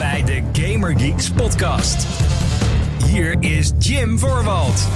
bij 0.00 0.24
de 0.24 0.42
Gamer 0.52 0.98
Geeks 0.98 1.30
podcast. 1.30 2.06
Hier 3.06 3.36
is 3.40 3.72
Jim 3.78 4.18
Voorwald. 4.18 4.88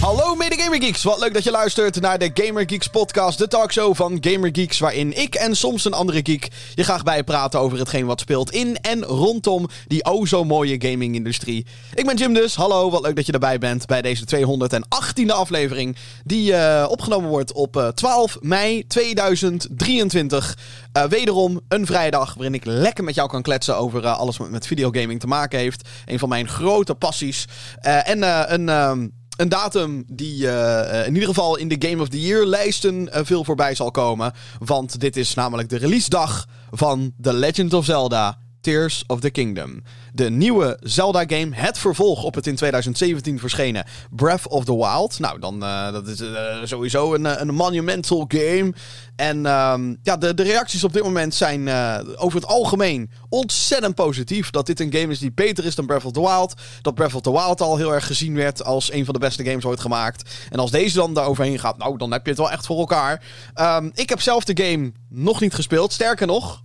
Hallo 0.00 0.34
mede 0.34 0.62
Gamer 0.62 0.82
Geeks, 0.82 1.02
wat 1.02 1.20
leuk 1.20 1.34
dat 1.34 1.44
je 1.44 1.50
luistert 1.50 2.00
naar 2.00 2.18
de 2.18 2.30
Gamer 2.34 2.62
Geeks 2.66 2.86
podcast, 2.86 3.38
de 3.38 3.48
talkshow 3.48 3.94
van 3.94 4.18
Gamer 4.20 4.48
Geeks, 4.52 4.78
waarin 4.78 5.16
ik 5.16 5.34
en 5.34 5.56
soms 5.56 5.84
een 5.84 5.92
andere 5.92 6.20
geek 6.24 6.48
je 6.74 6.84
graag 6.84 7.02
bijpraten 7.02 7.60
over 7.60 7.78
hetgeen 7.78 8.06
wat 8.06 8.20
speelt 8.20 8.50
in 8.50 8.76
en 8.76 9.04
rondom 9.04 9.68
die 9.86 10.04
o 10.04 10.26
zo 10.26 10.44
mooie 10.44 10.76
gaming-industrie. 10.78 11.66
Ik 11.94 12.06
ben 12.06 12.16
Jim 12.16 12.34
dus, 12.34 12.54
hallo, 12.54 12.90
wat 12.90 13.02
leuk 13.02 13.16
dat 13.16 13.26
je 13.26 13.32
erbij 13.32 13.58
bent 13.58 13.86
bij 13.86 14.02
deze 14.02 14.24
218e 14.36 15.26
aflevering, 15.26 15.96
die 16.24 16.52
uh, 16.52 16.86
opgenomen 16.88 17.28
wordt 17.28 17.52
op 17.52 17.76
uh, 17.76 17.88
12 17.88 18.36
mei 18.40 18.86
2023. 18.86 20.58
Uh, 20.96 21.04
wederom 21.04 21.60
een 21.68 21.86
vrijdag 21.86 22.34
waarin 22.34 22.54
ik 22.54 22.64
lekker 22.64 23.04
met 23.04 23.14
jou 23.14 23.28
kan 23.28 23.42
kletsen 23.42 23.76
over 23.76 24.06
alles 24.06 24.36
wat 24.36 24.50
met 24.50 24.66
videogaming 24.66 25.20
te 25.20 25.26
maken 25.26 25.58
heeft. 25.58 25.88
Een 26.06 26.18
van 26.18 26.28
mijn 26.28 26.48
grote 26.48 26.94
passies. 26.94 27.44
En 27.80 28.52
een 28.54 29.18
een 29.40 29.48
datum 29.48 30.04
die 30.06 30.42
uh, 30.42 31.06
in 31.06 31.14
ieder 31.14 31.28
geval 31.28 31.56
in 31.56 31.68
de 31.68 31.88
Game 31.88 32.02
of 32.02 32.08
the 32.08 32.20
Year 32.20 32.46
lijsten 32.46 33.02
uh, 33.02 33.20
veel 33.22 33.44
voorbij 33.44 33.74
zal 33.74 33.90
komen. 33.90 34.32
Want 34.58 35.00
dit 35.00 35.16
is 35.16 35.34
namelijk 35.34 35.68
de 35.68 35.76
release 35.76 36.08
dag 36.08 36.46
van 36.70 37.12
The 37.20 37.32
Legend 37.32 37.74
of 37.74 37.84
Zelda 37.84 38.38
Tears 38.60 39.04
of 39.06 39.20
the 39.20 39.30
Kingdom. 39.30 39.82
De 40.12 40.30
nieuwe 40.30 40.78
Zelda-game, 40.80 41.48
het 41.52 41.78
vervolg 41.78 42.24
op 42.24 42.34
het 42.34 42.46
in 42.46 42.56
2017 42.56 43.38
verschenen 43.38 43.84
Breath 44.10 44.48
of 44.48 44.64
the 44.64 44.76
Wild. 44.76 45.18
Nou, 45.18 45.40
dan 45.40 45.62
uh, 45.62 45.92
dat 45.92 46.06
is 46.06 46.20
uh, 46.20 46.56
sowieso 46.64 47.14
een, 47.14 47.40
een 47.40 47.54
monumental 47.54 48.24
game. 48.28 48.72
En 49.16 49.46
um, 49.46 49.98
ja, 50.02 50.16
de, 50.16 50.34
de 50.34 50.42
reacties 50.42 50.84
op 50.84 50.92
dit 50.92 51.02
moment 51.02 51.34
zijn 51.34 51.68
over 52.16 52.40
het 52.40 52.48
algemeen 52.48 53.10
ontzettend 53.28 53.94
positief. 53.94 54.50
Dat 54.50 54.66
dit 54.66 54.80
een 54.80 54.92
game 54.92 55.12
is 55.12 55.18
die 55.18 55.32
beter 55.32 55.64
is 55.64 55.74
dan 55.74 55.86
Breath 55.86 56.04
of 56.04 56.12
the 56.12 56.20
Wild. 56.20 56.54
Dat 56.82 56.94
Breath 56.94 57.14
of 57.14 57.20
the 57.20 57.32
Wild 57.32 57.60
al 57.60 57.76
heel 57.76 57.94
erg 57.94 58.06
gezien 58.06 58.34
werd 58.34 58.64
als 58.64 58.92
een 58.92 59.04
van 59.04 59.14
de 59.14 59.20
beste 59.20 59.44
games 59.44 59.64
ooit 59.64 59.80
gemaakt. 59.80 60.30
En 60.50 60.58
als 60.58 60.70
deze 60.70 60.96
dan 60.96 61.14
daar 61.14 61.26
overheen 61.26 61.58
gaat, 61.58 61.78
nou, 61.78 61.96
dan 61.96 62.12
heb 62.12 62.24
je 62.24 62.30
het 62.30 62.38
wel 62.38 62.50
echt 62.50 62.66
voor 62.66 62.78
elkaar. 62.78 63.22
Um, 63.54 63.90
ik 63.94 64.08
heb 64.08 64.20
zelf 64.20 64.44
de 64.44 64.64
game 64.64 64.92
nog 65.08 65.40
niet 65.40 65.54
gespeeld. 65.54 65.92
Sterker 65.92 66.26
nog, 66.26 66.62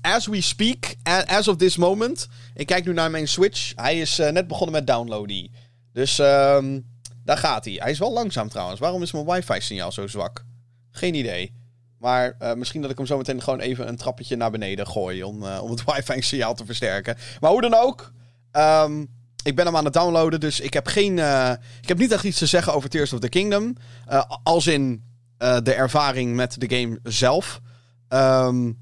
as 0.00 0.26
we 0.26 0.40
speak, 0.40 0.94
as 1.26 1.48
of 1.48 1.56
this 1.56 1.76
moment. 1.76 2.28
Ik 2.54 2.66
kijk 2.66 2.84
nu 2.84 2.92
naar 2.92 3.10
mijn 3.10 3.28
Switch. 3.28 3.72
Hij 3.74 4.00
is 4.00 4.18
uh, 4.18 4.30
net 4.30 4.46
begonnen 4.46 4.74
met 4.74 4.86
downloaden. 4.86 5.50
Dus 5.92 6.18
um, 6.18 6.86
daar 7.24 7.36
gaat 7.36 7.64
hij. 7.64 7.74
Hij 7.74 7.90
is 7.90 7.98
wel 7.98 8.12
langzaam 8.12 8.48
trouwens. 8.48 8.80
Waarom 8.80 9.02
is 9.02 9.12
mijn 9.12 9.26
wifi-signaal 9.26 9.92
zo 9.92 10.06
zwak? 10.06 10.44
Geen 10.90 11.14
idee. 11.14 11.52
Maar 11.98 12.36
uh, 12.42 12.52
misschien 12.52 12.82
dat 12.82 12.90
ik 12.90 12.96
hem 12.96 13.06
zo 13.06 13.16
meteen 13.16 13.42
gewoon 13.42 13.60
even 13.60 13.88
een 13.88 13.96
trappetje 13.96 14.36
naar 14.36 14.50
beneden 14.50 14.86
gooi. 14.86 15.22
Om, 15.22 15.42
uh, 15.42 15.62
om 15.62 15.70
het 15.70 15.84
wifi-signaal 15.94 16.54
te 16.54 16.64
versterken. 16.64 17.16
Maar 17.40 17.50
hoe 17.50 17.60
dan 17.60 17.74
ook. 17.74 18.12
Um, 18.52 19.16
ik 19.42 19.56
ben 19.56 19.66
hem 19.66 19.76
aan 19.76 19.84
het 19.84 19.94
downloaden. 19.94 20.40
Dus 20.40 20.60
ik 20.60 20.72
heb 20.72 20.86
geen. 20.86 21.18
ik 21.80 21.88
heb 21.88 21.98
niet 21.98 22.12
echt 22.12 22.24
iets 22.24 22.38
te 22.38 22.46
zeggen 22.46 22.74
over 22.74 22.88
Tears 22.88 23.12
of 23.12 23.20
the 23.20 23.28
Kingdom. 23.28 23.76
als 24.42 24.66
in 24.66 25.02
de 25.38 25.74
ervaring 25.74 26.34
met 26.34 26.60
de 26.60 26.76
game 26.76 26.98
zelf. 27.02 27.60
Um, 28.08 28.78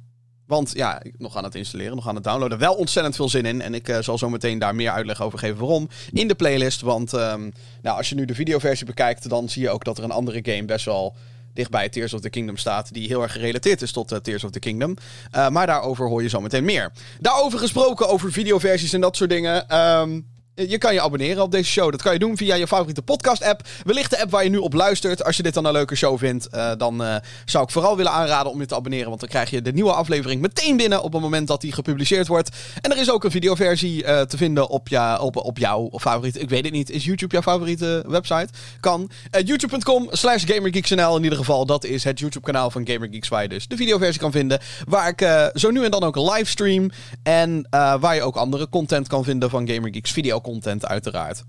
want 0.47 0.73
ja, 0.75 1.03
nog 1.19 1.37
aan 1.37 1.45
het 1.45 1.55
installeren, 1.55 1.95
nog 1.95 2.09
aan 2.09 2.15
het 2.15 2.25
downloaden. 2.25 2.59
Wel 2.59 2.75
ontzettend 2.75 3.17
veel 3.17 3.29
zin 3.29 3.47
in. 3.47 3.63
En 3.63 3.75
ik 3.75 3.89
uh, 3.89 3.99
zal 4.01 4.19
zo 4.19 4.31
meteen 4.31 4.59
daar 4.59 4.75
meer 4.75 4.91
uitleg 4.91 5.23
over 5.23 5.39
geven 5.39 5.59
waarom. 5.59 5.89
In 6.13 6.29
de 6.29 6.35
playlist. 6.35 6.81
Want 6.81 7.13
um, 7.13 7.53
nou, 7.83 7.97
als 7.97 8.09
je 8.09 8.15
nu 8.15 8.25
de 8.25 8.35
videoversie 8.35 8.87
bekijkt, 8.87 9.29
dan 9.29 9.49
zie 9.49 9.63
je 9.63 9.71
ook 9.71 9.85
dat 9.85 9.99
er 9.99 10.05
een 10.05 10.11
andere 10.11 10.41
game 10.43 10.65
best 10.65 10.85
wel 10.85 11.17
dichtbij 11.53 11.89
Tears 11.89 12.15
of 12.15 12.21
the 12.21 12.31
Kingdom 12.31 12.57
staat. 12.57 12.93
Die 12.93 13.07
heel 13.07 13.23
erg 13.23 13.33
gerelateerd 13.33 13.83
is 13.83 13.93
tot 13.93 14.13
uh, 14.13 14.19
Tears 14.19 14.45
of 14.45 14.51
the 14.51 14.59
Kingdom. 14.59 14.97
Uh, 15.35 15.49
maar 15.49 15.67
daarover 15.67 16.09
hoor 16.09 16.23
je 16.23 16.29
zo 16.29 16.41
meteen 16.41 16.65
meer. 16.65 16.93
Daarover 17.21 17.59
gesproken, 17.59 18.09
over 18.09 18.33
videoversies 18.33 18.93
en 18.93 19.01
dat 19.01 19.17
soort 19.17 19.31
dingen. 19.31 19.79
Um, 19.79 20.36
je 20.57 20.79
kan 20.79 20.95
je 20.95 21.01
abonneren 21.01 21.43
op 21.43 21.51
deze 21.51 21.71
show. 21.71 21.91
Dat 21.91 22.03
kan 22.03 22.13
je 22.13 22.19
doen 22.19 22.37
via 22.37 22.55
je 22.55 22.67
favoriete 22.67 23.03
podcast-app. 23.03 23.69
Wellicht 23.85 24.11
de 24.11 24.21
app 24.21 24.31
waar 24.31 24.45
je 24.45 24.51
nu 24.51 24.57
op 24.57 24.73
luistert. 24.73 25.25
Als 25.25 25.37
je 25.37 25.43
dit 25.43 25.55
dan 25.55 25.65
een 25.65 25.73
leuke 25.73 25.95
show 25.95 26.19
vindt, 26.19 26.49
uh, 26.55 26.71
dan 26.79 27.03
uh, 27.03 27.17
zou 27.45 27.65
ik 27.65 27.71
vooral 27.71 27.97
willen 27.97 28.13
aanraden 28.13 28.53
om 28.53 28.61
je 28.61 28.67
te 28.67 28.75
abonneren. 28.75 29.09
Want 29.09 29.21
dan 29.21 29.29
krijg 29.29 29.51
je 29.51 29.63
de 29.63 29.73
nieuwe 29.73 29.93
aflevering 29.93 30.41
meteen 30.41 30.77
binnen 30.77 31.03
op 31.03 31.13
het 31.13 31.23
moment 31.23 31.49
dat 31.49 31.61
die 31.61 31.73
gepubliceerd 31.73 32.27
wordt. 32.27 32.57
En 32.81 32.91
er 32.91 32.99
is 32.99 33.11
ook 33.11 33.25
een 33.25 33.31
videoversie 33.31 34.03
te 34.03 34.37
vinden 34.37 34.69
op, 34.69 34.89
ja, 34.89 35.19
op, 35.19 35.37
op 35.37 35.59
jouw 35.59 35.91
favoriete... 35.93 36.39
Ik 36.39 36.49
weet 36.49 36.65
het 36.65 36.73
niet. 36.73 36.91
Is 36.91 37.05
YouTube 37.05 37.33
jouw 37.33 37.43
favoriete 37.43 38.05
website? 38.07 38.49
Kan. 38.81 39.11
YouTube.com 39.45 40.09
slash 40.11 40.45
GamerGeeksNL 40.47 41.17
in 41.17 41.23
ieder 41.23 41.39
geval. 41.39 41.67
Dat 41.67 41.85
is 41.85 42.05
het 42.05 42.19
YouTube-kanaal 42.19 42.71
van 42.71 42.87
GamerGeeks 42.87 43.29
waar 43.29 43.43
je 43.43 43.49
dus 43.49 43.69
de 43.69 43.77
videoversie 43.77 44.21
kan 44.21 44.33
vinden. 44.33 44.61
Waar 44.85 45.09
ik 45.09 45.51
zo 45.55 45.71
nu 45.71 45.85
en 45.85 45.91
dan 45.91 46.03
ook 46.03 46.17
een 46.17 46.31
livestream. 46.31 46.91
En 47.23 47.67
waar 47.71 48.15
je 48.15 48.23
ook 48.23 48.37
andere 48.37 48.69
content 48.69 49.09
kan 49.09 49.25
vinden 49.25 49.51
van 49.51 49.69
GamerGeeks 49.69 50.11
video 50.11 50.41
content 50.47 50.87
uiteraard. 50.87 51.45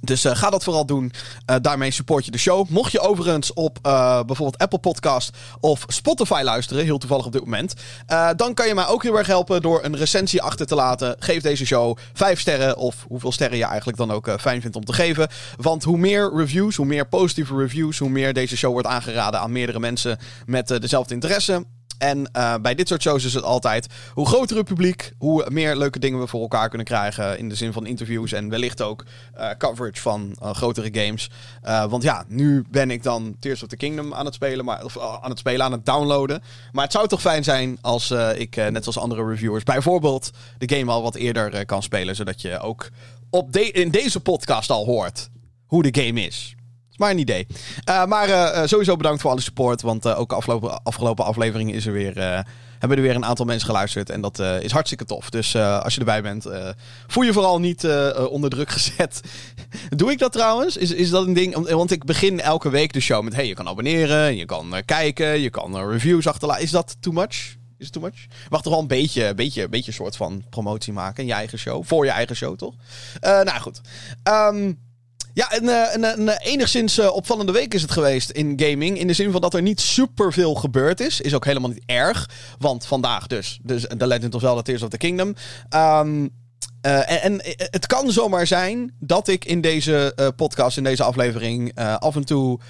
Dus 0.00 0.24
uh, 0.24 0.34
ga 0.34 0.50
dat 0.50 0.64
vooral 0.64 0.86
doen. 0.86 1.12
Uh, 1.50 1.56
daarmee 1.60 1.90
support 1.90 2.24
je 2.24 2.30
de 2.30 2.38
show. 2.38 2.68
Mocht 2.68 2.92
je 2.92 3.00
overigens 3.00 3.52
op 3.52 3.78
uh, 3.86 4.22
bijvoorbeeld 4.22 4.58
Apple 4.58 4.78
Podcast 4.78 5.36
of 5.60 5.84
Spotify 5.86 6.40
luisteren, 6.44 6.84
heel 6.84 6.98
toevallig 6.98 7.26
op 7.26 7.32
dit 7.32 7.44
moment, 7.44 7.74
dan 8.36 8.54
kan 8.54 8.66
je 8.66 8.74
mij 8.74 8.86
ook 8.86 9.02
heel 9.02 9.18
erg 9.18 9.26
helpen 9.26 9.62
door 9.62 9.84
een 9.84 9.96
recensie 9.96 10.42
achter 10.42 10.66
te 10.66 10.74
laten. 10.74 11.16
Geef 11.18 11.42
deze 11.42 11.66
show 11.66 11.98
5 12.12 12.40
sterren 12.40 12.76
of 12.76 13.04
hoeveel 13.08 13.32
sterren 13.32 13.58
je 13.58 13.64
eigenlijk 13.64 13.98
dan 13.98 14.10
ook 14.10 14.40
fijn 14.40 14.60
vindt 14.60 14.76
om 14.76 14.84
te 14.84 14.92
geven. 14.92 15.28
Want 15.56 15.82
hoe 15.82 15.98
meer 15.98 16.32
reviews, 16.34 16.76
hoe 16.76 16.86
meer 16.86 17.06
positieve 17.08 17.56
reviews, 17.56 17.98
hoe 17.98 18.08
meer 18.08 18.32
deze 18.32 18.56
show 18.56 18.72
wordt 18.72 18.88
aangeraden 18.88 19.40
aan 19.40 19.52
meerdere 19.52 19.80
mensen 19.80 20.18
met 20.46 20.68
dezelfde 20.68 21.14
interesse. 21.14 21.64
En 21.98 22.30
uh, 22.36 22.54
bij 22.62 22.74
dit 22.74 22.88
soort 22.88 23.02
shows 23.02 23.24
is 23.24 23.34
het 23.34 23.44
altijd 23.44 23.86
hoe 24.12 24.26
groter 24.26 24.56
het 24.56 24.66
publiek, 24.66 25.12
hoe 25.18 25.46
meer 25.50 25.76
leuke 25.76 25.98
dingen 25.98 26.20
we 26.20 26.26
voor 26.26 26.40
elkaar 26.40 26.68
kunnen 26.68 26.86
krijgen. 26.86 27.38
In 27.38 27.48
de 27.48 27.54
zin 27.54 27.72
van 27.72 27.86
interviews 27.86 28.32
en 28.32 28.48
wellicht 28.48 28.82
ook 28.82 29.04
uh, 29.38 29.50
coverage 29.58 30.00
van 30.00 30.36
uh, 30.42 30.50
grotere 30.50 30.88
games. 30.92 31.30
want 31.88 32.02
ja, 32.02 32.24
nu 32.28 32.64
ben 32.70 32.90
ik 32.90 33.02
dan 33.02 33.36
Tears 33.38 33.62
of 33.62 33.68
the 33.68 33.76
Kingdom 33.76 34.14
aan 34.14 34.24
het 34.24 34.34
spelen, 34.34 34.64
maar, 34.64 34.84
of 34.84 34.98
aan 34.98 35.30
het 35.30 35.38
spelen, 35.38 35.66
aan 35.66 35.72
het 35.72 35.86
downloaden. 35.86 36.42
Maar 36.72 36.84
het 36.84 36.92
zou 36.92 37.08
toch 37.08 37.20
fijn 37.20 37.44
zijn 37.44 37.78
als 37.80 38.10
ik, 38.36 38.56
net 38.56 38.86
als 38.86 38.98
andere 38.98 39.26
reviewers, 39.26 39.62
bijvoorbeeld 39.62 40.30
de 40.58 40.76
game 40.76 40.92
al 40.92 41.02
wat 41.02 41.14
eerder 41.14 41.66
kan 41.66 41.82
spelen. 41.82 42.16
Zodat 42.16 42.42
je 42.42 42.60
ook 42.60 42.90
op 43.30 43.52
de 43.52 43.70
in 43.70 43.90
deze 43.90 44.20
podcast 44.20 44.70
al 44.70 44.84
hoort 44.84 45.28
hoe 45.66 45.82
de 45.82 46.02
game 46.02 46.20
is. 46.20 46.54
Is 46.94 47.00
maar 47.00 47.10
een 47.10 47.18
idee. 47.18 47.46
Uh, 47.88 48.04
maar 48.04 48.28
uh, 48.28 48.60
sowieso 48.64 48.96
bedankt 48.96 49.20
voor 49.20 49.30
alle 49.30 49.40
support. 49.40 49.82
Want 49.82 50.06
ook 50.06 50.32
afgelopen, 50.32 50.82
afgelopen 50.82 51.24
aflevering 51.24 51.72
is 51.72 51.86
er 51.86 51.92
weer, 51.92 52.14
hebben 52.78 52.98
er 52.98 53.02
weer 53.04 53.14
een 53.14 53.24
aantal 53.24 53.44
mensen 53.44 53.66
geluisterd. 53.66 54.10
En 54.10 54.20
dat 54.20 54.38
is 54.38 54.72
hartstikke 54.72 55.04
tof. 55.04 55.30
Dus 55.30 55.56
als 55.56 55.94
je 55.94 56.00
erbij 56.00 56.22
bent, 56.22 56.46
voel 57.06 57.24
je 57.24 57.32
vooral 57.32 57.60
niet 57.60 57.88
onder 58.28 58.50
druk 58.50 58.70
gezet. 58.70 59.20
Doe 59.96 60.10
ik 60.10 60.18
dat 60.18 60.32
trouwens? 60.32 60.76
Is, 60.76 60.92
is 60.92 61.10
dat 61.10 61.26
een 61.26 61.32
ding? 61.32 61.70
Want 61.70 61.90
ik 61.90 62.04
begin 62.04 62.40
elke 62.40 62.70
week 62.70 62.92
de 62.92 63.00
show 63.00 63.22
met... 63.22 63.34
Hey, 63.34 63.46
je 63.46 63.54
kan 63.54 63.68
abonneren, 63.68 64.36
je 64.36 64.44
kan 64.44 64.74
kijken, 64.84 65.40
je 65.40 65.50
kan 65.50 65.88
reviews 65.88 66.26
achterlaten. 66.26 66.62
Is 66.62 66.70
dat 66.70 66.96
too 67.00 67.12
much? 67.12 67.56
Is 67.78 67.86
het 67.86 67.92
too 67.92 68.02
much? 68.02 68.26
Wacht 68.48 68.62
toch 68.62 68.72
wel 68.72 68.82
een 68.82 68.88
beetje, 68.88 69.34
beetje, 69.34 69.68
beetje 69.68 69.92
soort 69.92 70.16
van 70.16 70.44
promotie 70.50 70.92
maken 70.92 71.22
in 71.22 71.28
je 71.28 71.34
eigen 71.34 71.58
show. 71.58 71.84
Voor 71.84 72.04
je 72.04 72.10
eigen 72.10 72.36
show, 72.36 72.56
toch? 72.56 72.74
nou 73.20 73.60
goed. 73.60 73.80
Um, 74.28 74.83
ja, 75.34 75.56
een, 75.56 75.68
een, 75.68 76.02
een, 76.02 76.28
een 76.28 76.38
enigszins 76.38 76.98
uh, 76.98 77.14
opvallende 77.14 77.52
week 77.52 77.74
is 77.74 77.82
het 77.82 77.90
geweest 77.90 78.30
in 78.30 78.52
gaming. 78.56 78.98
In 78.98 79.06
de 79.06 79.12
zin 79.12 79.32
van 79.32 79.40
dat 79.40 79.54
er 79.54 79.62
niet 79.62 79.80
superveel 79.80 80.54
gebeurd 80.54 81.00
is. 81.00 81.20
Is 81.20 81.34
ook 81.34 81.44
helemaal 81.44 81.70
niet 81.70 81.82
erg. 81.86 82.30
Want 82.58 82.86
vandaag 82.86 83.26
dus, 83.26 83.58
dus 83.62 83.86
The 83.96 84.06
Legend 84.06 84.34
of 84.34 84.40
Zelda 84.40 84.62
Tears 84.62 84.82
of 84.82 84.88
the 84.88 84.96
Kingdom. 84.96 85.34
Um, 85.74 86.30
uh, 86.86 87.10
en, 87.10 87.22
en, 87.22 87.40
het 87.56 87.86
kan 87.86 88.12
zomaar 88.12 88.46
zijn 88.46 88.94
dat 89.00 89.28
ik 89.28 89.44
in 89.44 89.60
deze 89.60 90.32
podcast, 90.36 90.76
in 90.76 90.84
deze 90.84 91.02
aflevering, 91.02 91.74
af 91.98 92.16
en 92.16 92.24
toe 92.24 92.60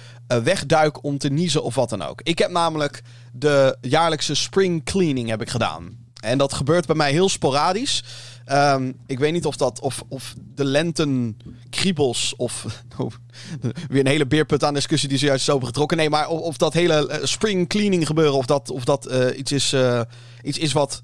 wegduik 0.43 1.03
om 1.03 1.17
te 1.17 1.29
niezen 1.29 1.63
of 1.63 1.75
wat 1.75 1.89
dan 1.89 2.01
ook. 2.01 2.21
Ik 2.21 2.37
heb 2.37 2.51
namelijk 2.51 3.01
de 3.31 3.77
jaarlijkse 3.81 4.35
spring 4.35 4.83
cleaning 4.83 5.29
heb 5.29 5.41
ik 5.41 5.49
gedaan. 5.49 5.97
En 6.25 6.37
dat 6.37 6.53
gebeurt 6.53 6.85
bij 6.85 6.95
mij 6.95 7.11
heel 7.11 7.29
sporadisch. 7.29 8.03
Um, 8.51 8.95
ik 9.05 9.19
weet 9.19 9.33
niet 9.33 9.45
of 9.45 9.55
dat 9.55 9.79
of, 9.79 10.03
of 10.07 10.35
de 10.55 10.65
lenten 10.65 11.37
kriebels 11.69 12.33
of 12.37 12.65
weer 13.89 13.99
een 13.99 14.07
hele 14.07 14.25
beerput 14.27 14.63
aan 14.63 14.73
discussie 14.73 15.09
die 15.09 15.17
zojuist 15.17 15.47
is 15.47 15.53
overgetrokken. 15.53 15.97
Nee, 15.97 16.09
maar 16.09 16.27
of, 16.27 16.39
of 16.39 16.57
dat 16.57 16.73
hele 16.73 17.09
uh, 17.09 17.25
spring 17.25 17.67
cleaning 17.67 18.07
gebeuren 18.07 18.37
of 18.37 18.45
dat, 18.45 18.69
of 18.69 18.83
dat 18.83 19.11
uh, 19.11 19.37
iets, 19.37 19.51
is, 19.51 19.73
uh, 19.73 20.01
iets 20.43 20.57
is 20.57 20.73
wat 20.73 21.01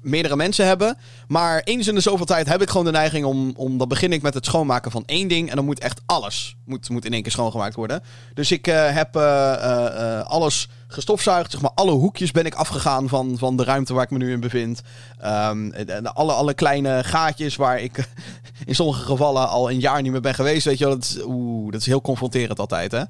meerdere 0.00 0.36
mensen 0.36 0.66
hebben. 0.66 0.96
Maar 1.28 1.60
eens 1.64 1.86
in 1.86 1.94
de 1.94 2.00
zoveel 2.00 2.26
tijd 2.26 2.48
heb 2.48 2.62
ik 2.62 2.70
gewoon 2.70 2.84
de 2.84 2.90
neiging 2.90 3.24
om, 3.24 3.52
om 3.56 3.78
dan 3.78 3.88
begin 3.88 4.12
ik 4.12 4.22
met 4.22 4.34
het 4.34 4.44
schoonmaken 4.44 4.90
van 4.90 5.02
één 5.06 5.28
ding. 5.28 5.50
En 5.50 5.56
dan 5.56 5.64
moet 5.64 5.80
echt 5.80 6.00
alles 6.06 6.56
moet, 6.64 6.88
moet 6.88 7.04
in 7.04 7.12
één 7.12 7.22
keer 7.22 7.32
schoongemaakt 7.32 7.74
worden. 7.74 8.02
Dus 8.34 8.52
ik 8.52 8.66
uh, 8.66 8.94
heb 8.94 9.16
uh, 9.16 9.22
uh, 9.22 10.22
alles 10.22 10.68
gestofzuigd. 10.86 11.50
Zeg 11.50 11.60
maar 11.60 11.70
alle 11.74 11.90
hoekjes 11.90 12.30
ben 12.30 12.46
ik 12.46 12.54
afgegaan 12.54 13.08
van, 13.08 13.38
van 13.38 13.56
de 13.56 13.64
ruimte 13.64 13.94
waar 13.94 14.04
ik 14.04 14.10
me 14.10 14.18
nu 14.18 14.32
in 14.32 14.40
bevind. 14.40 14.80
Um, 15.24 15.72
alle, 16.02 16.32
alle 16.32 16.54
kleine 16.54 17.04
gaatjes 17.04 17.56
waar 17.56 17.80
ik 17.80 18.08
in 18.66 18.74
sommige 18.74 19.04
gevallen 19.04 19.48
al 19.48 19.70
een 19.70 19.80
jaar 19.80 20.02
niet 20.02 20.12
meer 20.12 20.20
ben 20.20 20.34
geweest. 20.34 20.64
Weet 20.64 20.78
je 20.78 20.84
wel, 20.84 20.94
dat 20.94 21.04
is, 21.04 21.18
oeh, 21.24 21.72
dat 21.72 21.80
is 21.80 21.86
heel 21.86 22.00
confronterend 22.00 22.58
altijd. 22.58 22.92
Hè? 22.92 23.00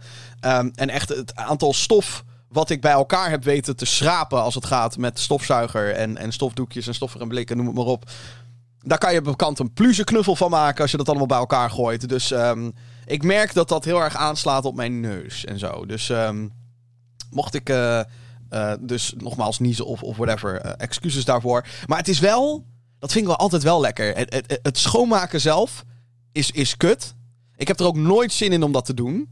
Um, 0.58 0.72
en 0.74 0.88
echt 0.88 1.08
het 1.08 1.34
aantal 1.36 1.72
stof 1.72 2.24
wat 2.52 2.70
ik 2.70 2.80
bij 2.80 2.92
elkaar 2.92 3.30
heb 3.30 3.44
weten 3.44 3.76
te 3.76 3.84
schrapen 3.84 4.42
als 4.42 4.54
het 4.54 4.64
gaat 4.64 4.96
met 4.96 5.18
stofzuiger 5.18 5.94
en, 5.94 6.16
en 6.16 6.32
stofdoekjes 6.32 6.86
en 6.86 6.94
stoffer 6.94 7.20
en 7.20 7.28
blikken, 7.28 7.56
noem 7.56 7.66
het 7.66 7.74
maar 7.74 7.84
op. 7.84 8.10
Daar 8.78 8.98
kan 8.98 9.12
je 9.12 9.22
bekend 9.22 9.58
een 9.58 9.72
pluze 9.72 10.04
knuffel 10.04 10.36
van 10.36 10.50
maken 10.50 10.82
als 10.82 10.90
je 10.90 10.96
dat 10.96 11.08
allemaal 11.08 11.26
bij 11.26 11.38
elkaar 11.38 11.70
gooit. 11.70 12.08
Dus 12.08 12.30
ehm, 12.30 12.70
ik 13.04 13.22
merk 13.22 13.54
dat 13.54 13.68
dat 13.68 13.84
heel 13.84 14.02
erg 14.02 14.16
aanslaat 14.16 14.64
op 14.64 14.74
mijn 14.74 15.00
neus 15.00 15.44
en 15.44 15.58
zo. 15.58 15.86
Dus 15.86 16.10
ehm, 16.10 16.48
mocht 17.30 17.54
ik 17.54 17.68
uh, 17.68 18.00
uh, 18.50 18.72
dus 18.80 19.12
nogmaals 19.16 19.58
niezen 19.58 19.86
of, 19.86 20.02
of 20.02 20.16
whatever, 20.16 20.66
uh, 20.66 20.72
excuses 20.76 21.24
daarvoor. 21.24 21.66
Maar 21.86 21.98
het 21.98 22.08
is 22.08 22.18
wel, 22.18 22.64
dat 22.98 23.12
vind 23.12 23.24
ik 23.24 23.30
wel 23.30 23.40
altijd 23.40 23.62
wel 23.62 23.80
lekker. 23.80 24.16
Het, 24.16 24.32
het, 24.34 24.58
het 24.62 24.78
schoonmaken 24.78 25.40
zelf 25.40 25.84
is, 26.32 26.50
is 26.50 26.76
kut. 26.76 27.14
Ik 27.56 27.68
heb 27.68 27.80
er 27.80 27.86
ook 27.86 27.96
nooit 27.96 28.32
zin 28.32 28.52
in 28.52 28.62
om 28.62 28.72
dat 28.72 28.84
te 28.84 28.94
doen. 28.94 29.28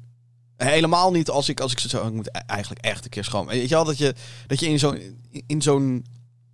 Helemaal 0.64 1.10
niet 1.10 1.30
als 1.30 1.48
ik, 1.48 1.60
als 1.60 1.72
ik 1.72 1.78
zo. 1.78 2.06
Ik 2.06 2.12
moet 2.12 2.28
e-, 2.28 2.40
eigenlijk 2.46 2.84
echt 2.84 3.04
een 3.04 3.10
keer 3.10 3.24
schoon. 3.24 3.46
Weet 3.46 3.68
je 3.68 3.74
wel, 3.74 3.84
dat 3.84 3.98
je, 3.98 4.14
dat 4.46 4.60
je 4.60 4.66
in 4.68 4.78
zo'n 4.78 5.18
in 5.46 5.62
zo'n 5.62 6.06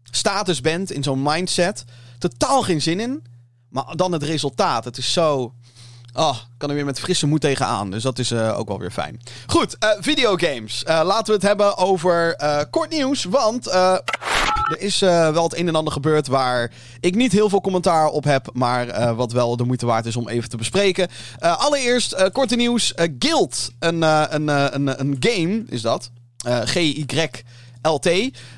status 0.03 0.61
bent, 0.61 0.93
in 0.93 1.03
zo'n 1.03 1.23
mindset. 1.23 1.85
Totaal 2.19 2.63
geen 2.63 2.83
zin 2.83 3.01
in. 3.01 3.25
Maar 3.69 3.97
dan 3.97 4.13
het 4.13 4.23
resultaat. 4.23 4.85
Het 4.85 4.99
is 4.99 5.13
zo. 5.13 5.53
Oh, 6.13 6.37
kan 6.57 6.69
er 6.69 6.75
weer 6.75 6.85
met 6.85 7.01
frisse 7.01 7.27
moed 7.27 7.41
tegenaan. 7.41 7.91
Dus 7.91 8.03
dat 8.03 8.19
is 8.19 8.33
uh, 8.33 8.59
ook 8.59 8.69
wel 8.69 8.79
weer 8.79 8.91
fijn. 8.91 9.21
Goed, 9.47 9.77
uh, 9.81 9.91
videogames. 10.01 10.85
Uh, 10.89 11.01
laten 11.05 11.27
we 11.27 11.33
het 11.33 11.43
hebben 11.43 11.77
over 11.77 12.37
kort 12.71 12.91
nieuws. 12.91 13.25
Want 13.25 13.67
er 14.71 14.81
is 14.81 14.99
wel 15.01 15.43
het 15.43 15.59
een 15.59 15.69
en 15.69 15.75
ander 15.75 15.93
gebeurd 15.93 16.27
waar 16.27 16.73
ik 17.01 17.15
niet 17.15 17.33
heel 17.33 17.49
veel 17.49 17.61
commentaar 17.61 18.09
op 18.09 18.25
heb. 18.25 18.49
Maar 18.53 19.15
wat 19.15 19.33
wel 19.33 19.57
de 19.57 19.65
moeite 19.65 19.87
waard 19.87 20.07
is 20.07 20.17
om 20.17 20.29
even 20.29 20.49
te 20.49 20.57
bespreken. 20.57 21.09
allereerst, 21.39 22.31
korte 22.33 22.57
nieuws. 22.57 22.93
Guild, 23.19 23.71
een, 23.79 24.03
een, 24.03 24.49
een, 24.49 25.01
een 25.01 25.17
game 25.21 25.65
is 25.69 25.83
dat. 25.83 26.11
G-Y. 26.65 27.29
LT. 27.87 28.11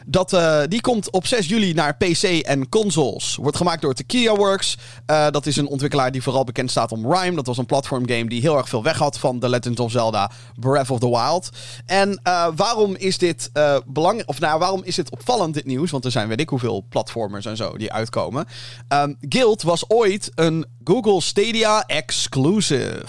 Dat, 0.06 0.32
uh, 0.32 0.60
die 0.68 0.80
komt 0.80 1.10
op 1.10 1.26
6 1.26 1.46
juli 1.46 1.72
naar 1.72 1.96
PC 1.96 2.22
en 2.22 2.68
consoles. 2.68 3.36
Wordt 3.36 3.56
gemaakt 3.56 3.82
door 3.82 3.94
Tequila 3.94 4.34
Works. 4.34 4.76
Uh, 5.10 5.26
dat 5.30 5.46
is 5.46 5.56
een 5.56 5.66
ontwikkelaar 5.66 6.12
die 6.12 6.22
vooral 6.22 6.44
bekend 6.44 6.70
staat 6.70 6.92
om 6.92 7.12
Rime. 7.12 7.36
Dat 7.36 7.46
was 7.46 7.58
een 7.58 7.66
platformgame 7.66 8.28
die 8.28 8.40
heel 8.40 8.56
erg 8.56 8.68
veel 8.68 8.82
weg 8.82 8.98
had 8.98 9.18
van 9.18 9.38
The 9.38 9.48
Legend 9.48 9.80
of 9.80 9.90
Zelda 9.90 10.30
Breath 10.54 10.90
of 10.90 10.98
the 10.98 11.10
Wild. 11.10 11.48
En 11.86 12.20
uh, 12.24 12.46
waarom 12.56 12.96
is 12.96 13.18
dit 13.18 13.50
belangrijk? 13.86 14.28
Of 14.28 14.40
nou, 14.40 14.58
waarom 14.58 14.80
is 14.84 14.94
dit 14.94 15.10
opvallend, 15.10 15.54
dit 15.54 15.66
nieuws? 15.66 15.90
Want 15.90 16.04
er 16.04 16.10
zijn 16.10 16.28
weet 16.28 16.40
ik 16.40 16.48
hoeveel 16.48 16.84
platformers 16.88 17.46
en 17.46 17.56
zo 17.56 17.76
die 17.76 17.92
uitkomen. 17.92 18.46
Um, 18.88 19.16
Guild 19.20 19.62
was 19.62 19.84
ooit 19.88 20.30
een 20.34 20.66
Google 20.84 21.20
Stadia 21.20 21.84
exclusive 21.86 23.06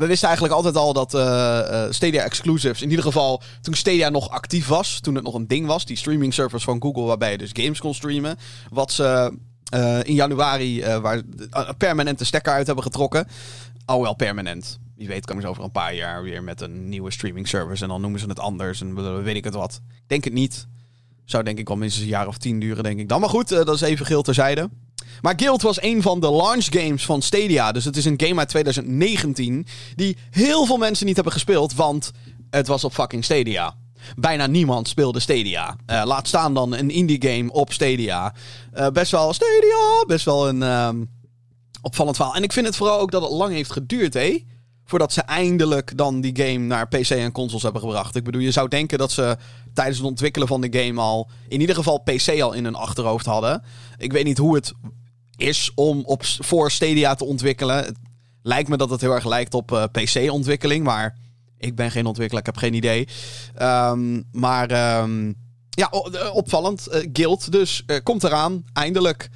we 0.00 0.06
wisten 0.06 0.28
eigenlijk 0.28 0.56
altijd 0.56 0.76
al 0.76 0.92
dat 0.92 1.14
uh, 1.14 1.84
Stadia 1.90 2.22
exclusives, 2.22 2.82
in 2.82 2.90
ieder 2.90 3.04
geval 3.04 3.42
toen 3.60 3.74
Stadia 3.74 4.08
nog 4.08 4.30
actief 4.30 4.66
was, 4.66 5.00
toen 5.00 5.14
het 5.14 5.24
nog 5.24 5.34
een 5.34 5.46
ding 5.46 5.66
was, 5.66 5.84
die 5.84 5.96
streaming 5.96 6.34
service 6.34 6.64
van 6.64 6.82
Google 6.82 7.02
waarbij 7.02 7.30
je 7.30 7.38
dus 7.38 7.50
games 7.52 7.80
kon 7.80 7.94
streamen, 7.94 8.38
wat 8.70 8.92
ze 8.92 9.32
uh, 9.74 9.98
in 10.02 10.14
januari 10.14 10.84
waar 11.00 11.22
permanente 11.78 12.24
stekker 12.24 12.52
uit 12.52 12.66
hebben 12.66 12.84
getrokken. 12.84 13.26
Al 13.84 14.02
wel 14.02 14.14
permanent. 14.14 14.78
Wie 14.96 15.08
weet 15.08 15.26
komen 15.26 15.42
ze 15.42 15.48
over 15.48 15.64
een 15.64 15.70
paar 15.70 15.94
jaar 15.94 16.22
weer 16.22 16.42
met 16.42 16.60
een 16.60 16.88
nieuwe 16.88 17.10
streaming 17.10 17.48
service 17.48 17.82
en 17.82 17.88
dan 17.88 18.00
noemen 18.00 18.20
ze 18.20 18.26
het 18.26 18.40
anders 18.40 18.80
en 18.80 19.22
weet 19.22 19.36
ik 19.36 19.44
het 19.44 19.54
wat. 19.54 19.80
Ik 19.88 20.04
denk 20.06 20.24
het 20.24 20.32
niet. 20.32 20.66
Zou 21.30 21.44
denk 21.44 21.58
ik 21.58 21.68
wel 21.68 21.76
minstens 21.76 22.04
een 22.04 22.10
jaar 22.10 22.26
of 22.26 22.38
tien 22.38 22.60
duren, 22.60 22.82
denk 22.82 22.98
ik 22.98 23.08
dan. 23.08 23.20
Maar 23.20 23.28
goed, 23.28 23.48
dat 23.48 23.74
is 23.74 23.80
even 23.80 24.06
geel 24.06 24.22
terzijde. 24.22 24.70
Maar 25.20 25.34
Guild 25.36 25.62
was 25.62 25.82
een 25.82 26.02
van 26.02 26.20
de 26.20 26.30
launch 26.30 26.66
games 26.70 27.04
van 27.04 27.22
Stadia. 27.22 27.72
Dus 27.72 27.84
het 27.84 27.96
is 27.96 28.04
een 28.04 28.20
game 28.22 28.38
uit 28.38 28.48
2019 28.48 29.66
die 29.94 30.16
heel 30.30 30.66
veel 30.66 30.76
mensen 30.76 31.06
niet 31.06 31.14
hebben 31.14 31.32
gespeeld, 31.32 31.74
want 31.74 32.10
het 32.50 32.66
was 32.66 32.84
op 32.84 32.92
fucking 32.92 33.24
Stadia. 33.24 33.74
Bijna 34.16 34.46
niemand 34.46 34.88
speelde 34.88 35.20
Stadia. 35.20 35.76
Uh, 35.86 36.02
laat 36.04 36.28
staan 36.28 36.54
dan 36.54 36.74
een 36.74 36.90
indie 36.90 37.28
game 37.28 37.52
op 37.52 37.72
Stadia. 37.72 38.34
Uh, 38.74 38.88
best 38.88 39.10
wel 39.10 39.32
Stadia, 39.32 40.04
best 40.06 40.24
wel 40.24 40.48
een 40.48 40.62
um, 40.62 41.10
opvallend 41.82 42.16
verhaal. 42.16 42.34
En 42.34 42.42
ik 42.42 42.52
vind 42.52 42.66
het 42.66 42.76
vooral 42.76 43.00
ook 43.00 43.10
dat 43.10 43.22
het 43.22 43.30
lang 43.30 43.52
heeft 43.52 43.72
geduurd, 43.72 44.14
hé. 44.14 44.44
Voordat 44.90 45.12
ze 45.12 45.20
eindelijk 45.20 45.96
dan 45.96 46.20
die 46.20 46.36
game 46.36 46.58
naar 46.58 46.88
PC 46.88 47.10
en 47.10 47.32
consoles 47.32 47.62
hebben 47.62 47.80
gebracht. 47.80 48.16
Ik 48.16 48.24
bedoel, 48.24 48.40
je 48.40 48.50
zou 48.50 48.68
denken 48.68 48.98
dat 48.98 49.12
ze 49.12 49.36
tijdens 49.74 49.98
het 49.98 50.06
ontwikkelen 50.06 50.48
van 50.48 50.60
de 50.60 50.78
game 50.80 51.00
al... 51.00 51.30
in 51.48 51.60
ieder 51.60 51.74
geval 51.74 51.98
PC 51.98 52.40
al 52.40 52.52
in 52.52 52.64
hun 52.64 52.74
achterhoofd 52.74 53.26
hadden. 53.26 53.62
Ik 53.96 54.12
weet 54.12 54.24
niet 54.24 54.38
hoe 54.38 54.54
het 54.54 54.72
is 55.36 55.70
om 55.74 56.02
op, 56.04 56.24
voor 56.24 56.70
Stadia 56.70 57.14
te 57.14 57.24
ontwikkelen. 57.24 57.76
Het 57.76 57.96
lijkt 58.42 58.68
me 58.68 58.76
dat 58.76 58.90
het 58.90 59.00
heel 59.00 59.14
erg 59.14 59.24
lijkt 59.24 59.54
op 59.54 59.72
uh, 59.72 59.84
PC-ontwikkeling, 59.92 60.84
maar 60.84 61.16
ik 61.58 61.74
ben 61.74 61.90
geen 61.90 62.06
ontwikkelaar, 62.06 62.46
ik 62.46 62.52
heb 62.54 62.62
geen 62.62 62.74
idee. 62.74 63.08
Um, 63.62 64.24
maar 64.32 65.00
um, 65.02 65.34
ja, 65.70 65.90
opvallend. 66.32 66.88
Uh, 66.92 67.08
Guild 67.12 67.52
dus 67.52 67.84
komt 68.02 68.24
eraan, 68.24 68.64
eindelijk. 68.72 69.28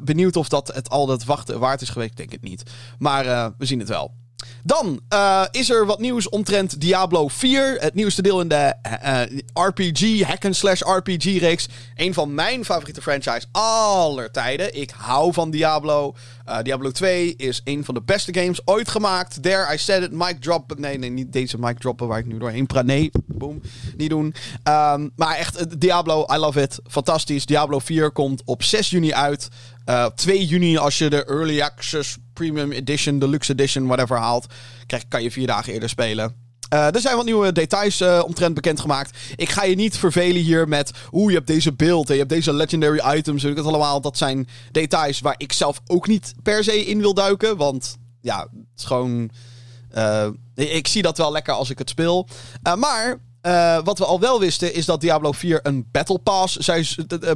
benieuwd 0.00 0.36
of 0.36 0.48
dat 0.48 0.70
het 0.74 0.90
al 0.90 1.06
dat 1.06 1.24
wachten 1.24 1.58
waard 1.58 1.80
is 1.80 1.88
geweest. 1.88 2.10
Ik 2.10 2.16
denk 2.16 2.32
het 2.32 2.42
niet. 2.42 2.62
Maar 2.98 3.52
we 3.58 3.66
zien 3.66 3.78
het 3.78 3.88
wel. 3.88 4.24
Dan 4.62 5.00
uh, 5.12 5.44
is 5.50 5.70
er 5.70 5.86
wat 5.86 6.00
nieuws 6.00 6.28
omtrent 6.28 6.80
Diablo 6.80 7.28
4. 7.28 7.76
Het 7.78 7.94
nieuwste 7.94 8.22
deel 8.22 8.40
in 8.40 8.48
de 8.48 8.74
uh, 9.04 9.66
RPG, 9.66 10.22
hack-and-slash 10.22 10.80
RPG-reeks. 10.80 11.68
Een 11.94 12.14
van 12.14 12.34
mijn 12.34 12.64
favoriete 12.64 13.02
franchise 13.02 13.46
aller 13.52 14.30
tijden. 14.30 14.80
Ik 14.80 14.90
hou 14.96 15.32
van 15.32 15.50
Diablo. 15.50 16.14
Uh, 16.48 16.62
Diablo 16.62 16.90
2 16.90 17.36
is 17.36 17.60
een 17.64 17.84
van 17.84 17.94
de 17.94 18.02
beste 18.02 18.34
games 18.34 18.60
ooit 18.64 18.88
gemaakt. 18.88 19.42
There, 19.42 19.74
I 19.74 19.78
said 19.78 20.02
it. 20.02 20.12
Mic 20.12 20.40
drop. 20.40 20.78
Nee, 20.78 20.98
nee, 20.98 21.10
niet 21.10 21.32
deze 21.32 21.58
mic 21.58 21.78
droppen 21.78 22.06
waar 22.06 22.18
ik 22.18 22.26
nu 22.26 22.38
doorheen 22.38 22.66
praat. 22.66 22.84
Nee, 22.84 23.10
boom. 23.26 23.60
Niet 23.96 24.10
doen. 24.10 24.34
Um, 24.68 25.10
maar 25.16 25.36
echt, 25.36 25.80
Diablo, 25.80 26.26
I 26.32 26.36
love 26.36 26.60
it. 26.60 26.78
Fantastisch. 26.86 27.46
Diablo 27.46 27.78
4 27.78 28.10
komt 28.10 28.42
op 28.44 28.62
6 28.62 28.90
juni 28.90 29.14
uit. 29.14 29.48
Uh, 29.88 30.06
2 30.06 30.46
juni 30.46 30.76
als 30.78 30.98
je 30.98 31.10
de 31.10 31.24
Early 31.24 31.60
Access 31.60 32.18
Premium 32.36 32.72
Edition, 32.72 33.18
Deluxe 33.18 33.52
Edition, 33.52 33.86
whatever 33.86 34.18
haalt, 34.18 34.46
krijg, 34.86 35.08
kan 35.08 35.22
je 35.22 35.30
vier 35.30 35.46
dagen 35.46 35.72
eerder 35.72 35.88
spelen. 35.88 36.34
Uh, 36.74 36.94
er 36.94 37.00
zijn 37.00 37.16
wat 37.16 37.24
nieuwe 37.24 37.52
details 37.52 38.00
uh, 38.00 38.22
omtrent 38.24 38.54
bekendgemaakt. 38.54 39.18
Ik 39.36 39.48
ga 39.48 39.64
je 39.64 39.74
niet 39.74 39.98
vervelen 39.98 40.42
hier 40.42 40.68
met... 40.68 40.90
Oeh, 41.12 41.28
je 41.28 41.36
hebt 41.36 41.46
deze 41.46 41.72
beeld 41.72 42.06
en 42.08 42.12
je 42.12 42.20
hebt 42.20 42.32
deze 42.32 42.52
legendary 42.52 43.16
items. 43.16 43.42
Weet 43.42 43.50
ik 43.52 43.58
het 43.58 43.66
allemaal. 43.66 44.00
Dat 44.00 44.16
zijn 44.16 44.48
details 44.72 45.20
waar 45.20 45.34
ik 45.36 45.52
zelf 45.52 45.80
ook 45.86 46.06
niet 46.06 46.34
per 46.42 46.64
se 46.64 46.84
in 46.84 46.98
wil 46.98 47.14
duiken. 47.14 47.56
Want 47.56 47.96
ja, 48.20 48.38
het 48.40 48.78
is 48.78 48.84
gewoon... 48.84 49.30
Uh, 49.96 50.26
ik 50.54 50.86
zie 50.86 51.02
dat 51.02 51.18
wel 51.18 51.32
lekker 51.32 51.54
als 51.54 51.70
ik 51.70 51.78
het 51.78 51.90
speel. 51.90 52.28
maar 52.78 53.18
uh, 53.46 53.78
wat 53.84 53.98
we 53.98 54.04
al 54.04 54.20
wel 54.20 54.40
wisten 54.40 54.74
is 54.74 54.84
dat 54.84 55.00
Diablo 55.00 55.32
4 55.32 55.60
een 55.62 55.88
Battle 55.90 56.18
Pass, 56.18 56.70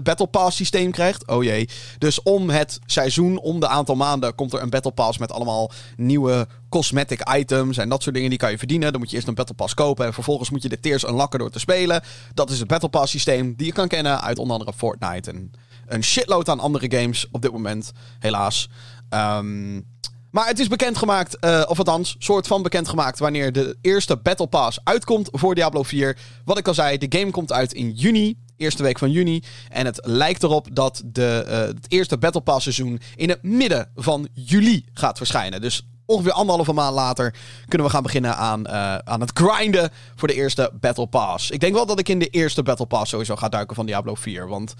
Battle 0.03 0.27
Pass 0.27 0.57
systeem 0.57 0.91
krijgt. 0.91 1.27
Oh 1.27 1.45
jee. 1.45 1.69
Dus 1.99 2.23
om 2.23 2.51
het 2.51 2.79
seizoen, 2.87 3.39
om 3.39 3.61
de 3.61 3.69
aantal 3.69 3.95
maanden, 3.95 4.35
komt 4.35 4.53
er 4.53 4.63
een 4.63 4.71
Battle 4.71 4.91
Pass 4.91 5.19
met 5.19 5.33
allemaal 5.33 5.71
nieuwe 5.97 6.47
cosmetic 6.69 7.35
items 7.37 7.77
en 7.77 7.89
dat 7.89 8.03
soort 8.03 8.15
dingen 8.15 8.31
die 8.31 8.39
kan 8.39 8.51
je 8.51 8.59
verdienen. 8.59 8.91
Dan 8.91 9.01
moet 9.01 9.11
je 9.11 9.17
eerst 9.17 9.29
een 9.29 9.35
Battle 9.35 9.55
Pass 9.55 9.75
kopen 9.75 10.07
en 10.07 10.15
vervolgens 10.15 10.51
moet 10.51 10.63
je 10.63 10.69
de 10.69 10.81
tiers 10.81 11.05
unlocken 11.05 11.39
door 11.39 11.51
te 11.51 11.59
spelen. 11.59 12.03
Dat 12.35 12.51
is 12.51 12.59
het 12.59 12.69
Battle 12.69 12.89
Pass 12.89 13.13
systeem 13.13 13.55
die 13.57 13.67
je 13.67 13.73
kan 13.73 13.89
kennen 13.89 14.21
uit 14.23 14.39
onder 14.39 14.57
andere 14.57 14.77
Fortnite 14.77 15.31
en 15.31 15.53
een 15.87 16.05
shitload 16.05 16.49
aan 16.49 16.61
andere 16.61 16.99
games 16.99 17.27
op 17.31 17.43
dit 17.43 17.53
moment, 17.53 17.93
helaas. 18.19 18.69
Um, 19.11 19.87
maar 20.31 20.47
het 20.47 20.59
is 20.59 20.69
bekendgemaakt, 20.69 21.37
uh, 21.41 21.63
of 21.67 21.79
althans, 21.79 22.17
soort 22.19 22.47
van 22.47 22.63
bekendgemaakt, 22.63 23.19
wanneer 23.19 23.53
de 23.53 23.77
eerste 23.81 24.17
Battle 24.17 24.47
Pass 24.47 24.79
uitkomt 24.85 25.29
voor 25.33 25.55
Diablo 25.55 25.83
4. 25.83 26.17
Wat 26.45 26.59
ik 26.59 26.69
al 26.69 26.75
zei, 26.75 26.99
de 26.99 27.19
game 27.19 27.31
komt 27.31 27.53
uit 27.53 27.73
in 27.73 27.91
juni, 27.91 28.37
eerste 28.57 28.83
week 28.83 28.99
van 28.99 29.11
juni. 29.11 29.43
En 29.69 29.87
het 29.87 30.01
lijkt 30.03 30.43
erop 30.43 30.69
dat 30.73 31.03
de, 31.05 31.45
uh, 31.47 31.57
het 31.57 31.87
eerste 31.89 32.19
Battle 32.19 32.41
Pass 32.41 32.63
seizoen 32.63 33.01
in 33.17 33.29
het 33.29 33.43
midden 33.43 33.91
van 33.95 34.29
juli 34.33 34.85
gaat 34.95 35.17
verschijnen. 35.17 35.61
Dus 35.61 35.87
ongeveer 36.07 36.33
anderhalve 36.33 36.73
maand 36.73 36.95
later 36.95 37.35
kunnen 37.69 37.87
we 37.87 37.93
gaan 37.93 38.03
beginnen 38.03 38.37
aan, 38.37 38.61
uh, 38.67 38.97
aan 38.97 39.21
het 39.21 39.31
grinden 39.35 39.91
voor 40.15 40.29
de 40.29 40.35
eerste 40.35 40.71
Battle 40.81 41.07
Pass. 41.07 41.51
Ik 41.51 41.61
denk 41.61 41.75
wel 41.75 41.87
dat 41.87 41.99
ik 41.99 42.09
in 42.09 42.19
de 42.19 42.29
eerste 42.29 42.63
Battle 42.63 42.87
Pass 42.87 43.11
sowieso 43.11 43.37
ga 43.37 43.49
duiken 43.49 43.77
van 43.77 43.87
Diablo 43.87 44.15
4, 44.15 44.49
want... 44.49 44.75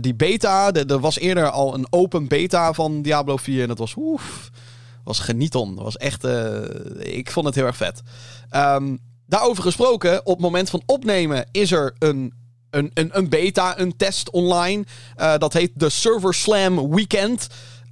Die 0.00 0.14
beta, 0.14 0.72
er 0.72 1.00
was 1.00 1.18
eerder 1.18 1.50
al 1.50 1.74
een 1.74 1.86
open 1.90 2.28
beta 2.28 2.72
van 2.72 3.02
Diablo 3.02 3.36
4 3.36 3.62
en 3.62 3.68
dat 3.68 3.78
was 3.78 3.94
oef, 3.96 4.50
was 5.04 5.18
genieton. 5.18 5.74
Dat 5.74 5.84
was 5.84 5.96
echt, 5.96 6.24
uh, 6.24 6.56
ik 6.98 7.30
vond 7.30 7.46
het 7.46 7.54
heel 7.54 7.66
erg 7.66 7.76
vet. 7.76 8.02
Um, 8.56 8.98
daarover 9.26 9.62
gesproken, 9.62 10.26
op 10.26 10.32
het 10.32 10.42
moment 10.42 10.70
van 10.70 10.82
opnemen 10.86 11.46
is 11.50 11.72
er 11.72 11.94
een 11.98 12.40
een, 12.70 12.90
een, 12.94 13.10
een 13.12 13.28
beta, 13.28 13.78
een 13.78 13.96
test 13.96 14.30
online. 14.30 14.84
Uh, 15.16 15.38
dat 15.38 15.52
heet 15.52 15.70
de 15.74 15.88
Server 15.88 16.34
Slam 16.34 16.94
Weekend. 16.94 17.46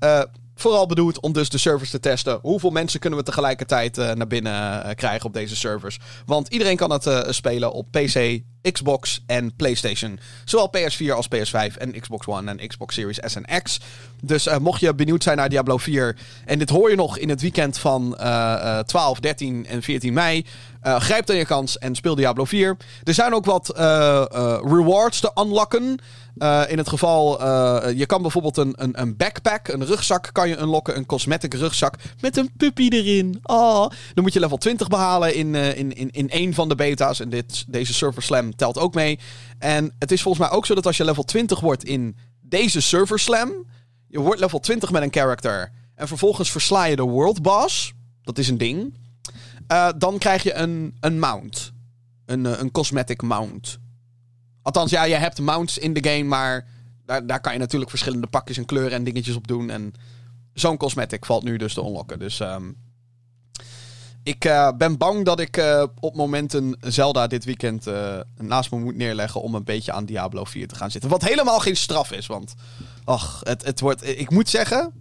Uh, 0.05 0.23
vooral 0.55 0.87
bedoeld 0.87 1.21
om 1.21 1.33
dus 1.33 1.49
de 1.49 1.59
servers 1.59 1.91
te 1.91 2.01
testen. 2.01 2.39
Hoeveel 2.43 2.71
mensen 2.71 3.01
kunnen 3.01 3.19
we 3.19 3.25
tegelijkertijd 3.25 3.97
naar 3.97 4.27
binnen 4.27 4.95
krijgen 4.95 5.27
op 5.27 5.33
deze 5.33 5.57
servers? 5.57 5.99
Want 6.27 6.49
iedereen 6.49 6.77
kan 6.77 6.93
het 6.93 7.35
spelen 7.35 7.73
op 7.73 7.87
PC 7.91 8.41
Xbox 8.73 9.23
en 9.27 9.53
PlayStation. 9.57 10.19
Zowel 10.45 10.71
PS4 10.77 11.11
als 11.15 11.29
PS5 11.35 11.77
en 11.79 12.01
Xbox 12.01 12.27
One 12.27 12.51
en 12.51 12.69
Xbox 12.69 12.95
Series 12.95 13.19
S 13.25 13.35
en 13.35 13.63
X. 13.63 13.81
Dus 14.23 14.47
uh, 14.47 14.57
mocht 14.59 14.81
je 14.81 14.95
benieuwd 14.95 15.23
zijn 15.23 15.37
naar 15.37 15.49
Diablo 15.49 15.77
4, 15.77 16.17
en 16.45 16.59
dit 16.59 16.71
hoor 16.71 16.91
je 16.91 16.97
nog 16.97 17.19
in 17.19 17.29
het 17.29 17.41
weekend 17.41 17.79
van 17.79 18.17
uh, 18.21 18.79
12, 18.79 19.21
13 19.21 19.67
en 19.67 19.83
14 19.83 20.13
mei, 20.13 20.47
uh, 20.83 21.01
grijp 21.01 21.27
dan 21.27 21.37
je 21.37 21.45
kans 21.45 21.79
en 21.79 21.95
speel 21.95 22.15
Diablo 22.15 22.45
4. 22.45 22.77
Er 23.05 23.15
zijn 23.15 23.35
ook 23.35 23.45
wat 23.45 23.73
uh, 23.77 24.25
rewards 24.63 25.21
te 25.21 25.31
unlocken. 25.35 25.99
in 26.69 26.79
het 26.79 26.89
geval, 26.89 27.49
je 27.89 28.07
kan 28.07 28.23
bijvoorbeeld 28.23 28.57
een, 28.57 28.75
een, 28.77 29.01
een, 29.01 29.17
backpack, 29.17 29.69
een 29.69 29.85
rugzak 29.85 30.29
kan 30.33 30.49
je 30.49 30.59
unlocken. 30.59 30.97
Een 30.97 31.07
cosmetic 31.07 31.55
rugzak 31.55 31.95
met 32.21 32.37
een 32.37 32.51
puppy 32.57 32.89
erin. 32.89 33.39
Oh. 33.43 33.89
Dan 34.15 34.25
moet 34.25 34.33
je 34.33 34.41
level 34.41 34.57
20 34.57 34.89
behalen 34.89 35.35
in, 35.35 35.55
in, 35.55 35.97
in, 35.97 36.11
in 36.11 36.31
één 36.31 36.55
van 36.55 36.69
de 36.69 36.75
beta's. 36.75 37.21
En 37.21 37.29
dit, 37.29 37.65
deze 37.69 37.95
Server 37.95 38.23
Slam 38.23 38.50
telt 38.57 38.79
ook 38.79 38.95
mee. 38.95 39.19
En 39.59 39.95
het 39.99 40.13
is 40.13 40.23
volgens 40.23 40.49
mij 40.49 40.57
ook 40.57 40.67
zo 40.67 40.75
dat 40.75 40.87
als 40.87 40.97
je 40.97 41.05
level 41.05 41.23
20 41.23 41.61
wordt 41.61 41.85
in 41.85 42.17
deze 42.41 42.81
Server 42.81 43.19
Slam... 43.19 43.53
Je 44.11 44.21
wordt 44.21 44.41
level 44.41 44.61
20 44.61 44.91
met 44.91 45.03
een 45.03 45.13
character. 45.13 45.73
En 45.95 46.09
vervolgens 46.09 46.51
versla 46.51 46.85
je 46.85 46.97
de 46.97 47.03
World 47.03 47.43
Boss. 47.43 47.93
Dat 48.23 48.39
is 48.39 48.49
een 48.49 48.59
ding. 48.59 48.95
Uh, 49.73 49.89
dan 49.99 50.19
krijg 50.19 50.43
je 50.43 50.55
een, 50.55 50.97
een 51.01 51.19
mount. 51.19 51.73
Een, 52.27 52.45
uh, 52.45 52.59
een 52.59 52.71
cosmetic 52.71 53.23
mount. 53.23 53.79
Althans, 54.63 54.91
ja, 54.91 55.03
je 55.03 55.15
hebt 55.15 55.41
mounts 55.41 55.79
in 55.79 55.93
de 55.93 56.11
game, 56.11 56.25
maar 56.25 56.67
daar, 57.05 57.27
daar 57.27 57.41
kan 57.41 57.53
je 57.53 57.59
natuurlijk 57.59 57.91
verschillende 57.91 58.27
pakjes 58.27 58.57
en 58.57 58.65
kleuren 58.65 58.93
en 58.93 59.05
dingetjes 59.05 59.37
op 59.37 59.47
doen. 59.47 59.71
En 59.71 59.93
zo'n 60.53 60.77
cosmetic 60.77 61.25
valt 61.25 61.45
nu 61.45 61.57
dus 61.57 61.75
te 61.75 61.81
unlocken. 61.81 62.19
Dus 62.19 62.41
um, 62.41 62.77
ik 64.31 64.45
uh, 64.45 64.71
ben 64.77 64.99
bang 64.99 65.25
dat 65.25 65.41
ik 65.41 65.63
op 66.01 66.15
momenten 66.15 66.77
Zelda 66.81 67.27
dit 67.27 67.45
weekend 67.45 67.87
naast 68.37 68.71
me 68.71 68.79
moet 68.79 68.97
neerleggen 68.97 69.43
om 69.43 69.55
een 69.55 69.65
beetje 69.65 69.93
aan 69.93 70.05
Diablo 70.05 70.45
4 70.45 70.69
te 70.69 70.75
gaan 70.75 70.91
zitten. 70.91 71.11
Wat 71.11 71.23
helemaal 71.23 71.59
geen 71.59 71.77
straf 71.77 72.13
is, 72.13 72.27
want 72.27 72.55
ach, 73.05 73.41
het, 73.43 73.65
het 73.65 73.81
wordt. 73.81 74.19
Ik 74.19 74.31
moet 74.31 74.49
zeggen, 74.49 74.93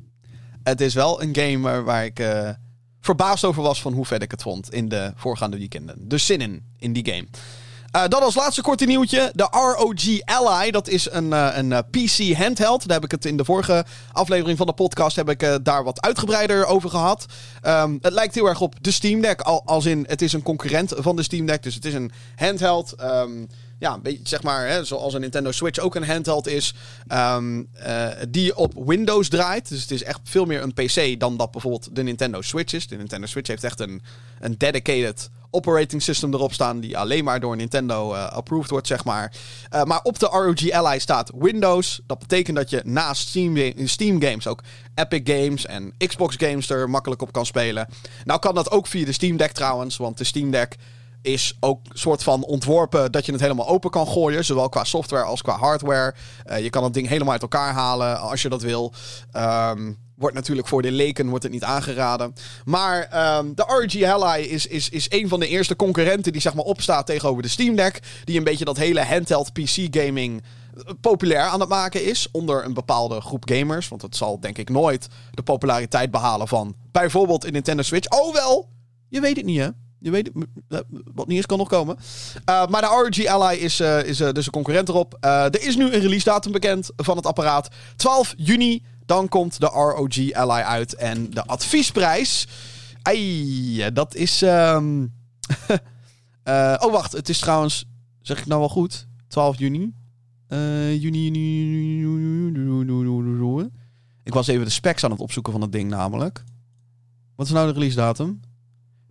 het 0.63 0.81
is 0.81 0.93
wel 0.93 1.21
een 1.21 1.35
game 1.35 1.83
waar 1.83 2.05
ik 2.05 2.21
verbaasd 3.01 3.43
over 3.43 3.63
was 3.63 3.81
van 3.81 3.93
hoe 3.93 4.05
vet 4.05 4.23
ik 4.23 4.31
het 4.31 4.41
vond 4.41 4.73
in 4.73 4.89
de 4.89 5.11
voorgaande 5.15 5.57
weekenden. 5.57 6.07
Dus 6.07 6.25
zin 6.25 6.41
in, 6.41 6.63
in 6.77 6.93
die 6.93 7.05
game. 7.05 7.27
Uh, 7.95 8.07
dan 8.07 8.21
als 8.21 8.35
laatste 8.35 8.61
korte 8.61 8.85
nieuwtje. 8.85 9.31
De 9.33 9.47
ROG 9.51 10.21
Ally. 10.25 10.71
Dat 10.71 10.87
is 10.87 11.11
een, 11.11 11.25
uh, 11.25 11.49
een 11.53 11.71
uh, 11.71 11.79
PC 11.91 12.37
handheld. 12.37 12.87
Daar 12.87 12.95
heb 12.95 13.03
ik 13.03 13.11
het 13.11 13.25
in 13.25 13.37
de 13.37 13.45
vorige 13.45 13.85
aflevering 14.11 14.57
van 14.57 14.67
de 14.67 14.73
podcast 14.73 15.15
heb 15.15 15.29
ik, 15.29 15.59
daar 15.63 15.83
wat 15.83 16.01
uitgebreider 16.01 16.65
over 16.65 16.89
gehad. 16.89 17.25
Um, 17.67 17.97
het 18.01 18.13
lijkt 18.13 18.35
heel 18.35 18.47
erg 18.47 18.61
op 18.61 18.75
de 18.81 18.91
Steam 18.91 19.21
Deck. 19.21 19.41
Al, 19.41 19.61
als 19.65 19.85
in, 19.85 20.05
het 20.07 20.21
is 20.21 20.33
een 20.33 20.41
concurrent 20.41 20.93
van 20.97 21.15
de 21.15 21.23
Steam 21.23 21.45
Deck. 21.45 21.63
Dus 21.63 21.75
het 21.75 21.85
is 21.85 21.93
een 21.93 22.11
handheld. 22.35 22.95
Um, 23.01 23.47
ja, 23.79 23.93
een 23.93 24.01
beetje, 24.01 24.19
zeg 24.23 24.43
maar, 24.43 24.67
hè, 24.67 24.83
zoals 24.83 25.13
een 25.13 25.21
Nintendo 25.21 25.51
Switch 25.51 25.79
ook 25.79 25.95
een 25.95 26.05
handheld 26.05 26.47
is, 26.47 26.73
uh, 27.11 27.37
die 28.29 28.55
op 28.55 28.73
Windows 28.85 29.29
draait. 29.29 29.69
Dus 29.69 29.81
het 29.81 29.91
is 29.91 30.03
echt 30.03 30.19
veel 30.23 30.45
meer 30.45 30.61
een 30.61 30.73
PC 30.73 31.19
dan 31.19 31.37
dat 31.37 31.51
bijvoorbeeld 31.51 31.95
de 31.95 32.03
Nintendo 32.03 32.41
Switch 32.41 32.73
is. 32.73 32.87
De 32.87 32.95
Nintendo 32.95 33.27
Switch 33.27 33.47
heeft 33.47 33.63
echt 33.63 33.79
een, 33.79 34.01
een 34.39 34.55
dedicated 34.57 35.29
operating 35.51 36.01
system 36.01 36.33
erop 36.33 36.53
staan, 36.53 36.79
die 36.79 36.97
alleen 36.97 37.23
maar 37.23 37.39
door 37.39 37.55
Nintendo 37.55 38.13
uh, 38.13 38.27
approved 38.31 38.69
wordt, 38.69 38.87
zeg 38.87 39.03
maar. 39.05 39.33
Uh, 39.73 39.83
maar 39.83 40.01
op 40.01 40.19
de 40.19 40.25
ROG 40.25 40.71
Ally 40.71 40.99
staat 40.99 41.31
Windows. 41.35 42.01
Dat 42.05 42.19
betekent 42.19 42.57
dat 42.57 42.69
je 42.69 42.81
naast 42.85 43.27
Steam, 43.27 43.87
Steam 43.87 44.21
games 44.21 44.47
ook 44.47 44.63
Epic 44.95 45.21
Games 45.23 45.65
en 45.65 45.93
Xbox 45.97 46.35
games 46.37 46.69
er 46.69 46.89
makkelijk 46.89 47.21
op 47.21 47.31
kan 47.31 47.45
spelen. 47.45 47.87
Nou 48.23 48.39
kan 48.39 48.55
dat 48.55 48.71
ook 48.71 48.87
via 48.87 49.05
de 49.05 49.11
Steam 49.11 49.37
Deck 49.37 49.51
trouwens, 49.51 49.97
want 49.97 50.17
de 50.17 50.23
Steam 50.23 50.51
Deck 50.51 50.75
is 51.21 51.57
ook 51.59 51.85
soort 51.93 52.23
van 52.23 52.43
ontworpen 52.43 53.11
dat 53.11 53.25
je 53.25 53.31
het 53.31 53.41
helemaal 53.41 53.67
open 53.67 53.89
kan 53.89 54.07
gooien. 54.07 54.45
Zowel 54.45 54.69
qua 54.69 54.83
software 54.83 55.23
als 55.23 55.41
qua 55.41 55.57
hardware. 55.57 56.15
Uh, 56.45 56.59
je 56.59 56.69
kan 56.69 56.83
het 56.83 56.93
ding 56.93 57.07
helemaal 57.07 57.33
uit 57.33 57.41
elkaar 57.41 57.73
halen 57.73 58.19
als 58.19 58.41
je 58.41 58.49
dat 58.49 58.61
wil. 58.61 58.93
Um, 59.37 59.97
wordt 60.19 60.35
natuurlijk 60.35 60.67
voor 60.67 60.81
de 60.81 60.91
leken 60.91 61.29
wordt 61.29 61.43
het 61.43 61.51
niet 61.53 61.63
aangeraden. 61.63 62.33
Maar 62.65 62.99
um, 63.37 63.55
de 63.55 63.63
RG 63.67 64.03
Ally 64.03 64.41
is, 64.41 64.67
is, 64.67 64.89
is 64.89 65.05
een 65.09 65.27
van 65.27 65.39
de 65.39 65.47
eerste 65.47 65.75
concurrenten 65.75 66.31
die 66.31 66.41
zeg 66.41 66.53
maar 66.53 66.63
opstaat 66.63 67.05
tegenover 67.05 67.41
de 67.41 67.47
Steam 67.47 67.75
Deck. 67.75 67.99
Die 68.23 68.37
een 68.37 68.43
beetje 68.43 68.65
dat 68.65 68.77
hele 68.77 69.03
handheld 69.03 69.53
PC 69.53 69.87
gaming 69.91 70.43
eh, 70.73 70.93
populair 71.01 71.41
aan 71.41 71.59
het 71.59 71.69
maken 71.69 72.03
is. 72.03 72.27
Onder 72.31 72.65
een 72.65 72.73
bepaalde 72.73 73.21
groep 73.21 73.49
gamers. 73.49 73.87
Want 73.87 74.01
het 74.01 74.15
zal 74.15 74.39
denk 74.39 74.57
ik 74.57 74.69
nooit 74.69 75.07
de 75.31 75.41
populariteit 75.41 76.11
behalen 76.11 76.47
van 76.47 76.75
bijvoorbeeld 76.91 77.45
een 77.45 77.53
Nintendo 77.53 77.83
Switch. 77.83 78.09
Oh 78.09 78.33
wel, 78.33 78.69
je 79.07 79.19
weet 79.19 79.35
het 79.35 79.45
niet 79.45 79.59
hè. 79.59 79.69
Je 79.99 80.11
weet, 80.11 80.31
wat 81.13 81.27
niet 81.27 81.37
eens 81.37 81.45
kan 81.45 81.57
nog 81.57 81.67
komen. 81.67 81.97
Uh, 81.97 82.67
maar 82.67 82.81
de 82.81 82.87
ROG 82.87 83.25
Ally 83.25 83.57
is, 83.57 83.81
uh, 83.81 84.03
is 84.03 84.21
uh, 84.21 84.31
dus 84.31 84.45
een 84.45 84.51
concurrent 84.51 84.89
erop. 84.89 85.17
er 85.19 85.61
is 85.61 85.75
nu 85.75 85.93
een 85.93 86.01
release 86.01 86.23
datum 86.23 86.51
bekend 86.51 86.91
van 86.95 87.15
het 87.15 87.25
apparaat. 87.25 87.69
12 87.95 88.33
juni, 88.37 88.83
dan 89.05 89.27
komt 89.27 89.59
de 89.59 89.65
ROG 89.65 90.31
Ally 90.31 90.61
uit. 90.61 90.95
En 90.95 91.29
de 91.29 91.45
adviesprijs... 91.45 92.47
Ai, 93.01 93.91
dat 93.93 94.15
is... 94.15 94.41
Um... 94.41 95.13
oh, 96.79 96.91
wacht. 96.91 97.11
Het 97.11 97.29
is 97.29 97.39
trouwens... 97.39 97.85
Zeg 98.21 98.39
ik 98.39 98.45
nou 98.45 98.59
wel 98.59 98.69
goed? 98.69 99.07
12 99.27 99.57
juni? 99.57 99.93
juni, 100.49 101.31
juni, 101.31 101.99
juni... 101.99 103.69
Ik 104.23 104.33
was 104.33 104.47
even 104.47 104.65
de 104.65 104.71
specs 104.71 105.03
aan 105.03 105.11
het 105.11 105.19
opzoeken 105.19 105.51
van 105.51 105.61
het 105.61 105.71
ding 105.71 105.89
namelijk. 105.89 106.43
Wat 107.35 107.45
is 107.45 107.53
nou 107.53 107.67
de 107.67 107.73
release 107.73 107.95
datum? 107.95 108.39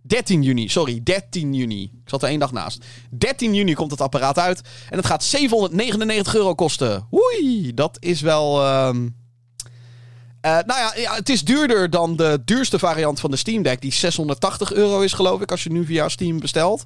13 0.09 0.41
juni, 0.43 0.69
sorry, 0.69 1.01
13 1.03 1.53
juni. 1.53 1.83
Ik 1.83 2.09
zat 2.09 2.23
er 2.23 2.29
één 2.29 2.39
dag 2.39 2.51
naast. 2.51 2.85
13 3.09 3.53
juni 3.53 3.73
komt 3.73 3.91
het 3.91 4.01
apparaat 4.01 4.39
uit. 4.39 4.61
En 4.89 4.97
het 4.97 5.05
gaat 5.05 5.23
799 5.23 6.35
euro 6.35 6.55
kosten. 6.55 7.07
Oei, 7.13 7.73
dat 7.73 7.97
is 7.99 8.21
wel. 8.21 8.61
Uh... 8.61 8.89
Nou 10.41 10.73
ja, 10.95 11.15
het 11.15 11.29
is 11.29 11.43
duurder 11.43 11.89
dan 11.89 12.15
de 12.15 12.41
duurste 12.45 12.79
variant 12.79 13.19
van 13.19 13.31
de 13.31 13.37
Steam 13.37 13.63
Deck, 13.63 13.81
die 13.81 13.93
680 13.93 14.73
euro 14.73 15.01
is, 15.01 15.13
geloof 15.13 15.41
ik, 15.41 15.51
als 15.51 15.63
je 15.63 15.71
nu 15.71 15.85
via 15.85 16.09
Steam 16.09 16.39
bestelt. 16.39 16.85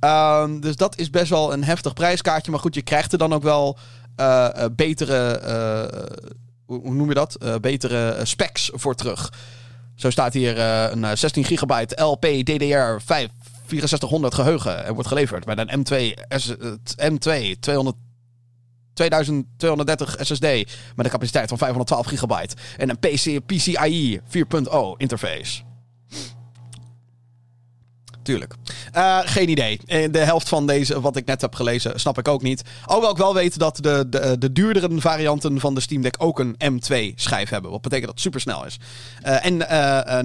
Uh, 0.00 0.44
dus 0.60 0.76
dat 0.76 0.98
is 0.98 1.10
best 1.10 1.30
wel 1.30 1.52
een 1.52 1.64
heftig 1.64 1.92
prijskaartje. 1.92 2.50
Maar 2.50 2.60
goed, 2.60 2.74
je 2.74 2.82
krijgt 2.82 3.12
er 3.12 3.18
dan 3.18 3.32
ook 3.32 3.42
wel 3.42 3.78
uh, 4.20 4.48
betere. 4.72 5.40
hoe 6.66 6.94
noem 6.94 7.08
je 7.08 7.14
dat? 7.14 7.38
betere 7.60 8.20
specs 8.22 8.70
voor 8.74 8.94
terug. 8.94 9.30
Zo 9.96 10.10
staat 10.10 10.32
hier 10.32 10.56
uh, 10.56 10.86
een 10.90 11.18
16 11.18 11.42
eh, 11.42 11.48
gigabyte 11.48 12.02
LP 12.02 12.22
DDR 12.22 13.00
5 13.04 13.28
6400 13.66 14.34
geheugen 14.34 14.84
en 14.84 14.94
wordt 14.94 15.08
geleverd 15.08 15.46
met 15.46 15.58
een 15.58 15.84
M2, 15.84 16.22
S, 16.28 16.54
M2 16.96 17.58
200, 17.60 17.96
2230 18.94 20.16
SSD 20.20 20.42
met 20.96 21.04
een 21.04 21.10
capaciteit 21.10 21.48
van 21.48 21.58
512 21.58 22.06
gigabyte 22.06 22.56
en 22.76 22.90
een 22.90 22.98
PC, 22.98 23.46
PCIe 23.46 24.20
4.0 24.20 24.76
interface. 24.96 25.65
Tuurlijk. 28.26 28.54
Uh, 28.96 29.18
geen 29.24 29.48
idee. 29.48 29.80
Eh, 29.86 30.12
de 30.12 30.18
helft 30.18 30.48
van 30.48 30.66
deze, 30.66 31.00
wat 31.00 31.16
ik 31.16 31.26
net 31.26 31.40
heb 31.40 31.54
gelezen, 31.54 32.00
snap 32.00 32.18
ik 32.18 32.28
ook 32.28 32.42
niet. 32.42 32.62
Alhoewel 32.84 33.10
ik 33.10 33.16
wel 33.16 33.34
weet 33.34 33.58
dat 33.58 33.76
de, 33.76 34.06
de, 34.08 34.36
de 34.38 34.52
duurdere 34.52 35.00
varianten 35.00 35.60
van 35.60 35.74
de 35.74 35.80
Steam 35.80 36.02
Deck 36.02 36.14
ook 36.18 36.38
een 36.38 36.54
M2-schijf 36.54 37.48
hebben. 37.48 37.70
Wat 37.70 37.80
betekent 37.80 38.06
dat 38.06 38.14
het 38.14 38.24
super 38.24 38.40
snel 38.40 38.64
is. 38.64 38.78
En 39.22 39.56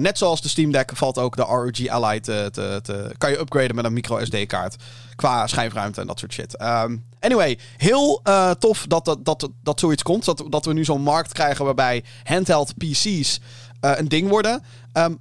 net 0.02 0.18
zoals 0.18 0.42
de 0.42 0.48
Steam 0.48 0.72
Deck 0.72 0.90
valt 0.94 1.18
ook 1.18 1.36
de 1.36 1.42
ROG 1.42 1.88
Ally 1.88 2.20
te, 2.20 2.48
te, 2.52 3.14
kan 3.18 3.30
je 3.30 3.38
upgraden 3.38 3.74
met 3.74 3.84
een 3.84 3.92
micro 3.92 4.24
SD-kaart. 4.24 4.76
Qua 5.16 5.46
schijfruimte 5.46 6.00
en 6.00 6.06
dat 6.06 6.18
soort 6.18 6.32
shit. 6.32 6.62
Um, 6.62 7.04
anyway, 7.20 7.58
heel 7.76 8.22
tof 8.58 8.84
dat, 8.88 9.04
dat, 9.04 9.24
dat, 9.24 9.48
dat 9.62 9.80
zoiets 9.80 10.02
komt. 10.02 10.24
Dat, 10.24 10.44
dat 10.48 10.64
we 10.64 10.72
nu 10.72 10.84
zo'n 10.84 11.02
markt 11.02 11.32
krijgen 11.32 11.64
waarbij 11.64 12.04
handheld 12.24 12.74
PC's 12.76 13.40
een 13.80 14.08
ding 14.08 14.28
worden. 14.28 14.62
Um, 14.92 15.18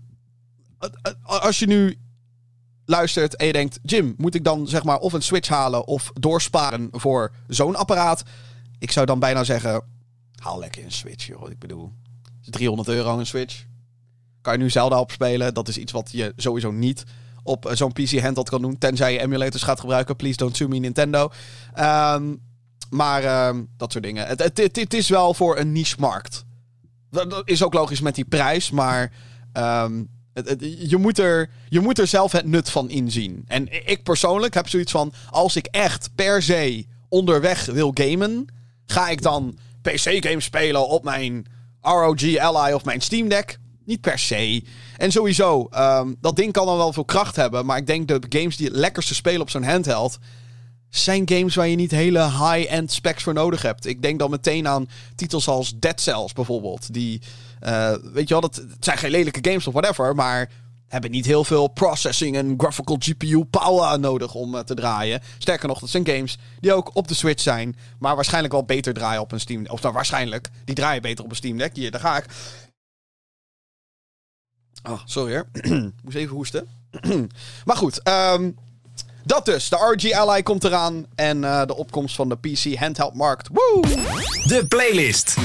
als 1.23 1.59
je 1.59 1.67
nu 1.67 1.97
luistert 2.91 3.35
en 3.35 3.45
je 3.45 3.53
denkt: 3.53 3.79
Jim, 3.83 4.13
moet 4.17 4.35
ik 4.35 4.43
dan 4.43 4.67
zeg 4.67 4.83
maar 4.83 4.99
of 4.99 5.13
een 5.13 5.21
Switch 5.21 5.47
halen 5.47 5.87
of 5.87 6.11
doorsparen 6.13 6.87
voor 6.91 7.31
zo'n 7.47 7.75
apparaat? 7.75 8.23
Ik 8.79 8.91
zou 8.91 9.05
dan 9.05 9.19
bijna 9.19 9.43
zeggen: 9.43 9.83
haal 10.35 10.59
lekker 10.59 10.83
een 10.83 10.91
Switch, 10.91 11.25
joh. 11.25 11.49
Ik 11.49 11.59
bedoel, 11.59 11.91
300 12.41 12.87
euro 12.89 13.17
een 13.17 13.25
Switch. 13.25 13.65
Kan 14.41 14.53
je 14.53 14.59
nu 14.59 14.69
Zelda 14.69 14.99
opspelen? 14.99 15.53
Dat 15.53 15.67
is 15.67 15.77
iets 15.77 15.91
wat 15.91 16.09
je 16.11 16.33
sowieso 16.35 16.71
niet 16.71 17.03
op 17.43 17.65
eh, 17.65 17.75
zo'n 17.75 17.93
PC 17.93 18.19
handheld 18.19 18.49
kan 18.49 18.61
doen. 18.61 18.77
Tenzij 18.77 19.13
je 19.13 19.19
emulators 19.19 19.63
gaat 19.63 19.79
gebruiken. 19.79 20.15
Please 20.15 20.37
don't 20.37 20.55
sue 20.55 20.67
me 20.67 20.77
Nintendo. 20.77 21.31
Um, 21.79 22.41
maar 22.89 23.47
um, 23.47 23.69
dat 23.77 23.91
soort 23.91 24.03
dingen. 24.03 24.27
Het, 24.27 24.39
het, 24.57 24.93
is 24.93 25.09
wel 25.09 25.33
voor 25.33 25.57
een 25.57 25.71
niche 25.71 25.95
markt. 25.99 26.45
Dat 27.09 27.41
is 27.45 27.63
ook 27.63 27.73
logisch 27.73 28.01
met 28.01 28.15
die 28.15 28.25
prijs. 28.25 28.71
Maar 28.71 29.11
um, 29.53 30.09
je, 30.77 30.97
moet 30.97 31.17
er, 31.17 31.49
je 31.69 31.79
moet 31.79 31.99
er 31.99 32.07
zelf 32.07 32.31
het 32.31 32.45
nut 32.45 32.69
van 32.69 32.89
inzien. 32.89 33.43
En 33.47 33.87
ik 33.89 34.03
persoonlijk 34.03 34.53
heb 34.53 34.67
zoiets 34.67 34.91
van: 34.91 35.13
als 35.29 35.55
ik 35.55 35.65
echt 35.65 36.09
per 36.15 36.43
se 36.43 36.85
onderweg 37.09 37.65
wil 37.65 37.91
gamen, 37.93 38.45
ga 38.85 39.09
ik 39.09 39.21
dan 39.21 39.57
PC-games 39.81 40.43
spelen 40.43 40.87
op 40.87 41.03
mijn 41.03 41.45
ROG 41.81 42.37
Ally 42.37 42.73
of 42.73 42.85
mijn 42.85 43.01
Steam 43.01 43.29
Deck? 43.29 43.59
Niet 43.85 44.01
per 44.01 44.19
se. 44.19 44.63
En 44.97 45.11
sowieso, 45.11 45.67
um, 45.75 46.15
dat 46.21 46.35
ding 46.35 46.53
kan 46.53 46.65
dan 46.65 46.77
wel 46.77 46.93
veel 46.93 47.05
kracht 47.05 47.35
hebben. 47.35 47.65
Maar 47.65 47.77
ik 47.77 47.87
denk 47.87 48.07
de 48.07 48.21
games 48.29 48.57
die 48.57 48.67
het 48.67 48.75
lekkerste 48.75 49.15
spelen 49.15 49.41
op 49.41 49.49
zo'n 49.49 49.63
handheld. 49.63 50.17
Zijn 50.91 51.29
games 51.29 51.55
waar 51.55 51.67
je 51.67 51.75
niet 51.75 51.91
hele 51.91 52.23
high-end 52.23 52.91
specs 52.91 53.23
voor 53.23 53.33
nodig 53.33 53.61
hebt. 53.61 53.85
Ik 53.85 54.01
denk 54.01 54.19
dan 54.19 54.29
meteen 54.29 54.67
aan 54.67 54.89
titels 55.15 55.47
als 55.47 55.73
Dead 55.79 56.01
Cells 56.01 56.33
bijvoorbeeld. 56.33 56.93
Die, 56.93 57.21
uh, 57.63 57.95
weet 58.13 58.27
je 58.27 58.33
wel, 58.33 58.41
dat, 58.41 58.55
het 58.55 58.85
zijn 58.85 58.97
geen 58.97 59.11
lelijke 59.11 59.49
games 59.49 59.67
of 59.67 59.73
whatever, 59.73 60.15
maar 60.15 60.49
hebben 60.87 61.11
niet 61.11 61.25
heel 61.25 61.43
veel 61.43 61.67
processing 61.67 62.35
en 62.35 62.53
graphical 62.57 62.95
GPU 62.99 63.43
power 63.43 63.99
nodig 63.99 64.33
om 64.33 64.55
uh, 64.55 64.61
te 64.61 64.73
draaien. 64.73 65.21
Sterker 65.37 65.67
nog, 65.67 65.79
dat 65.79 65.89
zijn 65.89 66.07
games 66.07 66.37
die 66.59 66.73
ook 66.73 66.95
op 66.95 67.07
de 67.07 67.13
Switch 67.13 67.41
zijn, 67.41 67.75
maar 67.99 68.15
waarschijnlijk 68.15 68.53
wel 68.53 68.65
beter 68.65 68.93
draaien 68.93 69.21
op 69.21 69.31
een 69.31 69.39
Steam 69.39 69.67
Of 69.67 69.81
nou, 69.81 69.93
waarschijnlijk, 69.93 70.49
die 70.65 70.75
draaien 70.75 71.01
beter 71.01 71.23
op 71.23 71.29
een 71.29 71.35
Steam 71.35 71.57
Deck. 71.57 71.75
Hier, 71.75 71.91
daar 71.91 72.01
ga 72.01 72.17
ik. 72.17 72.25
Oh, 74.89 75.01
sorry 75.05 75.33
hoor. 75.33 75.47
Moest 76.03 76.15
even 76.15 76.35
hoesten. 76.35 76.67
maar 77.65 77.75
goed, 77.77 78.07
um, 78.07 78.57
dat 79.23 79.45
dus. 79.45 79.69
De 79.69 79.95
RG 79.95 80.11
Ally 80.11 80.43
komt 80.43 80.63
eraan. 80.63 81.05
En 81.15 81.37
uh, 81.37 81.65
de 81.65 81.75
opkomst 81.75 82.15
van 82.15 82.29
de 82.29 82.35
PC 82.35 82.75
handheld 82.75 83.13
markt. 83.13 83.49
Woo! 83.51 83.81
De 84.47 84.65
playlist. 84.67 85.37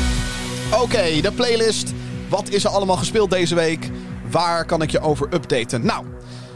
Oké, 0.80 1.20
de 1.20 1.32
playlist. 1.32 1.92
Wat 2.28 2.48
is 2.48 2.64
er 2.64 2.70
allemaal 2.70 2.96
gespeeld 2.96 3.30
deze 3.30 3.54
week? 3.54 3.90
Waar 4.30 4.64
kan 4.64 4.82
ik 4.82 4.90
je 4.90 5.00
over 5.00 5.34
updaten? 5.34 5.86
Nou, 5.86 6.06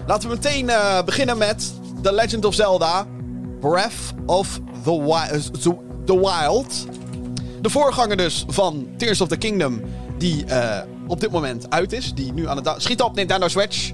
laten 0.07 0.29
we 0.29 0.35
meteen 0.35 0.69
uh, 0.69 1.03
beginnen 1.03 1.39
met 1.39 1.73
The 2.03 2.12
Legend 2.12 2.45
of 2.45 2.55
Zelda. 2.55 3.07
Breath 3.61 4.12
of 4.27 4.61
the, 4.85 5.03
Wi 5.03 5.41
the 6.05 6.19
Wild. 6.19 6.87
De 7.61 7.71
voorganger 7.71 8.17
dus 8.17 8.45
van 8.49 8.89
Tears 8.97 9.21
of 9.21 9.29
the 9.29 9.37
Kingdom. 9.37 9.81
Die 10.19 10.45
uh, 10.47 10.79
op 11.07 11.21
dit 11.21 11.31
moment 11.31 11.71
uit 11.71 11.93
is. 11.93 12.15
Die 12.15 12.33
nu 12.33 12.49
aan 12.49 12.57
het... 12.57 12.75
Schiet 12.77 13.00
op, 13.00 13.15
Nintendo 13.15 13.49
Switch. 13.49 13.91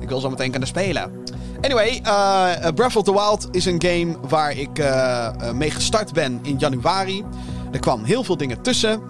Ik 0.00 0.08
wil 0.08 0.20
zo 0.20 0.30
meteen 0.30 0.50
kunnen 0.50 0.68
spelen. 0.68 1.12
Anyway, 1.60 2.00
uh, 2.04 2.72
Breath 2.74 2.96
of 2.96 3.04
the 3.04 3.12
Wild 3.12 3.48
is 3.50 3.64
een 3.64 3.82
game 3.82 4.16
waar 4.28 4.58
ik 4.58 4.78
uh, 4.78 5.52
mee 5.52 5.70
gestart 5.70 6.12
ben 6.12 6.40
in 6.42 6.56
januari. 6.58 7.24
Er 7.72 7.78
kwam 7.78 8.04
heel 8.04 8.24
veel 8.24 8.36
dingen 8.36 8.62
tussen. 8.62 9.00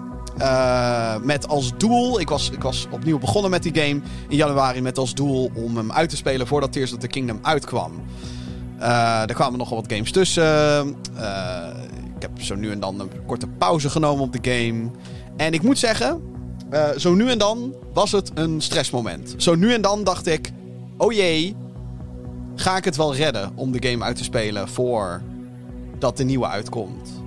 Met 1.21 1.47
als 1.47 1.71
doel, 1.77 2.19
ik 2.19 2.29
was, 2.29 2.49
ik 2.49 2.61
was 2.61 2.87
opnieuw 2.91 3.19
begonnen 3.19 3.51
met 3.51 3.63
die 3.63 3.75
game 3.75 4.01
in 4.27 4.37
januari 4.37 4.81
met 4.81 4.97
als 4.97 5.13
doel 5.13 5.51
om 5.55 5.77
hem 5.77 5.91
uit 5.91 6.09
te 6.09 6.15
spelen 6.15 6.47
voordat 6.47 6.71
Tears 6.71 6.93
of 6.93 6.99
the 6.99 7.07
Kingdom 7.07 7.39
uitkwam. 7.41 7.91
er 9.27 9.33
kwamen 9.33 9.59
nogal 9.59 9.77
wat 9.77 9.91
games 9.91 10.11
tussen. 10.11 10.87
ik 12.15 12.21
heb 12.21 12.31
zo 12.41 12.55
nu 12.55 12.71
en 12.71 12.79
dan 12.79 12.99
een 12.99 13.25
korte 13.25 13.47
pauze 13.47 13.89
genomen 13.89 14.23
op 14.23 14.33
de 14.33 14.51
game. 14.51 14.89
En 15.37 15.53
ik 15.53 15.61
moet 15.61 15.79
zeggen, 15.79 16.21
zo 16.97 17.13
nu 17.13 17.29
en 17.29 17.37
dan 17.37 17.73
was 17.93 18.11
het 18.11 18.31
een 18.33 18.61
stressmoment. 18.61 19.33
Zo 19.37 19.55
nu 19.55 19.73
en 19.73 19.81
dan 19.81 20.03
dacht 20.03 20.27
ik, 20.27 20.51
oh 20.97 21.11
jee, 21.13 21.55
ga 22.55 22.77
ik 22.77 22.85
het 22.85 22.95
wel 22.95 23.15
redden 23.15 23.51
om 23.55 23.71
de 23.71 23.89
game 23.89 24.03
uit 24.03 24.15
te 24.15 24.23
spelen 24.23 24.69
voordat 24.69 26.17
de 26.17 26.23
nieuwe 26.23 26.47
uitkomt? 26.47 27.21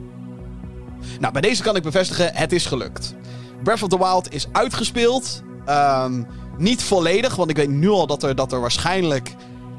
Nou, 1.20 1.32
bij 1.32 1.42
deze 1.42 1.62
kan 1.62 1.76
ik 1.76 1.82
bevestigen, 1.82 2.34
het 2.34 2.52
is 2.52 2.66
gelukt. 2.66 3.14
Breath 3.62 3.82
of 3.82 3.88
the 3.88 3.98
Wild 3.98 4.32
is 4.32 4.46
uitgespeeld. 4.52 5.42
Um, 5.68 6.26
niet 6.58 6.82
volledig, 6.82 7.36
want 7.36 7.50
ik 7.50 7.56
weet 7.56 7.68
nu 7.68 7.88
al 7.88 8.06
dat 8.06 8.22
er, 8.22 8.34
dat 8.34 8.52
er 8.52 8.60
waarschijnlijk 8.60 9.34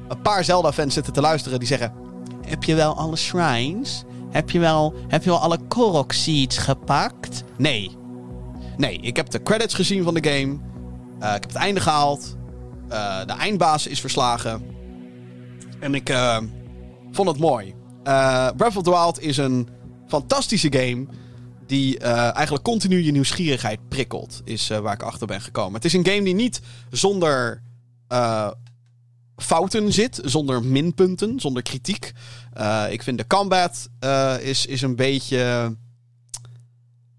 een 0.08 0.22
paar 0.22 0.44
Zelda-fans 0.44 0.94
zitten 0.94 1.14
te 1.14 1.22
luisteren 1.22 1.60
die 1.60 1.68
zeggen... 1.68 1.94
Heb 2.46 2.64
je 2.64 2.76
wel 2.76 2.98
alle 2.98 3.16
shrines? 3.16 4.04
Heb 4.32 4.50
je 4.50 4.60
wel, 4.60 4.94
heb 5.08 5.24
je 5.24 5.30
wel 5.30 5.40
alle 5.40 5.60
Korok 5.68 6.12
Seeds 6.12 6.58
gepakt? 6.58 7.44
Nee. 7.58 7.98
Nee, 8.78 8.98
ik 8.98 9.16
heb 9.16 9.30
de 9.30 9.44
credits 9.44 9.74
gezien 9.74 10.04
van 10.04 10.14
de 10.14 10.30
game. 10.30 10.58
Uh, 11.22 11.36
ik 11.36 11.42
heb 11.42 11.48
het 11.48 11.56
einde 11.56 11.80
gehaald. 11.80 12.36
Uh, 12.92 13.26
de 13.26 13.34
eindbaas 13.34 13.88
is 13.88 14.00
verslagen. 14.00 14.75
En 15.80 15.96
ik 15.96 16.10
uh, 16.10 16.38
vond 17.12 17.28
het 17.28 17.38
mooi. 17.38 17.68
Uh, 17.68 18.50
Breath 18.58 18.76
of 18.76 18.84
the 18.84 18.90
Wild 18.90 19.22
is 19.22 19.38
een 19.38 19.68
fantastische 20.08 20.72
game. 20.72 21.06
Die 21.68 22.00
uh, 22.00 22.36
eigenlijk 22.36 22.64
continu 22.64 23.04
je 23.04 23.12
nieuwsgierigheid 23.12 23.80
prikkelt. 23.90 24.42
Is 24.44 24.68
waar 24.68 24.94
ik 24.94 25.04
achter 25.04 25.28
ben 25.28 25.42
gekomen. 25.42 25.74
Het 25.74 25.86
is 25.86 25.94
een 25.94 26.06
game 26.06 26.24
die 26.24 26.34
niet 26.34 26.62
zonder 26.90 27.62
fouten 29.36 29.94
zit. 29.94 30.22
Zonder 30.24 30.64
minpunten. 30.64 31.40
Zonder 31.40 31.64
kritiek. 31.64 32.12
ik 32.90 33.04
vind 33.04 33.18
de 33.18 33.28
combat 33.28 33.90
is, 34.42 34.66
is 34.66 34.82
een 34.82 34.96
beetje. 34.96 35.76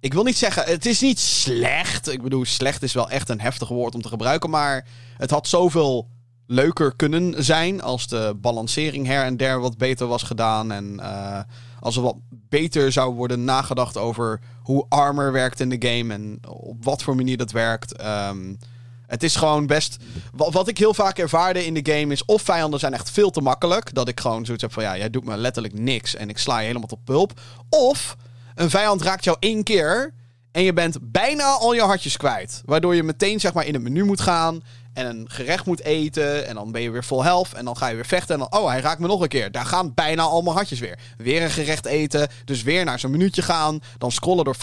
Ik 0.01 0.15
wil 0.15 0.25
niet 0.25 0.37
zeggen, 0.37 0.65
het 0.65 0.87
is 0.87 1.01
niet 1.01 1.19
slecht. 1.19 2.09
Ik 2.09 2.23
bedoel, 2.23 2.45
slecht 2.45 2.83
is 2.83 2.93
wel 2.93 3.11
echt 3.11 3.29
een 3.29 3.41
heftig 3.41 3.69
woord 3.69 3.95
om 3.95 4.03
te 4.03 4.09
gebruiken. 4.09 4.51
Maar 4.51 4.87
het 5.16 5.31
had 5.31 5.49
zoveel 5.49 6.09
leuker 6.46 6.96
kunnen 6.96 7.44
zijn. 7.44 7.82
Als 7.82 8.09
de 8.09 8.37
balancering 8.37 9.06
her 9.06 9.24
en 9.24 9.37
der 9.37 9.61
wat 9.61 9.78
beter 9.78 10.06
was 10.06 10.22
gedaan. 10.22 10.72
En 10.72 10.96
uh, 11.00 11.40
als 11.80 11.96
er 11.96 12.02
wat 12.02 12.16
beter 12.30 12.92
zou 12.92 13.14
worden 13.14 13.44
nagedacht 13.44 13.96
over 13.96 14.40
hoe 14.62 14.87
armor 14.88 15.32
werkt 15.32 15.61
in 15.61 15.68
de 15.68 15.88
game. 15.88 16.14
En 16.14 16.38
op 16.48 16.85
wat 16.85 17.02
voor 17.02 17.16
manier 17.16 17.37
dat 17.37 17.50
werkt. 17.50 18.04
Um, 18.04 18.59
het 19.06 19.22
is 19.22 19.37
gewoon 19.37 19.66
best. 19.66 19.96
Wat, 20.32 20.52
wat, 20.52 20.68
ik 20.68 20.78
heel 20.78 20.94
vaak 20.94 21.18
ervaarde 21.18 21.66
in 21.66 21.74
de 21.74 21.92
game 21.92 22.12
is. 22.12 22.24
Of 22.24 22.42
vijanden 22.42 22.80
zijn 22.80 22.94
echt 22.94 23.11
veel 23.11 23.30
te 23.30 23.40
makkelijk. 23.40 23.94
Dat 23.94 24.09
ik 24.09 24.20
gewoon 24.20 24.44
zoiets 24.44 24.62
heb 24.62 24.72
van. 24.72 24.82
Ja, 24.82 24.96
jij 24.96 25.11
doet 25.11 25.24
me 25.24 25.37
letterlijk 25.37 25.78
niks. 25.78 26.14
En 26.14 26.28
ik 26.28 26.38
sla 26.38 26.59
je 26.59 26.66
helemaal 26.66 26.88
tot 26.88 27.04
pulp. 27.04 27.40
Of 27.68 28.16
een 28.54 28.70
vijand 28.70 29.02
raakt 29.02 29.24
jou 29.24 29.37
één 29.40 29.62
keer. 29.62 30.14
En 30.52 30.62
je 30.62 30.72
bent 30.72 30.98
bijna 31.00 31.44
al 31.44 31.74
je 31.74 31.80
hartjes 31.80 32.16
kwijt. 32.16 32.62
Waardoor 32.64 32.94
je 32.94 33.02
meteen 33.02 33.40
zeg 33.40 33.54
maar 33.54 33.66
in 33.66 33.74
het 33.74 33.82
menu 33.82 34.04
moet 34.04 34.20
gaan 34.20 34.62
en 34.96 35.06
een 35.06 35.30
gerecht 35.30 35.66
moet 35.66 35.82
eten. 35.82 36.46
En 36.46 36.54
dan 36.54 36.72
ben 36.72 36.82
je 36.82 36.90
weer 36.90 37.04
vol 37.04 37.24
helft. 37.24 37.54
En 37.54 37.64
dan 37.64 37.76
ga 37.76 37.88
je 37.88 37.94
weer 37.94 38.06
vechten. 38.06 38.35
En 38.35 38.46
dan, 38.50 38.61
oh, 38.61 38.68
hij 38.68 38.80
raakt 38.80 39.00
me 39.00 39.06
nog 39.06 39.20
een 39.20 39.28
keer. 39.28 39.52
Daar 39.52 39.66
gaan 39.66 39.94
bijna 39.94 40.22
allemaal 40.22 40.54
hartjes 40.54 40.78
weer. 40.78 40.98
Weer 41.16 41.42
een 41.42 41.50
gerecht 41.50 41.87
eten. 41.87 42.28
Dus 42.44 42.62
weer 42.62 42.85
naar 42.85 42.98
zo'n 42.98 43.11
minuutje 43.11 43.42
gaan. 43.42 43.80
Dan 43.98 44.12
scrollen 44.12 44.44
door 44.44 44.56
15.000 44.56 44.61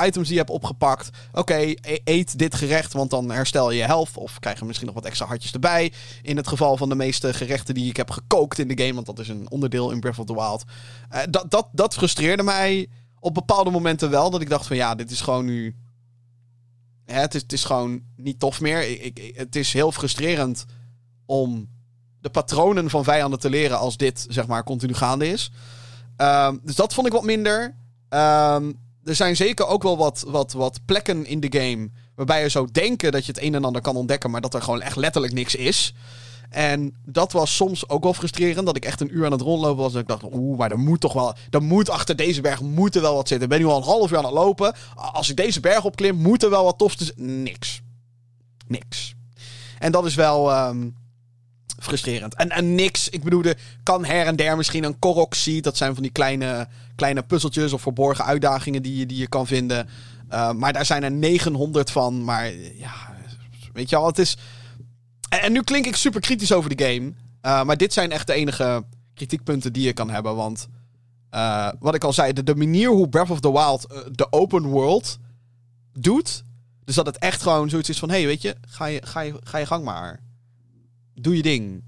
items 0.00 0.26
die 0.26 0.32
je 0.32 0.38
hebt 0.38 0.50
opgepakt. 0.50 1.10
Oké, 1.32 1.54
e-, 1.54 1.98
eet 2.04 2.38
dit 2.38 2.54
gerecht, 2.54 2.92
want 2.92 3.10
dan 3.10 3.30
herstel 3.30 3.70
je 3.70 3.78
je 3.78 3.84
helft. 3.84 4.16
Of 4.16 4.38
krijg 4.38 4.58
je 4.58 4.64
misschien 4.64 4.86
nog 4.86 4.94
wat 4.94 5.04
extra 5.04 5.26
hartjes 5.26 5.52
erbij. 5.52 5.92
In 6.22 6.36
het 6.36 6.48
geval 6.48 6.76
van 6.76 6.88
de 6.88 6.94
meeste 6.94 7.34
gerechten 7.34 7.74
die 7.74 7.88
ik 7.88 7.96
heb 7.96 8.10
gekookt 8.10 8.58
in 8.58 8.68
de 8.68 8.82
game. 8.82 8.94
Want 8.94 9.06
dat 9.06 9.18
is 9.18 9.28
een 9.28 9.50
onderdeel 9.50 9.90
in 9.90 10.00
Breath 10.00 10.18
of 10.18 10.26
the 10.26 10.34
Wild. 10.34 10.64
Uh, 11.12 11.20
dat, 11.30 11.50
dat, 11.50 11.68
dat 11.72 11.94
frustreerde 11.94 12.42
mij 12.42 12.88
op 13.20 13.34
bepaalde 13.34 13.70
momenten 13.70 14.10
wel. 14.10 14.30
Dat 14.30 14.40
ik 14.40 14.50
dacht 14.50 14.66
van 14.66 14.76
ja, 14.76 14.94
dit 14.94 15.10
is 15.10 15.20
gewoon 15.20 15.44
nu 15.44 15.76
het, 17.12 17.34
is, 17.34 17.42
het 17.42 17.52
is 17.52 17.64
gewoon 17.64 18.02
niet 18.16 18.38
tof 18.38 18.60
meer. 18.60 19.02
Ik, 19.04 19.32
het 19.36 19.56
is 19.56 19.72
heel 19.72 19.92
frustrerend 19.92 20.64
om 21.26 21.68
de 22.20 22.30
patronen 22.30 22.90
van 22.90 23.04
vijanden 23.04 23.38
te 23.38 23.50
leren 23.50 23.78
als 23.78 23.96
dit, 23.96 24.26
zeg 24.28 24.46
maar, 24.46 24.64
continu 24.64 24.94
gaande 24.94 25.28
is. 25.28 25.50
Um, 26.16 26.60
dus 26.64 26.74
dat 26.74 26.94
vond 26.94 27.06
ik 27.06 27.12
wat 27.12 27.24
minder. 27.24 27.62
Um, 28.08 28.80
er 29.04 29.14
zijn 29.14 29.36
zeker 29.36 29.66
ook 29.66 29.82
wel 29.82 29.96
wat, 29.96 30.24
wat, 30.26 30.52
wat 30.52 30.80
plekken 30.84 31.26
in 31.26 31.40
de 31.40 31.60
game 31.60 31.90
waarbij 32.14 32.42
je 32.42 32.48
zou 32.48 32.68
denken 32.72 33.12
dat 33.12 33.26
je 33.26 33.32
het 33.32 33.42
een 33.42 33.54
en 33.54 33.64
ander 33.64 33.82
kan 33.82 33.96
ontdekken, 33.96 34.30
maar 34.30 34.40
dat 34.40 34.54
er 34.54 34.62
gewoon 34.62 34.82
echt 34.82 34.96
letterlijk 34.96 35.32
niks 35.32 35.54
is. 35.54 35.94
En 36.52 36.96
dat 37.04 37.32
was 37.32 37.56
soms 37.56 37.88
ook 37.88 38.02
wel 38.02 38.14
frustrerend. 38.14 38.66
Dat 38.66 38.76
ik 38.76 38.84
echt 38.84 39.00
een 39.00 39.16
uur 39.16 39.24
aan 39.24 39.32
het 39.32 39.40
rondlopen 39.40 39.82
was. 39.82 39.94
En 39.94 40.00
ik 40.00 40.06
dacht, 40.06 40.22
oeh, 40.32 40.58
maar 40.58 40.70
er 40.70 40.78
moet 40.78 41.00
toch 41.00 41.12
wel. 41.12 41.34
Er 41.50 41.62
moet 41.62 41.90
achter 41.90 42.16
deze 42.16 42.40
berg 42.40 42.60
moet 42.60 42.94
er 42.94 43.02
wel 43.02 43.14
wat 43.14 43.28
zitten. 43.28 43.50
Ik 43.50 43.52
ben 43.56 43.66
nu 43.66 43.72
al 43.72 43.76
een 43.76 43.82
half 43.82 44.10
uur 44.10 44.16
aan 44.16 44.24
het 44.24 44.32
lopen. 44.32 44.74
Als 44.94 45.30
ik 45.30 45.36
deze 45.36 45.60
berg 45.60 45.84
opklim, 45.84 46.16
moet 46.16 46.42
er 46.42 46.50
wel 46.50 46.64
wat 46.64 46.78
tof 46.78 46.94
zijn. 46.96 47.42
Niks. 47.42 47.82
Niks. 48.66 49.14
En 49.78 49.92
dat 49.92 50.06
is 50.06 50.14
wel. 50.14 50.66
Um, 50.68 50.96
frustrerend. 51.78 52.34
En, 52.34 52.48
en 52.48 52.74
niks. 52.74 53.08
Ik 53.08 53.22
bedoel, 53.22 53.42
er 53.42 53.58
kan 53.82 54.04
her 54.04 54.26
en 54.26 54.36
der 54.36 54.56
misschien 54.56 54.84
een 54.84 54.98
korok 54.98 55.34
zien. 55.34 55.62
Dat 55.62 55.76
zijn 55.76 55.94
van 55.94 56.02
die 56.02 56.12
kleine, 56.12 56.68
kleine 56.94 57.22
puzzeltjes 57.22 57.72
of 57.72 57.82
verborgen 57.82 58.24
uitdagingen 58.24 58.82
die 58.82 58.96
je, 58.96 59.06
die 59.06 59.18
je 59.18 59.28
kan 59.28 59.46
vinden. 59.46 59.88
Uh, 60.32 60.52
maar 60.52 60.72
daar 60.72 60.86
zijn 60.86 61.02
er 61.02 61.10
900 61.10 61.90
van. 61.90 62.24
Maar 62.24 62.52
ja, 62.54 62.92
weet 63.72 63.90
je 63.90 63.96
al, 63.96 64.06
het 64.06 64.18
is. 64.18 64.36
En, 65.40 65.52
nu 65.52 65.62
klink 65.62 65.86
ik 65.86 65.96
super 65.96 66.20
kritisch 66.20 66.52
over 66.52 66.76
de 66.76 66.84
game. 66.84 67.12
Uh, 67.42 67.62
maar 67.62 67.76
dit 67.76 67.92
zijn 67.92 68.10
echt 68.10 68.26
de 68.26 68.32
enige 68.32 68.84
kritiekpunten 69.14 69.72
die 69.72 69.82
je 69.82 69.92
kan 69.92 70.10
hebben. 70.10 70.36
Want 70.36 70.68
uh, 71.30 71.68
wat 71.78 71.94
ik 71.94 72.04
al 72.04 72.12
zei, 72.12 72.32
de, 72.32 72.54
manier 72.54 72.88
hoe 72.88 73.08
Breath 73.08 73.30
of 73.30 73.40
the 73.40 73.52
Wild 73.52 73.86
uh, 73.92 73.98
de 74.10 74.32
open 74.32 74.62
world 74.62 75.18
doet. 75.92 76.44
Dus 76.84 76.94
dat 76.94 77.06
het 77.06 77.18
echt 77.18 77.42
gewoon 77.42 77.68
zoiets 77.68 77.88
is 77.88 77.98
van: 77.98 78.08
hé, 78.08 78.16
hey, 78.16 78.26
weet 78.26 78.42
je, 78.42 78.56
ga 78.68 78.84
je, 78.86 79.06
ga, 79.06 79.20
je, 79.20 79.34
ga 79.42 79.58
je 79.58 79.66
gang 79.66 79.84
maar. 79.84 80.20
Doe 81.14 81.36
je 81.36 81.42
ding. 81.42 81.84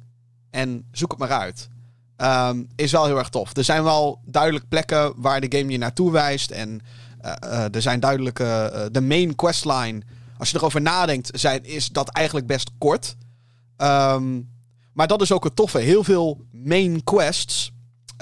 En 0.51 0.89
zoek 0.93 1.11
het 1.11 1.21
maar 1.21 1.33
uit. 1.33 1.69
Um, 2.17 2.69
is 2.77 2.93
wel 2.93 3.07
heel 3.07 3.19
erg 3.19 3.29
tof. 3.29 3.57
Er 3.57 3.65
zijn 3.65 3.85
wel 3.85 4.21
duidelijk 4.25 4.69
plekken 4.69 5.13
waar 5.17 5.41
de 5.41 5.59
game 5.59 5.73
je 5.73 5.79
naartoe 5.79 6.13
wijst. 6.13 6.51
En 6.51 6.81
er 7.73 7.83
zijn 7.83 8.01
duidelijke. 8.01 8.89
de 8.93 9.01
main 9.01 9.35
questline. 9.35 10.03
Als 10.39 10.51
je 10.51 10.57
erover 10.57 10.81
nadenkt, 10.81 11.31
zijn, 11.33 11.65
is 11.65 11.89
dat 11.89 12.09
eigenlijk 12.09 12.47
best 12.47 12.71
kort. 12.79 13.17
Um, 13.77 14.53
maar 14.93 15.07
dat 15.07 15.23
is 15.23 15.33
ook 15.33 15.45
het 15.45 15.57
toffe. 15.57 15.79
Heel 15.79 16.05
veel 16.05 16.45
main 16.51 17.05
quests 17.05 17.73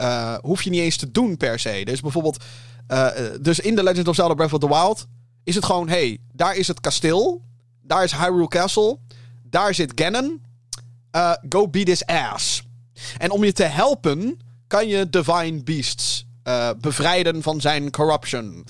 uh, 0.00 0.34
hoef 0.40 0.62
je 0.62 0.70
niet 0.70 0.80
eens 0.80 0.96
te 0.96 1.10
doen 1.10 1.36
per 1.36 1.58
se. 1.58 1.82
Dus 1.84 2.00
bijvoorbeeld, 2.00 2.44
uh, 2.88 3.08
dus 3.40 3.60
in 3.60 3.74
The 3.74 3.82
Legend 3.82 4.08
of 4.08 4.14
Zelda 4.14 4.34
Breath 4.34 4.52
of 4.52 4.58
the 4.58 4.68
Wild 4.68 5.06
is 5.44 5.54
het 5.54 5.64
gewoon, 5.64 5.88
hey, 5.88 6.18
daar 6.32 6.56
is 6.56 6.68
het 6.68 6.80
kasteel. 6.80 7.42
Daar 7.82 8.04
is 8.04 8.12
Hyrule 8.12 8.48
Castle. 8.48 8.98
Daar 9.42 9.74
zit 9.74 9.92
Ganon. 9.94 10.40
Uh, 11.16 11.32
go 11.48 11.68
beat 11.68 11.86
his 11.86 12.06
ass. 12.06 12.62
En 13.18 13.30
om 13.30 13.44
je 13.44 13.52
te 13.52 13.64
helpen 13.64 14.38
kan 14.66 14.88
je 14.88 15.10
Divine 15.10 15.62
Beasts 15.62 16.26
bevrijden 16.80 17.42
van 17.42 17.60
zijn 17.60 17.90
corruption. 17.90 18.64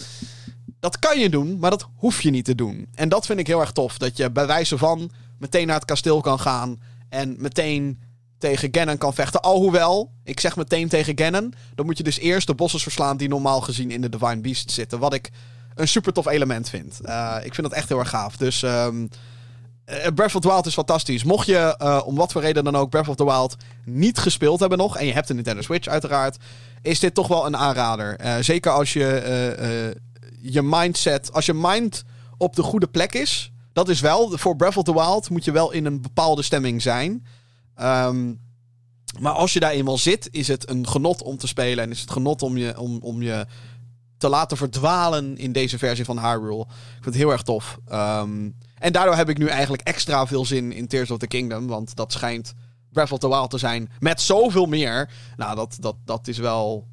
Dat 0.81 0.99
kan 0.99 1.19
je 1.19 1.31
doen, 1.31 1.59
maar 1.59 1.71
dat 1.71 1.89
hoef 1.95 2.21
je 2.21 2.31
niet 2.31 2.45
te 2.45 2.55
doen. 2.55 2.89
En 2.95 3.09
dat 3.09 3.27
vind 3.27 3.39
ik 3.39 3.47
heel 3.47 3.61
erg 3.61 3.73
tof. 3.73 3.99
Dat 3.99 4.17
je 4.17 4.31
bij 4.31 4.47
wijze 4.47 4.79
van 4.79 5.11
meteen 5.43 5.67
naar 5.67 5.77
het 5.77 5.85
kasteel 5.85 6.21
kan 6.21 6.41
gaan. 6.41 6.81
En 7.09 7.35
meteen 7.39 8.01
tegen 8.39 8.69
Ganon 8.73 8.99
kan 8.99 9.15
vechten. 9.15 9.41
Alhoewel, 9.41 10.13
ik 10.25 10.41
zeg 10.41 10.57
meteen 10.57 10.89
tegen 10.89 11.19
Ganon. 11.19 11.55
Dan 11.75 11.87
moet 11.87 11.97
je 11.97 12.03
dus 12.03 12.19
eerst 12.19 12.47
de 12.47 12.55
bossen 12.55 12.81
verslaan 12.81 13.17
die 13.17 13.29
normaal 13.29 13.61
gezien 13.61 13.91
in 13.91 14.01
de 14.01 14.09
Divine 14.09 14.41
Beast 14.41 14.71
zitten. 14.71 14.99
Wat 14.99 15.15
ik 15.15 15.31
een 15.75 15.89
super 15.89 16.13
tof 16.13 16.27
element 16.27 16.69
vind. 16.69 17.01
Uh, 17.05 17.37
ik 17.43 17.55
vind 17.55 17.69
dat 17.69 17.77
echt 17.77 17.89
heel 17.89 17.99
erg 17.99 18.09
gaaf. 18.09 18.37
Dus 18.37 18.63
um, 18.63 19.09
Breath 20.15 20.35
of 20.35 20.41
the 20.41 20.49
Wild 20.49 20.67
is 20.67 20.75
fantastisch. 20.75 21.25
Mocht 21.25 21.47
je 21.47 21.79
uh, 21.83 22.01
om 22.05 22.15
wat 22.15 22.33
voor 22.33 22.41
reden 22.41 22.65
dan 22.65 22.77
ook 22.77 22.91
Breath 22.91 23.09
of 23.09 23.17
the 23.17 23.25
Wild 23.25 23.57
niet 23.85 24.19
gespeeld 24.19 24.61
hebben 24.61 24.79
nog. 24.79 24.97
En 24.97 25.07
je 25.07 25.13
hebt 25.13 25.29
een 25.29 25.35
Nintendo 25.35 25.63
Switch 25.63 25.89
uiteraard. 25.89 26.37
Is 26.83 27.01
dit 27.01 27.15
toch 27.15 27.29
wel 27.29 27.47
een 27.47 27.57
aanrader. 27.57 28.45
Zeker 28.45 28.73
als 28.73 28.93
je 28.93 29.97
je 30.41 30.63
mindset. 30.63 31.33
Als 31.33 31.47
je 31.47 31.55
mind 31.55 32.05
op 32.37 32.57
de 32.57 32.63
goede 32.63 32.87
plek 32.87 33.13
is. 33.15 33.52
Dat 33.73 33.89
is 33.89 34.01
wel. 34.01 34.39
Voor 34.39 34.57
Breath 34.57 34.77
of 34.77 34.85
the 34.85 34.93
Wild 34.93 35.31
moet 35.31 35.45
je 35.45 35.53
wel 35.53 35.71
in 35.71 35.85
een 35.85 36.03
bepaalde 36.03 36.43
stemming 36.43 36.83
zijn. 36.83 37.27
Um, 37.81 38.41
maar 39.21 39.33
als 39.33 39.53
je 39.53 39.61
daar 39.61 39.71
eenmaal 39.71 39.99
zit, 39.99 40.29
is 40.31 40.49
het 40.49 40.71
een 40.71 40.89
genot 40.89 41.23
om 41.23 41.37
te 41.37 41.47
spelen. 41.47 41.85
En 41.85 41.91
is 41.91 42.01
het 42.01 42.11
genot 42.11 42.43
om 42.43 42.57
je, 42.57 42.79
om, 42.79 42.99
om 43.03 43.23
je 43.23 43.47
te 44.17 44.29
laten 44.29 44.57
verdwalen 44.57 45.37
in 45.37 45.53
deze 45.53 45.79
versie 45.79 46.05
van 46.05 46.19
Hyrule. 46.19 46.61
Ik 46.61 46.93
vind 46.93 47.05
het 47.05 47.15
heel 47.15 47.31
erg 47.31 47.43
tof. 47.43 47.79
Um, 47.93 48.57
en 48.79 48.93
daardoor 48.93 49.15
heb 49.15 49.29
ik 49.29 49.39
nu 49.39 49.47
eigenlijk 49.47 49.83
extra 49.83 50.27
veel 50.27 50.45
zin 50.45 50.73
in 50.73 50.87
Tears 50.87 51.11
of 51.11 51.19
the 51.19 51.27
Kingdom. 51.27 51.67
Want 51.67 51.97
dat 51.97 52.13
schijnt 52.13 52.55
Breath 52.93 53.13
of 53.13 53.19
the 53.19 53.29
Wild 53.29 53.51
te 53.51 53.59
zijn. 53.59 53.91
Met 53.99 54.21
zoveel 54.21 54.67
meer. 54.67 55.11
Nou, 55.37 55.57
dat, 55.57 55.77
dat, 55.81 55.97
dat 56.05 56.29
is 56.29 56.39
wel. 56.39 56.87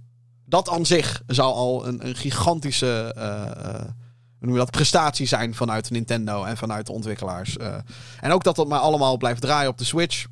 Dat 0.46 0.70
aan 0.70 0.86
zich 0.86 1.22
zou 1.28 1.54
al 1.54 1.88
een, 1.88 2.08
een 2.08 2.16
gigantische. 2.16 3.16
Uh, 3.18 3.82
hoe 3.84 4.09
noem 4.40 4.56
dat? 4.56 4.72
Prestatie 4.72 5.28
zijn 5.28 5.56
vanuit 5.56 5.90
Nintendo 5.90 6.44
en 6.44 6.58
vanuit 6.58 6.86
de 6.86 6.92
ontwikkelaars. 6.92 7.58
Uh, 7.58 7.76
en 8.20 8.32
ook 8.32 8.44
dat 8.44 8.56
dat 8.56 8.68
maar 8.68 8.80
allemaal 8.80 9.18
blijft 9.18 9.42
draaien 9.42 9.70
op 9.70 9.78
de 9.78 9.84
Switch. 9.84 10.26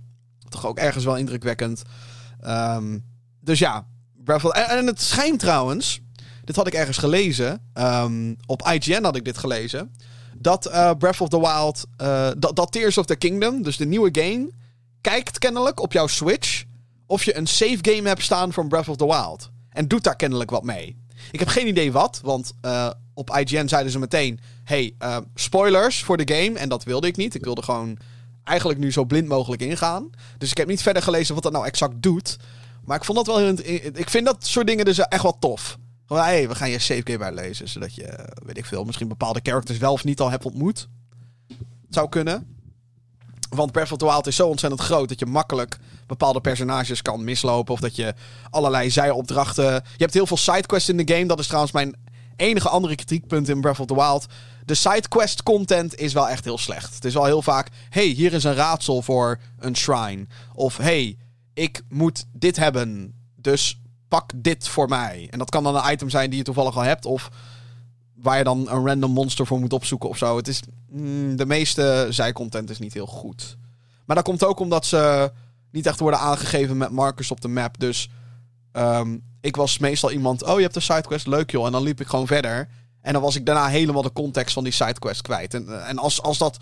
Toch 0.50 0.65
ook 0.65 0.78
ergens 0.78 1.04
wel 1.04 1.15
indrukwekkend. 1.15 1.82
Um, 2.46 3.06
dus 3.41 3.60
ja, 3.60 3.86
Breath 4.24 4.43
of... 4.43 4.52
En, 4.52 4.65
en 4.65 4.88
het 4.88 5.02
schijnt 5.02 5.39
trouwens... 5.39 6.02
Dit 6.43 6.56
had 6.56 6.67
ik 6.67 6.74
ergens 6.74 6.98
gelezen. 6.98 7.62
Um, 7.74 8.38
op 8.46 8.67
IGN 8.67 9.04
had 9.04 9.15
ik 9.15 9.26
dit 9.26 9.38
gelezen. 9.38 9.91
Dat 10.38 10.67
uh, 10.67 10.91
Breath 10.98 11.22
of 11.22 11.30
the 11.30 11.39
Wild... 11.39 11.86
Uh, 12.02 12.30
dat, 12.38 12.56
dat 12.56 12.72
Tears 12.72 12.98
of 12.98 13.06
the 13.06 13.15
Kingdom, 13.15 13.62
dus 13.62 13.78
de 13.78 13.86
nieuwe 13.86 14.10
game... 14.12 14.52
Kijkt 15.02 15.38
kennelijk 15.38 15.82
op 15.82 15.93
jouw 15.93 16.08
Switch... 16.08 16.63
of 17.06 17.24
je 17.24 17.38
een 17.38 17.48
save 17.48 17.78
game 17.82 18.08
hebt 18.08 18.22
staan 18.22 18.54
van 18.54 18.67
Breath 18.67 18.88
of 18.88 18.96
the 18.96 19.06
Wild. 19.06 19.50
En 19.70 19.88
doet 19.88 20.04
daar 20.04 20.15
kennelijk 20.15 20.50
wat 20.50 20.63
mee. 20.63 21.06
Ik 21.32 21.40
heb 21.40 21.48
geen 21.48 21.68
idee 21.68 21.92
wat, 21.92 22.20
want 22.24 22.54
uh, 22.62 22.90
op 23.13 23.38
IGN 23.38 23.68
zeiden 23.68 23.92
ze 23.92 24.00
meteen... 24.00 24.40
Hey, 24.63 24.94
spoilers 25.36 26.04
voor 26.04 26.18
de 26.18 26.36
game. 26.36 26.60
En 26.60 26.70
dat 26.70 26.84
wilde 26.84 27.08
ik 27.08 27.16
niet. 27.16 27.36
Ik 27.36 27.44
wilde 27.44 27.62
gewoon 27.62 27.98
eigenlijk 28.44 28.80
nu 28.80 28.92
zo 28.92 29.06
blind 29.06 29.28
mogelijk 29.28 29.62
ingaan. 29.62 30.10
Dus 30.38 30.52
ik 30.52 30.58
heb 30.58 30.68
niet 30.68 30.82
verder 30.82 31.02
gelezen 31.02 31.34
wat 31.34 31.44
dat 31.44 31.52
nou 31.52 31.66
exact 31.66 32.02
doet. 32.02 32.38
Maar 32.84 32.98
ik 32.98 33.04
vond 33.04 33.18
dat 33.18 33.28
wel 33.28 33.38
heel... 33.38 33.56
Ik 33.94 34.10
vind 34.10 34.26
dat 34.26 34.46
soort 34.46 34.68
dingen 34.68 34.86
dus 34.86 35.00
echt 35.00 35.24
wel 35.24 35.40
tof. 35.40 35.78
Gewoon, 36.06 36.24
hey, 36.24 36.48
we 36.48 36.56
gaan 36.56 36.70
je 36.70 36.80
save 36.80 37.02
game 37.04 37.24
uitlezen. 37.24 37.70
Zodat 37.70 37.96
je, 37.96 38.30
weet 38.46 38.58
ik 38.58 38.66
veel, 38.66 38.84
misschien 38.84 39.08
bepaalde 39.08 39.40
characters 39.44 39.78
wel 39.78 39.92
of 39.92 40.04
niet 40.04 40.20
al 40.20 40.30
hebt 40.30 40.46
ontmoet. 40.46 40.88
Zou 41.90 42.10
kunnen. 42.10 42.57
Want 43.50 43.72
Breath 43.72 43.92
of 43.92 43.98
the 43.98 44.06
Wild 44.06 44.28
is 44.28 44.36
zo 44.36 44.48
ontzettend 44.48 44.82
groot 44.82 45.10
dat 45.10 45.20
je 45.20 45.26
makkelijk 45.26 45.78
bepaalde 46.08 46.42
personages 46.42 47.02
kan 47.02 47.24
mislopen. 47.24 47.74
Of 47.74 47.80
dat 47.80 47.96
je 47.96 48.14
allerlei 48.50 48.90
zijopdrachten... 48.90 49.74
Je 49.74 49.82
hebt 49.98 50.14
heel 50.14 50.28
veel 50.28 50.38
sidequests 50.38 50.90
in 50.90 50.98
de 50.98 51.14
game. 51.14 51.26
Dat 51.26 51.40
is 51.40 51.46
trouwens 51.46 51.74
mijn 51.74 51.96
enige 52.36 52.70
andere 52.70 52.96
kritiekpunt 52.96 53.50
in 53.50 53.62
Breath 53.62 53.80
of 53.80 53.86
the 53.86 53.96
Wild. 53.96 54.26
De 54.66 54.76
sidequest 54.76 55.44
content 55.44 55.96
is 55.96 56.14
wel 56.14 56.30
echt 56.30 56.44
heel 56.44 56.58
slecht. 56.58 56.96
Het 56.96 57.06
is 57.06 57.14
wel 57.14 57.26
heel 57.26 57.42
vaak: 57.42 57.70
hey, 57.90 58.06
hier 58.06 58.34
is 58.34 58.44
een 58.44 58.56
raadsel 58.56 59.02
voor 59.02 59.40
een 59.60 59.76
shrine. 59.76 60.28
Of 60.54 60.78
hey, 60.78 61.18
ik 61.54 61.82
moet 61.90 62.26
dit 62.34 62.56
hebben. 62.56 63.14
Dus 63.36 63.82
pak 64.08 64.32
dit 64.36 64.68
voor 64.68 64.90
mij. 64.90 65.28
En 65.30 65.40
dat 65.40 65.50
kan 65.50 65.64
dan 65.64 65.76
een 65.76 65.92
item 65.92 66.10
zijn 66.10 66.30
die 66.30 66.40
je 66.40 66.46
toevallig 66.46 66.76
al 66.76 66.82
hebt. 66.84 67.06
Of 67.06 67.30
waar 68.21 68.38
je 68.38 68.43
dan 68.43 68.69
een 68.69 68.86
random 68.86 69.12
monster 69.12 69.45
voor 69.45 69.60
moet 69.60 69.73
opzoeken 69.73 70.10
of 70.10 70.17
zo. 70.17 70.38
Het 70.38 70.47
is, 70.47 70.62
mm, 70.89 71.36
de 71.36 71.45
meeste 71.45 72.08
zijcontent 72.10 72.69
is 72.69 72.80
niet 72.80 72.93
heel 72.93 73.06
goed. 73.06 73.58
Maar 74.06 74.15
dat 74.15 74.25
komt 74.25 74.43
ook 74.43 74.60
omdat 74.60 74.86
ze 74.86 75.32
niet 75.71 75.86
echt 75.86 75.99
worden 75.99 76.19
aangegeven 76.19 76.77
met 76.77 76.91
markers 76.91 77.32
op 77.32 77.41
de 77.41 77.47
map. 77.47 77.80
Dus 77.80 78.10
um, 78.71 79.23
ik 79.41 79.56
was 79.56 79.77
meestal 79.77 80.12
iemand, 80.12 80.43
oh 80.43 80.56
je 80.56 80.62
hebt 80.62 80.75
een 80.75 80.82
sidequest, 80.82 81.27
leuk 81.27 81.51
joh. 81.51 81.65
En 81.65 81.71
dan 81.71 81.84
liep 81.84 81.99
ik 82.01 82.08
gewoon 82.08 82.27
verder. 82.27 82.69
En 83.01 83.13
dan 83.13 83.21
was 83.21 83.36
ik 83.36 83.45
daarna 83.45 83.67
helemaal 83.67 84.01
de 84.01 84.13
context 84.13 84.53
van 84.53 84.63
die 84.63 84.73
sidequest 84.73 85.21
kwijt. 85.21 85.53
En, 85.53 85.88
en 85.88 85.97
als, 85.97 86.21
als, 86.21 86.38
dat, 86.38 86.58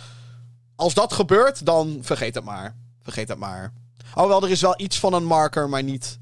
als 0.76 0.94
dat 0.94 1.14
gebeurt, 1.14 1.66
dan 1.66 1.98
vergeet 2.02 2.36
het 2.36 2.44
maar. 2.44 2.76
Vergeet 3.02 3.28
het 3.28 3.38
maar. 3.38 3.74
Alhoewel, 4.14 4.44
er 4.44 4.50
is 4.50 4.62
wel 4.62 4.74
iets 4.78 5.00
van 5.00 5.14
een 5.14 5.26
marker, 5.26 5.70
maar 5.70 5.84
niet... 5.84 6.20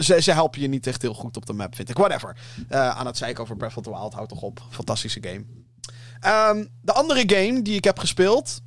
Ze, 0.00 0.20
ze 0.22 0.32
helpen 0.32 0.60
je 0.60 0.68
niet 0.68 0.86
echt 0.86 1.02
heel 1.02 1.14
goed 1.14 1.36
op 1.36 1.46
de 1.46 1.52
map, 1.52 1.74
vind 1.74 1.88
ik. 1.88 1.96
Whatever. 1.96 2.36
Uh, 2.70 2.88
aan 2.88 3.06
het 3.06 3.16
zeiken 3.16 3.42
over 3.42 3.56
Breath 3.56 3.76
of 3.76 3.82
the 3.82 3.90
Wild, 3.90 4.14
houd 4.14 4.28
toch 4.28 4.42
op. 4.42 4.62
Fantastische 4.70 5.22
game. 5.22 5.44
Um, 6.50 6.68
de 6.80 6.92
andere 6.92 7.22
game 7.26 7.62
die 7.62 7.76
ik 7.76 7.84
heb 7.84 7.98
gespeeld... 7.98 8.60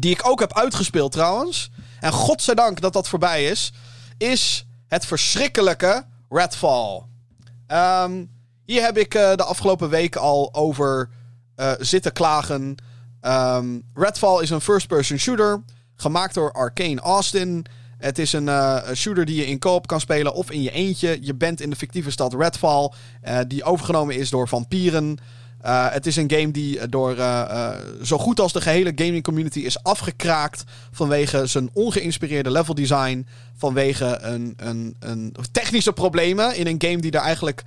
Die 0.00 0.10
ik 0.10 0.28
ook 0.28 0.40
heb 0.40 0.54
uitgespeeld 0.54 1.12
trouwens. 1.12 1.70
En 2.00 2.12
godzijdank 2.12 2.80
dat 2.80 2.92
dat 2.92 3.08
voorbij 3.08 3.44
is. 3.44 3.72
Is 4.18 4.66
het 4.86 5.06
verschrikkelijke 5.06 6.06
Redfall. 6.28 7.02
Um, 7.66 8.30
hier 8.64 8.82
heb 8.82 8.98
ik 8.98 9.14
uh, 9.14 9.34
de 9.34 9.44
afgelopen 9.44 9.88
week 9.88 10.16
al 10.16 10.54
over 10.54 11.10
uh, 11.56 11.72
zitten 11.78 12.12
klagen. 12.12 12.74
Um, 13.20 13.90
Redfall 13.94 14.42
is 14.42 14.50
een 14.50 14.60
first-person 14.60 15.18
shooter. 15.18 15.64
Gemaakt 15.94 16.34
door 16.34 16.52
Arcane 16.52 17.00
Austin. 17.00 17.66
Het 18.04 18.18
is 18.18 18.32
een, 18.32 18.46
uh, 18.46 18.78
een, 18.84 18.96
shooter 18.96 19.24
die 19.24 19.36
je 19.36 19.46
in 19.46 19.58
koop 19.58 19.86
kan 19.86 20.00
spelen 20.00 20.34
of 20.34 20.50
in 20.50 20.62
je 20.62 20.70
eentje. 20.70 21.18
Je 21.20 21.34
bent 21.34 21.60
in 21.60 21.70
de 21.70 21.76
fictieve 21.76 22.10
stad 22.10 22.34
Redfall. 22.34 22.92
die 23.46 23.64
overgenomen 23.64 24.16
is 24.16 24.30
door 24.30 24.48
vampieren. 24.48 25.18
Uh, 25.64 25.90
het 25.90 26.06
is 26.06 26.16
een 26.16 26.30
game 26.30 26.50
die 26.50 26.88
door 26.88 27.16
zo 28.02 28.18
goed 28.18 28.40
als 28.40 28.52
de 28.52 28.60
gehele 28.60 28.92
gaming 28.94 29.22
community 29.22 29.58
is 29.58 29.82
afgekraakt. 29.82 30.64
Vanwege 30.90 31.46
zijn 31.46 31.70
ongeïnspireerde 31.72 32.50
level 32.50 32.74
design. 32.74 33.26
Vanwege 33.56 34.18
een, 34.20 34.54
een, 34.56 34.96
een 34.98 35.34
technische 35.52 35.92
problemen 35.92 36.56
in 36.56 36.66
een 36.66 36.82
game 36.82 37.00
die 37.00 37.10
er 37.10 37.20
eigenlijk 37.20 37.62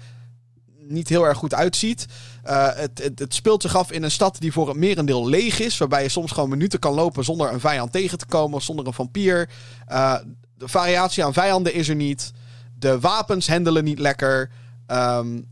niet 0.88 1.10
heel 1.10 1.26
erg 1.26 1.38
goed 1.38 1.54
uitziet. 1.54 2.06
Het, 2.54 3.04
het, 3.04 3.20
het, 3.20 3.34
speelt 3.34 3.62
zich 3.62 3.76
af 3.76 3.92
in 3.92 4.04
een 4.04 4.12
stad 4.12 4.40
die 4.40 4.52
voor 4.52 4.68
het 4.68 4.78
merendeel 4.78 5.28
leeg 5.28 5.60
is. 5.60 5.78
Waarbij 5.78 6.04
je 6.04 6.10
soms 6.10 6.32
gewoon 6.32 6.50
minuten 6.50 6.80
kan 6.80 6.94
lopen 6.94 7.24
zonder 7.24 7.54
een 7.54 7.60
vijand 7.60 7.92
tegen 7.92 8.18
te 8.18 8.26
komen. 8.26 8.62
Zonder 8.62 8.88
een 8.88 8.94
vampier. 8.94 9.50
de 10.58 10.68
variatie 10.68 11.26
aan 11.26 11.34
vijanden 11.34 11.74
is 11.74 11.90
er 11.90 11.96
niet. 11.96 12.32
De 12.76 13.00
wapens 13.00 13.48
handelen 13.48 13.84
niet 13.84 14.00
lekker. 14.00 14.52
Um, 14.88 15.48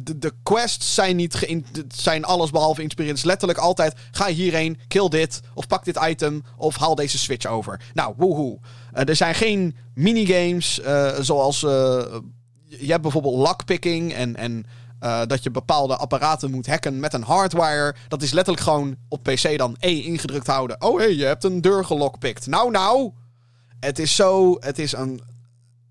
de, 0.00 0.18
de 0.18 0.32
quests 0.42 0.94
zijn 0.94 1.16
niet 1.16 1.46
zijn 1.94 2.24
alles 2.24 2.50
behalve 2.50 2.82
inspirerend. 2.82 3.24
Letterlijk 3.24 3.58
altijd: 3.58 3.94
ga 4.10 4.26
hierheen, 4.26 4.78
kill 4.88 5.08
dit, 5.08 5.40
of 5.54 5.66
pak 5.66 5.84
dit 5.84 5.98
item, 6.02 6.42
of 6.56 6.76
haal 6.76 6.94
deze 6.94 7.18
switch 7.18 7.46
over. 7.46 7.80
Nou, 7.94 8.14
woehoe. 8.16 8.58
Uh, 8.94 9.08
er 9.08 9.16
zijn 9.16 9.34
geen 9.34 9.76
minigames 9.94 10.80
zoals. 11.20 11.60
Je 11.60 12.90
hebt 12.90 13.02
bijvoorbeeld 13.02 13.36
lockpicking 13.36 14.14
en. 14.14 14.36
en 14.36 14.66
dat 15.02 15.42
je 15.42 15.50
bepaalde 15.50 15.96
apparaten 15.96 16.50
moet 16.50 16.66
hacken 16.66 17.00
met 17.00 17.12
een 17.12 17.22
hardwire. 17.22 17.94
Dat 18.08 18.22
is 18.22 18.32
letterlijk 18.32 18.64
gewoon 18.64 18.96
op 19.08 19.22
PC 19.22 19.58
dan 19.58 19.76
E 19.78 20.02
ingedrukt 20.02 20.46
houden. 20.46 20.80
Oh 20.80 20.98
hé, 20.98 21.04
hey, 21.04 21.14
je 21.14 21.24
hebt 21.24 21.44
een 21.44 21.60
deur 21.60 21.84
gelockpicked. 21.84 22.46
Nou, 22.46 22.70
nou. 22.70 23.12
Het 23.80 23.98
is 23.98 24.14
zo. 24.14 24.56
Het 24.60 24.78
is 24.78 24.92
een. 24.92 25.20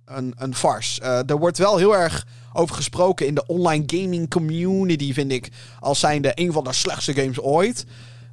Een, 0.06 0.34
een 0.38 0.56
farce. 0.56 1.02
er 1.02 1.38
wordt 1.38 1.58
wel 1.58 1.78
heel 1.78 1.96
erg 1.96 2.28
over 2.54 2.76
gesproken 2.76 3.28
in 3.28 3.36
de 3.36 3.46
online 3.46 3.84
gaming 3.88 4.30
community, 4.30 5.14
vind 5.14 5.32
ik. 5.32 5.50
Als 5.80 6.00
zijnde 6.00 6.32
een 6.36 6.52
van 6.52 6.64
de 6.64 6.74
slechtste 6.74 7.14
games 7.14 7.40
ooit. 7.40 7.86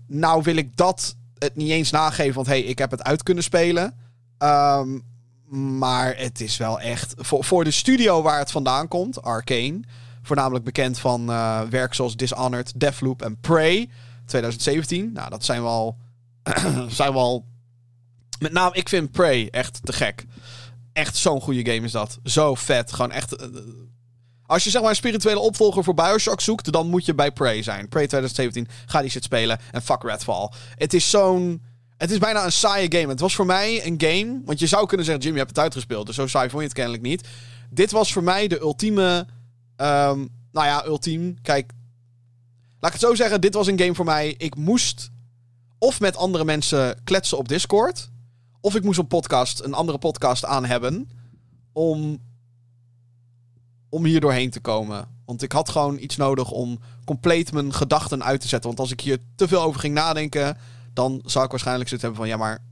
Nou 0.07 0.43
wil 0.43 0.57
ik 0.57 0.77
dat 0.77 1.17
het 1.39 1.57
niet 1.57 1.71
eens 1.71 1.91
nageven, 1.91 2.35
want 2.35 2.47
hey, 2.47 2.61
ik 2.61 2.79
heb 2.79 2.91
het 2.91 3.03
uit 3.03 3.23
kunnen 3.23 3.45
spelen. 3.45 3.95
Um, 4.39 5.03
maar 5.79 6.17
het 6.17 6.41
is 6.41 6.57
wel 6.57 6.81
echt. 6.81 7.15
Voor, 7.17 7.45
voor 7.45 7.65
de 7.65 7.71
studio 7.71 8.23
waar 8.23 8.39
het 8.39 8.51
vandaan 8.51 8.89
komt, 8.89 9.23
Arcane. 9.23 9.81
Voornamelijk 10.29 10.65
bekend 10.65 10.99
van 10.99 11.31
uh, 11.31 11.61
werk 11.61 11.95
zoals 11.95 12.17
Dishonored, 12.17 12.81
Deathloop 12.81 13.23
en 13.23 13.41
Prey. 13.41 13.89
2017. 14.27 15.13
Nou, 15.13 15.31
dat 15.31 15.45
zijn 15.45 15.63
wel. 15.63 15.97
zijn 16.89 17.13
wel. 17.13 17.45
Met 18.39 18.53
name, 18.53 18.75
ik 18.75 18.89
vind 18.89 19.11
Prey 19.11 19.49
echt 19.51 19.81
te 19.83 19.93
gek. 19.93 20.25
Echt 20.93 21.17
zo'n 21.17 21.41
goede 21.41 21.73
game 21.73 21.87
is 21.87 21.93
dat. 21.93 22.19
Zo 22.25 22.55
vet. 22.55 22.93
Gewoon 22.93 23.13
echt. 23.13 23.43
Uh, 23.43 23.47
als 24.47 24.65
je 24.65 24.71
zeg 24.71 24.81
maar 24.81 24.91
een 24.91 24.97
spirituele 24.97 25.39
opvolger 25.39 25.85
voor 25.85 25.95
Bioshock 25.95 26.41
zoekt, 26.41 26.73
dan 26.73 26.87
moet 26.87 27.05
je 27.05 27.15
bij 27.15 27.33
Prey 27.33 27.63
zijn. 27.63 27.89
Prey 27.89 28.07
2017, 28.07 28.69
ga 28.87 29.01
die 29.01 29.11
shit 29.11 29.25
spelen 29.25 29.59
en 29.71 29.83
fuck 29.83 30.03
Redfall. 30.03 30.51
Het 30.75 30.95
is 30.95 31.11
zo'n... 31.11 31.63
Het 31.97 32.11
is 32.11 32.19
bijna 32.19 32.45
een 32.45 32.53
saaie 32.53 32.93
game. 32.93 33.09
Het 33.09 33.21
was 33.21 33.35
voor 33.35 33.47
mij 33.47 33.87
een 33.87 34.01
game. 34.01 34.41
Want 34.45 34.59
je 34.59 34.67
zou 34.67 34.87
kunnen 34.87 35.07
zeggen: 35.07 35.25
Jim, 35.25 35.33
je 35.33 35.39
hebt 35.39 35.51
het 35.51 35.59
uitgespeeld. 35.59 36.07
Dus 36.07 36.15
zo 36.15 36.27
saai 36.27 36.49
vond 36.49 36.61
je 36.61 36.69
het 36.69 36.77
kennelijk 36.77 37.03
niet. 37.03 37.29
Dit 37.71 37.91
was 37.91 38.13
voor 38.13 38.23
mij 38.23 38.49
de 38.49 38.61
ultieme. 38.61 39.27
Ehm, 39.79 40.27
nou 40.53 40.67
ja, 40.67 40.87
ultiem. 40.87 41.41
Kijk. 41.43 41.73
Laat 42.81 42.95
ik 42.95 43.01
het 43.01 43.09
zo 43.09 43.15
zeggen. 43.15 43.41
Dit 43.41 43.55
was 43.55 43.67
een 43.67 43.79
game 43.79 43.95
voor 43.95 44.05
mij. 44.05 44.35
Ik 44.39 44.57
moest. 44.57 45.11
Of 45.79 46.01
met 46.01 46.17
andere 46.17 46.45
mensen 46.45 47.01
kletsen 47.05 47.39
op 47.39 47.49
Discord. 47.49 48.11
Of 48.61 48.75
ik 48.75 48.85
moest 48.85 48.99
een 48.99 49.07
podcast, 49.07 49.61
een 49.61 49.75
andere 49.75 49.99
podcast 49.99 50.45
aan 50.45 50.65
hebben. 50.65 51.11
Om. 51.73 52.19
Om 53.89 54.05
hier 54.05 54.21
doorheen 54.21 54.51
te 54.51 54.61
komen. 54.61 55.09
Want 55.25 55.43
ik 55.43 55.53
had 55.53 55.69
gewoon 55.69 55.99
iets 55.99 56.17
nodig 56.17 56.51
om 56.51 56.79
compleet 57.05 57.53
mijn 57.53 57.73
gedachten 57.73 58.25
uit 58.25 58.41
te 58.41 58.49
zetten. 58.49 58.69
Want 58.69 58.81
als 58.81 58.93
ik 58.93 59.01
hier 59.01 59.19
te 59.37 59.49
veel 59.49 59.63
over 59.63 59.81
ging 59.81 59.95
nadenken. 59.95 60.57
Dan 60.93 61.23
zou 61.25 61.45
ik 61.45 61.51
waarschijnlijk 61.51 61.89
zoiets 61.89 62.07
hebben 62.07 62.25
van: 62.25 62.33
ja, 62.33 62.45
maar. 62.45 62.67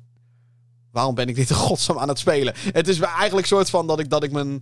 Waarom 0.91 1.15
ben 1.15 1.29
ik 1.29 1.35
dit 1.35 1.51
in 1.51 1.99
aan 1.99 2.09
het 2.09 2.19
spelen? 2.19 2.55
Het 2.57 2.89
is 2.89 3.01
eigenlijk 3.01 3.47
soort 3.47 3.71
van 3.71 3.87
dat 3.87 3.99
ik, 3.99 4.11
dat 4.11 4.23
ik, 4.23 4.33
mijn, 4.33 4.61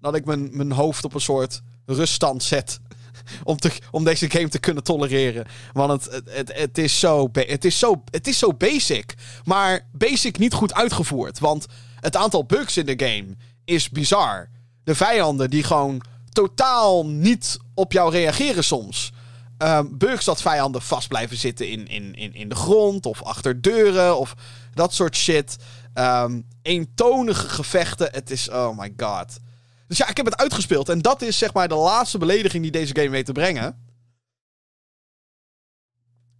dat 0.00 0.14
ik 0.14 0.24
mijn, 0.24 0.56
mijn 0.56 0.72
hoofd 0.72 1.04
op 1.04 1.14
een 1.14 1.20
soort 1.20 1.62
ruststand 1.86 2.42
zet. 2.42 2.80
Om, 3.44 3.56
te, 3.56 3.70
om 3.90 4.04
deze 4.04 4.30
game 4.30 4.48
te 4.48 4.58
kunnen 4.58 4.82
tolereren. 4.82 5.46
Want 5.72 6.04
het, 6.04 6.22
het, 6.30 6.52
het, 6.54 6.78
is 6.78 7.00
zo, 7.00 7.28
het, 7.32 7.64
is 7.64 7.78
zo, 7.78 8.02
het 8.10 8.26
is 8.26 8.38
zo 8.38 8.54
basic. 8.54 9.14
Maar 9.44 9.88
basic 9.92 10.38
niet 10.38 10.52
goed 10.52 10.74
uitgevoerd. 10.74 11.38
Want 11.38 11.66
het 12.00 12.16
aantal 12.16 12.44
bugs 12.44 12.76
in 12.76 12.86
de 12.86 13.06
game 13.06 13.36
is 13.64 13.88
bizar. 13.88 14.48
De 14.84 14.94
vijanden 14.94 15.50
die 15.50 15.62
gewoon 15.62 16.02
totaal 16.28 17.06
niet 17.06 17.58
op 17.74 17.92
jou 17.92 18.10
reageren 18.10 18.64
soms. 18.64 19.12
Ehm, 19.58 19.86
bugs 19.90 20.24
dat 20.24 20.42
vijanden 20.42 20.82
vast 20.82 21.08
blijven 21.08 21.36
zitten 21.36 21.68
in, 21.68 21.86
in, 21.86 22.14
in, 22.14 22.34
in 22.34 22.48
de 22.48 22.54
grond 22.54 23.06
of 23.06 23.22
achter 23.22 23.60
deuren 23.60 24.18
of 24.18 24.34
dat 24.72 24.94
soort 24.94 25.16
shit. 25.16 25.56
Ehm 25.92 26.40
eentonige 26.64 27.48
gevechten. 27.48 28.08
Het 28.12 28.30
is, 28.30 28.50
oh 28.50 28.78
my 28.78 28.92
god. 28.96 29.38
Dus 29.86 29.96
ja, 29.98 30.08
ik 30.08 30.16
heb 30.16 30.26
het 30.26 30.36
uitgespeeld. 30.36 30.88
En 30.88 30.98
dat 30.98 31.22
is 31.22 31.38
zeg 31.38 31.54
maar 31.54 31.68
de 31.68 31.74
laatste 31.74 32.18
belediging 32.18 32.62
die 32.62 32.72
deze 32.72 32.96
game 32.96 33.08
weet 33.10 33.26
te 33.26 33.32
brengen. 33.32 33.92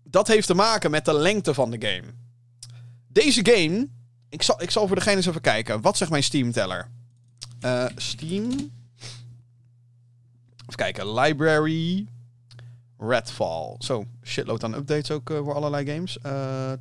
Dat 0.03 0.27
heeft 0.27 0.47
te 0.47 0.55
maken 0.55 0.91
met 0.91 1.05
de 1.05 1.15
lengte 1.15 1.55
van 1.55 1.71
de 1.71 1.87
game. 1.87 2.13
Deze 3.09 3.41
game. 3.47 3.89
Ik 4.29 4.43
zal, 4.43 4.63
ik 4.63 4.71
zal 4.71 4.87
voor 4.87 4.97
degene 4.97 5.17
eens 5.17 5.27
even 5.27 5.41
kijken. 5.41 5.81
Wat 5.81 5.97
zegt 5.97 6.11
mijn 6.11 6.23
Steam-teller? 6.23 6.91
Eh, 7.61 7.87
Steam. 7.97 8.51
Even 10.61 10.75
kijken. 10.77 11.13
Library. 11.15 12.07
Redfall. 12.99 13.75
Zo, 13.79 14.05
shitload 14.23 14.65
aan 14.65 14.75
updates 14.75 15.11
ook 15.11 15.31
eh, 15.31 15.37
voor 15.37 15.55
allerlei 15.55 15.95
games. 15.95 16.19
Eh. 16.19 16.73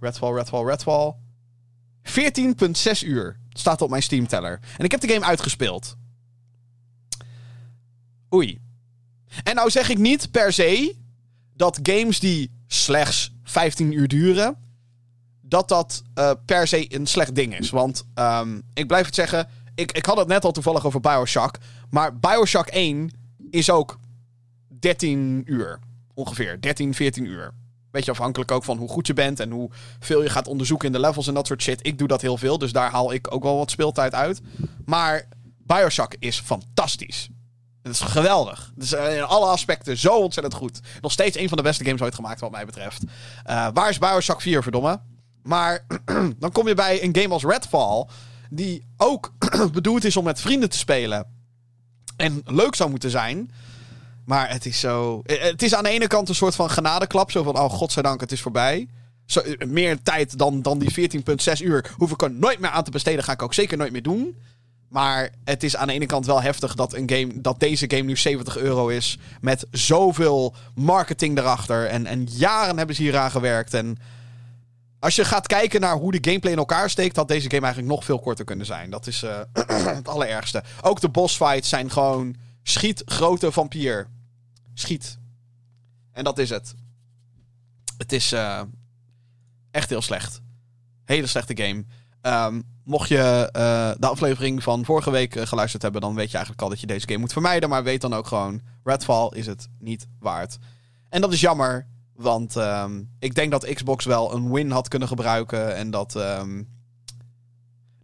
Redfall, 0.00 0.32
Redfall, 0.32 0.64
Redfall. 0.64 1.14
14,6 2.06 3.06
uur 3.06 3.36
staat 3.50 3.82
op 3.82 3.90
mijn 3.90 4.02
Steam-teller. 4.02 4.60
En 4.76 4.84
ik 4.84 4.90
heb 4.90 5.00
de 5.00 5.08
game 5.08 5.24
uitgespeeld. 5.24 5.96
Oei. 8.34 8.58
En 9.42 9.54
nou 9.54 9.70
zeg 9.70 9.88
ik 9.88 9.98
niet 9.98 10.30
per 10.30 10.52
se 10.52 10.96
dat 11.54 11.78
games 11.82 12.20
die 12.20 12.50
slechts 12.66 13.32
15 13.44 13.92
uur 13.92 14.08
duren, 14.08 14.56
dat 15.40 15.68
dat 15.68 16.02
eh, 16.14 16.30
per 16.44 16.66
se 16.66 16.94
een 16.94 17.06
slecht 17.06 17.34
ding 17.34 17.58
is. 17.58 17.70
Want 17.70 18.06
ehm, 18.14 18.60
ik 18.74 18.86
blijf 18.86 19.06
het 19.06 19.14
zeggen, 19.14 19.48
ik, 19.74 19.92
ik 19.92 20.06
had 20.06 20.16
het 20.16 20.28
net 20.28 20.44
al 20.44 20.52
toevallig 20.52 20.86
over 20.86 21.00
Bioshock. 21.00 21.58
Maar 21.90 22.18
Bioshock 22.18 22.66
1 22.66 23.10
is 23.50 23.70
ook 23.70 23.98
13 24.78 25.42
uur. 25.44 25.78
Ongeveer. 26.14 26.60
13, 26.60 26.94
14 26.94 27.24
uur. 27.24 27.54
Beetje 27.96 28.10
afhankelijk 28.10 28.50
ook 28.50 28.64
van 28.64 28.78
hoe 28.78 28.88
goed 28.88 29.06
je 29.06 29.14
bent 29.14 29.40
en 29.40 29.50
hoe 29.50 29.70
veel 29.98 30.22
je 30.22 30.28
gaat 30.28 30.48
onderzoeken 30.48 30.86
in 30.86 30.92
de 30.92 31.00
levels 31.00 31.26
en 31.26 31.34
dat 31.34 31.46
soort 31.46 31.62
shit. 31.62 31.86
Ik 31.86 31.98
doe 31.98 32.08
dat 32.08 32.20
heel 32.20 32.36
veel, 32.36 32.58
dus 32.58 32.72
daar 32.72 32.90
haal 32.90 33.12
ik 33.12 33.34
ook 33.34 33.42
wel 33.42 33.56
wat 33.56 33.70
speeltijd 33.70 34.14
uit. 34.14 34.40
Maar 34.84 35.28
Bioshock 35.58 36.14
is 36.18 36.40
fantastisch. 36.40 37.28
Het 37.82 37.92
is 37.92 38.00
geweldig. 38.00 38.70
Het 38.74 38.84
is 38.84 38.92
eh, 38.92 39.16
in 39.16 39.22
alle 39.22 39.46
aspecten 39.46 39.96
zo 39.96 40.18
ontzettend 40.18 40.54
goed. 40.54 40.80
Nog 41.00 41.12
steeds 41.12 41.36
een 41.36 41.48
van 41.48 41.56
de 41.56 41.62
beste 41.62 41.84
games 41.84 42.00
ooit 42.00 42.14
gemaakt, 42.14 42.40
wat 42.40 42.50
mij 42.50 42.66
betreft. 42.66 43.02
Eh, 43.44 43.68
waar 43.72 43.88
is 43.88 43.98
Bioshock 43.98 44.40
4, 44.40 44.62
verdomme? 44.62 45.00
Maar 45.42 45.86
dan 46.38 46.52
kom 46.52 46.68
je 46.68 46.74
bij 46.74 47.02
een 47.02 47.16
game 47.16 47.34
als 47.34 47.44
Redfall, 47.44 48.06
die 48.50 48.86
ook 48.96 49.32
bedoeld 49.72 50.04
is 50.04 50.16
om 50.16 50.24
met 50.24 50.40
vrienden 50.40 50.70
te 50.70 50.78
spelen. 50.78 51.26
En 52.16 52.40
leuk 52.44 52.74
zou 52.74 52.90
moeten 52.90 53.10
zijn. 53.10 53.50
Maar 54.26 54.50
het 54.50 54.66
is 54.66 54.80
zo. 54.80 55.20
eh, 55.24 55.42
Het 55.42 55.62
is 55.62 55.74
aan 55.74 55.84
de 55.84 55.90
ene 55.90 56.06
kant 56.06 56.28
een 56.28 56.34
soort 56.34 56.54
van 56.54 56.70
genadeklap. 56.70 57.30
Zo 57.30 57.42
van: 57.42 57.58
oh, 57.58 57.70
godzijdank, 57.70 58.20
het 58.20 58.32
is 58.32 58.40
voorbij. 58.40 58.88
Zo, 59.26 59.40
eh, 59.40 59.66
meer 59.68 60.02
tijd 60.02 60.38
dan, 60.38 60.62
dan 60.62 60.78
die 60.78 60.92
14,6 60.92 61.60
uur 61.62 61.90
hoef 61.96 62.10
ik 62.10 62.22
er 62.22 62.30
nooit 62.30 62.58
meer 62.58 62.70
aan 62.70 62.84
te 62.84 62.90
besteden. 62.90 63.24
Ga 63.24 63.32
ik 63.32 63.42
ook 63.42 63.54
zeker 63.54 63.76
nooit 63.78 63.92
meer 63.92 64.02
doen. 64.02 64.36
Maar 64.88 65.30
het 65.44 65.62
is 65.62 65.76
aan 65.76 65.86
de 65.86 65.92
ene 65.92 66.06
kant 66.06 66.26
wel 66.26 66.42
heftig 66.42 66.74
dat, 66.74 66.94
een 66.94 67.10
game, 67.10 67.40
dat 67.40 67.60
deze 67.60 67.84
game 67.90 68.02
nu 68.02 68.16
70 68.16 68.56
euro 68.56 68.88
is. 68.88 69.18
Met 69.40 69.66
zoveel 69.70 70.54
marketing 70.74 71.38
erachter. 71.38 71.86
En, 71.86 72.06
en 72.06 72.26
jaren 72.30 72.76
hebben 72.78 72.96
ze 72.96 73.02
hier 73.02 73.16
aan 73.16 73.30
gewerkt. 73.30 73.74
En 73.74 73.98
als 74.98 75.14
je 75.16 75.24
gaat 75.24 75.46
kijken 75.46 75.80
naar 75.80 75.96
hoe 75.96 76.12
de 76.12 76.18
gameplay 76.20 76.52
in 76.52 76.58
elkaar 76.58 76.90
steekt, 76.90 77.16
had 77.16 77.28
deze 77.28 77.50
game 77.50 77.64
eigenlijk 77.64 77.94
nog 77.94 78.04
veel 78.04 78.18
korter 78.18 78.44
kunnen 78.44 78.66
zijn. 78.66 78.90
Dat 78.90 79.06
is 79.06 79.22
eh, 79.22 79.40
het 79.96 80.08
allerergste. 80.08 80.62
Ook 80.82 81.00
de 81.00 81.08
boss 81.08 81.36
fights 81.36 81.68
zijn 81.68 81.90
gewoon 81.90 82.34
schiet 82.62 83.02
grote 83.04 83.52
vampier. 83.52 84.06
Schiet. 84.78 85.18
En 86.12 86.24
dat 86.24 86.38
is 86.38 86.50
het. 86.50 86.74
Het 87.96 88.12
is 88.12 88.32
eh, 88.32 88.60
echt 89.70 89.88
heel 89.88 90.02
slecht. 90.02 90.40
Hele 91.04 91.26
slechte 91.26 91.56
game. 91.56 91.84
Ehm, 92.20 92.60
mocht 92.84 93.08
je 93.08 93.48
eh, 93.52 93.90
de 93.98 94.06
aflevering 94.06 94.62
van 94.62 94.84
vorige 94.84 95.10
week 95.10 95.36
eh, 95.36 95.46
geluisterd 95.46 95.82
hebben, 95.82 96.00
dan 96.00 96.14
weet 96.14 96.30
je 96.30 96.34
eigenlijk 96.34 96.62
al 96.62 96.68
dat 96.68 96.80
je 96.80 96.86
deze 96.86 97.06
game 97.06 97.18
moet 97.18 97.32
vermijden. 97.32 97.68
Maar 97.68 97.82
weet 97.82 98.00
dan 98.00 98.14
ook 98.14 98.26
gewoon, 98.26 98.60
Redfall 98.84 99.28
is 99.32 99.46
het 99.46 99.68
niet 99.78 100.06
waard. 100.18 100.58
En 101.08 101.20
dat 101.20 101.32
is 101.32 101.40
jammer, 101.40 101.86
want 102.14 102.56
ehm, 102.56 103.02
ik 103.18 103.34
denk 103.34 103.50
dat 103.50 103.74
Xbox 103.74 104.04
wel 104.04 104.34
een 104.34 104.52
win 104.52 104.70
had 104.70 104.88
kunnen 104.88 105.08
gebruiken. 105.08 105.76
En 105.76 105.90
dat, 105.90 106.16
ehm, 106.16 106.62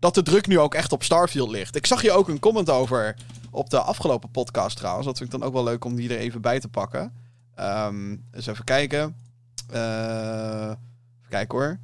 dat 0.03 0.15
de 0.15 0.23
druk 0.23 0.47
nu 0.47 0.59
ook 0.59 0.75
echt 0.75 0.93
op 0.93 1.03
Starfield 1.03 1.51
ligt. 1.51 1.77
Ik 1.77 1.87
zag 1.87 2.01
hier 2.01 2.13
ook 2.13 2.29
een 2.29 2.39
comment 2.39 2.71
over 2.71 3.17
op 3.51 3.71
de 3.71 3.81
afgelopen 3.81 4.31
podcast 4.31 4.77
trouwens. 4.77 5.07
Dat 5.07 5.19
vind 5.19 5.33
ik 5.33 5.39
dan 5.39 5.49
ook 5.49 5.55
wel 5.55 5.65
leuk 5.65 5.85
om 5.85 5.95
die 5.95 6.11
er 6.11 6.19
even 6.19 6.41
bij 6.41 6.61
te 6.61 6.69
pakken. 6.69 7.13
Ehm 7.55 8.17
eens 8.33 8.47
even 8.47 8.65
kijken. 8.65 9.17
Eh, 9.71 10.71
even 11.19 11.29
kijken 11.29 11.59
hoor. 11.59 11.79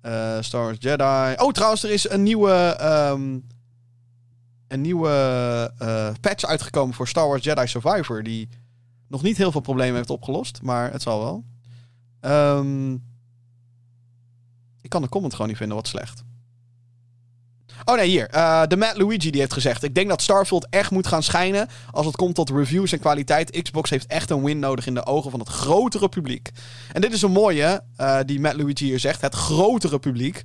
Eh, 0.00 0.40
Star 0.40 0.62
Wars 0.62 0.76
Jedi. 0.80 1.34
Oh, 1.36 1.52
trouwens, 1.52 1.82
er 1.82 1.90
is 1.90 2.10
een 2.10 2.22
nieuwe, 2.22 2.52
ehm, 2.78 3.38
een 4.68 4.80
nieuwe 4.80 5.10
eh, 5.78 6.10
patch 6.20 6.44
uitgekomen 6.44 6.94
voor 6.94 7.08
Star 7.08 7.28
Wars 7.28 7.44
Jedi 7.44 7.66
Survivor. 7.66 8.22
Die 8.22 8.48
nog 9.08 9.22
niet 9.22 9.36
heel 9.36 9.52
veel 9.52 9.60
problemen 9.60 9.96
heeft 9.96 10.10
opgelost, 10.10 10.62
maar 10.62 10.92
het 10.92 11.02
zal 11.02 11.20
wel. 11.20 11.44
Ehm, 12.20 12.92
ik 14.80 14.90
kan 14.90 15.02
de 15.02 15.08
comment 15.08 15.32
gewoon 15.32 15.48
niet 15.48 15.56
vinden, 15.56 15.76
wat 15.76 15.88
slecht. 15.88 16.24
Oh 17.84 17.96
nee, 17.96 18.08
hier. 18.08 18.28
Eh, 18.28 18.62
de 18.68 18.76
Matt 18.76 18.96
Luigi 18.96 19.30
die 19.30 19.40
heeft 19.40 19.52
gezegd... 19.52 19.82
Ik 19.82 19.94
denk 19.94 20.08
dat 20.08 20.22
Starfield 20.22 20.66
echt 20.70 20.90
moet 20.90 21.06
gaan 21.06 21.22
schijnen... 21.22 21.68
als 21.90 22.06
het 22.06 22.16
komt 22.16 22.34
tot 22.34 22.50
reviews 22.50 22.92
en 22.92 22.98
kwaliteit. 22.98 23.62
Xbox 23.62 23.90
heeft 23.90 24.06
echt 24.06 24.30
een 24.30 24.42
win 24.42 24.58
nodig 24.58 24.86
in 24.86 24.94
de 24.94 25.06
ogen 25.06 25.30
van 25.30 25.40
het 25.40 25.48
grotere 25.48 26.08
publiek. 26.08 26.50
En 26.92 27.00
dit 27.00 27.12
is 27.12 27.22
een 27.22 27.30
mooie, 27.30 27.82
eh, 27.96 28.18
die 28.26 28.40
Matt 28.40 28.56
Luigi 28.56 28.84
hier 28.84 29.00
zegt. 29.00 29.20
Het 29.20 29.34
grotere 29.34 29.98
publiek. 29.98 30.42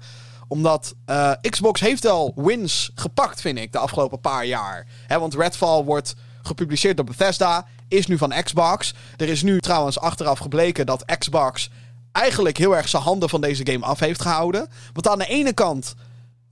Omdat 0.47 0.95
eh, 1.05 1.31
Xbox 1.49 1.81
heeft 1.81 2.03
wel 2.03 2.33
wins 2.35 2.91
gepakt, 2.95 3.41
vind 3.41 3.57
ik, 3.57 3.71
de 3.71 3.77
afgelopen 3.77 4.19
paar 4.19 4.45
jaar. 4.45 4.87
Want 5.07 5.35
Redfall 5.35 5.83
wordt 5.83 6.15
gepubliceerd 6.41 6.97
door 6.97 7.05
Bethesda. 7.05 7.65
Is 7.87 8.07
nu 8.07 8.17
van 8.17 8.33
Xbox. 8.43 8.93
Er 9.17 9.29
is 9.29 9.43
nu 9.43 9.59
trouwens 9.59 9.99
achteraf 9.99 10.39
gebleken 10.39 10.85
dat 10.85 11.17
Xbox... 11.17 11.69
eigenlijk 12.11 12.57
heel 12.57 12.75
erg 12.75 12.87
zijn 12.87 13.03
handen 13.03 13.29
van 13.29 13.41
deze 13.41 13.65
game 13.65 13.85
af 13.85 13.99
heeft 13.99 14.21
gehouden. 14.21 14.67
Want 14.93 15.07
aan 15.07 15.19
de 15.19 15.27
ene 15.27 15.53
kant 15.53 15.95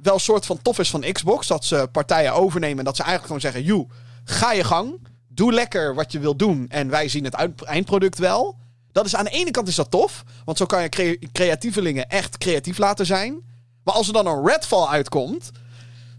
wel 0.06 0.14
een 0.14 0.20
soort 0.20 0.46
van 0.46 0.62
tof 0.62 0.80
is 0.80 0.90
van 0.90 1.06
Xbox. 1.12 1.48
Dat 1.48 1.66
ze 1.66 1.90
partijen 1.92 2.34
overnemen 2.34 2.80
en 2.80 2.86
dat 2.86 2.96
ze 2.96 3.04
eigenlijk 3.04 3.34
gewoon 3.34 3.54
zeggen... 3.54 3.76
Joe, 3.76 3.88
ga 4.24 4.52
je 4.52 4.64
gang. 4.64 5.08
Doe 5.28 5.54
lekker 5.54 5.96
wat 5.96 6.12
je 6.12 6.20
wil 6.20 6.36
doen. 6.36 6.66
En 6.70 6.90
wij 6.90 7.08
zien 7.08 7.24
het 7.24 7.64
eindproduct 7.64 8.18
wel. 8.18 8.58
Dat 8.92 9.06
is 9.06 9.16
aan 9.16 9.26
de 9.26 9.32
ene 9.32 9.52
kant 9.52 9.68
is 9.68 9.76
dat 9.76 9.92
tof. 9.92 10.24
Want 10.46 10.58
zo 10.58 10.66
kan 10.66 10.82
je 10.82 10.90
crea- 10.90 11.18
creatievelingen 11.32 12.10
echt 12.10 12.38
creatief 12.38 12.78
laten 12.78 13.06
zijn. 13.06 13.42
Maar 13.84 13.94
als 13.94 14.08
er 14.08 14.14
dan 14.14 14.28
een 14.28 14.48
Redfall 14.48 14.88
uitkomt... 14.88 15.52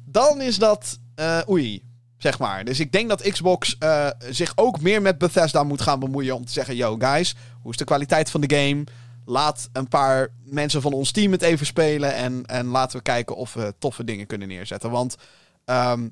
Dan 0.05 0.41
is 0.41 0.59
dat... 0.59 0.99
eh, 1.15 1.39
oei, 1.49 1.83
zeg 2.19 2.39
maar. 2.39 2.65
Dus 2.65 2.81
ik 2.81 2.93
denk 2.93 3.09
dat 3.09 3.31
Xbox 3.31 3.77
eh, 3.79 4.09
zich 4.31 4.53
ook 4.55 4.81
meer 4.81 5.03
met 5.03 5.19
Bethesda 5.19 5.63
moet 5.63 5.81
gaan 5.81 6.01
bemoeien... 6.01 6.35
om 6.35 6.45
te 6.45 6.53
zeggen, 6.53 6.77
yo 6.77 6.97
guys, 6.99 7.35
hoe 7.63 7.71
is 7.71 7.77
de 7.77 7.85
kwaliteit 7.85 8.31
van 8.31 8.41
de 8.41 8.57
game... 8.57 8.85
Laat 9.29 9.69
een 9.73 9.89
paar 9.89 10.29
mensen 10.45 10.83
van 10.83 10.93
ons 10.93 11.11
team 11.11 11.33
het 11.33 11.43
even 11.43 11.67
spelen. 11.67 12.15
En, 12.15 12.47
en 12.47 12.67
laten 12.67 12.97
we 12.97 13.03
kijken 13.03 13.37
of 13.37 13.55
we 13.55 13.75
toffe 13.79 14.05
dingen 14.05 14.27
kunnen 14.27 14.49
neerzetten. 14.49 14.91
Want 14.91 15.17
ehm, 15.65 16.09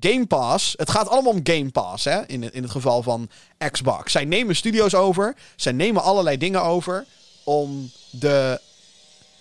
Game 0.00 0.26
Pass, 0.26 0.74
het 0.76 0.90
gaat 0.90 1.08
allemaal 1.08 1.32
om 1.32 1.40
Game 1.42 1.70
Pass 1.70 2.04
hè, 2.04 2.26
in, 2.26 2.52
in 2.52 2.62
het 2.62 2.70
geval 2.70 3.02
van 3.02 3.28
Xbox. 3.70 4.12
Zij 4.12 4.24
nemen 4.24 4.56
studio's 4.56 4.94
over. 4.94 5.36
Zij 5.56 5.72
nemen 5.72 6.02
allerlei 6.02 6.36
dingen 6.36 6.62
over 6.62 7.06
om 7.44 7.90
de 8.10 8.60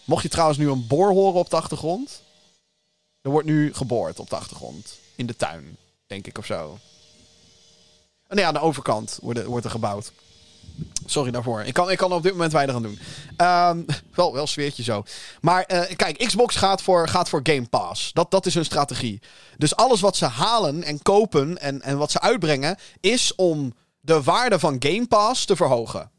Mocht 0.06 0.24
je 0.24 0.30
trouwens 0.30 0.60
nu 0.60 0.70
een 0.70 0.88
boor 0.88 1.10
horen 1.10 1.40
op 1.40 1.50
de 1.50 1.56
achtergrond. 1.56 2.22
Er 3.22 3.32
wordt 3.32 3.48
nu 3.48 3.74
geboord 3.74 4.20
op 4.20 4.30
de 4.30 4.36
achtergrond. 4.36 4.98
In 5.16 5.26
de 5.26 5.36
tuin, 5.36 5.78
denk 6.08 6.28
ik 6.28 6.38
of 6.38 6.46
zo. 6.46 6.78
En 8.28 8.36
nee, 8.36 8.46
aan 8.46 8.54
de 8.54 8.60
overkant 8.60 9.20
wordt 9.22 9.66
er 9.66 9.72
gebouwd. 9.72 10.12
Sorry 11.06 11.32
daarvoor. 11.32 11.62
Ik 11.62 11.74
kan, 11.74 11.92
ik 11.92 11.98
kan 11.98 12.14
op 12.14 12.24
dit 12.24 12.32
moment 12.32 12.52
weinig 12.52 12.76
aan 12.76 12.82
doen. 12.82 13.00
Um, 13.38 13.86
wel, 14.16 14.34
wel 14.34 14.48
sfeertje 14.48 14.84
zo. 14.84 15.04
Maar 15.42 15.66
uh, 15.74 15.82
kijk, 15.96 16.18
Xbox 16.18 16.56
gaat 16.56 16.82
voor, 16.82 17.08
gaat 17.08 17.30
voor 17.30 17.40
Game 17.44 17.68
Pass. 17.68 18.14
Dat, 18.14 18.32
dat 18.32 18.46
is 18.46 18.54
hun 18.54 18.66
strategie. 18.66 19.22
Dus 19.58 19.76
alles 19.76 20.02
wat 20.02 20.16
ze 20.16 20.26
halen 20.26 20.84
en 20.84 21.02
kopen 21.02 21.58
en, 21.58 21.82
en 21.82 21.98
wat 21.98 22.12
ze 22.12 22.22
uitbrengen... 22.22 22.78
is 23.00 23.36
om 23.36 23.74
de 24.00 24.24
waarde 24.24 24.60
van 24.60 24.76
Game 24.80 25.08
Pass 25.08 25.46
te 25.46 25.56
verhogen. 25.56 26.12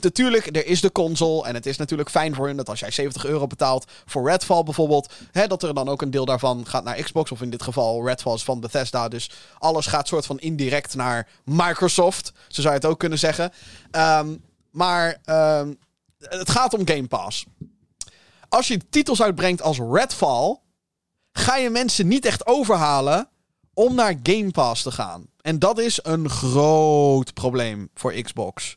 Natuurlijk, 0.00 0.56
er 0.56 0.66
is 0.66 0.80
de 0.80 0.92
console. 0.92 1.46
En 1.46 1.54
het 1.54 1.66
is 1.66 1.76
natuurlijk 1.76 2.10
fijn 2.10 2.34
voor 2.34 2.46
hun 2.46 2.56
dat 2.56 2.68
als 2.68 2.80
jij 2.80 2.90
70 2.90 3.24
euro 3.24 3.46
betaalt 3.46 3.86
voor 4.06 4.28
Redfall 4.28 4.62
bijvoorbeeld. 4.62 5.12
Hè, 5.32 5.46
dat 5.46 5.62
er 5.62 5.74
dan 5.74 5.88
ook 5.88 6.02
een 6.02 6.10
deel 6.10 6.24
daarvan 6.24 6.66
gaat 6.66 6.84
naar 6.84 7.02
Xbox. 7.02 7.32
Of 7.32 7.42
in 7.42 7.50
dit 7.50 7.62
geval 7.62 8.06
Redfall 8.06 8.34
is 8.34 8.44
van 8.44 8.60
Bethesda. 8.60 9.08
Dus 9.08 9.30
alles 9.58 9.86
gaat 9.86 10.08
soort 10.08 10.26
van 10.26 10.38
indirect 10.38 10.94
naar 10.94 11.28
Microsoft. 11.44 12.32
Zo 12.48 12.60
zou 12.60 12.74
je 12.74 12.80
het 12.80 12.90
ook 12.90 12.98
kunnen 12.98 13.18
zeggen. 13.18 13.52
Um, 13.90 14.44
maar 14.70 15.20
um, 15.26 15.78
het 16.18 16.50
gaat 16.50 16.74
om 16.74 16.86
Game 16.88 17.06
Pass. 17.06 17.44
Als 18.48 18.68
je 18.68 18.80
titels 18.90 19.22
uitbrengt 19.22 19.62
als 19.62 19.78
Redfall. 19.78 20.60
Ga 21.32 21.56
je 21.56 21.70
mensen 21.70 22.08
niet 22.08 22.24
echt 22.24 22.46
overhalen 22.46 23.28
om 23.74 23.94
naar 23.94 24.18
Game 24.22 24.50
Pass 24.50 24.82
te 24.82 24.90
gaan. 24.90 25.26
En 25.40 25.58
dat 25.58 25.78
is 25.78 25.98
een 26.02 26.28
groot 26.28 27.34
probleem 27.34 27.90
voor 27.94 28.12
Xbox. 28.12 28.76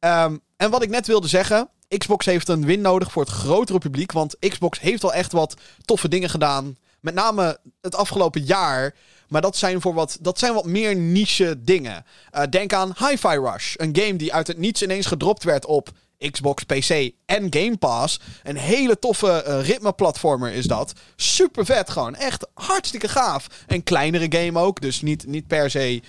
Um, 0.00 0.40
en 0.56 0.70
wat 0.70 0.82
ik 0.82 0.90
net 0.90 1.06
wilde 1.06 1.28
zeggen. 1.28 1.68
Xbox 1.98 2.26
heeft 2.26 2.48
een 2.48 2.64
win 2.64 2.80
nodig 2.80 3.12
voor 3.12 3.22
het 3.22 3.32
grotere 3.32 3.78
publiek. 3.78 4.12
Want 4.12 4.36
Xbox 4.38 4.80
heeft 4.80 5.04
al 5.04 5.12
echt 5.12 5.32
wat 5.32 5.56
toffe 5.84 6.08
dingen 6.08 6.30
gedaan. 6.30 6.76
Met 7.00 7.14
name 7.14 7.58
het 7.80 7.94
afgelopen 7.94 8.44
jaar. 8.44 8.94
Maar 9.28 9.40
dat 9.40 9.56
zijn, 9.56 9.80
voor 9.80 9.94
wat, 9.94 10.18
dat 10.20 10.38
zijn 10.38 10.54
wat 10.54 10.66
meer 10.66 10.96
niche 10.96 11.64
dingen. 11.64 12.04
Uh, 12.34 12.42
denk 12.50 12.72
aan 12.72 12.94
Hi-Fi 12.98 13.38
Rush. 13.38 13.74
Een 13.76 13.96
game 13.96 14.16
die 14.16 14.34
uit 14.34 14.46
het 14.46 14.58
niets 14.58 14.82
ineens 14.82 15.06
gedropt 15.06 15.44
werd 15.44 15.66
op 15.66 15.90
Xbox, 16.30 16.64
PC 16.64 17.10
en 17.26 17.46
Game 17.50 17.76
Pass. 17.76 18.20
Een 18.42 18.56
hele 18.56 18.98
toffe 18.98 19.44
uh, 19.48 19.66
ritme-platformer 19.66 20.52
is 20.52 20.66
dat. 20.66 20.92
Super 21.16 21.64
vet 21.64 21.90
gewoon. 21.90 22.14
Echt 22.14 22.46
hartstikke 22.54 23.08
gaaf. 23.08 23.46
Een 23.66 23.82
kleinere 23.82 24.26
game 24.38 24.58
ook. 24.58 24.80
Dus 24.80 25.02
niet, 25.02 25.26
niet 25.26 25.46
per 25.46 25.70
se. 25.70 26.02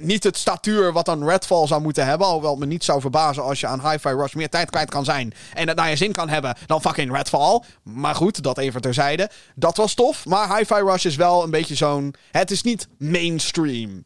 Niet 0.00 0.24
het 0.24 0.36
statuur 0.36 0.92
wat 0.92 1.08
een 1.08 1.28
Redfall 1.28 1.66
zou 1.66 1.82
moeten 1.82 2.06
hebben. 2.06 2.26
Alhoewel 2.26 2.56
me 2.56 2.66
niet 2.66 2.84
zou 2.84 3.00
verbazen 3.00 3.42
als 3.42 3.60
je 3.60 3.66
aan 3.66 3.90
Hi-Fi 3.90 4.08
Rush 4.08 4.34
meer 4.34 4.48
tijd 4.48 4.70
kwijt 4.70 4.90
kan 4.90 5.04
zijn. 5.04 5.34
En 5.54 5.68
het 5.68 5.76
naar 5.76 5.90
je 5.90 5.96
zin 5.96 6.12
kan 6.12 6.28
hebben 6.28 6.56
dan 6.66 6.80
fucking 6.80 7.12
Redfall. 7.12 7.62
Maar 7.82 8.14
goed, 8.14 8.42
dat 8.42 8.58
even 8.58 8.80
terzijde. 8.80 9.30
Dat 9.54 9.76
was 9.76 9.94
tof. 9.94 10.24
Maar 10.24 10.56
Hi-Fi 10.56 10.80
Rush 10.80 11.04
is 11.04 11.16
wel 11.16 11.42
een 11.42 11.50
beetje 11.50 11.74
zo'n. 11.74 12.14
Het 12.30 12.50
is 12.50 12.62
niet 12.62 12.88
mainstream. 12.98 14.04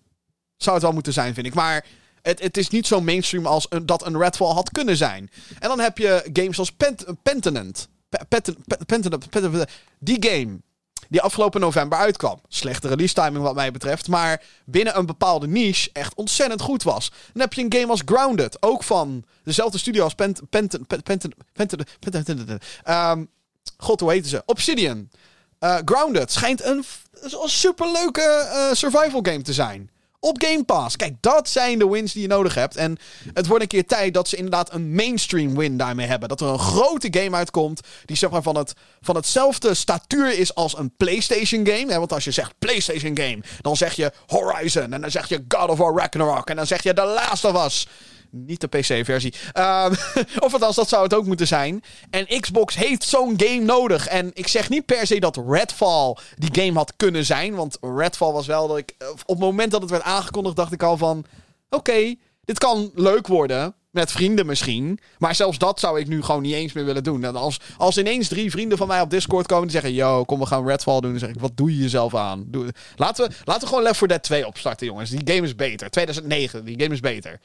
Zou 0.56 0.74
het 0.74 0.84
wel 0.84 0.94
moeten 0.94 1.12
zijn, 1.12 1.34
vind 1.34 1.46
ik. 1.46 1.54
Maar 1.54 1.84
het, 2.22 2.40
het 2.40 2.56
is 2.56 2.68
niet 2.68 2.87
zo 2.87 3.00
mainstream 3.00 3.46
als 3.46 3.66
een, 3.68 3.87
dat 3.87 4.06
een 4.06 4.18
Redfall 4.18 4.52
had 4.52 4.70
kunnen 4.70 4.96
zijn. 4.96 5.30
En 5.59 5.68
dan 5.68 5.80
heb 5.80 5.98
je 5.98 6.30
games 6.33 6.59
als 6.59 6.72
Pent. 6.72 7.04
Die 9.98 10.26
game. 10.28 10.61
Die 11.09 11.20
afgelopen 11.20 11.61
november 11.61 11.98
uitkwam. 11.98 12.40
Slechte 12.48 12.88
release 12.88 13.14
timing 13.14 13.42
wat 13.42 13.54
mij 13.54 13.70
betreft. 13.70 14.09
Maar 14.09 14.42
binnen 14.64 14.98
een 14.98 15.06
bepaalde 15.06 15.46
niche 15.48 15.90
echt 15.92 16.14
ontzettend 16.14 16.61
goed 16.61 16.83
was. 16.83 17.11
Dan 17.33 17.42
heb 17.42 17.52
je 17.52 17.62
een 17.62 17.72
game 17.72 17.90
als 17.90 18.02
Grounded. 18.04 18.62
Ook 18.62 18.83
van 18.83 19.24
dezelfde 19.44 19.78
studio 19.78 20.04
als 20.04 20.14
Pent... 20.14 20.40
God, 23.76 24.00
hoe 24.00 24.11
heten 24.11 24.30
ze? 24.30 24.42
Obsidian. 24.46 25.09
Uh, 25.61 25.78
Grounded 25.85 26.33
schijnt 26.33 26.64
een, 26.64 26.85
superleuke 27.44 28.50
uh, 28.52 28.74
survival 28.74 29.20
game 29.22 29.42
te 29.42 29.52
zijn 29.52 29.90
op 30.20 30.42
Game 30.42 30.64
Pass. 30.64 30.96
Kijk, 30.96 31.14
dat 31.20 31.48
zijn 31.48 31.78
de 31.78 31.88
wins 31.88 32.12
die 32.12 32.22
je 32.22 32.28
nodig 32.28 32.54
hebt. 32.54 32.76
En 32.76 32.98
het 33.35 33.46
wordt 33.46 33.62
een 33.62 33.68
keer 33.68 33.87
tijd 33.87 34.14
dat 34.14 34.28
ze 34.28 34.37
inderdaad 34.37 34.72
een 34.72 34.94
mainstream 34.94 35.56
win 35.56 35.76
daarmee 35.76 36.06
hebben. 36.06 36.28
Dat 36.28 36.40
er 36.40 36.46
een 36.46 36.59
grote 36.59 37.09
game 37.11 37.37
uitkomt 37.37 37.80
die 38.04 38.16
zeg 38.16 38.30
maar 38.30 38.42
van, 38.42 38.56
het, 38.56 38.72
van 39.00 39.16
hetzelfde 39.16 39.74
statuur 39.74 40.38
is 40.38 40.54
als 40.54 40.78
een 40.78 40.92
PlayStation 40.96 41.66
game. 41.66 41.98
Want 41.98 42.12
als 42.12 42.24
je 42.24 42.30
zegt 42.30 42.54
PlayStation 42.59 43.16
game, 43.16 43.38
dan 43.61 43.76
zeg 43.76 43.92
je 43.92 44.12
Horizon. 44.26 44.92
En 44.92 45.00
dan 45.00 45.11
zeg 45.11 45.28
je 45.28 45.44
God 45.48 45.68
of 45.68 45.78
War 45.78 45.94
Ragnarok. 45.94 46.50
En 46.50 46.56
dan 46.56 46.66
zeg 46.66 46.83
je 46.83 46.94
The 46.94 47.04
Last 47.04 47.44
of 47.44 47.64
Us. 47.64 47.87
Niet 48.30 48.60
de 48.60 48.66
PC-versie. 48.66 49.34
Um, 49.58 49.92
of 50.44 50.52
althans, 50.52 50.76
dat 50.76 50.88
zou 50.88 51.02
het 51.02 51.14
ook 51.14 51.26
moeten 51.26 51.46
zijn. 51.46 51.82
En 52.10 52.40
Xbox 52.40 52.74
heeft 52.74 53.04
zo'n 53.04 53.34
game 53.36 53.64
nodig. 53.64 54.06
En 54.06 54.30
ik 54.34 54.48
zeg 54.48 54.68
niet 54.68 54.86
per 54.86 55.06
se 55.06 55.20
dat 55.20 55.40
Redfall 55.48 56.16
die 56.36 56.62
game 56.62 56.78
had 56.78 56.92
kunnen 56.96 57.24
zijn. 57.24 57.54
Want 57.54 57.78
Redfall 57.80 58.32
was 58.32 58.46
wel 58.46 58.68
dat 58.68 58.78
ik. 58.78 58.94
Op 59.10 59.28
het 59.28 59.38
moment 59.38 59.70
dat 59.70 59.80
het 59.80 59.90
werd 59.90 60.02
aangekondigd, 60.02 60.56
dacht 60.56 60.72
ik 60.72 60.82
al 60.82 60.96
van. 60.96 61.24
Oké, 61.70 62.14
dit 62.44 62.58
kan 62.58 62.90
leuk 62.94 63.26
worden. 63.26 63.74
Met 63.90 64.12
vrienden 64.12 64.46
misschien. 64.46 64.98
Maar 65.18 65.34
zelfs 65.34 65.58
dat 65.58 65.80
zou 65.80 66.00
ik 66.00 66.08
nu 66.08 66.22
gewoon 66.22 66.42
niet 66.42 66.54
eens 66.54 66.72
meer 66.72 66.84
willen 66.84 67.02
doen. 67.02 67.24
En 67.24 67.36
als, 67.36 67.60
als 67.76 67.98
ineens 67.98 68.28
drie 68.28 68.50
vrienden 68.50 68.78
van 68.78 68.86
mij 68.86 69.00
op 69.00 69.10
Discord 69.10 69.46
komen 69.46 69.62
die 69.62 69.80
zeggen: 69.80 69.92
Yo, 69.92 70.24
kom, 70.24 70.38
we 70.38 70.46
gaan 70.46 70.66
Redfall 70.66 71.00
doen. 71.00 71.10
Dan 71.10 71.18
zeg 71.18 71.28
ik: 71.28 71.40
Wat 71.40 71.56
doe 71.56 71.70
je 71.70 71.82
jezelf 71.82 72.14
aan? 72.14 72.50
Laten, 72.96 73.28
we, 73.28 73.34
laten 73.44 73.62
we 73.62 73.66
gewoon 73.66 73.82
Left 73.82 73.98
4 73.98 74.08
Dead 74.08 74.22
2 74.22 74.46
opstarten, 74.46 74.86
jongens. 74.86 75.10
Die 75.10 75.34
game 75.34 75.46
is 75.46 75.54
beter. 75.54 75.90
2009, 75.90 76.64
die 76.64 76.80
game 76.80 76.94
is 76.94 77.00
beter. 77.00 77.40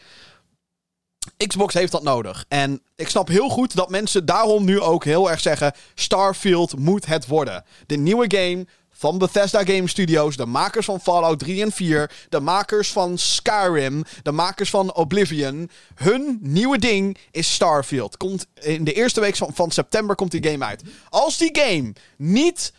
Xbox 1.47 1.73
heeft 1.73 1.91
dat 1.91 2.03
nodig. 2.03 2.45
En 2.47 2.81
ik 2.95 3.09
snap 3.09 3.27
heel 3.27 3.49
goed 3.49 3.75
dat 3.75 3.89
mensen 3.89 4.25
daarom 4.25 4.65
nu 4.65 4.79
ook 4.79 5.03
heel 5.03 5.31
erg 5.31 5.39
zeggen: 5.39 5.73
Starfield 5.93 6.77
moet 6.77 7.05
het 7.05 7.27
worden. 7.27 7.63
De 7.85 7.97
nieuwe 7.97 8.25
game 8.37 8.65
van 8.89 9.17
Bethesda 9.17 9.63
Game 9.63 9.87
Studios, 9.87 10.35
de 10.35 10.45
makers 10.45 10.85
van 10.85 11.01
Fallout 11.01 11.39
3 11.39 11.61
en 11.61 11.71
4, 11.71 12.11
de 12.29 12.39
makers 12.39 12.91
van 12.91 13.17
Skyrim, 13.17 14.03
de 14.23 14.31
makers 14.31 14.69
van 14.69 14.93
Oblivion. 14.93 15.69
Hun 15.95 16.37
nieuwe 16.41 16.77
ding 16.77 17.17
is 17.31 17.53
Starfield. 17.53 18.17
Komt 18.17 18.47
in 18.61 18.83
de 18.83 18.93
eerste 18.93 19.19
week 19.19 19.35
van, 19.35 19.71
september 19.71 20.15
komt 20.15 20.31
die 20.31 20.47
game 20.49 20.65
uit. 20.65 20.83
Als 21.09 21.37
die 21.37 21.59
game 21.59 21.93
niet. 22.17 22.73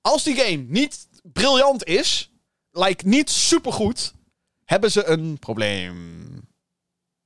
Als 0.00 0.22
die 0.22 0.36
game 0.36 0.64
niet 0.68 1.08
briljant 1.22 1.84
is, 1.84 2.30
like 2.70 3.08
niet 3.08 3.30
supergoed, 3.30 4.12
hebben 4.64 4.90
ze 4.90 5.04
een 5.04 5.38
probleem. 5.38 6.43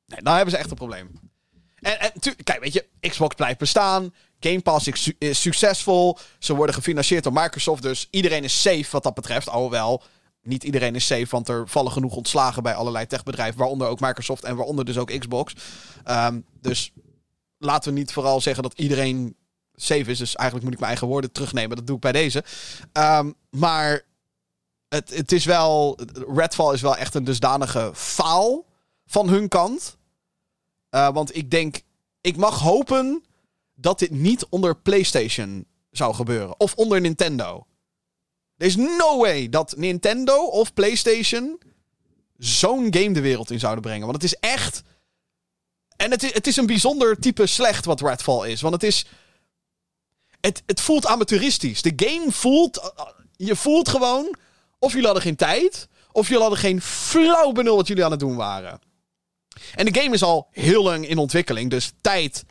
Nee, 0.08 0.34
hebben 0.34 0.50
ze 0.50 0.56
echt 0.56 0.70
een 0.70 0.76
probleem. 0.76 1.20
En, 1.80 2.00
en 2.00 2.12
kijk, 2.44 2.60
weet 2.60 2.72
je, 2.72 2.86
Xbox 3.00 3.34
blijft 3.34 3.58
bestaan. 3.58 4.14
Game 4.40 4.60
Pass 4.60 4.88
is, 5.18 5.40
succesvol. 5.40 6.18
Ze 6.38 6.54
worden 6.54 6.74
gefinancierd 6.74 7.24
door 7.24 7.32
Microsoft. 7.32 7.82
Dus 7.82 8.08
iedereen 8.10 8.44
is 8.44 8.60
safe 8.60 8.86
wat 8.90 9.02
dat 9.02 9.14
betreft. 9.14 9.48
Alhoewel, 9.48 10.02
niet 10.42 10.64
iedereen 10.64 10.94
is 10.94 11.06
safe. 11.06 11.26
Want 11.30 11.48
er 11.48 11.68
vallen 11.68 11.92
genoeg 11.92 12.14
ontslagen 12.14 12.62
bij 12.62 12.74
allerlei 12.74 13.06
techbedrijven. 13.06 13.58
Waaronder 13.58 13.88
ook 13.88 14.00
Microsoft 14.00 14.44
en 14.44 14.56
waaronder 14.56 14.84
dus 14.84 14.98
ook 14.98 15.18
Xbox. 15.18 15.54
Um, 16.06 16.44
dus 16.60 16.92
laten 17.58 17.92
we 17.92 17.98
niet 17.98 18.12
vooral 18.12 18.40
zeggen 18.40 18.62
dat 18.62 18.78
iedereen 18.78 19.36
safe 19.74 20.10
is. 20.10 20.18
Dus 20.18 20.34
eigenlijk 20.34 20.64
moet 20.64 20.74
ik 20.74 20.80
mijn 20.80 20.90
eigen 20.90 21.08
woorden 21.08 21.32
terugnemen. 21.32 21.76
Dat 21.76 21.86
doe 21.86 21.96
ik 21.96 22.02
bij 22.02 22.12
deze. 22.12 22.44
Um, 22.92 23.34
maar 23.50 24.04
het, 24.88 25.14
het 25.14 25.32
is 25.32 25.44
wel. 25.44 25.98
Redfall 26.34 26.74
is 26.74 26.80
wel 26.80 26.96
echt 26.96 27.14
een 27.14 27.24
dusdanige 27.24 27.90
faal 27.94 28.64
van 29.06 29.28
hun 29.28 29.48
kant. 29.48 29.97
Uh, 30.90 31.08
want 31.12 31.36
ik 31.36 31.50
denk, 31.50 31.80
ik 32.20 32.36
mag 32.36 32.60
hopen 32.60 33.24
dat 33.74 33.98
dit 33.98 34.10
niet 34.10 34.46
onder 34.46 34.76
PlayStation 34.76 35.66
zou 35.90 36.14
gebeuren. 36.14 36.60
Of 36.60 36.74
onder 36.74 37.00
Nintendo. 37.00 37.66
Er 38.56 38.66
is 38.66 38.76
no 38.76 39.18
way 39.18 39.48
dat 39.48 39.74
Nintendo 39.76 40.44
of 40.44 40.74
PlayStation 40.74 41.60
zo'n 42.38 42.86
game 42.94 43.12
de 43.12 43.20
wereld 43.20 43.50
in 43.50 43.58
zouden 43.58 43.82
brengen. 43.82 44.06
Want 44.06 44.22
het 44.22 44.32
is 44.32 44.38
echt. 44.40 44.82
En 45.96 46.10
het 46.10 46.22
is, 46.22 46.34
het 46.34 46.46
is 46.46 46.56
een 46.56 46.66
bijzonder 46.66 47.18
type 47.18 47.46
slecht 47.46 47.84
wat 47.84 48.00
Redfall 48.00 48.50
is. 48.50 48.60
Want 48.60 48.74
het 48.74 48.82
is. 48.82 49.06
Het, 50.40 50.62
het 50.66 50.80
voelt 50.80 51.06
amateuristisch. 51.06 51.82
De 51.82 51.92
game 51.96 52.32
voelt. 52.32 52.92
Je 53.36 53.56
voelt 53.56 53.88
gewoon. 53.88 54.36
Of 54.78 54.90
jullie 54.90 55.06
hadden 55.06 55.22
geen 55.22 55.36
tijd. 55.36 55.88
Of 56.12 56.26
jullie 56.26 56.42
hadden 56.42 56.58
geen 56.58 56.80
flauw 56.82 57.52
benul 57.52 57.76
wat 57.76 57.86
jullie 57.86 58.04
aan 58.04 58.10
het 58.10 58.20
doen 58.20 58.36
waren. 58.36 58.80
En 59.74 59.84
de 59.84 60.00
game 60.00 60.14
is 60.14 60.22
al 60.22 60.48
heel 60.50 60.82
lang 60.82 61.08
in 61.08 61.18
ontwikkeling. 61.18 61.70
Dus 61.70 61.92
tijd. 62.00 62.44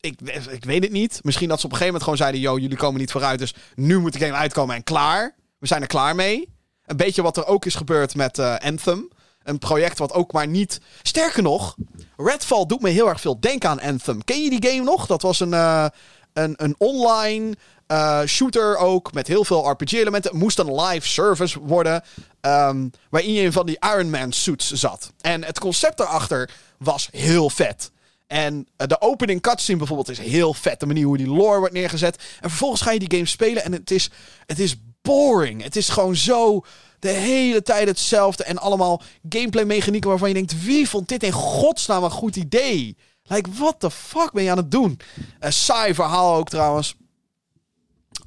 Ik, 0.00 0.20
ik 0.50 0.64
weet 0.64 0.82
het 0.82 0.92
niet. 0.92 1.20
Misschien 1.22 1.48
dat 1.48 1.60
ze 1.60 1.66
op 1.66 1.72
een 1.72 1.78
gegeven 1.78 2.00
moment 2.00 2.02
gewoon 2.02 2.16
zeiden: 2.16 2.40
Yo, 2.40 2.58
jullie 2.58 2.76
komen 2.76 3.00
niet 3.00 3.10
vooruit. 3.10 3.38
Dus 3.38 3.54
nu 3.74 3.98
moet 3.98 4.12
de 4.12 4.18
game 4.18 4.36
uitkomen 4.36 4.76
en 4.76 4.82
klaar. 4.82 5.34
We 5.58 5.66
zijn 5.66 5.82
er 5.82 5.86
klaar 5.86 6.14
mee. 6.14 6.56
Een 6.84 6.96
beetje 6.96 7.22
wat 7.22 7.36
er 7.36 7.46
ook 7.46 7.64
is 7.64 7.74
gebeurd 7.74 8.14
met 8.14 8.38
uh, 8.38 8.56
Anthem. 8.56 9.08
Een 9.42 9.58
project 9.58 9.98
wat 9.98 10.12
ook 10.12 10.32
maar 10.32 10.46
niet. 10.46 10.80
Sterker 11.02 11.42
nog, 11.42 11.76
Redfall 12.16 12.66
doet 12.66 12.80
me 12.80 12.88
heel 12.88 13.08
erg 13.08 13.20
veel 13.20 13.40
denken 13.40 13.68
aan 13.68 13.80
Anthem. 13.80 14.24
Ken 14.24 14.42
je 14.42 14.58
die 14.58 14.70
game 14.70 14.84
nog? 14.84 15.06
Dat 15.06 15.22
was 15.22 15.40
een, 15.40 15.52
uh, 15.52 15.86
een, 16.32 16.54
een 16.56 16.74
online 16.78 17.54
uh, 17.92 18.20
shooter 18.26 18.76
ook. 18.76 19.12
Met 19.12 19.26
heel 19.26 19.44
veel 19.44 19.70
RPG-elementen. 19.70 20.36
Moest 20.36 20.58
een 20.58 20.80
live 20.80 21.08
service 21.08 21.60
worden. 21.60 22.02
Um, 22.40 22.90
waarin 23.10 23.32
je 23.32 23.42
in 23.42 23.52
van 23.52 23.66
die 23.66 23.78
Iron 23.94 24.10
Man 24.10 24.32
suits 24.32 24.72
zat. 24.72 25.12
En 25.20 25.44
het 25.44 25.58
concept 25.58 25.96
daarachter 25.96 26.50
was 26.78 27.08
heel 27.10 27.50
vet. 27.50 27.90
En 28.26 28.66
eh, 28.76 28.86
de 28.86 29.00
opening 29.00 29.40
cutscene 29.40 29.78
bijvoorbeeld 29.78 30.08
is 30.08 30.18
heel 30.18 30.54
vet. 30.54 30.80
De 30.80 30.86
manier 30.86 31.06
hoe 31.06 31.16
die 31.16 31.28
lore 31.28 31.58
wordt 31.58 31.74
neergezet. 31.74 32.16
En 32.40 32.48
vervolgens 32.48 32.80
ga 32.80 32.90
je 32.90 32.98
die 32.98 33.12
game 33.12 33.26
spelen 33.26 33.64
en 33.64 33.72
het 33.72 33.90
is, 33.90 34.10
het 34.46 34.58
is 34.58 34.76
boring. 35.02 35.62
Het 35.62 35.76
is 35.76 35.88
gewoon 35.88 36.16
zo 36.16 36.64
de 36.98 37.08
hele 37.08 37.62
tijd 37.62 37.88
hetzelfde. 37.88 38.44
En 38.44 38.58
allemaal 38.58 39.02
gameplay 39.28 39.64
mechanieken 39.64 40.10
waarvan 40.10 40.28
je 40.28 40.34
denkt... 40.34 40.64
Wie 40.64 40.88
vond 40.88 41.08
dit 41.08 41.22
in 41.22 41.32
godsnaam 41.32 42.04
een 42.04 42.10
goed 42.10 42.36
idee? 42.36 42.96
Like, 43.22 43.50
what 43.52 43.80
the 43.80 43.90
fuck 43.90 44.32
ben 44.32 44.42
je 44.42 44.50
aan 44.50 44.56
het 44.56 44.70
doen? 44.70 45.00
Een 45.38 45.52
saai 45.52 45.94
verhaal 45.94 46.34
ook 46.34 46.48
trouwens. 46.48 46.94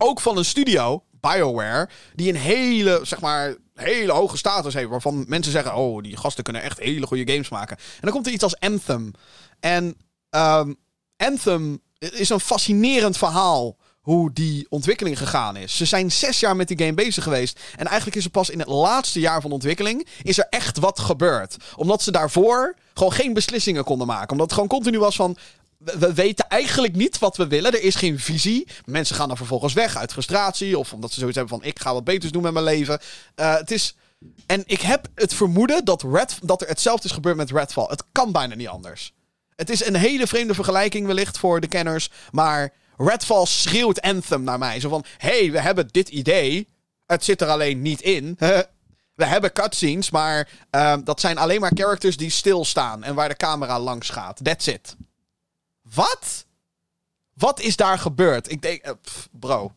Ook 0.04 0.22
van 0.22 0.38
een 0.38 0.46
studio, 0.46 1.04
BioWare, 1.20 1.90
die 2.16 2.30
een 2.30 2.40
hele, 2.40 3.00
zeg 3.04 3.22
maar, 3.22 3.56
hele 3.76 4.12
hoge 4.12 4.38
status 4.38 4.74
heeft. 4.74 4.90
Waarvan 4.90 5.26
mensen 5.28 5.52
zeggen, 5.52 5.76
oh, 5.76 6.04
die 6.04 6.18
gasten 6.18 6.44
kunnen 6.44 6.62
echt 6.62 6.80
hele 6.80 7.08
goede 7.08 7.32
games 7.32 7.50
maken. 7.50 7.78
En 7.78 8.02
dan 8.02 8.12
komt 8.12 8.28
er 8.28 8.34
iets 8.34 8.44
als 8.44 8.60
Anthem. 8.60 9.12
En 9.60 9.96
um, 10.30 10.76
Anthem 11.18 11.82
is 12.00 12.30
een 12.30 12.40
fascinerend 12.40 13.18
verhaal 13.18 13.78
hoe 14.02 14.34
die 14.34 14.66
ontwikkeling 14.70 15.18
gegaan 15.18 15.56
is. 15.56 15.78
Ze 15.78 15.86
zijn 15.86 16.12
zes 16.12 16.40
jaar 16.40 16.56
met 16.56 16.68
die 16.68 16.78
game 16.78 16.94
bezig 16.94 17.24
geweest. 17.24 17.60
En 17.76 17.86
eigenlijk 17.86 18.18
is 18.18 18.26
er 18.26 18.32
pas 18.32 18.50
in 18.50 18.60
het 18.60 18.68
laatste 18.68 19.20
jaar 19.20 19.42
van 19.42 19.52
ontwikkeling... 19.52 20.08
is 20.22 20.38
er 20.38 20.48
echt 20.50 20.80
wat 20.80 21.00
gebeurd. 21.00 21.56
Omdat 21.76 22.02
ze 22.02 22.12
daarvoor 22.12 22.76
gewoon 22.94 23.14
geen 23.14 23.34
beslissingen 23.34 23.84
konden 23.84 24.08
maken. 24.08 24.32
Omdat 24.32 24.46
het 24.46 24.54
gewoon 24.54 24.70
continu 24.70 25.00
was 25.00 25.16
van... 25.16 25.38
We 25.84 26.14
weten 26.14 26.48
eigenlijk 26.48 26.96
niet 26.96 27.20
wat 27.20 27.38
we 27.38 27.48
willen. 27.48 27.72
Er 27.72 27.84
is 27.84 27.96
geen 27.96 28.20
visie. 28.20 28.68
Mensen 28.86 29.16
gaan 29.16 29.28
dan 29.28 29.38
vervolgens 29.38 29.74
weg 29.74 29.98
uit 29.98 30.12
frustratie. 30.12 30.78
Of 30.78 30.94
omdat 30.94 31.12
ze 31.12 31.20
zoiets 31.20 31.38
hebben 31.38 31.58
van... 31.60 31.68
ik 31.68 31.80
ga 31.80 31.94
wat 31.94 32.04
beters 32.04 32.32
doen 32.32 32.42
met 32.42 32.54
mijn 32.54 32.66
leven. 32.66 33.00
Uh, 33.36 33.56
het 33.56 33.72
is... 33.72 33.96
En 34.46 34.64
ik 34.66 34.82
heb 34.82 35.08
het 35.16 35.34
vermoeden 35.34 35.86
dat, 35.86 36.04
Red, 36.04 36.38
dat 36.42 36.62
er 36.62 36.68
hetzelfde 36.68 37.08
is 37.08 37.14
gebeurd 37.14 37.36
met 37.36 37.52
Redfall. 37.52 37.86
Het 37.88 38.04
kan 38.12 38.32
bijna 38.32 38.56
niet 38.56 38.68
anders. 38.68 39.14
Het 39.56 39.70
is 39.70 39.86
een 39.86 39.96
hele 39.96 40.28
vreemde 40.28 40.54
vergelijking 40.54 41.08
wellicht 41.08 41.38
voor 41.38 41.60
de 41.60 41.68
kenners. 41.68 42.10
Maar 42.32 42.74
Redfall 42.98 43.46
schreeuwt 43.46 44.02
Anthem 44.02 44.44
naar 44.44 44.58
mij. 44.58 44.80
Zo 44.80 44.90
van, 44.90 45.06
hey, 45.18 45.52
we 45.52 45.60
hebben 45.60 45.88
dit 45.92 46.10
idee. 46.10 46.70
Het 47.06 47.24
zit 47.24 47.42
er 47.42 47.48
alleen 47.48 47.82
niet 47.82 48.02
in. 48.02 48.36
we 49.22 49.26
hebben 49.26 49.54
cutscenes, 49.54 50.10
maar 50.10 50.50
uh, 50.72 50.94
dat 51.04 51.20
zijn 51.20 51.38
alleen 51.38 51.60
maar 51.60 51.72
characters 51.74 52.18
die 52.18 52.30
stilstaan. 52.30 53.04
En 53.04 53.16
waar 53.16 53.30
de 53.30 53.36
camera 53.36 53.80
langs 53.80 54.10
gaat. 54.10 54.44
That's 54.44 54.68
it. 54.68 54.96
Wat? 55.94 56.46
Wat 57.34 57.60
is 57.60 57.76
daar 57.76 58.00
gebeurd? 58.00 58.52
Ik 58.52 58.62
denk, 58.62 58.96
pff, 59.02 59.30
bro. 59.32 59.72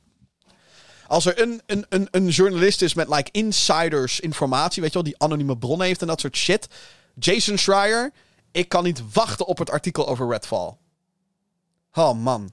Als 1.06 1.26
er 1.26 1.40
een, 1.40 1.62
een, 1.66 1.86
een, 1.88 2.08
een 2.10 2.28
journalist 2.28 2.82
is 2.82 2.94
met 2.94 3.08
like 3.08 3.30
insiders 3.30 4.20
informatie, 4.20 4.82
weet 4.82 4.92
je 4.92 4.98
wel, 5.02 5.10
die 5.12 5.18
anonieme 5.18 5.58
bronnen 5.58 5.86
heeft 5.86 6.00
en 6.00 6.06
dat 6.06 6.20
soort 6.20 6.36
shit. 6.36 6.68
Jason 7.14 7.58
Schreier, 7.58 8.12
ik 8.52 8.68
kan 8.68 8.84
niet 8.84 9.02
wachten 9.12 9.46
op 9.46 9.58
het 9.58 9.70
artikel 9.70 10.08
over 10.08 10.28
Redfall. 10.28 10.76
Oh 11.92 12.12
man. 12.12 12.52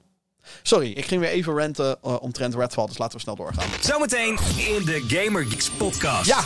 Sorry, 0.62 0.90
ik 0.90 1.04
ging 1.04 1.20
weer 1.20 1.30
even 1.30 1.54
renten 1.54 1.98
uh, 2.04 2.22
omtrent 2.22 2.54
Redfall, 2.54 2.86
dus 2.86 2.98
laten 2.98 3.16
we 3.16 3.22
snel 3.22 3.36
doorgaan. 3.36 3.68
Zometeen 3.80 4.38
in 4.56 4.84
de 4.84 5.04
Gamer 5.08 5.44
Geeks 5.46 5.70
podcast. 5.70 6.26
Ja, 6.26 6.44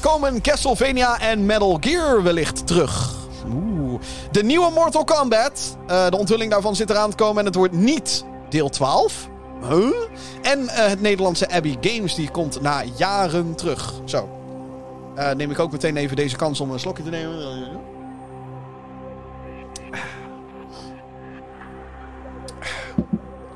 komen 0.00 0.42
Castlevania 0.42 1.20
en 1.20 1.46
Metal 1.46 1.76
Gear 1.80 2.22
wellicht 2.22 2.66
terug. 2.66 3.27
Oeh. 3.52 4.00
De 4.30 4.42
nieuwe 4.42 4.70
Mortal 4.70 5.04
Kombat. 5.04 5.76
Uh, 5.90 6.08
de 6.08 6.16
onthulling 6.16 6.50
daarvan 6.50 6.76
zit 6.76 6.90
eraan 6.90 7.10
te 7.10 7.16
komen 7.16 7.38
en 7.38 7.44
het 7.44 7.54
wordt 7.54 7.74
niet 7.74 8.24
deel 8.48 8.68
12. 8.68 9.28
Huh? 9.68 9.94
En 10.42 10.60
uh, 10.60 10.70
het 10.70 11.00
Nederlandse 11.00 11.50
Abbey 11.50 11.76
Games, 11.80 12.14
die 12.14 12.30
komt 12.30 12.60
na 12.60 12.82
jaren 12.96 13.54
terug. 13.54 13.94
Zo. 14.04 14.28
Uh, 15.16 15.30
neem 15.32 15.50
ik 15.50 15.58
ook 15.58 15.72
meteen 15.72 15.96
even 15.96 16.16
deze 16.16 16.36
kans 16.36 16.60
om 16.60 16.70
een 16.70 16.80
slokje 16.80 17.02
te 17.02 17.10
nemen. 17.10 17.40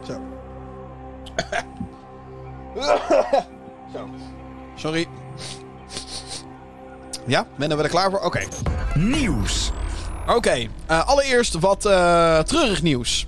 Zo. 0.06 0.20
Zo. 3.92 4.08
Sorry. 4.74 5.08
Ja, 7.26 7.46
ben 7.56 7.76
we 7.76 7.82
er 7.82 7.88
klaar 7.88 8.10
voor? 8.10 8.20
Oké. 8.20 8.40
Nieuws. 8.94 9.72
Oké, 10.26 10.68
uh, 10.90 11.06
allereerst 11.06 11.54
wat 11.54 11.86
uh, 11.86 12.38
treurig 12.38 12.82
nieuws. 12.82 13.26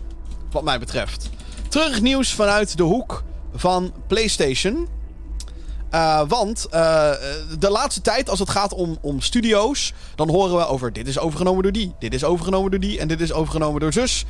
Wat 0.50 0.64
mij 0.64 0.78
betreft. 0.78 1.30
Treurig 1.68 2.00
nieuws 2.00 2.34
vanuit 2.34 2.76
de 2.76 2.82
hoek 2.82 3.22
van 3.54 3.92
PlayStation. 4.06 4.88
Uh, 5.90 6.22
want 6.28 6.66
de 7.58 7.70
laatste 7.70 8.00
tijd, 8.00 8.30
als 8.30 8.38
het 8.38 8.50
gaat 8.50 8.72
om, 8.72 8.98
om 9.00 9.20
studio's, 9.20 9.92
dan 10.14 10.30
horen 10.30 10.56
we 10.56 10.66
over 10.66 10.92
dit 10.92 11.08
is 11.08 11.18
overgenomen 11.18 11.62
door 11.62 11.72
die, 11.72 11.94
dit 11.98 12.14
is 12.14 12.24
overgenomen 12.24 12.70
door 12.70 12.80
die 12.80 12.98
en 12.98 13.08
dit 13.08 13.20
is 13.20 13.32
overgenomen 13.32 13.80
door 13.80 13.92
zus. 13.92 14.24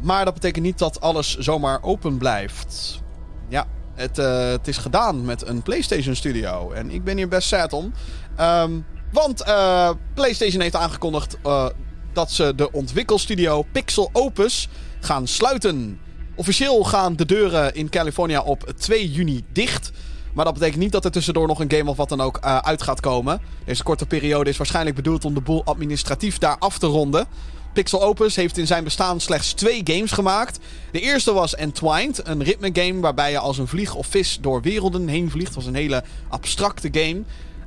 Maar 0.00 0.24
dat 0.24 0.34
betekent 0.34 0.64
niet 0.64 0.78
dat 0.78 1.00
alles 1.00 1.38
zomaar 1.38 1.82
open 1.82 2.18
blijft. 2.18 3.00
Ja, 3.48 3.66
het, 3.94 4.16
het 4.16 4.68
is 4.68 4.76
gedaan 4.76 5.24
met 5.24 5.46
een 5.46 5.62
PlayStation 5.62 6.14
Studio. 6.14 6.70
En 6.70 6.90
ik 6.90 7.04
ben 7.04 7.16
hier 7.16 7.28
best 7.28 7.48
sad 7.48 7.72
om. 7.72 7.92
Um, 8.40 8.84
want 9.12 9.42
uh, 9.46 9.90
PlayStation 10.14 10.60
heeft 10.60 10.76
aangekondigd 10.76 11.36
uh, 11.46 11.66
dat 12.12 12.30
ze 12.30 12.54
de 12.54 12.72
ontwikkelstudio 12.72 13.64
Pixel 13.72 14.10
Opus 14.12 14.68
gaan 15.00 15.26
sluiten. 15.26 16.00
Officieel 16.34 16.84
gaan 16.84 17.16
de 17.16 17.26
deuren 17.26 17.74
in 17.74 17.88
California 17.88 18.40
op 18.40 18.72
2 18.78 19.10
juni 19.10 19.44
dicht. 19.52 19.90
Maar 20.34 20.44
dat 20.44 20.54
betekent 20.54 20.80
niet 20.80 20.92
dat 20.92 21.04
er 21.04 21.10
tussendoor 21.10 21.46
nog 21.46 21.60
een 21.60 21.70
game 21.70 21.90
of 21.90 21.96
wat 21.96 22.08
dan 22.08 22.20
ook 22.20 22.40
uit 22.40 22.82
gaat 22.82 23.00
komen. 23.00 23.40
Deze 23.64 23.82
korte 23.82 24.06
periode 24.06 24.50
is 24.50 24.56
waarschijnlijk 24.56 24.96
bedoeld 24.96 25.24
om 25.24 25.34
de 25.34 25.40
boel 25.40 25.64
administratief 25.64 26.38
daar 26.38 26.56
af 26.58 26.78
te 26.78 26.86
ronden. 26.86 27.26
Pixel 27.72 28.02
Opus 28.02 28.36
heeft 28.36 28.58
in 28.58 28.66
zijn 28.66 28.84
bestaan 28.84 29.20
slechts 29.20 29.52
twee 29.52 29.80
games 29.84 30.12
gemaakt. 30.12 30.58
De 30.90 31.00
eerste 31.00 31.32
was 31.32 31.54
Entwined, 31.54 32.26
een 32.26 32.42
ritme 32.42 32.70
game 32.72 33.00
waarbij 33.00 33.30
je 33.30 33.38
als 33.38 33.58
een 33.58 33.68
vlieg 33.68 33.94
of 33.94 34.06
vis 34.06 34.38
door 34.40 34.62
werelden 34.62 35.08
heen 35.08 35.30
vliegt. 35.30 35.46
Het 35.46 35.56
was 35.56 35.66
een 35.66 35.74
hele 35.74 36.04
abstracte 36.28 36.88
game. 36.92 37.22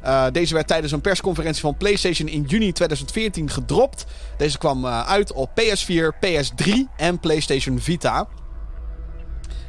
Uh, 0.05 0.25
deze 0.31 0.53
werd 0.53 0.67
tijdens 0.67 0.91
een 0.91 1.01
persconferentie 1.01 1.61
van 1.61 1.77
PlayStation 1.77 2.27
in 2.27 2.41
juni 2.41 2.71
2014 2.71 3.49
gedropt. 3.49 4.05
Deze 4.37 4.57
kwam 4.57 4.85
uh, 4.85 5.07
uit 5.07 5.33
op 5.33 5.49
PS4, 5.49 6.25
PS3 6.25 6.71
en 6.97 7.19
PlayStation 7.19 7.79
Vita. 7.79 8.27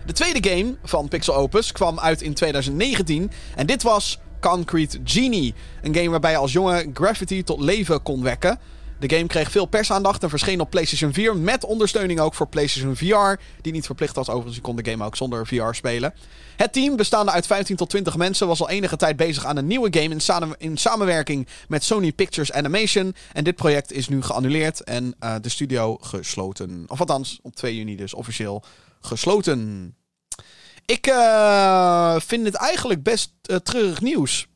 De 0.06 0.12
tweede 0.12 0.48
game 0.50 0.76
van 0.82 1.08
Pixel 1.08 1.34
Opus 1.34 1.72
kwam 1.72 1.98
uit 1.98 2.22
in 2.22 2.34
2019 2.34 3.30
en 3.56 3.66
dit 3.66 3.82
was 3.82 4.18
Concrete 4.40 5.00
Genie. 5.04 5.54
Een 5.82 5.94
game 5.94 6.10
waarbij 6.10 6.30
je 6.30 6.36
als 6.36 6.52
jongen 6.52 6.90
graffiti 6.94 7.42
tot 7.42 7.60
leven 7.60 8.02
kon 8.02 8.22
wekken. 8.22 8.58
De 8.98 9.16
game 9.16 9.26
kreeg 9.26 9.50
veel 9.50 9.66
persaandacht 9.66 10.22
en 10.22 10.28
verscheen 10.28 10.60
op 10.60 10.70
PlayStation 10.70 11.12
4 11.12 11.36
met 11.36 11.64
ondersteuning 11.64 12.20
ook 12.20 12.34
voor 12.34 12.48
PlayStation 12.48 12.96
VR, 12.96 13.42
die 13.60 13.72
niet 13.72 13.86
verplicht 13.86 14.14
was. 14.14 14.28
Overigens, 14.28 14.56
je 14.56 14.62
kon 14.62 14.76
de 14.76 14.90
game 14.90 15.04
ook 15.04 15.16
zonder 15.16 15.46
VR 15.46 15.72
spelen. 15.72 16.14
Het 16.56 16.72
team, 16.72 16.96
bestaande 16.96 17.32
uit 17.32 17.46
15 17.46 17.76
tot 17.76 17.90
20 17.90 18.16
mensen, 18.16 18.46
was 18.46 18.60
al 18.60 18.68
enige 18.68 18.96
tijd 18.96 19.16
bezig 19.16 19.44
aan 19.44 19.56
een 19.56 19.66
nieuwe 19.66 19.88
game 19.90 20.14
in, 20.14 20.54
in 20.58 20.76
samenwerking 20.76 21.46
met 21.68 21.84
Sony 21.84 22.12
Pictures 22.12 22.52
Animation. 22.52 23.14
En 23.32 23.44
dit 23.44 23.56
project 23.56 23.92
is 23.92 24.08
nu 24.08 24.22
geannuleerd 24.22 24.84
en 24.84 25.14
uh, 25.20 25.34
de 25.40 25.48
studio 25.48 25.96
gesloten. 26.00 26.84
Of 26.86 27.00
althans, 27.00 27.38
op 27.42 27.56
2 27.56 27.76
juni 27.76 27.96
dus 27.96 28.14
officieel 28.14 28.62
gesloten. 29.00 29.94
Ik 30.86 31.06
uh, 31.06 32.16
vind 32.18 32.46
het 32.46 32.54
eigenlijk 32.54 33.02
best 33.02 33.32
uh, 33.50 33.56
treurig 33.56 34.00
nieuws. 34.00 34.46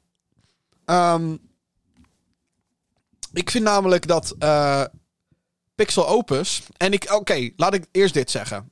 Um, 0.86 1.49
ik 3.32 3.50
vind 3.50 3.64
namelijk 3.64 4.06
dat 4.06 4.34
uh, 4.38 4.84
Pixel 5.74 6.08
Opus. 6.08 6.62
En 6.76 6.92
ik. 6.92 7.12
Oké, 7.12 7.50
laat 7.56 7.74
ik 7.74 7.86
eerst 7.90 8.14
dit 8.14 8.30
zeggen. 8.30 8.70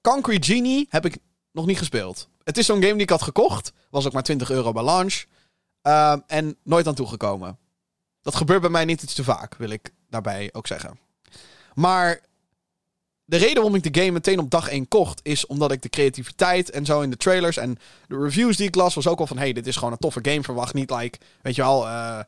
Concrete 0.00 0.52
Genie 0.52 0.86
heb 0.88 1.04
ik 1.04 1.18
nog 1.52 1.66
niet 1.66 1.78
gespeeld. 1.78 2.28
Het 2.44 2.58
is 2.58 2.66
zo'n 2.66 2.82
game 2.82 2.92
die 2.92 3.02
ik 3.02 3.10
had 3.10 3.22
gekocht. 3.22 3.72
Was 3.90 4.06
ook 4.06 4.12
maar 4.12 4.22
20 4.22 4.50
euro 4.50 4.72
bij 4.72 4.84
launch. 4.84 5.24
Uh, 5.82 6.16
en 6.26 6.56
nooit 6.62 6.86
aan 6.86 6.94
toegekomen. 6.94 7.58
Dat 8.22 8.34
gebeurt 8.34 8.60
bij 8.60 8.70
mij 8.70 8.84
niet 8.84 9.02
iets 9.02 9.14
te 9.14 9.24
vaak, 9.24 9.54
wil 9.54 9.70
ik 9.70 9.92
daarbij 10.08 10.50
ook 10.52 10.66
zeggen. 10.66 10.98
Maar 11.74 12.20
de 13.24 13.36
reden 13.36 13.54
waarom 13.54 13.74
ik 13.74 13.92
de 13.92 14.00
game 14.00 14.12
meteen 14.12 14.38
op 14.38 14.50
dag 14.50 14.68
1 14.68 14.88
kocht, 14.88 15.20
is 15.22 15.46
omdat 15.46 15.72
ik 15.72 15.82
de 15.82 15.88
creativiteit 15.88 16.70
en 16.70 16.84
zo 16.84 17.00
in 17.00 17.10
de 17.10 17.16
trailers 17.16 17.56
en 17.56 17.78
de 18.08 18.18
reviews 18.18 18.56
die 18.56 18.66
ik 18.66 18.74
las, 18.74 18.94
was 18.94 19.06
ook 19.06 19.18
al 19.18 19.26
van: 19.26 19.38
hey, 19.38 19.52
dit 19.52 19.66
is 19.66 19.76
gewoon 19.76 19.92
een 19.92 19.98
toffe 19.98 20.18
game. 20.22 20.42
Verwacht 20.42 20.74
niet, 20.74 20.90
like, 20.90 21.18
weet 21.42 21.54
je 21.54 21.62
wel, 21.62 21.86
uh, 21.86 22.20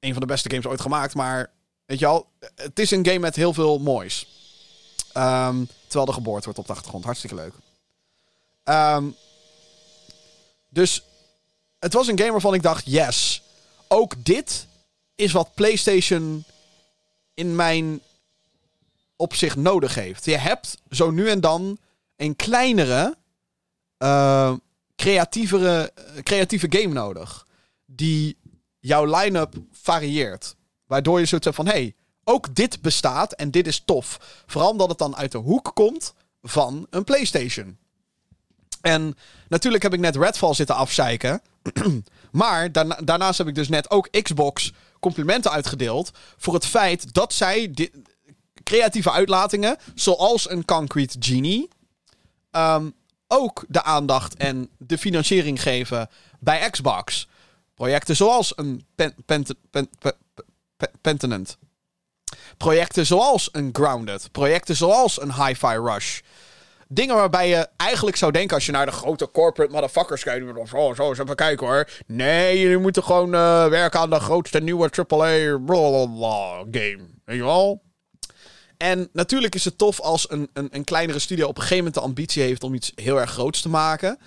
een 0.00 0.12
van 0.12 0.20
de 0.20 0.26
beste 0.26 0.50
games 0.50 0.66
ooit 0.66 0.80
gemaakt. 0.80 1.14
Maar 1.14 1.50
weet 1.84 1.98
je 1.98 2.06
al, 2.06 2.26
het 2.54 2.78
is 2.78 2.90
een 2.90 3.06
game 3.06 3.18
met 3.18 3.36
heel 3.36 3.52
veel 3.52 3.78
moois. 3.78 4.26
Um, 5.14 5.68
terwijl 5.86 6.06
er 6.08 6.14
geboord 6.14 6.44
wordt 6.44 6.58
op 6.58 6.66
de 6.66 6.72
achtergrond. 6.72 7.04
Hartstikke 7.04 7.36
leuk. 7.36 7.52
Um, 8.64 9.16
dus 10.68 11.02
het 11.78 11.92
was 11.92 12.08
een 12.08 12.18
game 12.18 12.32
waarvan 12.32 12.54
ik 12.54 12.62
dacht: 12.62 12.84
yes, 12.86 13.42
ook 13.88 14.24
dit 14.24 14.66
is 15.14 15.32
wat 15.32 15.54
PlayStation 15.54 16.44
in 17.34 17.56
mijn 17.56 18.00
opzicht 19.16 19.56
nodig 19.56 19.94
heeft. 19.94 20.24
Je 20.24 20.36
hebt 20.36 20.78
zo 20.90 21.10
nu 21.10 21.28
en 21.28 21.40
dan 21.40 21.78
een 22.16 22.36
kleinere, 22.36 23.16
uh, 23.98 24.54
creatievere, 24.96 25.92
creatieve 26.22 26.66
game 26.70 26.94
nodig. 26.94 27.46
Die 27.86 28.36
jouw 28.78 29.04
line-up 29.16 29.54
varieert. 29.72 30.56
Waardoor 30.86 31.18
je 31.18 31.26
zoiets 31.26 31.46
hebt 31.46 31.56
van: 31.56 31.68
hey, 31.68 31.94
ook 32.24 32.54
dit 32.54 32.82
bestaat 32.82 33.32
en 33.32 33.50
dit 33.50 33.66
is 33.66 33.82
tof. 33.84 34.42
Vooral 34.46 34.70
omdat 34.70 34.88
het 34.88 34.98
dan 34.98 35.16
uit 35.16 35.32
de 35.32 35.38
hoek 35.38 35.70
komt 35.74 36.14
van 36.42 36.86
een 36.90 37.04
PlayStation. 37.04 37.78
En 38.80 39.16
natuurlijk 39.48 39.82
heb 39.82 39.94
ik 39.94 40.00
net 40.00 40.16
Redfall 40.16 40.54
zitten 40.54 40.76
afzeiken. 40.76 41.42
maar 42.30 42.72
daarna, 42.72 42.98
daarnaast 43.04 43.38
heb 43.38 43.46
ik 43.46 43.54
dus 43.54 43.68
net 43.68 43.90
ook 43.90 44.08
Xbox 44.22 44.72
complimenten 45.00 45.50
uitgedeeld. 45.50 46.10
voor 46.36 46.54
het 46.54 46.66
feit 46.66 47.14
dat 47.14 47.32
zij 47.32 47.74
creatieve 48.62 49.10
uitlatingen, 49.10 49.76
zoals 49.94 50.50
een 50.50 50.64
Concrete 50.64 51.16
Genie. 51.20 51.68
Um, 52.50 52.94
ook 53.26 53.64
de 53.68 53.82
aandacht 53.82 54.36
en 54.36 54.70
de 54.78 54.98
financiering 54.98 55.62
geven 55.62 56.08
bij 56.40 56.70
Xbox. 56.70 57.28
Projecten 57.78 58.16
zoals 58.16 58.52
een 58.56 58.86
pen. 58.94 59.14
Projecten 62.56 63.06
zoals 63.06 63.48
een 63.52 63.70
Grounded. 63.72 64.32
Projecten 64.32 64.76
zoals 64.76 65.20
een 65.20 65.44
Hi-Fi 65.44 65.76
Rush. 65.76 66.20
Dingen 66.88 67.14
waarbij 67.14 67.48
je 67.48 67.68
eigenlijk 67.76 68.16
zou 68.16 68.32
denken 68.32 68.54
als 68.54 68.66
je 68.66 68.72
naar 68.72 68.86
de 68.86 68.92
grote 68.92 69.30
corporate 69.30 69.72
motherfuckers 69.72 70.22
kijkt. 70.22 70.56
Of 70.56 70.68
zo, 70.68 70.92
zo 70.94 71.08
eens 71.08 71.18
even 71.18 71.36
kijken 71.36 71.66
hoor. 71.66 71.88
Nee, 72.06 72.60
jullie 72.60 72.78
moeten 72.78 73.04
gewoon 73.04 73.34
uh, 73.34 73.66
werken 73.66 74.00
aan 74.00 74.10
de 74.10 74.20
grootste 74.20 74.60
nieuwe 74.60 74.90
AAA 74.90 75.58
blablabla 75.58 76.64
game. 76.70 77.00
Weet 77.24 77.40
wel? 77.40 77.82
En 78.76 79.08
natuurlijk 79.12 79.54
is 79.54 79.64
het 79.64 79.78
tof 79.78 80.00
als 80.00 80.30
een, 80.30 80.50
een, 80.52 80.68
een, 80.70 80.84
kleinere 80.84 81.18
studio 81.18 81.46
op 81.46 81.56
een 81.56 81.62
gegeven 81.62 81.84
moment 81.84 81.94
de 81.94 82.08
ambitie 82.08 82.42
heeft 82.42 82.62
om 82.62 82.74
iets 82.74 82.92
heel 82.94 83.20
erg 83.20 83.30
groots 83.30 83.60
te 83.60 83.68
maken. 83.68 84.18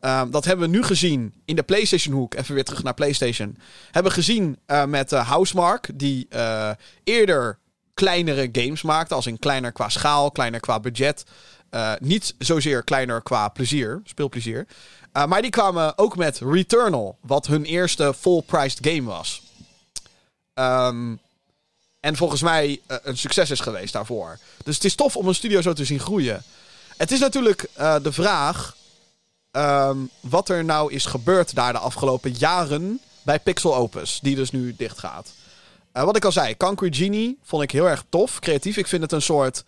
Um, 0.00 0.30
dat 0.30 0.44
hebben 0.44 0.70
we 0.70 0.76
nu 0.76 0.82
gezien 0.82 1.32
in 1.44 1.56
de 1.56 1.62
PlayStation 1.62 2.14
hoek. 2.14 2.34
Even 2.34 2.54
weer 2.54 2.64
terug 2.64 2.82
naar 2.82 2.94
PlayStation. 2.94 3.58
Hebben 3.84 4.12
we 4.12 4.18
gezien 4.18 4.58
uh, 4.66 4.84
met 4.84 5.12
uh, 5.12 5.28
Housemark, 5.28 5.90
die 5.94 6.26
uh, 6.30 6.70
eerder 7.04 7.58
kleinere 7.94 8.48
games 8.52 8.82
maakte. 8.82 9.14
Als 9.14 9.26
in 9.26 9.38
kleiner 9.38 9.72
qua 9.72 9.88
schaal, 9.88 10.30
kleiner 10.30 10.60
qua 10.60 10.80
budget. 10.80 11.24
niet 11.98 12.34
zozeer 12.38 12.82
kleiner 12.82 13.22
qua 13.22 13.48
plezier, 13.48 14.00
speelplezier. 14.04 14.66
maar 15.12 15.42
die 15.42 15.50
kwamen 15.50 15.98
ook 15.98 16.16
met 16.16 16.38
Returnal, 16.38 17.18
wat 17.20 17.46
hun 17.46 17.64
eerste 17.64 18.14
full-priced 18.14 18.78
game 18.80 19.02
was. 19.02 19.42
Um, 20.54 21.20
en 22.00 22.16
volgens 22.16 22.42
mij 22.42 22.80
een 22.86 23.18
succes 23.18 23.50
is 23.50 23.60
geweest 23.60 23.92
daarvoor. 23.92 24.38
Dus 24.64 24.74
het 24.74 24.84
is 24.84 24.94
tof 24.94 25.16
om 25.16 25.28
een 25.28 25.34
studio 25.34 25.60
zo 25.60 25.72
te 25.72 25.84
zien 25.84 26.00
groeien. 26.00 26.42
Het 26.96 27.12
is 27.12 27.18
natuurlijk 27.18 27.68
de 28.02 28.12
vraag 28.12 28.76
um, 29.52 30.10
wat 30.20 30.48
er 30.48 30.64
nou 30.64 30.92
is 30.92 31.06
gebeurd 31.06 31.54
daar 31.54 31.72
de 31.72 31.78
afgelopen 31.78 32.30
jaren 32.30 33.00
bij 33.22 33.40
Pixel 33.40 33.76
Opus, 33.76 34.18
die 34.22 34.34
dus 34.34 34.50
nu 34.50 34.74
dicht 34.76 34.98
gaat. 34.98 35.32
Uh, 35.92 36.04
wat 36.04 36.16
ik 36.16 36.24
al 36.24 36.32
zei, 36.32 36.56
Concrete 36.56 36.96
Genie 36.98 37.38
vond 37.42 37.62
ik 37.62 37.70
heel 37.70 37.88
erg 37.88 38.04
tof, 38.08 38.38
creatief. 38.38 38.76
Ik 38.76 38.86
vind 38.86 39.02
het 39.02 39.12
een 39.12 39.22
soort. 39.22 39.64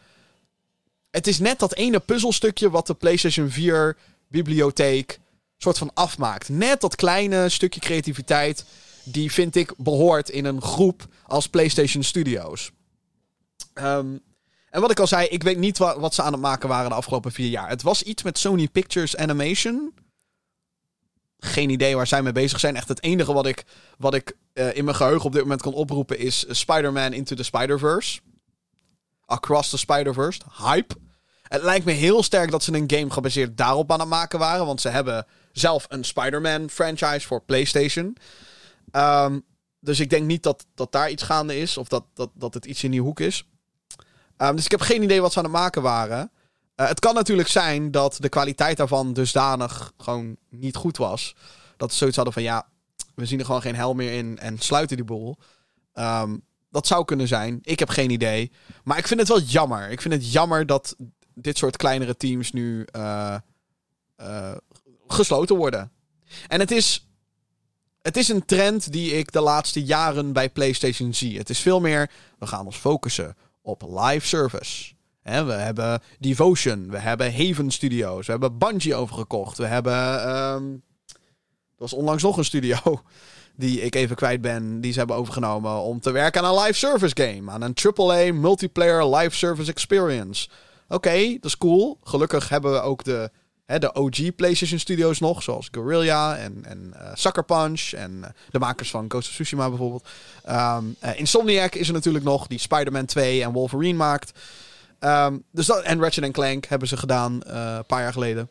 Het 1.10 1.26
is 1.26 1.38
net 1.38 1.58
dat 1.58 1.74
ene 1.74 1.98
puzzelstukje 1.98 2.70
wat 2.70 2.86
de 2.86 2.94
PlayStation 2.94 3.50
4 3.50 3.96
bibliotheek 4.28 5.20
soort 5.56 5.78
van 5.78 5.90
afmaakt. 5.94 6.48
Net 6.48 6.80
dat 6.80 6.96
kleine 6.96 7.48
stukje 7.48 7.80
creativiteit 7.80 8.64
die 9.04 9.32
vind 9.32 9.56
ik 9.56 9.72
behoort 9.76 10.28
in 10.28 10.44
een 10.44 10.62
groep 10.62 11.06
als 11.26 11.48
PlayStation 11.48 12.02
Studios. 12.02 12.70
Um, 13.74 14.20
en 14.70 14.80
wat 14.80 14.90
ik 14.90 15.00
al 15.00 15.06
zei, 15.06 15.26
ik 15.26 15.42
weet 15.42 15.58
niet 15.58 15.78
wat, 15.78 16.14
ze 16.14 16.22
aan 16.22 16.32
het 16.32 16.40
maken 16.40 16.68
waren 16.68 16.88
de 16.88 16.94
afgelopen 16.94 17.32
vier 17.32 17.48
jaar. 17.48 17.68
Het 17.68 17.82
was 17.82 18.02
iets 18.02 18.22
met 18.22 18.38
Sony 18.38 18.68
Pictures 18.68 19.16
Animation. 19.16 19.94
Geen 21.38 21.70
idee 21.70 21.96
waar 21.96 22.06
zij 22.06 22.22
mee 22.22 22.32
bezig 22.32 22.60
zijn. 22.60 22.76
Echt 22.76 22.88
het 22.88 23.02
enige 23.02 23.32
wat 23.32 23.46
ik, 23.46 23.64
wat 23.98 24.14
ik 24.14 24.36
uh, 24.54 24.76
in 24.76 24.84
mijn 24.84 24.96
geheugen 24.96 25.26
op 25.26 25.32
dit 25.32 25.42
moment 25.42 25.62
kan 25.62 25.74
oproepen 25.74 26.18
is 26.18 26.44
Spider-Man 26.48 27.12
Into 27.12 27.36
the 27.36 27.42
Spider-Verse. 27.42 28.20
Across 29.24 29.70
the 29.70 29.78
Spider-Verse. 29.78 30.40
Hype. 30.58 30.94
Het 31.42 31.62
lijkt 31.62 31.84
me 31.84 31.92
heel 31.92 32.22
sterk 32.22 32.50
dat 32.50 32.62
ze 32.62 32.74
een 32.74 32.90
game 32.90 33.10
gebaseerd 33.10 33.56
daarop 33.56 33.92
aan 33.92 34.00
het 34.00 34.08
maken 34.08 34.38
waren. 34.38 34.66
Want 34.66 34.80
ze 34.80 34.88
hebben 34.88 35.26
zelf 35.52 35.86
een 35.88 36.04
Spider-Man 36.04 36.70
franchise 36.70 37.26
voor 37.26 37.42
PlayStation. 37.42 38.16
Um, 38.92 39.44
dus 39.80 40.00
ik 40.00 40.10
denk 40.10 40.26
niet 40.26 40.42
dat, 40.42 40.66
dat 40.74 40.92
daar 40.92 41.10
iets 41.10 41.22
gaande 41.22 41.58
is. 41.58 41.76
Of 41.76 41.88
dat, 41.88 42.04
dat, 42.14 42.30
dat 42.34 42.54
het 42.54 42.64
iets 42.64 42.84
in 42.84 42.90
die 42.90 43.00
hoek 43.00 43.20
is. 43.20 43.44
Um, 44.42 44.56
dus 44.56 44.64
ik 44.64 44.70
heb 44.70 44.80
geen 44.80 45.02
idee 45.02 45.20
wat 45.20 45.32
ze 45.32 45.38
aan 45.38 45.44
het 45.44 45.52
maken 45.52 45.82
waren. 45.82 46.30
Uh, 46.76 46.88
het 46.88 47.00
kan 47.00 47.14
natuurlijk 47.14 47.48
zijn 47.48 47.90
dat 47.90 48.16
de 48.20 48.28
kwaliteit 48.28 48.76
daarvan 48.76 49.12
dusdanig 49.12 49.92
gewoon 49.98 50.36
niet 50.48 50.76
goed 50.76 50.96
was. 50.96 51.34
Dat 51.76 51.90
ze 51.90 51.96
zoiets 51.96 52.16
hadden 52.16 52.34
van 52.34 52.42
ja, 52.42 52.66
we 53.14 53.26
zien 53.26 53.38
er 53.38 53.44
gewoon 53.44 53.62
geen 53.62 53.74
hel 53.74 53.94
meer 53.94 54.12
in 54.12 54.38
en 54.38 54.58
sluiten 54.58 54.96
die 54.96 55.04
boel. 55.04 55.36
Um, 55.94 56.42
dat 56.70 56.86
zou 56.86 57.04
kunnen 57.04 57.28
zijn. 57.28 57.58
Ik 57.62 57.78
heb 57.78 57.88
geen 57.88 58.10
idee. 58.10 58.52
Maar 58.84 58.98
ik 58.98 59.06
vind 59.06 59.20
het 59.20 59.28
wel 59.28 59.40
jammer. 59.40 59.90
Ik 59.90 60.00
vind 60.00 60.14
het 60.14 60.32
jammer 60.32 60.66
dat 60.66 60.96
dit 61.34 61.58
soort 61.58 61.76
kleinere 61.76 62.16
teams 62.16 62.52
nu 62.52 62.86
uh, 62.96 63.36
uh, 64.20 64.52
gesloten 65.06 65.56
worden. 65.56 65.92
En 66.48 66.60
het 66.60 66.70
is 66.70 67.08
het 68.02 68.16
is 68.16 68.28
een 68.28 68.44
trend 68.44 68.92
die 68.92 69.12
ik 69.12 69.32
de 69.32 69.40
laatste 69.40 69.84
jaren 69.84 70.32
bij 70.32 70.50
PlayStation 70.50 71.14
zie. 71.14 71.38
Het 71.38 71.50
is 71.50 71.58
veel 71.58 71.80
meer, 71.80 72.10
we 72.38 72.46
gaan 72.46 72.66
ons 72.66 72.76
focussen 72.76 73.36
op 73.62 73.82
live 73.88 74.26
service. 74.26 74.92
we 75.22 75.30
hebben 75.52 76.00
Devotion, 76.18 76.90
we 76.90 76.98
hebben 76.98 77.34
Haven 77.34 77.70
Studios, 77.70 78.26
we 78.26 78.32
hebben 78.32 78.58
Bungie 78.58 78.94
overgekocht. 78.94 79.58
We 79.58 79.66
hebben, 79.66 80.28
um, 80.36 80.82
er 81.06 81.76
was 81.76 81.92
onlangs 81.92 82.22
nog 82.22 82.36
een 82.36 82.44
studio 82.44 82.76
die 83.56 83.80
ik 83.80 83.94
even 83.94 84.16
kwijt 84.16 84.40
ben, 84.40 84.80
die 84.80 84.92
ze 84.92 84.98
hebben 84.98 85.16
overgenomen 85.16 85.80
om 85.80 86.00
te 86.00 86.10
werken 86.10 86.42
aan 86.42 86.56
een 86.56 86.62
live 86.62 86.78
service 86.78 87.16
game. 87.22 87.50
Aan 87.50 87.62
een 87.62 87.76
AAA 87.96 88.32
multiplayer 88.32 89.16
live 89.16 89.36
service 89.36 89.70
experience. 89.70 90.48
Oké, 90.88 91.32
dat 91.32 91.44
is 91.44 91.58
cool. 91.58 91.98
Gelukkig 92.02 92.48
hebben 92.48 92.72
we 92.72 92.80
ook 92.80 93.04
de 93.04 93.30
de 93.78 93.94
OG 93.94 94.34
PlayStation 94.36 94.78
Studios 94.78 95.20
nog, 95.20 95.42
zoals 95.42 95.68
Guerrilla 95.70 96.36
en, 96.36 96.64
en 96.64 96.94
uh, 96.96 97.10
Sucker 97.14 97.44
Punch 97.44 97.92
en 97.92 98.24
eh, 98.24 98.30
de 98.50 98.58
makers 98.58 98.90
van 98.90 99.04
Ghost 99.08 99.28
of 99.28 99.34
Tsushima 99.34 99.68
bijvoorbeeld. 99.68 100.08
Um, 100.48 100.96
uh, 101.04 101.18
Insomniac 101.18 101.74
is 101.74 101.88
er 101.88 101.94
natuurlijk 101.94 102.24
nog, 102.24 102.46
die 102.46 102.58
Spider-Man 102.58 103.04
2 103.04 103.42
en 103.42 103.52
Wolverine 103.52 103.98
maakt. 103.98 104.38
Um, 105.00 105.44
dus 105.50 105.66
dat, 105.66 105.82
en 105.82 106.00
Ratchet 106.00 106.32
Clank 106.32 106.66
hebben 106.66 106.88
ze 106.88 106.96
gedaan 106.96 107.32
een 107.32 107.86
paar 107.86 108.02
jaar 108.02 108.12
geleden. 108.12 108.48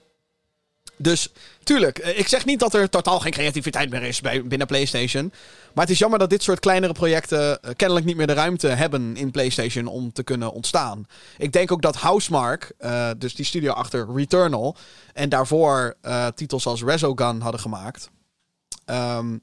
Dus 1.02 1.30
tuurlijk, 1.64 1.98
ik 1.98 2.28
zeg 2.28 2.46
niet 2.46 2.60
dat 2.60 2.74
er 2.74 2.90
totaal 2.90 3.20
geen 3.20 3.32
creativiteit 3.32 3.90
meer 3.90 4.04
is 4.04 4.22
binnen 4.22 4.68
PlayStation. 4.68 5.34
Maar 5.74 5.84
het 5.84 5.94
is 5.94 6.00
jammer 6.00 6.20
dat 6.20 6.30
dit 6.30 6.44
soort 6.44 6.60
kleinere 6.60 6.94
projecten 6.94 7.60
uh, 7.62 7.72
kennelijk 7.76 8.06
niet 8.06 8.16
meer 8.16 8.28
de 8.28 8.34
ruimte 8.34 8.68
hebben 8.68 9.16
in 9.18 9.32
PlayStation 9.32 9.88
om 9.88 10.14
te 10.14 10.24
kunnen 10.24 10.52
ontstaan. 10.52 11.08
Ik 11.38 11.52
denk 11.52 11.72
ook 11.72 11.82
dat 11.82 11.96
Housemark, 11.96 12.72
uh, 12.80 13.10
dus 13.18 13.36
die 13.36 13.46
studio 13.46 13.72
achter 13.72 14.08
Returnal, 14.16 14.76
en 15.14 15.30
daarvoor 15.30 15.96
titels 16.36 16.66
als 16.66 16.84
Resogun 16.84 17.42
hadden 17.42 17.62
gemaakt. 17.62 18.10
Um, 18.86 19.42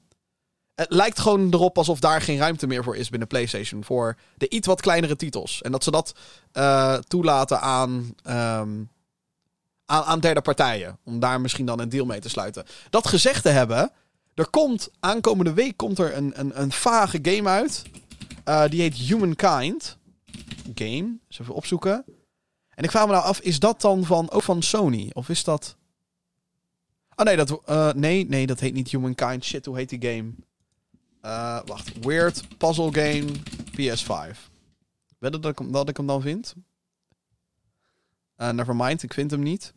het 0.75 0.91
lijkt 0.91 1.19
gewoon 1.19 1.53
erop 1.53 1.77
alsof 1.77 1.99
daar 1.99 2.21
geen 2.21 2.37
ruimte 2.37 2.67
meer 2.67 2.83
voor 2.83 2.95
is 2.95 3.09
binnen 3.09 3.27
PlayStation. 3.27 3.83
Voor 3.83 4.17
de 4.35 4.49
iets 4.49 4.67
wat 4.67 4.81
kleinere 4.81 5.15
titels. 5.15 5.61
En 5.61 5.71
dat 5.71 5.83
ze 5.83 5.91
dat 5.91 6.13
toelaten 7.07 7.61
aan. 7.61 8.15
Um, 8.29 8.89
aan, 9.87 10.03
aan 10.03 10.19
derde 10.19 10.41
partijen. 10.41 10.97
Om 11.03 11.19
daar 11.19 11.41
misschien 11.41 11.65
dan 11.65 11.79
een 11.79 11.89
deal 11.89 12.05
mee 12.05 12.19
te 12.19 12.29
sluiten. 12.29 12.65
Dat 12.89 13.07
gezegd 13.07 13.43
te 13.43 13.49
hebben, 13.49 13.91
er 14.33 14.49
komt 14.49 14.89
aankomende 14.99 15.53
week 15.53 15.77
komt 15.77 15.99
er 15.99 16.15
een, 16.15 16.39
een, 16.39 16.61
een 16.61 16.71
vage 16.71 17.19
game 17.21 17.49
uit. 17.49 17.83
Uh, 18.45 18.67
die 18.67 18.81
heet 18.81 18.95
Humankind. 18.95 19.97
Game. 20.75 21.17
Eens 21.27 21.39
even 21.39 21.53
opzoeken. 21.53 22.05
En 22.69 22.83
ik 22.83 22.91
vraag 22.91 23.05
me 23.05 23.11
nou 23.11 23.23
af, 23.23 23.39
is 23.39 23.59
dat 23.59 23.81
dan 23.81 24.05
van, 24.05 24.31
ook 24.31 24.43
van 24.43 24.61
Sony? 24.61 25.09
Of 25.13 25.29
is 25.29 25.43
dat... 25.43 25.75
Oh 27.15 27.25
nee, 27.25 27.35
dat, 27.35 27.61
uh, 27.69 27.93
nee, 27.93 28.25
nee, 28.25 28.47
dat 28.47 28.59
heet 28.59 28.73
niet 28.73 28.91
Humankind. 28.91 29.43
Shit, 29.43 29.65
hoe 29.65 29.77
heet 29.77 29.89
die 29.89 30.01
game? 30.01 30.33
Uh, 31.21 31.59
wacht. 31.65 32.05
Weird 32.05 32.57
Puzzle 32.57 32.91
Game 32.91 33.25
PS5. 33.71 34.37
Weet 35.17 35.41
dat 35.41 35.45
ik, 35.45 35.73
dat 35.73 35.89
ik 35.89 35.97
hem 35.97 36.07
dan 36.07 36.21
vind? 36.21 36.55
Uh, 38.37 38.49
nevermind, 38.49 39.03
ik 39.03 39.13
vind 39.13 39.31
hem 39.31 39.39
niet. 39.39 39.73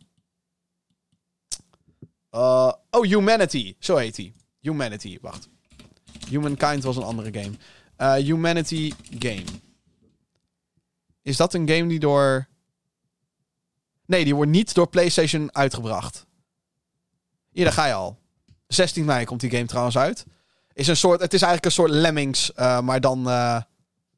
Uh, 2.31 2.71
oh, 2.89 3.05
Humanity. 3.05 3.75
Zo 3.79 3.95
heet 3.95 4.17
hij. 4.17 4.33
Humanity, 4.59 5.17
wacht. 5.21 5.49
Humankind 6.29 6.83
was 6.83 6.97
een 6.97 7.03
andere 7.03 7.41
game. 7.41 7.55
Uh, 7.97 8.13
Humanity 8.13 8.93
Game. 9.19 9.43
Is 11.21 11.37
dat 11.37 11.53
een 11.53 11.69
game 11.69 11.87
die 11.87 11.99
door... 11.99 12.47
Nee, 14.05 14.23
die 14.23 14.35
wordt 14.35 14.51
niet 14.51 14.73
door 14.73 14.87
PlayStation 14.87 15.55
uitgebracht. 15.55 16.25
Hier, 17.49 17.63
daar 17.63 17.73
ga 17.73 17.85
je 17.85 17.93
al. 17.93 18.19
16 18.67 19.05
mei 19.05 19.25
komt 19.25 19.39
die 19.39 19.49
game 19.49 19.65
trouwens 19.65 19.97
uit. 19.97 20.25
Is 20.73 20.87
een 20.87 20.97
soort, 20.97 21.21
het 21.21 21.33
is 21.33 21.41
eigenlijk 21.41 21.65
een 21.65 21.83
soort 21.83 21.91
Lemmings, 21.91 22.51
maar 22.55 23.01
dan 23.01 23.23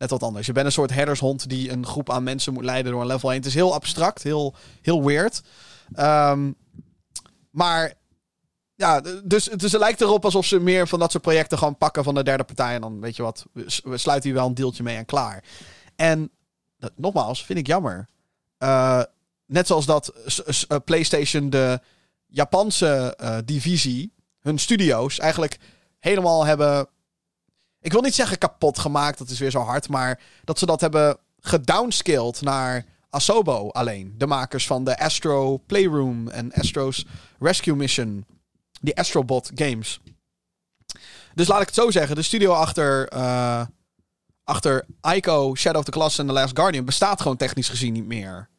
net 0.03 0.11
wat 0.11 0.23
anders. 0.23 0.45
Je 0.45 0.53
bent 0.53 0.65
een 0.65 0.71
soort 0.71 0.93
herdershond 0.93 1.49
die 1.49 1.71
een 1.71 1.85
groep 1.85 2.09
aan 2.09 2.23
mensen 2.23 2.53
moet 2.53 2.63
leiden 2.63 2.91
door 2.91 3.01
een 3.01 3.07
level 3.07 3.29
1. 3.29 3.37
Het 3.37 3.47
is 3.47 3.53
heel 3.53 3.73
abstract, 3.73 4.23
heel, 4.23 4.55
heel 4.81 5.03
weird. 5.03 5.41
Um, 5.99 6.55
maar 7.49 7.93
ja, 8.75 9.01
dus, 9.23 9.43
dus 9.43 9.71
het 9.71 9.81
lijkt 9.81 10.01
erop 10.01 10.25
alsof 10.25 10.45
ze 10.45 10.59
meer 10.59 10.87
van 10.87 10.99
dat 10.99 11.11
soort 11.11 11.23
projecten 11.23 11.57
gewoon 11.57 11.77
pakken 11.77 12.03
van 12.03 12.15
de 12.15 12.23
derde 12.23 12.43
partij. 12.43 12.75
En 12.75 12.81
dan 12.81 12.99
weet 12.99 13.15
je 13.15 13.23
wat, 13.23 13.45
we 13.83 13.97
sluiten 13.97 14.29
hier 14.29 14.39
wel 14.39 14.47
een 14.47 14.53
deeltje 14.53 14.83
mee 14.83 14.97
en 14.97 15.05
klaar. 15.05 15.43
En 15.95 16.31
nogmaals, 16.95 17.45
vind 17.45 17.59
ik 17.59 17.67
jammer. 17.67 18.09
Uh, 18.59 19.03
net 19.45 19.67
zoals 19.67 19.85
dat 19.85 20.13
uh, 20.47 20.77
PlayStation 20.85 21.49
de 21.49 21.79
Japanse 22.27 23.17
uh, 23.21 23.37
divisie, 23.45 24.13
hun 24.39 24.59
studio's, 24.59 25.19
eigenlijk 25.19 25.57
helemaal 25.99 26.45
hebben. 26.45 26.87
Ik 27.83 27.91
wil 27.91 28.01
niet 28.01 28.15
zeggen 28.15 28.37
kapot 28.37 28.79
gemaakt, 28.79 29.17
dat 29.17 29.29
is 29.29 29.39
weer 29.39 29.51
zo 29.51 29.59
hard, 29.59 29.89
maar 29.89 30.21
dat 30.43 30.59
ze 30.59 30.65
dat 30.65 30.81
hebben 30.81 31.17
gedownscaled 31.39 32.41
naar 32.41 32.85
Asobo 33.09 33.69
alleen. 33.69 34.13
De 34.17 34.27
makers 34.27 34.67
van 34.67 34.83
de 34.83 34.99
Astro 34.99 35.57
Playroom 35.57 36.27
en 36.27 36.53
Astro's 36.53 37.05
Rescue 37.39 37.75
Mission. 37.75 38.25
Die 38.81 38.97
Astrobot 38.97 39.51
games. 39.55 39.99
Dus 41.33 41.47
laat 41.47 41.61
ik 41.61 41.65
het 41.65 41.75
zo 41.75 41.91
zeggen. 41.91 42.15
De 42.15 42.21
studio 42.21 42.53
achter, 42.53 43.13
uh, 43.13 43.65
achter 44.43 44.85
Ico, 45.15 45.55
Shadow 45.55 45.79
of 45.79 45.85
the 45.85 45.91
Colossus 45.91 46.19
en 46.19 46.27
The 46.27 46.33
Last 46.33 46.57
Guardian 46.57 46.85
bestaat 46.85 47.21
gewoon 47.21 47.37
technisch 47.37 47.69
gezien 47.69 47.93
niet 47.93 48.05
meer. 48.05 48.49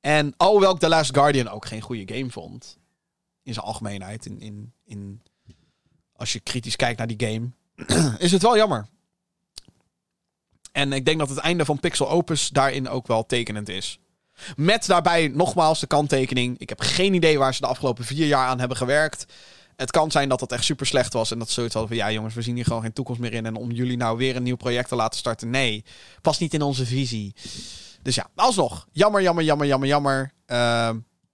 En 0.00 0.34
alhoewel 0.36 0.74
ik 0.74 0.80
The 0.80 0.88
Last 0.88 1.14
Guardian 1.14 1.48
ook 1.48 1.66
geen 1.66 1.80
goede 1.80 2.14
game 2.14 2.30
vond. 2.30 2.78
In 3.42 3.54
zijn 3.54 3.66
algemeenheid. 3.66 4.26
In, 4.26 4.40
in, 4.40 4.72
in, 4.84 5.22
als 6.12 6.32
je 6.32 6.40
kritisch 6.40 6.76
kijkt 6.76 6.98
naar 6.98 7.06
die 7.06 7.28
game. 7.28 7.50
is 8.18 8.32
het 8.32 8.42
wel 8.42 8.56
jammer. 8.56 8.86
En 10.72 10.92
ik 10.92 11.04
denk 11.04 11.18
dat 11.18 11.28
het 11.28 11.38
einde 11.38 11.64
van 11.64 11.80
Pixel 11.80 12.08
Opus 12.08 12.48
daarin 12.48 12.88
ook 12.88 13.06
wel 13.06 13.26
tekenend 13.26 13.68
is. 13.68 13.98
Met 14.56 14.86
daarbij 14.86 15.28
nogmaals 15.28 15.80
de 15.80 15.86
kanttekening. 15.86 16.58
Ik 16.58 16.68
heb 16.68 16.80
geen 16.80 17.14
idee 17.14 17.38
waar 17.38 17.54
ze 17.54 17.60
de 17.60 17.66
afgelopen 17.66 18.04
vier 18.04 18.26
jaar 18.26 18.46
aan 18.46 18.58
hebben 18.58 18.76
gewerkt. 18.76 19.26
Het 19.76 19.90
kan 19.90 20.10
zijn 20.10 20.28
dat 20.28 20.40
het 20.40 20.52
echt 20.52 20.64
super 20.64 20.86
slecht 20.86 21.12
was. 21.12 21.30
En 21.30 21.38
dat 21.38 21.48
ze 21.48 21.54
zoiets 21.54 21.74
hadden 21.74 21.96
van 21.96 22.06
ja 22.06 22.12
jongens, 22.12 22.34
we 22.34 22.42
zien 22.42 22.54
hier 22.54 22.64
gewoon 22.64 22.82
geen 22.82 22.92
toekomst 22.92 23.20
meer 23.20 23.32
in. 23.32 23.46
En 23.46 23.56
om 23.56 23.70
jullie 23.70 23.96
nou 23.96 24.16
weer 24.16 24.36
een 24.36 24.42
nieuw 24.42 24.56
project 24.56 24.88
te 24.88 24.96
laten 24.96 25.18
starten. 25.18 25.50
Nee, 25.50 25.84
past 26.22 26.40
niet 26.40 26.54
in 26.54 26.62
onze 26.62 26.86
visie. 26.86 27.34
Dus 28.02 28.14
ja, 28.14 28.26
alsnog. 28.34 28.86
Jammer, 28.92 29.22
jammer, 29.22 29.44
jammer, 29.44 29.66
jammer, 29.66 29.88
jammer. 29.88 30.32
Uh, 30.46 30.90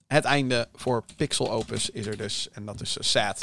het 0.07 0.25
einde 0.25 0.69
voor 0.75 1.05
Pixel 1.17 1.51
Opus 1.51 1.91
is 1.91 2.07
er 2.07 2.17
dus. 2.17 2.49
En 2.53 2.65
dat 2.67 2.81
is 2.81 2.97
uh, 2.97 3.03
sad. 3.03 3.39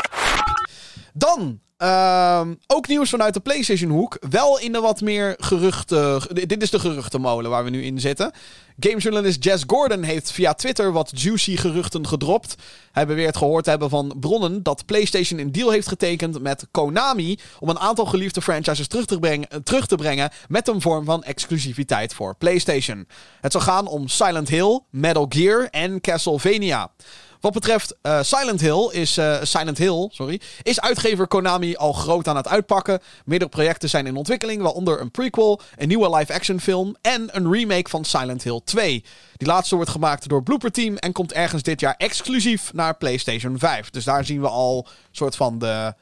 Dan 1.13 1.59
uh, 1.81 2.41
ook 2.67 2.87
nieuws 2.87 3.09
vanuit 3.09 3.33
de 3.33 3.39
PlayStation 3.39 3.91
hoek. 3.91 4.17
Wel 4.29 4.59
in 4.59 4.71
de 4.71 4.79
wat 4.79 5.01
meer 5.01 5.35
geruchten. 5.37 6.21
Dit 6.47 6.61
is 6.61 6.69
de 6.69 6.79
geruchtenmolen 6.79 7.49
waar 7.49 7.63
we 7.63 7.69
nu 7.69 7.83
in 7.83 7.99
zitten. 7.99 8.31
Gamejournalist 8.79 9.43
Jess 9.43 9.63
Gordon 9.67 10.03
heeft 10.03 10.31
via 10.31 10.53
Twitter 10.53 10.91
wat 10.91 11.11
juicy 11.21 11.55
geruchten 11.55 12.07
gedropt. 12.07 12.55
Hij 12.91 13.07
beweert 13.07 13.37
gehoord 13.37 13.63
te 13.63 13.69
hebben 13.69 13.89
van 13.89 14.15
bronnen 14.19 14.63
dat 14.63 14.85
PlayStation 14.85 15.39
een 15.39 15.51
deal 15.51 15.69
heeft 15.69 15.87
getekend 15.87 16.41
met 16.41 16.67
Konami 16.71 17.39
om 17.59 17.69
een 17.69 17.79
aantal 17.79 18.05
geliefde 18.05 18.41
franchises 18.41 18.87
terug 18.87 19.05
te, 19.05 19.19
brengen, 19.19 19.63
terug 19.63 19.85
te 19.85 19.95
brengen 19.95 20.31
met 20.47 20.67
een 20.67 20.81
vorm 20.81 21.05
van 21.05 21.23
exclusiviteit 21.23 22.13
voor 22.13 22.35
PlayStation. 22.35 23.07
Het 23.41 23.51
zal 23.51 23.61
gaan 23.61 23.87
om 23.87 24.07
Silent 24.07 24.49
Hill, 24.49 24.79
Metal 24.89 25.25
Gear 25.29 25.67
en 25.71 26.01
Castlevania. 26.01 26.91
Wat 27.39 27.53
betreft 27.53 27.95
uh, 28.01 28.21
Silent 28.21 28.61
Hill 28.61 28.89
is 28.91 29.17
uh, 29.17 29.37
Silent 29.43 29.77
Hill, 29.77 30.07
sorry, 30.11 30.41
is 30.61 30.81
uitgever 30.81 31.27
Konami 31.27 31.75
al 31.75 31.93
groot 31.93 32.27
aan 32.27 32.35
het 32.35 32.47
uitpakken. 32.47 32.99
Meerdere 33.25 33.49
projecten 33.49 33.89
zijn 33.89 34.07
in 34.07 34.15
ontwikkeling, 34.15 34.61
waaronder 34.61 35.01
een 35.01 35.11
prequel, 35.11 35.61
een 35.77 35.87
nieuwe 35.87 36.15
live-action 36.15 36.59
film 36.59 36.95
en 37.01 37.29
een 37.31 37.51
remake 37.51 37.89
van 37.89 38.05
Silent 38.05 38.43
Hill 38.43 38.61
2. 38.63 39.03
Die 39.37 39.47
laatste 39.47 39.75
wordt 39.75 39.89
gemaakt 39.89 40.29
door 40.29 40.43
Blooper 40.43 40.71
Team 40.71 40.95
en 40.97 41.11
komt 41.11 41.33
ergens 41.33 41.63
dit 41.63 41.79
jaar 41.79 41.95
exclusief 41.97 42.73
naar 42.73 42.97
PlayStation 42.97 43.59
5. 43.59 43.89
Dus 43.89 44.03
daar 44.03 44.25
zien 44.25 44.41
we 44.41 44.47
al 44.47 44.87
soort 45.11 45.35
van 45.35 45.59
de 45.59 45.93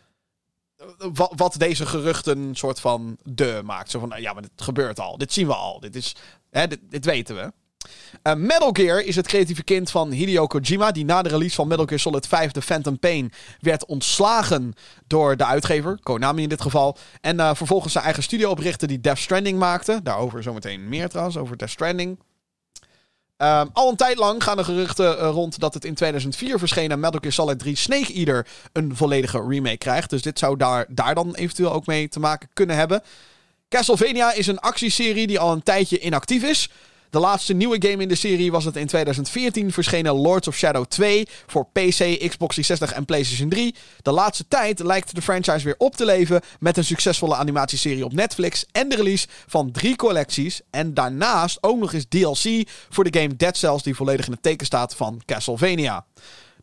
wat, 1.35 1.55
deze 1.57 1.85
geruchten 1.85 2.55
soort 2.55 2.79
van 2.79 3.17
de 3.23 3.61
maakt. 3.65 3.91
Zo 3.91 3.99
van, 3.99 4.13
ja, 4.17 4.33
maar 4.33 4.41
dit 4.41 4.51
gebeurt 4.55 4.99
al. 4.99 5.17
Dit 5.17 5.33
zien 5.33 5.47
we 5.47 5.53
al. 5.53 5.79
Dit 5.79 5.95
is, 5.95 6.15
hè, 6.49 6.65
dit 6.89 7.05
weten 7.05 7.35
we. 7.35 7.51
Uh, 8.23 8.33
Metal 8.33 8.69
Gear 8.71 9.01
is 9.01 9.15
het 9.15 9.27
creatieve 9.27 9.63
kind 9.63 9.91
van 9.91 10.11
Hideo 10.11 10.47
Kojima, 10.47 10.91
die 10.91 11.05
na 11.05 11.21
de 11.21 11.29
release 11.29 11.55
van 11.55 11.67
Metal 11.67 11.85
Gear 11.85 11.99
Solid 11.99 12.27
5 12.27 12.51
The 12.51 12.61
Phantom 12.61 12.99
Pain 12.99 13.31
werd 13.59 13.85
ontslagen 13.85 14.73
door 15.07 15.37
de 15.37 15.45
uitgever, 15.45 15.99
Konami 16.03 16.43
in 16.43 16.49
dit 16.49 16.61
geval, 16.61 16.97
en 17.21 17.37
uh, 17.37 17.51
vervolgens 17.53 17.93
zijn 17.93 18.03
eigen 18.03 18.23
studio 18.23 18.49
oprichtte 18.49 18.87
die 18.87 19.01
Death 19.01 19.17
Stranding 19.17 19.59
maakte. 19.59 19.99
Daarover 20.03 20.43
zometeen 20.43 20.89
meer 20.89 21.09
trouwens, 21.09 21.37
over 21.37 21.57
Death 21.57 21.71
Stranding. 21.71 22.17
Uh, 23.37 23.61
al 23.73 23.89
een 23.89 23.95
tijd 23.95 24.17
lang 24.17 24.43
gaan 24.43 24.57
de 24.57 24.63
geruchten 24.63 25.17
uh, 25.17 25.29
rond 25.29 25.59
dat 25.59 25.73
het 25.73 25.85
in 25.85 25.93
2004 25.93 26.59
verschenen 26.59 26.99
Metal 26.99 27.19
Gear 27.19 27.33
Solid 27.33 27.59
3 27.59 27.75
Snake 27.75 28.13
Eater 28.13 28.47
een 28.73 28.95
volledige 28.95 29.45
remake 29.47 29.77
krijgt. 29.77 30.09
Dus 30.09 30.21
dit 30.21 30.39
zou 30.39 30.57
daar, 30.57 30.85
daar 30.89 31.15
dan 31.15 31.35
eventueel 31.35 31.73
ook 31.73 31.85
mee 31.85 32.09
te 32.09 32.19
maken 32.19 32.49
kunnen 32.53 32.75
hebben. 32.75 33.01
Castlevania 33.69 34.33
is 34.33 34.47
een 34.47 34.59
actieserie 34.59 35.27
die 35.27 35.39
al 35.39 35.51
een 35.51 35.63
tijdje 35.63 35.99
inactief 35.99 36.43
is. 36.43 36.69
De 37.17 37.23
laatste 37.23 37.53
nieuwe 37.53 37.87
game 37.87 38.01
in 38.01 38.07
de 38.07 38.15
serie 38.15 38.51
was 38.51 38.65
het 38.65 38.75
in 38.75 38.87
2014 38.87 39.71
verschenen 39.71 40.13
Lords 40.13 40.47
of 40.47 40.55
Shadow 40.55 40.85
2 40.85 41.27
voor 41.47 41.65
PC, 41.65 42.27
Xbox 42.29 42.55
360 42.55 42.93
en 42.93 43.05
PlayStation 43.05 43.49
3. 43.49 43.75
De 44.01 44.11
laatste 44.11 44.47
tijd 44.47 44.79
lijkt 44.79 45.15
de 45.15 45.21
franchise 45.21 45.63
weer 45.63 45.75
op 45.77 45.95
te 45.95 46.05
leven 46.05 46.41
met 46.59 46.77
een 46.77 46.83
succesvolle 46.83 47.35
animatieserie 47.35 48.05
op 48.05 48.13
Netflix 48.13 48.65
en 48.71 48.89
de 48.89 48.95
release 48.95 49.27
van 49.47 49.71
drie 49.71 49.95
collecties. 49.95 50.61
En 50.69 50.93
daarnaast 50.93 51.57
ook 51.61 51.79
nog 51.79 51.93
eens 51.93 52.05
DLC 52.09 52.69
voor 52.89 53.03
de 53.03 53.19
game 53.19 53.35
Dead 53.35 53.57
Cells 53.57 53.83
die 53.83 53.95
volledig 53.95 54.25
in 54.25 54.31
het 54.31 54.43
teken 54.43 54.65
staat 54.65 54.95
van 54.95 55.21
Castlevania. 55.25 56.05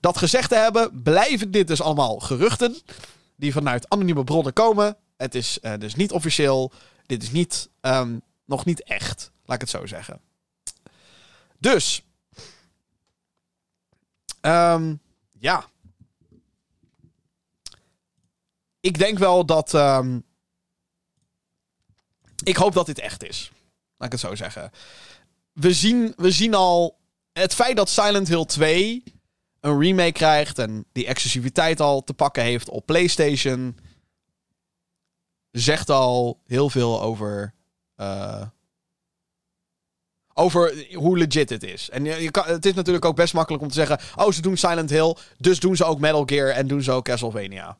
Dat 0.00 0.18
gezegd 0.18 0.48
te 0.48 0.56
hebben, 0.56 1.02
blijven 1.02 1.50
dit 1.50 1.66
dus 1.66 1.82
allemaal 1.82 2.18
geruchten 2.18 2.76
die 3.36 3.52
vanuit 3.52 3.88
anonieme 3.88 4.24
bronnen 4.24 4.52
komen. 4.52 4.96
Het 5.16 5.34
is 5.34 5.58
uh, 5.62 5.72
dus 5.78 5.94
niet 5.94 6.12
officieel. 6.12 6.72
Dit 7.06 7.22
is 7.22 7.30
niet, 7.30 7.68
um, 7.80 8.20
nog 8.46 8.64
niet 8.64 8.82
echt, 8.82 9.30
laat 9.44 9.54
ik 9.54 9.60
het 9.60 9.70
zo 9.70 9.86
zeggen. 9.86 10.20
Dus. 11.64 12.02
Um, 14.40 15.00
ja. 15.32 15.68
Ik 18.80 18.98
denk 18.98 19.18
wel 19.18 19.46
dat. 19.46 19.72
Um, 19.72 20.24
ik 22.42 22.56
hoop 22.56 22.72
dat 22.72 22.86
dit 22.86 22.98
echt 22.98 23.24
is. 23.24 23.50
Laat 23.96 24.12
ik 24.12 24.20
het 24.20 24.30
zo 24.30 24.34
zeggen. 24.34 24.70
We 25.52 25.72
zien, 25.72 26.12
we 26.16 26.30
zien 26.30 26.54
al. 26.54 26.98
Het 27.32 27.54
feit 27.54 27.76
dat 27.76 27.88
Silent 27.88 28.28
Hill 28.28 28.44
2 28.44 29.02
een 29.60 29.80
remake 29.80 30.12
krijgt 30.12 30.58
en 30.58 30.86
die 30.92 31.06
exclusiviteit 31.06 31.80
al 31.80 32.04
te 32.04 32.14
pakken 32.14 32.42
heeft 32.42 32.68
op 32.68 32.86
PlayStation. 32.86 33.78
zegt 35.50 35.90
al 35.90 36.40
heel 36.46 36.70
veel 36.70 37.02
over. 37.02 37.54
Uh, 37.96 38.46
over 40.34 40.86
hoe 40.92 41.18
legit 41.18 41.50
het 41.50 41.62
is. 41.62 41.90
En 41.90 42.04
je, 42.04 42.30
kan, 42.30 42.44
het 42.46 42.66
is 42.66 42.74
natuurlijk 42.74 43.04
ook 43.04 43.16
best 43.16 43.34
makkelijk 43.34 43.62
om 43.62 43.68
te 43.68 43.74
zeggen: 43.74 43.98
oh, 44.16 44.30
ze 44.30 44.42
doen 44.42 44.56
Silent 44.56 44.90
Hill, 44.90 45.16
dus 45.38 45.60
doen 45.60 45.76
ze 45.76 45.84
ook 45.84 46.00
Metal 46.00 46.22
Gear 46.26 46.48
en 46.48 46.66
doen 46.66 46.82
ze 46.82 46.92
ook 46.92 47.04
Castlevania. 47.04 47.76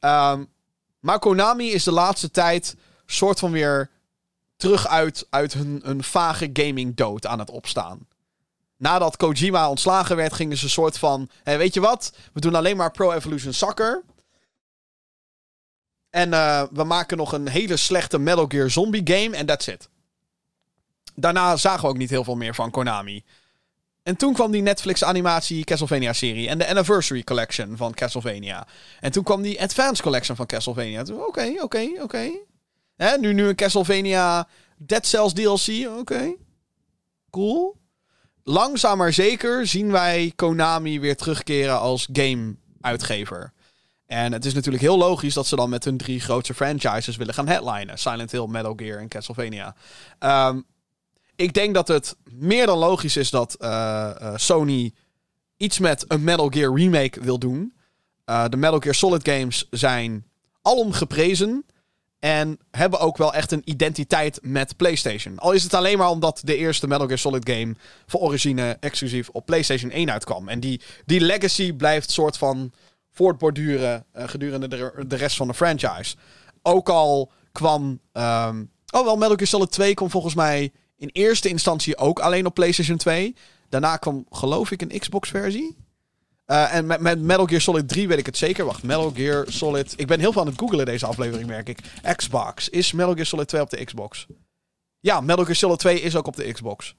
Um, 0.00 0.52
maar 1.00 1.18
Konami 1.18 1.70
is 1.72 1.84
de 1.84 1.92
laatste 1.92 2.30
tijd 2.30 2.76
soort 3.06 3.38
van 3.38 3.50
weer 3.50 3.90
terug 4.56 4.88
uit, 4.88 5.26
uit 5.30 5.52
hun, 5.52 5.80
hun 5.84 6.02
vage 6.02 6.50
gaming 6.52 6.96
dood 6.96 7.26
aan 7.26 7.38
het 7.38 7.50
opstaan. 7.50 8.06
Nadat 8.76 9.16
Kojima 9.16 9.68
ontslagen 9.68 10.16
werd, 10.16 10.32
gingen 10.32 10.56
ze 10.56 10.64
een 10.64 10.70
soort 10.70 10.98
van: 10.98 11.28
weet 11.44 11.74
je 11.74 11.80
wat? 11.80 12.12
We 12.32 12.40
doen 12.40 12.54
alleen 12.54 12.76
maar 12.76 12.90
Pro 12.90 13.12
Evolution 13.12 13.52
Soccer. 13.52 14.02
En 16.10 16.30
uh, 16.30 16.62
we 16.72 16.84
maken 16.84 17.16
nog 17.16 17.32
een 17.32 17.48
hele 17.48 17.76
slechte 17.76 18.18
Metal 18.18 18.44
Gear 18.48 18.70
Zombie 18.70 19.02
game 19.04 19.36
en 19.36 19.46
that's 19.46 19.66
it 19.66 19.88
daarna 21.14 21.56
zagen 21.56 21.82
we 21.82 21.88
ook 21.88 21.96
niet 21.96 22.10
heel 22.10 22.24
veel 22.24 22.36
meer 22.36 22.54
van 22.54 22.70
Konami. 22.70 23.24
En 24.02 24.16
toen 24.16 24.32
kwam 24.32 24.50
die 24.50 24.62
Netflix-animatie 24.62 25.64
Castlevania-serie. 25.64 26.48
En 26.48 26.58
de 26.58 26.68
Anniversary 26.68 27.22
Collection 27.22 27.76
van 27.76 27.94
Castlevania. 27.94 28.66
En 29.00 29.12
toen 29.12 29.24
kwam 29.24 29.42
die 29.42 29.62
Advance 29.62 30.02
Collection 30.02 30.36
van 30.36 30.46
Castlevania. 30.46 31.04
Oké, 31.12 31.54
oké, 31.60 31.90
oké. 32.00 32.30
Nu, 33.20 33.32
nu 33.32 33.48
een 33.48 33.54
Castlevania 33.54 34.48
Dead 34.76 35.06
Cells 35.06 35.32
DLC. 35.32 35.88
Oké. 35.98 36.34
Cool. 37.30 37.76
Langzaam 38.42 38.98
maar 38.98 39.12
zeker 39.12 39.66
zien 39.66 39.90
wij 39.90 40.32
Konami 40.36 41.00
weer 41.00 41.16
terugkeren 41.16 41.80
als 41.80 42.08
game-uitgever. 42.12 43.52
En 44.06 44.32
het 44.32 44.44
is 44.44 44.54
natuurlijk 44.54 44.82
heel 44.82 44.98
logisch 44.98 45.34
dat 45.34 45.46
ze 45.46 45.56
dan 45.56 45.70
met 45.70 45.84
hun 45.84 45.96
drie 45.96 46.20
grootste 46.20 46.54
franchises 46.54 47.16
willen 47.16 47.34
gaan 47.34 47.48
headlinen. 47.48 47.98
Silent 47.98 48.30
Hill, 48.30 48.46
Metal 48.46 48.72
Gear 48.76 48.98
en 48.98 49.08
Castlevania. 49.08 49.74
Um, 50.20 50.64
ik 51.36 51.54
denk 51.54 51.74
dat 51.74 51.88
het 51.88 52.16
meer 52.30 52.66
dan 52.66 52.78
logisch 52.78 53.16
is 53.16 53.30
dat 53.30 53.56
uh, 53.58 53.68
uh, 54.22 54.32
Sony 54.36 54.92
iets 55.56 55.78
met 55.78 56.04
een 56.08 56.24
Metal 56.24 56.48
Gear 56.48 56.74
remake 56.74 57.20
wil 57.20 57.38
doen. 57.38 57.74
Uh, 58.30 58.44
de 58.48 58.56
Metal 58.56 58.78
Gear 58.78 58.94
Solid 58.94 59.28
games 59.28 59.66
zijn 59.70 60.26
alom 60.62 60.92
geprezen. 60.92 61.66
En 62.18 62.58
hebben 62.70 63.00
ook 63.00 63.16
wel 63.16 63.34
echt 63.34 63.52
een 63.52 63.62
identiteit 63.64 64.38
met 64.42 64.76
PlayStation. 64.76 65.38
Al 65.38 65.52
is 65.52 65.62
het 65.62 65.74
alleen 65.74 65.98
maar 65.98 66.08
omdat 66.08 66.40
de 66.44 66.56
eerste 66.56 66.86
Metal 66.86 67.06
Gear 67.06 67.18
Solid 67.18 67.50
game 67.50 67.74
voor 68.06 68.20
origine 68.20 68.76
exclusief 68.80 69.28
op 69.28 69.46
PlayStation 69.46 69.90
1 69.90 70.10
uitkwam. 70.10 70.48
En 70.48 70.60
die, 70.60 70.80
die 71.04 71.20
legacy 71.20 71.72
blijft 71.72 72.10
soort 72.10 72.38
van 72.38 72.72
voortborduren 73.10 74.06
gedurende 74.12 74.68
de, 74.68 75.04
de 75.06 75.16
rest 75.16 75.36
van 75.36 75.46
de 75.46 75.54
franchise. 75.54 76.16
Ook 76.62 76.88
al 76.88 77.32
kwam 77.52 78.00
um, 78.12 78.72
Oh, 78.94 79.04
wel, 79.04 79.16
Metal 79.16 79.36
Gear 79.36 79.46
Solid 79.46 79.70
2 79.70 79.94
kwam 79.94 80.10
volgens 80.10 80.34
mij 80.34 80.72
in 81.04 81.10
eerste 81.12 81.48
instantie 81.48 81.96
ook 81.96 82.18
alleen 82.20 82.46
op 82.46 82.54
PlayStation 82.54 82.96
2. 82.96 83.36
Daarna 83.68 83.96
kwam, 83.96 84.26
geloof 84.30 84.70
ik, 84.70 84.82
een 84.82 84.98
Xbox-versie. 84.98 85.76
Uh, 86.46 86.74
en 86.74 86.86
met, 86.86 87.00
met, 87.00 87.20
Metal 87.20 87.46
Gear 87.46 87.60
Solid 87.60 87.88
3 87.88 88.08
weet 88.08 88.18
ik 88.18 88.26
het 88.26 88.36
zeker. 88.36 88.64
Wacht, 88.64 88.82
Metal 88.82 89.12
Gear 89.14 89.44
Solid... 89.48 89.94
Ik 89.96 90.06
ben 90.06 90.20
heel 90.20 90.32
veel 90.32 90.40
aan 90.40 90.46
het 90.46 90.58
googelen 90.58 90.86
deze 90.86 91.06
aflevering, 91.06 91.48
merk 91.48 91.68
ik. 91.68 91.78
Xbox. 92.16 92.68
Is 92.68 92.92
Metal 92.92 93.12
Gear 93.12 93.26
Solid 93.26 93.48
2 93.48 93.60
op 93.60 93.70
de 93.70 93.84
Xbox? 93.84 94.26
Ja, 95.00 95.20
Metal 95.20 95.44
Gear 95.44 95.56
Solid 95.56 95.78
2 95.78 96.00
is 96.00 96.16
ook 96.16 96.26
op 96.26 96.36
de 96.36 96.52
Xbox. 96.52 96.94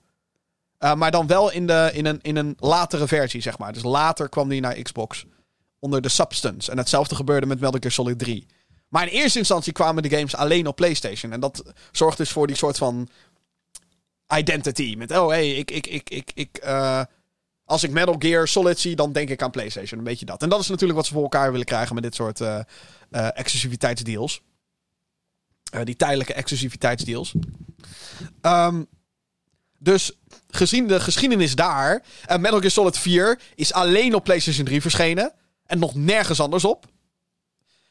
Uh, 0.79 0.93
maar 0.95 1.11
dan 1.11 1.27
wel 1.27 1.51
in, 1.51 1.67
de, 1.67 1.89
in, 1.93 2.05
een, 2.05 2.19
in 2.21 2.35
een 2.35 2.55
latere 2.59 3.07
versie, 3.07 3.41
zeg 3.41 3.57
maar. 3.57 3.73
Dus 3.73 3.83
later 3.83 4.29
kwam 4.29 4.49
die 4.49 4.61
naar 4.61 4.81
Xbox. 4.81 5.25
Onder 5.79 6.01
de 6.01 6.09
Substance. 6.09 6.71
En 6.71 6.77
hetzelfde 6.77 7.15
gebeurde 7.15 7.45
met 7.45 7.59
Metal 7.59 7.79
Gear 7.79 7.91
Solid 7.91 8.19
3. 8.19 8.47
Maar 8.89 9.07
in 9.07 9.13
eerste 9.13 9.39
instantie 9.39 9.73
kwamen 9.73 10.03
de 10.03 10.09
games 10.09 10.35
alleen 10.35 10.67
op 10.67 10.75
PlayStation. 10.75 11.31
En 11.31 11.39
dat 11.39 11.63
zorgt 11.91 12.17
dus 12.17 12.31
voor 12.31 12.47
die 12.47 12.55
soort 12.55 12.77
van 12.77 13.09
identity. 14.37 14.95
Met, 14.97 15.11
oh 15.11 15.27
hey, 15.27 15.51
ik, 15.51 15.71
ik, 15.71 15.87
ik, 15.87 16.09
ik, 16.09 16.31
ik, 16.33 16.59
uh, 16.63 17.01
als 17.65 17.83
ik 17.83 17.91
Metal 17.91 18.15
Gear 18.19 18.47
Solid 18.47 18.79
zie, 18.79 18.95
dan 18.95 19.11
denk 19.11 19.29
ik 19.29 19.41
aan 19.41 19.51
PlayStation. 19.51 19.99
Een 19.99 20.05
beetje 20.05 20.25
dat. 20.25 20.41
En 20.41 20.49
dat 20.49 20.59
is 20.59 20.67
natuurlijk 20.67 20.97
wat 20.97 21.07
ze 21.07 21.13
voor 21.13 21.23
elkaar 21.23 21.51
willen 21.51 21.65
krijgen 21.65 21.95
met 21.95 22.03
dit 22.03 22.15
soort 22.15 22.39
uh, 22.39 22.59
uh, 23.11 23.27
exclusiviteitsdeals. 23.37 24.41
die 25.83 25.95
tijdelijke 25.95 26.33
exclusiviteitsdeals. 26.33 27.33
Um, 28.41 28.87
dus 29.77 30.11
gezien 30.49 30.87
de 30.87 30.99
geschiedenis 30.99 31.55
daar. 31.55 32.03
Metal 32.27 32.59
Gear 32.59 32.71
Solid 32.71 32.97
4 32.97 33.39
is 33.55 33.73
alleen 33.73 34.15
op 34.15 34.23
PlayStation 34.23 34.65
3 34.65 34.81
verschenen. 34.81 35.33
En 35.65 35.79
nog 35.79 35.95
nergens 35.95 36.39
anders 36.39 36.65
op. 36.65 36.85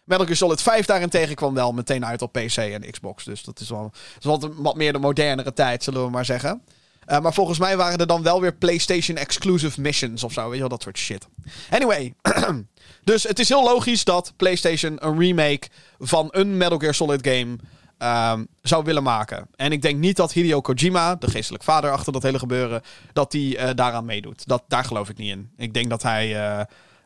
Metal 0.05 0.25
Gear 0.25 0.37
Solid 0.37 0.63
5 0.63 0.87
daarentegen 0.87 1.35
kwam 1.35 1.55
wel 1.55 1.73
meteen 1.73 2.07
uit 2.07 2.23
op 2.23 2.33
PC 2.33 2.57
en 2.57 2.91
Xbox. 2.91 3.25
Dus 3.25 3.43
dat 3.43 3.61
is 3.61 3.69
wel, 3.69 3.93
wat, 4.21 4.49
wat 4.57 4.77
meer 4.77 4.93
de 4.93 4.99
modernere 4.99 5.53
tijd, 5.53 5.83
zullen 5.83 6.05
we 6.05 6.11
maar 6.11 6.25
zeggen. 6.25 6.63
Uh, 7.07 7.21
maar 7.21 7.35
volgens 7.35 7.59
mij 7.59 7.77
waren 7.77 7.99
er 7.99 8.07
dan 8.07 8.23
wel 8.23 8.41
weer 8.41 8.55
PlayStation 8.55 9.17
exclusive 9.17 9.81
missions 9.81 10.25
of 10.25 10.33
zo. 10.33 10.45
Weet 10.45 10.53
je 10.53 10.59
wel, 10.59 10.69
dat 10.69 10.83
soort 10.83 10.99
shit. 10.99 11.27
Anyway. 11.71 12.15
dus 13.05 13.23
het 13.23 13.39
is 13.39 13.49
heel 13.49 13.65
logisch 13.65 14.05
dat 14.05 14.33
PlayStation 14.37 15.07
een 15.07 15.19
remake 15.19 15.69
van 15.99 16.29
een 16.31 16.57
Metal 16.57 16.79
Gear 16.79 16.95
Solid 16.95 17.27
game 17.27 17.57
um, 17.99 18.47
zou 18.63 18.85
willen 18.85 19.03
maken. 19.03 19.49
En 19.57 19.73
ik 19.73 19.83
denk 19.83 19.99
niet 19.99 20.17
dat 20.17 20.33
Hideo 20.33 20.61
Kojima, 20.61 21.15
de 21.15 21.31
geestelijk 21.31 21.65
vader 21.65 21.91
achter 21.91 22.13
dat 22.13 22.23
hele 22.23 22.39
gebeuren, 22.39 22.83
dat 23.13 23.33
hij 23.33 23.43
uh, 23.43 23.71
daaraan 23.75 24.05
meedoet. 24.05 24.47
Dat, 24.47 24.63
daar 24.69 24.85
geloof 24.85 25.09
ik 25.09 25.17
niet 25.17 25.31
in. 25.31 25.51
Ik 25.57 25.75
denk 25.75 25.91
dat 25.91 26.03
hij. 26.03 26.29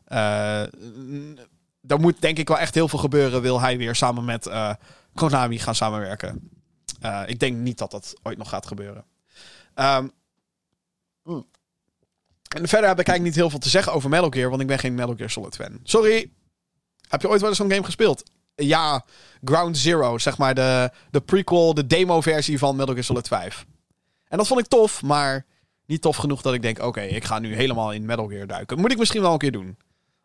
Uh, 0.09 0.63
er 1.87 2.01
moet 2.01 2.21
denk 2.21 2.39
ik 2.39 2.49
wel 2.49 2.59
echt 2.59 2.75
heel 2.75 2.89
veel 2.89 2.99
gebeuren. 2.99 3.43
Wil 3.43 3.61
hij 3.61 3.79
weer 3.79 3.95
samen 3.95 4.25
met 4.25 4.51
Konami 5.15 5.59
gaan 5.59 5.75
samenwerken? 5.75 6.51
ik 7.27 7.39
denk 7.39 7.57
niet 7.57 7.79
dat 7.79 7.91
dat 7.91 8.15
ooit 8.23 8.39
nog 8.39 8.49
gaat 8.49 8.67
gebeuren. 8.67 9.05
Um, 9.75 10.13
en 12.49 12.69
verder 12.69 12.89
heb 12.89 13.01
ik 13.01 13.09
eigenlijk 13.09 13.23
niet 13.23 13.35
heel 13.35 13.51
veel 13.51 13.59
te 13.59 13.69
zeggen 13.69 13.93
over 13.93 14.11
Metal 14.11 14.31
Gear, 14.31 14.49
want 14.49 14.61
ik 14.61 14.67
ben 14.67 14.79
geen 14.79 14.95
Metal 14.95 15.15
Gear 15.17 15.31
Solid 15.31 15.57
fan. 15.57 15.79
Sorry. 15.83 16.31
Heb 17.09 17.21
je 17.21 17.29
ooit 17.29 17.41
wel 17.41 17.49
eens 17.49 17.59
zo'n 17.59 17.71
game 17.71 17.85
gespeeld? 17.85 18.31
Ja, 18.55 19.05
Ground 19.45 19.79
Zero, 19.79 20.19
zeg 20.19 20.39
maar 20.39 20.55
de, 20.55 20.91
de 21.11 21.21
prequel, 21.21 21.75
de 21.75 21.87
demo-versie 21.87 22.59
van 22.59 22.77
Metal 22.77 22.93
Gear 22.93 23.05
Solid 23.05 23.29
5. 23.29 23.67
En 24.29 24.39
dat 24.39 24.47
vond 24.47 24.61
ik 24.61 24.67
tof, 24.67 25.03
maar 25.03 25.47
niet 25.87 26.03
tof 26.03 26.17
genoeg 26.17 26.43
dat 26.43 26.55
ik 26.55 26.63
denk: 26.63 26.83
oké, 26.83 27.01
ik 27.01 27.25
ga 27.25 27.39
nu 27.39 27.55
helemaal 27.55 27.93
in 27.93 28.07
Metal 28.07 28.29
Gear 28.29 28.47
duiken. 28.47 28.79
Moet 28.79 28.93
ik 28.93 28.99
misschien 28.99 29.23
wel 29.23 29.33
een 29.33 29.39
keer 29.39 29.53
doen. 29.53 29.79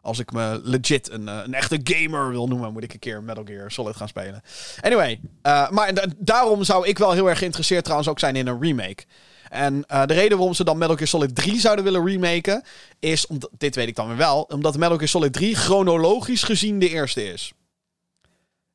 Als 0.04 0.20
ik 0.20 0.32
me 0.32 0.60
legit 0.64 1.12
een, 1.12 1.28
eh, 1.28 1.40
een 1.44 1.54
echte 1.54 1.80
gamer 1.84 2.30
wil 2.30 2.48
noemen, 2.48 2.74
moet 2.74 2.84
ik 2.84 2.94
een 2.94 3.00
keer 3.00 3.24
Metal 3.24 3.44
Gear 3.46 3.72
Solid 3.72 3.96
gaan 3.96 4.08
spelen. 4.08 4.42
Anyway, 4.82 5.20
uh, 5.44 5.70
maar 5.70 5.94
daarom 6.18 6.64
zou 6.64 6.88
ik 6.88 6.98
wel 6.98 7.12
heel 7.12 7.30
erg 7.30 7.38
geïnteresseerd 7.38 7.84
trouwens 7.84 8.10
ook 8.10 8.20
zijn 8.20 8.36
in 8.36 8.48
een 8.48 8.62
remake. 8.62 9.04
En 9.50 9.84
uh, 9.92 10.06
de 10.06 10.14
reden 10.14 10.38
waarom 10.38 10.56
ze 10.56 10.64
dan 10.64 10.78
Metal 10.78 10.96
Gear 10.96 11.08
Solid 11.08 11.36
3 11.36 11.60
zouden 11.60 11.84
willen 11.84 12.06
remaken, 12.06 12.64
is, 13.00 13.28
omdat, 13.28 13.50
dit 13.58 13.76
weet 13.76 13.88
ik 13.88 13.96
dan 13.96 14.08
weer 14.08 14.18
wel, 14.18 14.42
omdat 14.42 14.78
Metal 14.78 14.96
Gear 14.96 15.10
Solid 15.10 15.34
3 15.34 15.56
chronologisch 15.56 16.44
gezien 16.44 16.80
de 16.80 16.90
eerste 16.90 17.32
is. 17.32 17.54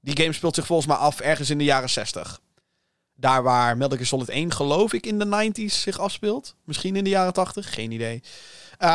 Die 0.01 0.21
game 0.21 0.33
speelt 0.33 0.55
zich 0.55 0.67
volgens 0.67 0.89
mij 0.89 0.97
af 0.97 1.21
ergens 1.21 1.51
in 1.51 1.59
de 1.59 1.65
jaren 1.65 1.91
60. 1.91 2.41
Daar 3.15 3.43
waar 3.43 3.77
Metal 3.77 3.97
Gear 3.97 4.07
Solid 4.07 4.29
1 4.29 4.53
geloof 4.53 4.93
ik 4.93 5.07
in 5.07 5.19
de 5.19 5.51
90s 5.53 5.75
zich 5.75 5.99
afspeelt. 5.99 6.55
Misschien 6.65 6.97
in 6.97 7.05
de 7.05 7.11
jaren 7.11 7.33
80, 7.33 7.75
geen 7.75 7.91
idee. 7.91 8.23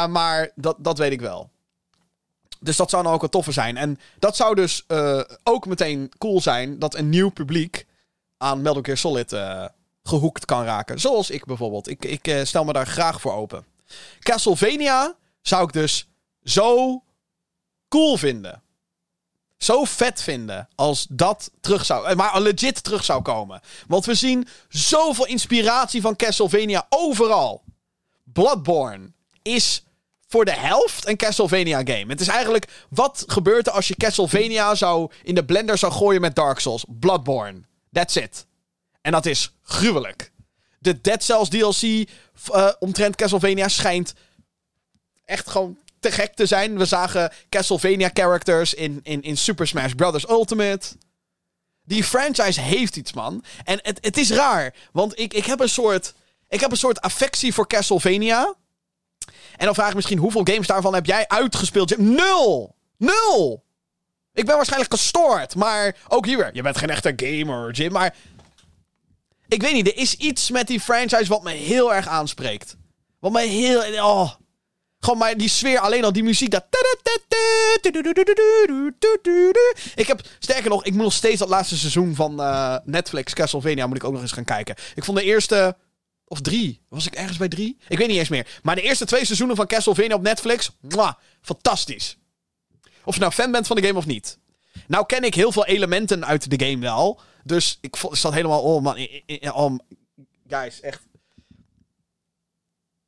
Maar 0.09 0.51
dat, 0.55 0.75
dat 0.79 0.97
weet 0.97 1.11
ik 1.11 1.21
wel. 1.21 1.51
Dus 2.63 2.77
dat 2.77 2.89
zou 2.89 3.03
nou 3.03 3.15
ook 3.15 3.21
wat 3.21 3.31
toffer 3.31 3.53
zijn. 3.53 3.77
En 3.77 3.99
dat 4.19 4.35
zou 4.35 4.55
dus 4.55 4.83
uh, 4.87 5.21
ook 5.43 5.65
meteen 5.65 6.11
cool 6.17 6.41
zijn 6.41 6.79
dat 6.79 6.95
een 6.95 7.09
nieuw 7.09 7.29
publiek 7.29 7.85
aan 8.37 8.61
Metal 8.61 8.81
Gear 8.81 8.97
Solid 8.97 9.33
uh, 9.33 9.65
gehoekt 10.03 10.45
kan 10.45 10.63
raken. 10.63 10.99
Zoals 10.99 11.29
ik 11.29 11.45
bijvoorbeeld. 11.45 11.89
Ik, 11.89 12.05
ik 12.05 12.41
stel 12.43 12.63
me 12.63 12.73
daar 12.73 12.87
graag 12.87 13.21
voor 13.21 13.33
open. 13.33 13.65
Castlevania 14.19 15.15
zou 15.41 15.63
ik 15.63 15.73
dus 15.73 16.07
zo 16.43 17.01
cool 17.87 18.17
vinden 18.17 18.63
zo 19.63 19.83
vet 19.83 20.21
vinden 20.21 20.69
als 20.75 21.05
dat 21.09 21.51
terug 21.61 21.85
zou... 21.85 22.07
Eh, 22.07 22.15
maar 22.15 22.41
legit 22.41 22.83
terug 22.83 23.03
zou 23.03 23.21
komen. 23.21 23.61
Want 23.87 24.05
we 24.05 24.15
zien 24.15 24.47
zoveel 24.69 25.25
inspiratie 25.25 26.01
van 26.01 26.15
Castlevania 26.15 26.85
overal. 26.89 27.63
Bloodborne 28.23 29.11
is 29.41 29.83
voor 30.33 30.45
de 30.45 30.59
helft 30.59 31.07
een 31.07 31.17
Castlevania 31.17 31.77
game. 31.77 32.05
Het 32.07 32.21
is 32.21 32.27
eigenlijk... 32.27 32.85
Wat 32.89 33.23
gebeurt 33.27 33.67
er 33.67 33.73
als 33.73 33.87
je 33.87 33.95
Castlevania 33.95 34.75
zou 34.75 35.11
in 35.23 35.35
de 35.35 35.45
blender 35.45 35.77
zou 35.77 35.91
gooien 35.91 36.21
met 36.21 36.35
Dark 36.35 36.59
Souls? 36.59 36.85
Bloodborne. 36.87 37.61
That's 37.91 38.15
it. 38.15 38.45
En 39.01 39.11
dat 39.11 39.25
is 39.25 39.53
gruwelijk. 39.63 40.31
De 40.79 41.01
Dead 41.01 41.23
Cells 41.23 41.49
DLC 41.49 41.81
uh, 41.81 42.69
omtrent 42.79 43.15
Castlevania 43.15 43.67
schijnt 43.67 44.13
echt 45.25 45.49
gewoon 45.49 45.77
te 45.99 46.11
gek 46.11 46.33
te 46.33 46.45
zijn. 46.45 46.77
We 46.77 46.85
zagen 46.85 47.31
Castlevania 47.49 48.09
characters 48.13 48.73
in, 48.73 48.99
in, 49.03 49.21
in 49.21 49.37
Super 49.37 49.67
Smash 49.67 49.93
Bros. 49.93 50.29
Ultimate. 50.29 50.87
Die 51.83 52.03
franchise 52.03 52.61
heeft 52.61 52.95
iets, 52.95 53.13
man. 53.13 53.43
En 53.63 53.79
het, 53.81 53.97
het 54.01 54.17
is 54.17 54.31
raar. 54.31 54.73
Want 54.91 55.19
ik, 55.19 55.33
ik, 55.33 55.45
heb 55.45 55.59
een 55.59 55.69
soort, 55.69 56.13
ik 56.47 56.59
heb 56.59 56.71
een 56.71 56.77
soort 56.77 57.01
affectie 57.01 57.53
voor 57.53 57.67
Castlevania. 57.67 58.55
En 59.55 59.65
dan 59.65 59.75
vraag 59.75 59.89
ik 59.89 59.95
misschien 59.95 60.17
hoeveel 60.17 60.41
games 60.43 60.67
daarvan 60.67 60.93
heb 60.93 61.05
jij 61.05 61.27
uitgespeeld? 61.27 61.97
Nul! 61.97 62.75
Nul! 62.97 63.63
Ik 64.33 64.45
ben 64.45 64.55
waarschijnlijk 64.55 64.91
gestoord. 64.91 65.55
Maar 65.55 65.95
ook 66.07 66.25
hier 66.25 66.37
weer. 66.37 66.49
Je 66.53 66.61
bent 66.61 66.77
geen 66.77 66.89
echte 66.89 67.13
gamer, 67.15 67.71
Jim. 67.71 67.91
Maar 67.91 68.15
ik 69.47 69.61
weet 69.61 69.73
niet. 69.73 69.87
Er 69.87 69.97
is 69.97 70.15
iets 70.15 70.49
met 70.49 70.67
die 70.67 70.79
franchise 70.79 71.27
wat 71.27 71.43
me 71.43 71.51
heel 71.51 71.93
erg 71.93 72.07
aanspreekt. 72.07 72.75
Wat 73.19 73.31
me 73.31 73.41
heel... 73.41 74.03
Oh. 74.03 74.31
Gewoon 74.99 75.19
maar 75.19 75.37
die 75.37 75.49
sfeer, 75.49 75.79
alleen 75.79 76.03
al 76.03 76.13
die 76.13 76.23
muziek. 76.23 76.51
Dat... 76.51 76.65
Ik 79.95 80.07
heb, 80.07 80.21
sterker 80.39 80.69
nog, 80.69 80.85
ik 80.85 80.93
moet 80.93 81.03
nog 81.03 81.13
steeds 81.13 81.39
dat 81.39 81.49
laatste 81.49 81.77
seizoen 81.77 82.15
van 82.15 82.41
uh, 82.41 82.75
Netflix, 82.83 83.33
Castlevania, 83.33 83.87
moet 83.87 83.95
ik 83.95 84.03
ook 84.03 84.11
nog 84.11 84.21
eens 84.21 84.31
gaan 84.31 84.43
kijken. 84.43 84.75
Ik 84.95 85.03
vond 85.03 85.17
de 85.17 85.23
eerste, 85.23 85.75
of 86.27 86.41
drie, 86.41 86.81
was 86.89 87.07
ik 87.07 87.13
ergens 87.13 87.37
bij 87.37 87.47
drie? 87.47 87.77
Ik 87.87 87.97
weet 87.97 88.07
niet 88.07 88.17
eens 88.17 88.29
meer. 88.29 88.59
Maar 88.63 88.75
de 88.75 88.81
eerste 88.81 89.05
twee 89.05 89.25
seizoenen 89.25 89.55
van 89.55 89.67
Castlevania 89.67 90.15
op 90.15 90.21
Netflix, 90.21 90.71
mwah, 90.81 91.13
fantastisch. 91.41 92.17
Of 93.03 93.13
je 93.13 93.19
nou 93.19 93.31
fan 93.31 93.51
bent 93.51 93.67
van 93.67 93.75
de 93.75 93.87
game 93.87 93.97
of 93.97 94.05
niet. 94.05 94.37
Nou 94.87 95.05
ken 95.05 95.23
ik 95.23 95.35
heel 95.35 95.51
veel 95.51 95.65
elementen 95.65 96.25
uit 96.25 96.49
de 96.49 96.65
game 96.65 96.81
wel. 96.81 97.21
Dus 97.43 97.77
ik 97.81 97.95
zat 98.11 98.33
helemaal, 98.33 98.61
oh 98.61 98.81
man, 98.81 99.07
oh, 99.53 99.75
guys, 100.47 100.81
echt 100.81 101.01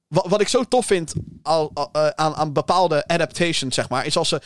wat, 0.07 0.27
wat 0.27 0.41
ik 0.41 0.47
zo 0.47 0.63
tof 0.63 0.85
vind 0.85 1.13
al, 1.41 1.71
uh, 1.75 2.07
aan, 2.07 2.33
aan 2.35 2.53
bepaalde 2.53 3.07
adaptations, 3.07 3.75
zeg 3.75 3.89
maar, 3.89 4.05
is 4.05 4.17
als 4.17 4.29
ze 4.29 4.41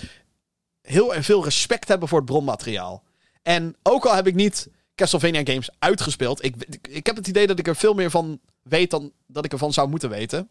heel 0.81 1.15
en 1.15 1.23
veel 1.23 1.43
respect 1.43 1.87
hebben 1.87 2.07
voor 2.07 2.17
het 2.17 2.27
bronmateriaal. 2.27 3.03
En 3.41 3.75
ook 3.83 4.05
al 4.05 4.15
heb 4.15 4.27
ik 4.27 4.35
niet 4.35 4.69
Castlevania 4.95 5.41
games 5.43 5.69
uitgespeeld, 5.79 6.43
ik, 6.43 6.55
ik, 6.89 7.05
heb 7.05 7.15
het 7.15 7.27
idee 7.27 7.47
dat 7.47 7.59
ik 7.59 7.67
er 7.67 7.75
veel 7.75 7.93
meer 7.93 8.09
van 8.09 8.39
weet 8.69 8.89
dan 8.89 9.11
dat 9.27 9.45
ik 9.45 9.51
ervan 9.51 9.73
zou 9.73 9.89
moeten 9.89 10.09
weten. 10.09 10.47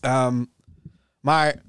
Um, 0.00 0.52
maar 1.20 1.62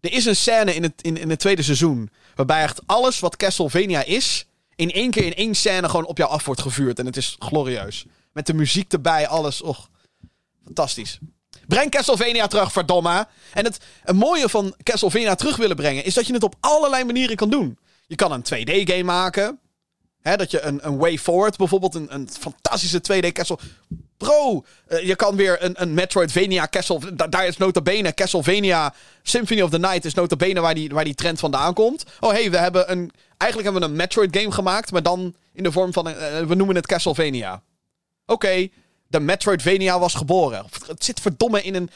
er 0.00 0.12
is 0.12 0.24
een 0.24 0.36
scène 0.36 0.74
in 0.74 0.82
het, 0.82 1.02
in, 1.02 1.16
in 1.16 1.30
het 1.30 1.38
tweede 1.38 1.62
seizoen 1.62 2.10
waarbij 2.34 2.62
echt 2.62 2.80
alles 2.86 3.20
wat 3.20 3.36
Castlevania 3.36 4.02
is, 4.04 4.46
in 4.74 4.92
één 4.92 5.10
keer 5.10 5.24
in 5.24 5.34
één 5.34 5.54
scène 5.54 5.88
gewoon 5.88 6.06
op 6.06 6.18
jou 6.18 6.30
af 6.30 6.44
wordt 6.44 6.60
gevuurd. 6.60 6.98
En 6.98 7.06
het 7.06 7.16
is 7.16 7.36
glorieus. 7.38 8.06
Met 8.32 8.46
de 8.46 8.54
muziek 8.54 8.92
erbij, 8.92 9.28
alles. 9.28 9.62
Och, 9.62 9.88
fantastisch. 10.64 11.18
Breng 11.66 11.90
Castlevania 11.90 12.46
terug, 12.46 12.72
verdomme. 12.72 13.26
En 13.52 13.64
het, 13.64 13.78
het 14.02 14.16
mooie 14.16 14.48
van 14.48 14.74
Castlevania 14.82 15.34
terug 15.34 15.56
willen 15.56 15.76
brengen... 15.76 16.04
is 16.04 16.14
dat 16.14 16.26
je 16.26 16.32
het 16.32 16.42
op 16.42 16.54
allerlei 16.60 17.04
manieren 17.04 17.36
kan 17.36 17.50
doen. 17.50 17.78
Je 18.06 18.14
kan 18.14 18.32
een 18.32 18.44
2D-game 18.44 19.02
maken. 19.02 19.60
Hè, 20.20 20.36
dat 20.36 20.50
je 20.50 20.60
een, 20.60 20.86
een 20.86 20.96
Way 20.96 21.18
Forward 21.18 21.56
bijvoorbeeld... 21.56 21.94
een, 21.94 22.14
een 22.14 22.28
fantastische 22.30 23.00
2D 23.12 23.32
Castle... 23.32 23.58
Bro, 24.16 24.64
uh, 24.88 25.06
je 25.06 25.16
kan 25.16 25.36
weer 25.36 25.64
een, 25.64 25.82
een 25.82 25.94
Metroidvania 25.94 26.66
Castle... 26.70 27.14
daar 27.28 27.46
is 27.46 27.56
nota 27.56 27.80
bene 27.80 28.14
Castlevania 28.14 28.94
Symphony 29.22 29.60
of 29.60 29.70
the 29.70 29.78
Night... 29.78 30.04
is 30.04 30.14
nota 30.14 30.36
bene 30.36 30.60
waar 30.60 30.74
die, 30.74 30.88
waar 30.88 31.04
die 31.04 31.14
trend 31.14 31.38
vandaan 31.38 31.74
komt. 31.74 32.04
Oh, 32.20 32.30
hey, 32.30 32.50
we 32.50 32.58
hebben 32.58 32.90
een... 32.90 33.10
Eigenlijk 33.36 33.72
hebben 33.72 33.88
we 33.88 33.94
een 33.94 34.02
Metroid 34.02 34.36
game 34.36 34.52
gemaakt... 34.52 34.92
maar 34.92 35.02
dan 35.02 35.34
in 35.52 35.62
de 35.62 35.72
vorm 35.72 35.92
van, 35.92 36.08
eh, 36.08 36.44
we 36.46 36.54
noemen 36.54 36.76
het 36.76 36.86
Castlevania. 36.86 37.62
Oké, 38.26 38.68
de 39.06 39.20
Metroidvania 39.20 39.98
was 39.98 40.14
geboren. 40.14 40.66
Het 40.86 41.04
zit 41.04 41.20
verdomme 41.20 41.62
in 41.62 41.74
een, 41.74 41.90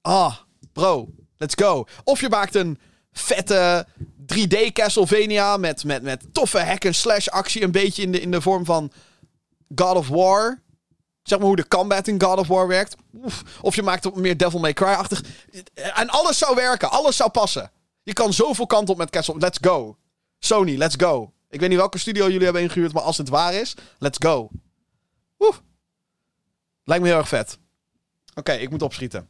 ah, 0.00 0.36
bro, 0.72 1.08
let's 1.36 1.54
go. 1.54 1.86
Of 2.04 2.20
je 2.20 2.28
maakt 2.28 2.54
een 2.54 2.78
vette 3.12 3.86
3D 4.34 4.72
Castlevania 4.72 5.56
met, 5.56 5.84
met, 5.84 6.02
met 6.02 6.26
toffe 6.32 6.58
hack-and-slash 6.58 7.28
actie, 7.28 7.62
een 7.62 7.70
beetje 7.70 8.02
in 8.02 8.12
de, 8.12 8.20
in 8.20 8.30
de 8.30 8.40
vorm 8.40 8.64
van 8.64 8.92
God 9.74 9.96
of 9.96 10.08
War. 10.08 10.62
Zeg 11.24 11.38
maar 11.38 11.46
hoe 11.46 11.56
de 11.56 11.68
combat 11.68 12.08
in 12.08 12.22
God 12.22 12.38
of 12.38 12.46
War 12.46 12.66
werkt. 12.66 12.96
Of 13.60 13.74
je 13.74 13.82
maakt 13.82 14.04
het 14.04 14.14
meer 14.14 14.36
Devil 14.36 14.58
May 14.58 14.72
Cry-achtig. 14.72 15.22
En 15.74 16.08
alles 16.08 16.38
zou 16.38 16.54
werken. 16.54 16.90
Alles 16.90 17.16
zou 17.16 17.30
passen. 17.30 17.70
Je 18.02 18.12
kan 18.12 18.32
zoveel 18.32 18.66
kant 18.66 18.88
op 18.88 18.96
met 18.96 19.10
Castle. 19.10 19.38
Let's 19.38 19.58
go. 19.60 19.96
Sony, 20.38 20.76
let's 20.76 20.94
go. 20.98 21.32
Ik 21.50 21.60
weet 21.60 21.68
niet 21.68 21.78
welke 21.78 21.98
studio 21.98 22.24
jullie 22.24 22.44
hebben 22.44 22.62
ingehuurd, 22.62 22.92
maar 22.92 23.02
als 23.02 23.18
het 23.18 23.28
waar 23.28 23.54
is, 23.54 23.74
let's 23.98 24.18
go. 24.26 24.50
Oef. 25.38 25.62
Lijkt 26.84 27.02
me 27.02 27.08
heel 27.08 27.18
erg 27.18 27.28
vet. 27.28 27.58
Oké, 28.34 28.52
ik 28.52 28.70
moet 28.70 28.82
opschieten. 28.82 29.28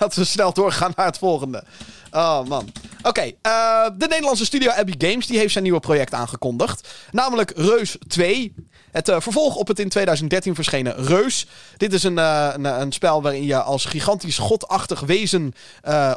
Laten 0.00 0.18
we 0.20 0.24
snel 0.24 0.52
doorgaan 0.52 0.92
naar 0.96 1.06
het 1.06 1.18
volgende. 1.18 1.64
Oh 2.10 2.44
man. 2.44 2.72
Oké, 3.02 3.32
eh, 3.42 3.86
de 3.96 4.06
Nederlandse 4.06 4.44
studio 4.44 4.70
Abby 4.70 4.94
Games 4.98 5.26
die 5.26 5.38
heeft 5.38 5.52
zijn 5.52 5.64
nieuwe 5.64 5.80
project 5.80 6.14
aangekondigd. 6.14 6.88
Namelijk 7.10 7.52
Reus 7.56 7.96
2. 8.08 8.54
Het 8.90 9.08
uh, 9.08 9.20
vervolg 9.20 9.56
op 9.56 9.68
het 9.68 9.78
in 9.78 9.88
2013 9.88 10.54
verschenen 10.54 10.94
Reus. 11.04 11.46
Dit 11.76 11.92
is 11.92 12.02
een, 12.02 12.18
uh, 12.18 12.50
een, 12.52 12.64
een, 12.64 12.92
spel 12.92 13.22
waarin 13.22 13.44
je 13.44 13.62
als 13.62 13.84
gigantisch 13.84 14.38
godachtig 14.38 15.00
wezen, 15.00 15.52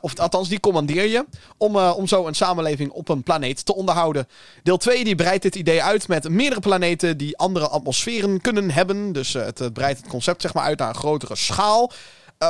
of 0.02 0.20
althans 0.20 0.50
die 0.50 0.60
commandeer 0.60 1.08
je, 1.08 1.26
om, 1.58 1.78
om 1.78 2.08
zo 2.08 2.28
een 2.28 2.36
samenleving 2.36 2.92
op 2.92 3.10
een 3.10 3.24
planeet 3.24 3.66
te 3.66 3.76
onderhouden. 3.76 4.28
Deel 4.64 4.78
2 4.78 5.04
die 5.04 5.16
breidt 5.16 5.44
dit 5.44 5.56
idee 5.56 5.84
uit 5.84 6.08
met 6.08 6.30
meerdere 6.30 6.62
planeten 6.62 7.18
die 7.18 7.38
andere 7.38 7.68
atmosferen 7.68 8.42
kunnen 8.42 8.72
hebben. 8.72 9.12
Dus 9.12 9.34
het 9.34 9.74
breidt 9.74 10.00
het 10.00 10.10
concept 10.10 10.42
zeg 10.42 10.54
maar 10.54 10.64
uit 10.64 10.80
naar 10.80 10.90
een 10.90 10.96
grotere 10.96 11.36
schaal. 11.36 11.92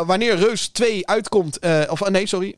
Wanneer 0.05 0.35
Reus 0.35 0.67
2 0.67 1.07
uitkomt, 1.07 1.59
of 1.89 2.09
nee, 2.09 2.27
sorry. 2.27 2.55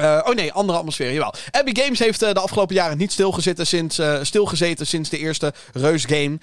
Uh, 0.00 0.20
oh 0.28 0.34
nee, 0.34 0.52
andere 0.52 0.78
atmosfeer, 0.78 1.12
jawel. 1.12 1.34
Abby 1.50 1.80
Games 1.80 1.98
heeft 1.98 2.20
de 2.20 2.34
afgelopen 2.34 2.74
jaren 2.74 2.98
niet 2.98 3.12
stilgezeten 3.12 3.66
sinds, 3.66 4.00
stilgezeten 4.22 4.86
sinds 4.86 5.10
de 5.10 5.18
eerste 5.18 5.52
Reus 5.72 6.04
game. 6.04 6.38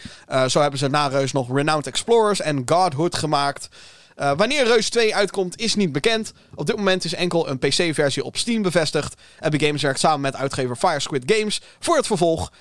zo 0.50 0.62
hebben 0.62 0.80
ze 0.80 0.88
na 0.88 1.08
Reus 1.08 1.32
nog 1.32 1.56
Renowned 1.56 1.88
Explorers 1.88 2.42
en 2.42 2.62
Godhood 2.66 3.16
gemaakt. 3.16 3.68
wanneer 4.16 4.66
Reus 4.66 4.90
2 4.90 5.16
uitkomt 5.16 5.60
is 5.60 5.76
niet 5.76 5.92
bekend. 5.92 6.34
Op 6.56 6.66
dit 6.66 6.76
moment 6.76 7.06
is 7.06 7.14
enkel 7.14 7.50
een 7.50 7.60
PC-versie 7.60 8.24
op 8.24 8.38
Steam 8.38 8.62
bevestigd. 8.62 9.22
Abby 9.40 9.66
Games 9.66 9.82
werkt 9.82 10.00
samen 10.00 10.22
met 10.22 10.36
uitgever 10.36 10.76
Fire 10.76 11.00
Squid 11.00 11.24
Games 11.26 11.62
voor 11.80 11.96
het 11.96 12.08
vervolg. 12.08 12.52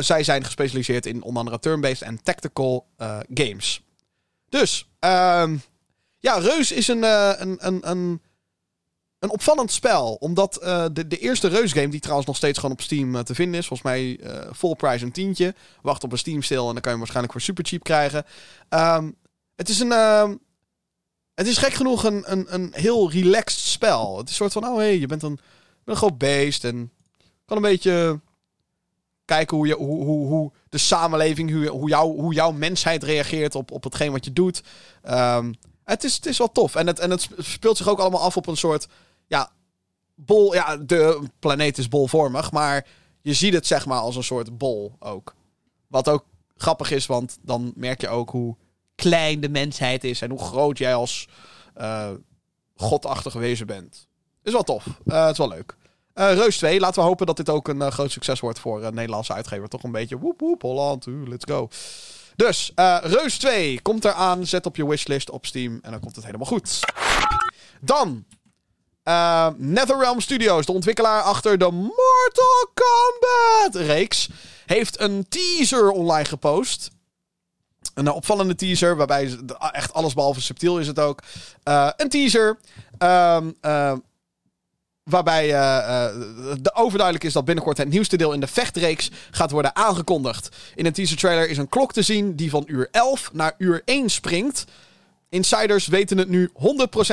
zij 0.00 0.22
zijn 0.22 0.44
gespecialiseerd 0.44 1.06
in 1.06 1.22
onder 1.22 1.38
andere 1.38 1.58
turn-based 1.58 2.02
en 2.02 2.22
tactical 2.22 2.86
games. 3.34 3.82
Dus, 4.52 4.86
ehm, 4.98 5.56
ja, 6.22 6.34
Reus 6.34 6.72
is 6.72 6.88
een, 6.88 7.02
een, 7.02 7.66
een, 7.66 7.90
een 7.90 8.20
een 9.18 9.30
opvallend 9.30 9.72
spel. 9.72 10.14
Omdat 10.14 10.58
uh, 10.62 10.86
de, 10.92 11.06
de 11.06 11.18
eerste 11.18 11.48
Reus-game, 11.48 11.88
die 11.88 12.00
trouwens 12.00 12.26
nog 12.26 12.36
steeds 12.36 12.58
gewoon 12.58 12.74
op 12.74 12.80
Steam 12.80 13.14
uh, 13.14 13.20
te 13.20 13.34
vinden 13.34 13.60
is. 13.60 13.66
Volgens 13.66 13.88
mij 13.88 14.20
full 14.54 14.74
price 14.74 15.04
een 15.04 15.12
tientje. 15.12 15.54
Wacht 15.82 16.04
op 16.04 16.12
een 16.12 16.18
Steam 16.18 16.42
sale 16.42 16.66
en 16.66 16.72
dan 16.72 16.74
kan 16.74 16.82
je 16.82 16.88
hem 16.88 16.98
waarschijnlijk 16.98 17.32
voor 17.32 17.40
super 17.40 17.64
cheap 17.64 17.82
krijgen. 17.82 18.24
Um, 18.70 19.16
het 19.56 19.68
is 19.68 19.80
een... 19.80 19.90
Uh, 19.90 20.30
het 21.34 21.46
is 21.46 21.56
gek 21.56 21.72
genoeg 21.72 22.04
een, 22.04 22.32
een, 22.32 22.54
een 22.54 22.72
heel 22.74 23.10
relaxed 23.10 23.60
spel. 23.60 24.18
Het 24.18 24.28
is 24.28 24.30
een 24.30 24.50
soort 24.50 24.64
van, 24.64 24.72
oh 24.72 24.76
hé, 24.76 24.82
hey, 24.82 24.98
je 24.98 25.06
bent 25.06 25.22
een, 25.22 25.38
een 25.84 25.96
groot 25.96 26.18
beest. 26.18 26.64
En 26.64 26.92
kan 27.44 27.56
een 27.56 27.62
beetje 27.62 28.20
kijken 29.24 29.56
hoe, 29.56 29.66
je, 29.66 29.74
hoe, 29.74 30.04
hoe, 30.04 30.26
hoe 30.26 30.52
de 30.68 30.78
samenleving, 30.78 31.50
hoe, 31.50 31.66
hoe, 31.66 31.88
jou, 31.88 32.20
hoe 32.20 32.34
jouw 32.34 32.50
mensheid 32.50 33.02
reageert 33.02 33.54
op, 33.54 33.70
op 33.70 33.84
hetgeen 33.84 34.12
wat 34.12 34.24
je 34.24 34.32
doet. 34.32 34.62
Um, 35.10 35.54
het, 35.84 36.04
is, 36.04 36.14
het 36.14 36.26
is 36.26 36.38
wel 36.38 36.52
tof. 36.52 36.74
En 36.74 36.86
het, 36.86 36.98
en 36.98 37.10
het 37.10 37.28
speelt 37.38 37.76
zich 37.76 37.88
ook 37.88 37.98
allemaal 37.98 38.20
af 38.20 38.36
op 38.36 38.46
een 38.46 38.56
soort 38.56 38.86
ja, 39.26 39.50
bol, 40.14 40.54
ja, 40.54 40.76
de 40.76 41.22
planeet 41.38 41.78
is 41.78 41.88
bolvormig, 41.88 42.52
maar 42.52 42.86
je 43.20 43.34
ziet 43.34 43.52
het 43.52 43.66
zeg 43.66 43.86
maar 43.86 43.98
als 43.98 44.16
een 44.16 44.24
soort 44.24 44.58
bol 44.58 44.96
ook. 44.98 45.34
Wat 45.86 46.08
ook 46.08 46.24
grappig 46.56 46.90
is, 46.90 47.06
want 47.06 47.38
dan 47.42 47.72
merk 47.76 48.00
je 48.00 48.08
ook 48.08 48.30
hoe 48.30 48.56
klein 48.94 49.40
de 49.40 49.48
mensheid 49.48 50.04
is 50.04 50.22
en 50.22 50.30
hoe 50.30 50.38
groot 50.38 50.78
jij 50.78 50.94
als 50.94 51.28
uh, 51.80 52.10
godachtig 52.76 53.32
wezen 53.32 53.66
bent. 53.66 54.08
Is 54.42 54.52
wel 54.52 54.62
tof. 54.62 54.86
Uh, 54.86 55.22
het 55.22 55.32
is 55.32 55.38
wel 55.38 55.48
leuk. 55.48 55.76
Uh, 56.14 56.32
Reus 56.32 56.56
2, 56.56 56.80
laten 56.80 57.02
we 57.02 57.08
hopen 57.08 57.26
dat 57.26 57.36
dit 57.36 57.48
ook 57.48 57.68
een 57.68 57.92
groot 57.92 58.10
succes 58.10 58.40
wordt 58.40 58.58
voor 58.58 58.80
Nederlandse 58.92 59.32
uitgever. 59.32 59.68
Toch 59.68 59.82
een 59.82 59.92
beetje 59.92 60.18
woep 60.18 60.40
woep, 60.40 60.62
Holland, 60.62 61.06
let's 61.06 61.44
go. 61.48 61.68
Dus, 62.36 62.72
Reus 63.02 63.38
2 63.38 63.80
komt 63.82 64.04
eraan. 64.04 64.46
Zet 64.46 64.66
op 64.66 64.76
je 64.76 64.88
wishlist 64.88 65.30
op 65.30 65.46
Steam 65.46 65.78
en 65.82 65.90
dan 65.90 66.00
komt 66.00 66.16
het 66.16 66.24
helemaal 66.24 66.46
goed. 66.46 66.80
Dan 67.80 68.24
uh, 69.04 69.48
NetherRealm 69.56 70.20
Studios, 70.20 70.66
de 70.66 70.72
ontwikkelaar 70.72 71.22
achter 71.22 71.58
de 71.58 71.70
Mortal 71.70 72.72
Kombat-reeks, 72.74 74.28
heeft 74.66 75.00
een 75.00 75.26
teaser 75.28 75.90
online 75.90 76.24
gepost. 76.24 76.90
Een 77.94 78.10
opvallende 78.10 78.54
teaser, 78.54 78.96
waarbij 78.96 79.38
echt 79.72 79.92
alles 79.92 80.14
behalve 80.14 80.40
subtiel 80.40 80.78
is 80.78 80.86
het 80.86 80.98
ook. 80.98 81.22
Uh, 81.64 81.90
een 81.96 82.08
teaser. 82.08 82.58
Uh, 82.98 83.36
waarbij 85.04 85.48
uh, 85.48 86.06
de 86.60 86.74
overduidelijk 86.74 87.24
is 87.24 87.32
dat 87.32 87.44
binnenkort 87.44 87.78
het 87.78 87.88
nieuwste 87.88 88.16
deel 88.16 88.32
in 88.32 88.40
de 88.40 88.46
vechtreeks 88.46 89.10
gaat 89.30 89.50
worden 89.50 89.76
aangekondigd. 89.76 90.56
In 90.74 90.86
een 90.86 90.92
teaser 90.92 91.16
trailer 91.16 91.50
is 91.50 91.58
een 91.58 91.68
klok 91.68 91.92
te 91.92 92.02
zien 92.02 92.36
die 92.36 92.50
van 92.50 92.64
uur 92.66 92.88
11 92.90 93.30
naar 93.32 93.54
uur 93.58 93.82
1 93.84 94.10
springt. 94.10 94.64
Insiders 95.28 95.86
weten 95.86 96.18
het 96.18 96.28
nu 96.28 96.50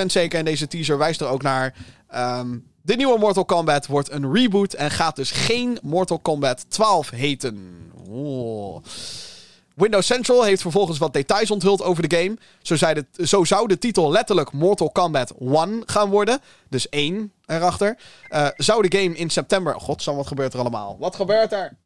100% 0.02 0.06
zeker. 0.06 0.40
En 0.40 0.46
deze 0.46 0.68
teaser 0.68 0.98
wijst 0.98 1.22
er 1.22 1.28
ook 1.28 1.42
naar. 1.42 1.76
Um, 2.16 2.68
de 2.82 2.96
nieuwe 2.96 3.20
Mortal 3.20 3.46
Kombat 3.46 3.88
wordt 3.88 4.12
een 4.12 4.34
reboot. 4.34 4.74
En 4.74 4.92
gaat 4.92 5.16
dus 5.16 5.32
geen 5.32 5.78
Mortal 5.82 6.20
Kombat 6.20 6.66
12 6.68 7.10
heten. 7.10 7.92
Oh. 8.08 8.84
Windows 9.80 10.06
Central 10.06 10.44
heeft 10.44 10.62
vervolgens 10.62 10.98
wat 10.98 11.14
details 11.14 11.52
onthuld 11.52 11.82
over 11.82 12.10
de 12.10 12.18
game. 12.18 12.38
Zo, 12.62 12.76
zei 12.76 13.06
zo 13.24 13.44
zou 13.44 13.68
de 13.68 13.78
titel 13.78 14.12
letterlijk 14.12 14.52
Mortal 14.52 14.92
Kombat 14.92 15.34
1 15.40 15.84
gaan 15.86 16.10
worden. 16.10 16.40
Dus 16.70 16.90
1 16.90 17.34
erachter. 17.46 17.98
Uh, 18.30 18.48
zou 18.56 18.88
de 18.90 18.98
game 18.98 19.16
in 19.16 19.30
september. 19.30 19.80
God, 19.80 20.04
wat 20.04 20.28
gebeurt 20.28 20.54
er 20.54 20.60
allemaal? 20.60 20.98
Wat 21.00 21.16
gebeurt 21.16 21.52
er? 21.52 21.78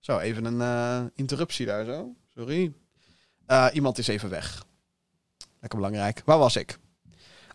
Zo, 0.00 0.18
even 0.18 0.44
een 0.44 0.60
uh, 0.60 1.10
interruptie 1.14 1.66
daar 1.66 1.84
zo. 1.84 2.14
Sorry. 2.34 2.72
Uh, 3.46 3.66
iemand 3.72 3.98
is 3.98 4.08
even 4.08 4.30
weg. 4.30 4.64
Lekker 5.60 5.78
belangrijk. 5.78 6.22
Waar 6.24 6.38
was 6.38 6.56
ik? 6.56 6.78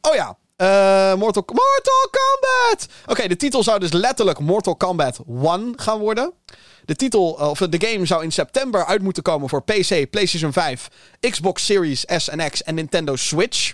Oh 0.01 0.15
ja. 0.15 0.37
Uh, 0.57 1.13
Mortal, 1.15 1.43
Mortal 1.45 2.09
Kombat! 2.11 2.87
Oké, 3.05 3.27
de 3.27 3.35
titel 3.35 3.63
zou 3.63 3.79
dus 3.79 3.91
letterlijk 3.91 4.39
Mortal 4.39 4.75
Kombat 4.75 5.19
1 5.43 5.73
gaan 5.75 5.99
worden. 5.99 6.33
De 6.85 6.95
titel, 6.95 7.31
of 7.31 7.59
de 7.59 7.87
game 7.87 8.05
zou 8.05 8.23
in 8.23 8.31
september 8.31 8.85
uit 8.85 9.01
moeten 9.01 9.23
komen 9.23 9.49
voor 9.49 9.63
PC, 9.63 10.09
PlayStation 10.09 10.53
5, 10.53 10.87
Xbox 11.19 11.65
Series 11.65 12.05
S 12.07 12.29
en 12.29 12.51
X 12.51 12.63
en 12.63 12.75
Nintendo 12.75 13.15
Switch 13.15 13.73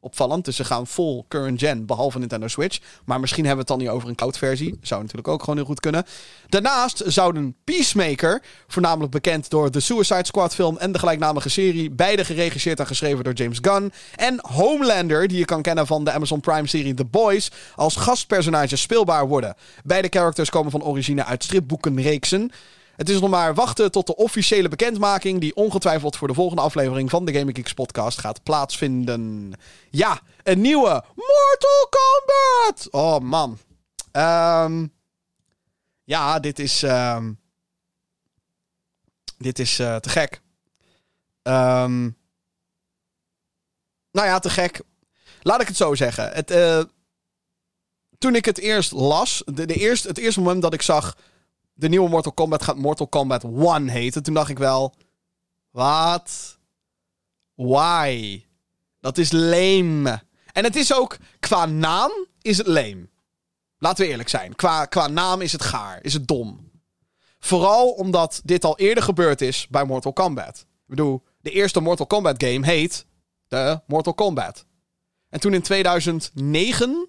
opvallend. 0.00 0.44
Dus 0.44 0.56
ze 0.56 0.64
gaan 0.64 0.86
vol 0.86 1.24
current 1.28 1.60
gen, 1.60 1.86
behalve 1.86 2.18
Nintendo 2.18 2.48
Switch. 2.48 2.78
Maar 3.04 3.20
misschien 3.20 3.44
hebben 3.44 3.66
we 3.66 3.72
het 3.72 3.78
dan 3.80 3.88
niet 3.88 3.96
over 3.96 4.08
een 4.08 4.14
cloud 4.14 4.38
versie. 4.38 4.78
Zou 4.82 5.00
natuurlijk 5.00 5.28
ook 5.28 5.40
gewoon 5.40 5.56
heel 5.56 5.64
goed 5.64 5.80
kunnen. 5.80 6.04
Daarnaast 6.48 7.02
zouden 7.06 7.56
Peacemaker, 7.64 8.42
voornamelijk 8.66 9.12
bekend 9.12 9.50
door 9.50 9.70
de 9.70 9.80
Suicide 9.80 10.24
Squad 10.24 10.54
film 10.54 10.78
en 10.78 10.92
de 10.92 10.98
gelijknamige 10.98 11.48
serie, 11.48 11.90
beide 11.90 12.24
geregisseerd 12.24 12.80
en 12.80 12.86
geschreven 12.86 13.24
door 13.24 13.32
James 13.32 13.58
Gunn. 13.60 13.92
En 14.16 14.38
Homelander, 14.42 15.28
die 15.28 15.38
je 15.38 15.44
kan 15.44 15.62
kennen 15.62 15.86
van 15.86 16.04
de 16.04 16.12
Amazon 16.12 16.40
Prime 16.40 16.66
serie 16.66 16.94
The 16.94 17.04
Boys, 17.04 17.50
als 17.74 17.96
gastpersonage 17.96 18.76
speelbaar 18.76 19.28
worden. 19.28 19.54
Beide 19.84 20.08
characters 20.10 20.50
komen 20.50 20.70
van 20.70 20.82
origine 20.82 21.24
uit 21.24 21.44
stripboekenreeksen. 21.44 22.50
Het 23.00 23.08
is 23.08 23.20
nog 23.20 23.30
maar 23.30 23.54
wachten 23.54 23.90
tot 23.90 24.06
de 24.06 24.16
officiële 24.16 24.68
bekendmaking, 24.68 25.40
die 25.40 25.56
ongetwijfeld 25.56 26.16
voor 26.16 26.28
de 26.28 26.34
volgende 26.34 26.62
aflevering 26.62 27.10
van 27.10 27.24
de 27.24 27.32
Gaming 27.32 27.56
Geeks 27.56 27.72
podcast 27.72 28.18
gaat 28.18 28.42
plaatsvinden. 28.42 29.52
Ja, 29.90 30.20
een 30.42 30.60
nieuwe 30.60 31.04
Mortal 31.14 31.88
Kombat! 31.90 32.90
Oh 32.90 33.18
man. 33.18 33.58
Um, 34.12 34.92
ja, 36.04 36.40
dit 36.40 36.58
is. 36.58 36.82
Um, 36.82 37.40
dit 39.38 39.58
is 39.58 39.80
uh, 39.80 39.96
te 39.96 40.08
gek. 40.08 40.40
Um, 41.42 42.16
nou 44.12 44.26
ja, 44.26 44.38
te 44.38 44.50
gek. 44.50 44.80
Laat 45.42 45.60
ik 45.60 45.68
het 45.68 45.76
zo 45.76 45.94
zeggen. 45.94 46.32
Het, 46.32 46.50
uh, 46.50 46.82
toen 48.18 48.34
ik 48.34 48.44
het 48.44 48.58
eerst 48.58 48.92
las, 48.92 49.42
de, 49.46 49.66
de 49.66 49.74
eerste, 49.74 50.08
het 50.08 50.18
eerste 50.18 50.40
moment 50.40 50.62
dat 50.62 50.74
ik 50.74 50.82
zag 50.82 51.16
de 51.80 51.88
nieuwe 51.88 52.08
Mortal 52.08 52.32
Kombat 52.32 52.62
gaat 52.62 52.76
Mortal 52.76 53.08
Kombat 53.08 53.44
1 53.44 53.88
heten. 53.88 54.22
Toen 54.22 54.34
dacht 54.34 54.50
ik 54.50 54.58
wel, 54.58 54.94
wat? 55.70 56.58
Why? 57.54 58.44
Dat 59.00 59.18
is 59.18 59.32
lame. 59.32 60.22
En 60.52 60.64
het 60.64 60.76
is 60.76 60.94
ook, 60.94 61.16
qua 61.38 61.66
naam 61.66 62.10
is 62.42 62.58
het 62.58 62.66
leem. 62.66 63.10
Laten 63.78 64.04
we 64.04 64.10
eerlijk 64.10 64.28
zijn. 64.28 64.54
Qua, 64.56 64.84
qua 64.84 65.06
naam 65.06 65.40
is 65.40 65.52
het 65.52 65.62
gaar, 65.62 65.98
is 66.02 66.12
het 66.12 66.28
dom. 66.28 66.70
Vooral 67.38 67.90
omdat 67.90 68.40
dit 68.44 68.64
al 68.64 68.78
eerder 68.78 69.02
gebeurd 69.02 69.40
is 69.40 69.66
bij 69.68 69.84
Mortal 69.84 70.12
Kombat. 70.12 70.58
Ik 70.58 70.86
bedoel, 70.86 71.22
de 71.40 71.50
eerste 71.50 71.80
Mortal 71.80 72.06
Kombat 72.06 72.42
game 72.44 72.66
heet 72.66 73.06
de 73.48 73.80
Mortal 73.86 74.14
Kombat. 74.14 74.64
En 75.28 75.40
toen 75.40 75.54
in 75.54 75.62
2009 75.62 77.08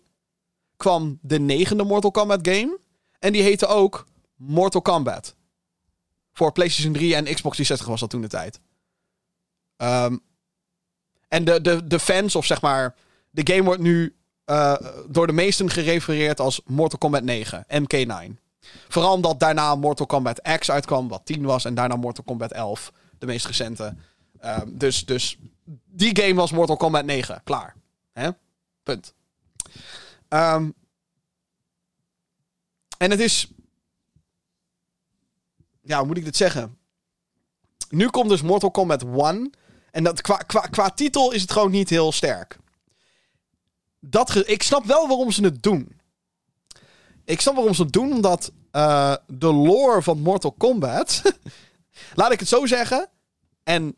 kwam 0.77 1.19
de 1.21 1.39
negende 1.39 1.83
Mortal 1.83 2.11
Kombat 2.11 2.47
game. 2.47 2.79
En 3.19 3.33
die 3.33 3.41
heette 3.41 3.67
ook 3.67 4.05
Mortal 4.47 4.81
Kombat. 4.81 5.35
Voor 6.33 6.51
PlayStation 6.51 6.93
3 6.93 7.15
en 7.15 7.23
Xbox 7.23 7.55
360 7.55 7.87
was 7.87 7.99
dat 7.99 8.09
toen 8.09 8.21
de 8.21 8.27
tijd. 8.27 8.59
Ehm, 9.77 10.17
en 11.27 11.45
de, 11.45 11.87
de, 11.87 11.99
fans, 11.99 12.35
of 12.35 12.45
zeg 12.45 12.61
maar. 12.61 12.95
De 13.29 13.53
game 13.53 13.63
wordt 13.63 13.81
nu 13.81 14.15
uh, 14.45 14.75
door 15.09 15.27
de 15.27 15.33
meesten 15.33 15.69
gerefereerd 15.69 16.39
als 16.39 16.61
Mortal 16.65 16.99
Kombat 16.99 17.23
9, 17.23 17.65
MK9. 17.67 18.39
Vooral 18.87 19.13
omdat 19.13 19.39
daarna 19.39 19.75
Mortal 19.75 20.05
Kombat 20.05 20.41
X 20.59 20.71
uitkwam, 20.71 21.07
wat 21.07 21.25
10 21.25 21.43
was. 21.43 21.65
En 21.65 21.73
daarna 21.73 21.95
Mortal 21.95 22.23
Kombat 22.23 22.51
11, 22.51 22.91
de 23.19 23.25
meest 23.25 23.45
recente. 23.45 23.95
Um, 24.45 24.77
dus, 24.77 25.05
dus 25.05 25.37
die 25.85 26.21
game 26.21 26.33
was 26.33 26.51
Mortal 26.51 26.77
Kombat 26.77 27.05
9. 27.05 27.41
Klaar. 27.43 27.75
Hè? 28.13 28.29
Punt. 28.83 29.13
Um, 30.29 30.73
en 32.97 33.11
het 33.11 33.19
is. 33.19 33.51
Ja, 35.81 35.97
hoe 35.97 36.07
moet 36.07 36.17
ik 36.17 36.23
dit 36.23 36.35
zeggen? 36.35 36.77
Nu 37.89 38.09
komt 38.09 38.29
dus 38.29 38.41
Mortal 38.41 38.71
Kombat 38.71 39.03
1. 39.03 39.51
En 39.91 40.03
dat, 40.03 40.21
qua, 40.21 40.37
qua, 40.37 40.61
qua 40.61 40.89
titel 40.89 41.31
is 41.31 41.41
het 41.41 41.51
gewoon 41.51 41.71
niet 41.71 41.89
heel 41.89 42.11
sterk. 42.11 42.57
Dat 43.99 44.47
ik 44.47 44.63
snap 44.63 44.85
wel 44.85 45.07
waarom 45.07 45.31
ze 45.31 45.43
het 45.43 45.63
doen. 45.63 45.99
Ik 47.25 47.41
snap 47.41 47.55
waarom 47.55 47.73
ze 47.73 47.81
het 47.81 47.93
doen, 47.93 48.13
omdat 48.13 48.51
uh, 48.71 49.15
de 49.27 49.53
lore 49.53 50.01
van 50.01 50.19
Mortal 50.19 50.51
Kombat. 50.51 51.21
laat 52.15 52.31
ik 52.31 52.39
het 52.39 52.47
zo 52.47 52.65
zeggen. 52.65 53.09
En 53.63 53.95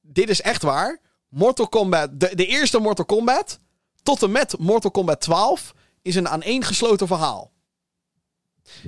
dit 0.00 0.28
is 0.28 0.40
echt 0.40 0.62
waar. 0.62 1.00
Mortal 1.28 1.68
Kombat, 1.68 2.20
de, 2.20 2.34
de 2.34 2.46
eerste 2.46 2.78
Mortal 2.78 3.04
Kombat. 3.04 3.58
Tot 4.02 4.22
en 4.22 4.30
met 4.30 4.58
Mortal 4.58 4.90
Kombat 4.90 5.20
12 5.20 5.74
is 6.02 6.14
een 6.14 6.28
aaneengesloten 6.28 7.06
verhaal. 7.06 7.51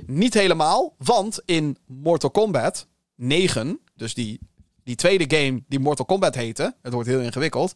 Niet 0.05 0.33
helemaal, 0.33 0.95
want 0.97 1.41
in 1.45 1.77
Mortal 1.85 2.31
Kombat 2.31 2.87
9, 3.15 3.79
dus 3.93 4.13
die, 4.13 4.39
die 4.83 4.95
tweede 4.95 5.37
game 5.37 5.63
die 5.67 5.79
Mortal 5.79 6.05
Kombat 6.05 6.35
heette, 6.35 6.75
het 6.81 6.93
wordt 6.93 7.09
heel 7.09 7.21
ingewikkeld, 7.21 7.75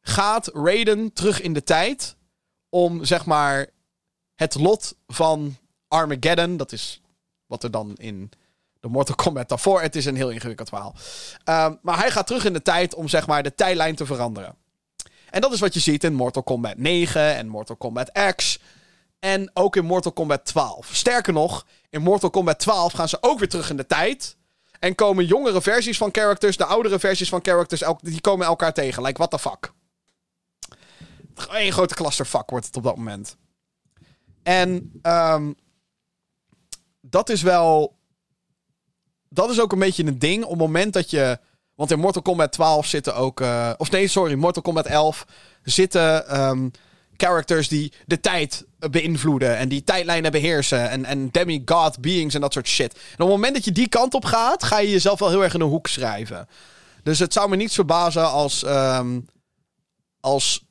gaat 0.00 0.50
Raiden 0.54 1.12
terug 1.12 1.40
in 1.40 1.52
de 1.52 1.62
tijd 1.62 2.16
om 2.68 3.04
zeg 3.04 3.26
maar 3.26 3.66
het 4.34 4.54
lot 4.54 4.96
van 5.06 5.56
Armageddon, 5.88 6.56
dat 6.56 6.72
is 6.72 7.00
wat 7.46 7.62
er 7.62 7.70
dan 7.70 7.94
in 7.96 8.30
de 8.80 8.88
Mortal 8.88 9.14
Kombat 9.14 9.48
daarvoor, 9.48 9.80
het 9.80 9.96
is 9.96 10.04
een 10.04 10.16
heel 10.16 10.30
ingewikkeld 10.30 10.68
verhaal. 10.68 10.94
Um, 11.44 11.78
maar 11.82 11.98
hij 11.98 12.10
gaat 12.10 12.26
terug 12.26 12.44
in 12.44 12.52
de 12.52 12.62
tijd 12.62 12.94
om 12.94 13.08
zeg 13.08 13.26
maar 13.26 13.42
de 13.42 13.54
tijdlijn 13.54 13.94
te 13.94 14.06
veranderen. 14.06 14.56
En 15.30 15.40
dat 15.40 15.52
is 15.52 15.60
wat 15.60 15.74
je 15.74 15.80
ziet 15.80 16.04
in 16.04 16.14
Mortal 16.14 16.42
Kombat 16.42 16.76
9 16.76 17.36
en 17.36 17.48
Mortal 17.48 17.76
Kombat 17.76 18.10
X. 18.36 18.58
En 19.24 19.50
ook 19.54 19.76
in 19.76 19.84
Mortal 19.84 20.12
Kombat 20.12 20.44
12. 20.44 20.88
Sterker 20.92 21.32
nog, 21.32 21.66
in 21.90 22.02
Mortal 22.02 22.30
Kombat 22.30 22.58
12 22.58 22.92
gaan 22.92 23.08
ze 23.08 23.18
ook 23.20 23.38
weer 23.38 23.48
terug 23.48 23.70
in 23.70 23.76
de 23.76 23.86
tijd. 23.86 24.36
En 24.78 24.94
komen 24.94 25.26
jongere 25.26 25.62
versies 25.62 25.96
van 25.96 26.08
characters, 26.12 26.56
de 26.56 26.64
oudere 26.64 26.98
versies 26.98 27.28
van 27.28 27.40
characters, 27.42 27.82
die 28.00 28.20
komen 28.20 28.46
elkaar 28.46 28.72
tegen. 28.72 29.02
Like, 29.02 29.18
what 29.18 29.30
the 29.30 29.38
fuck. 29.38 29.72
Een 31.48 31.72
grote 31.72 31.94
clusterfuck 31.94 32.50
wordt 32.50 32.66
het 32.66 32.76
op 32.76 32.82
dat 32.82 32.96
moment. 32.96 33.36
En 34.42 35.00
um, 35.02 35.54
dat 37.00 37.28
is 37.28 37.42
wel. 37.42 37.96
Dat 39.28 39.50
is 39.50 39.60
ook 39.60 39.72
een 39.72 39.78
beetje 39.78 40.06
een 40.06 40.18
ding. 40.18 40.44
Op 40.44 40.50
het 40.50 40.58
moment 40.58 40.92
dat 40.92 41.10
je. 41.10 41.38
Want 41.74 41.90
in 41.90 41.98
Mortal 41.98 42.22
Kombat 42.22 42.52
12 42.52 42.86
zitten 42.86 43.14
ook. 43.14 43.40
Uh, 43.40 43.72
of 43.76 43.90
nee, 43.90 44.08
sorry, 44.08 44.34
Mortal 44.34 44.62
Kombat 44.62 44.86
11 44.86 45.26
zitten. 45.62 46.40
Um, 46.40 46.70
characters 47.16 47.68
die 47.68 47.92
de 48.06 48.20
tijd 48.20 48.64
beïnvloeden 48.90 49.56
en 49.56 49.68
die 49.68 49.84
tijdlijnen 49.84 50.32
beheersen 50.32 50.90
en, 50.90 51.04
en 51.04 51.28
demigod 51.30 52.00
beings 52.00 52.34
en 52.34 52.40
dat 52.40 52.52
soort 52.52 52.68
shit. 52.68 52.92
En 52.92 52.98
op 53.12 53.18
het 53.18 53.28
moment 53.28 53.54
dat 53.54 53.64
je 53.64 53.72
die 53.72 53.88
kant 53.88 54.14
op 54.14 54.24
gaat, 54.24 54.64
ga 54.64 54.78
je 54.78 54.90
jezelf 54.90 55.18
wel 55.18 55.28
heel 55.28 55.42
erg 55.42 55.54
in 55.54 55.60
een 55.60 55.68
hoek 55.68 55.86
schrijven. 55.86 56.48
Dus 57.02 57.18
het 57.18 57.32
zou 57.32 57.48
me 57.48 57.56
niet 57.56 57.72
verbazen 57.72 58.30
als, 58.30 58.64
um, 58.64 59.26
als 60.20 60.64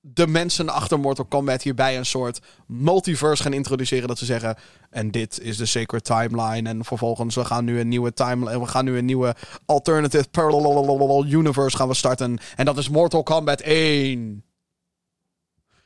de 0.00 0.26
mensen 0.26 0.68
achter 0.68 1.00
Mortal 1.00 1.24
Kombat 1.24 1.62
hierbij 1.62 1.96
een 1.96 2.06
soort 2.06 2.40
multiverse 2.66 3.42
gaan 3.42 3.52
introduceren. 3.52 4.08
Dat 4.08 4.18
ze 4.18 4.24
zeggen, 4.24 4.56
en 4.90 5.10
dit 5.10 5.40
is 5.40 5.56
de 5.56 5.66
sacred 5.66 6.04
timeline. 6.04 6.68
En 6.68 6.84
vervolgens, 6.84 7.34
we 7.34 7.44
gaan 7.44 7.64
nu 7.64 7.80
een 7.80 7.88
nieuwe 7.88 8.12
timeline, 8.12 8.60
we 8.60 8.66
gaan 8.66 8.84
nu 8.84 8.98
een 8.98 9.04
nieuwe 9.04 9.34
alternative 9.66 10.28
parallel 10.28 11.26
universe 11.26 11.76
gaan 11.76 11.88
we 11.88 11.94
starten. 11.94 12.38
En 12.56 12.64
dat 12.64 12.78
is 12.78 12.88
Mortal 12.88 13.22
Kombat 13.22 13.60
1. 13.60 14.44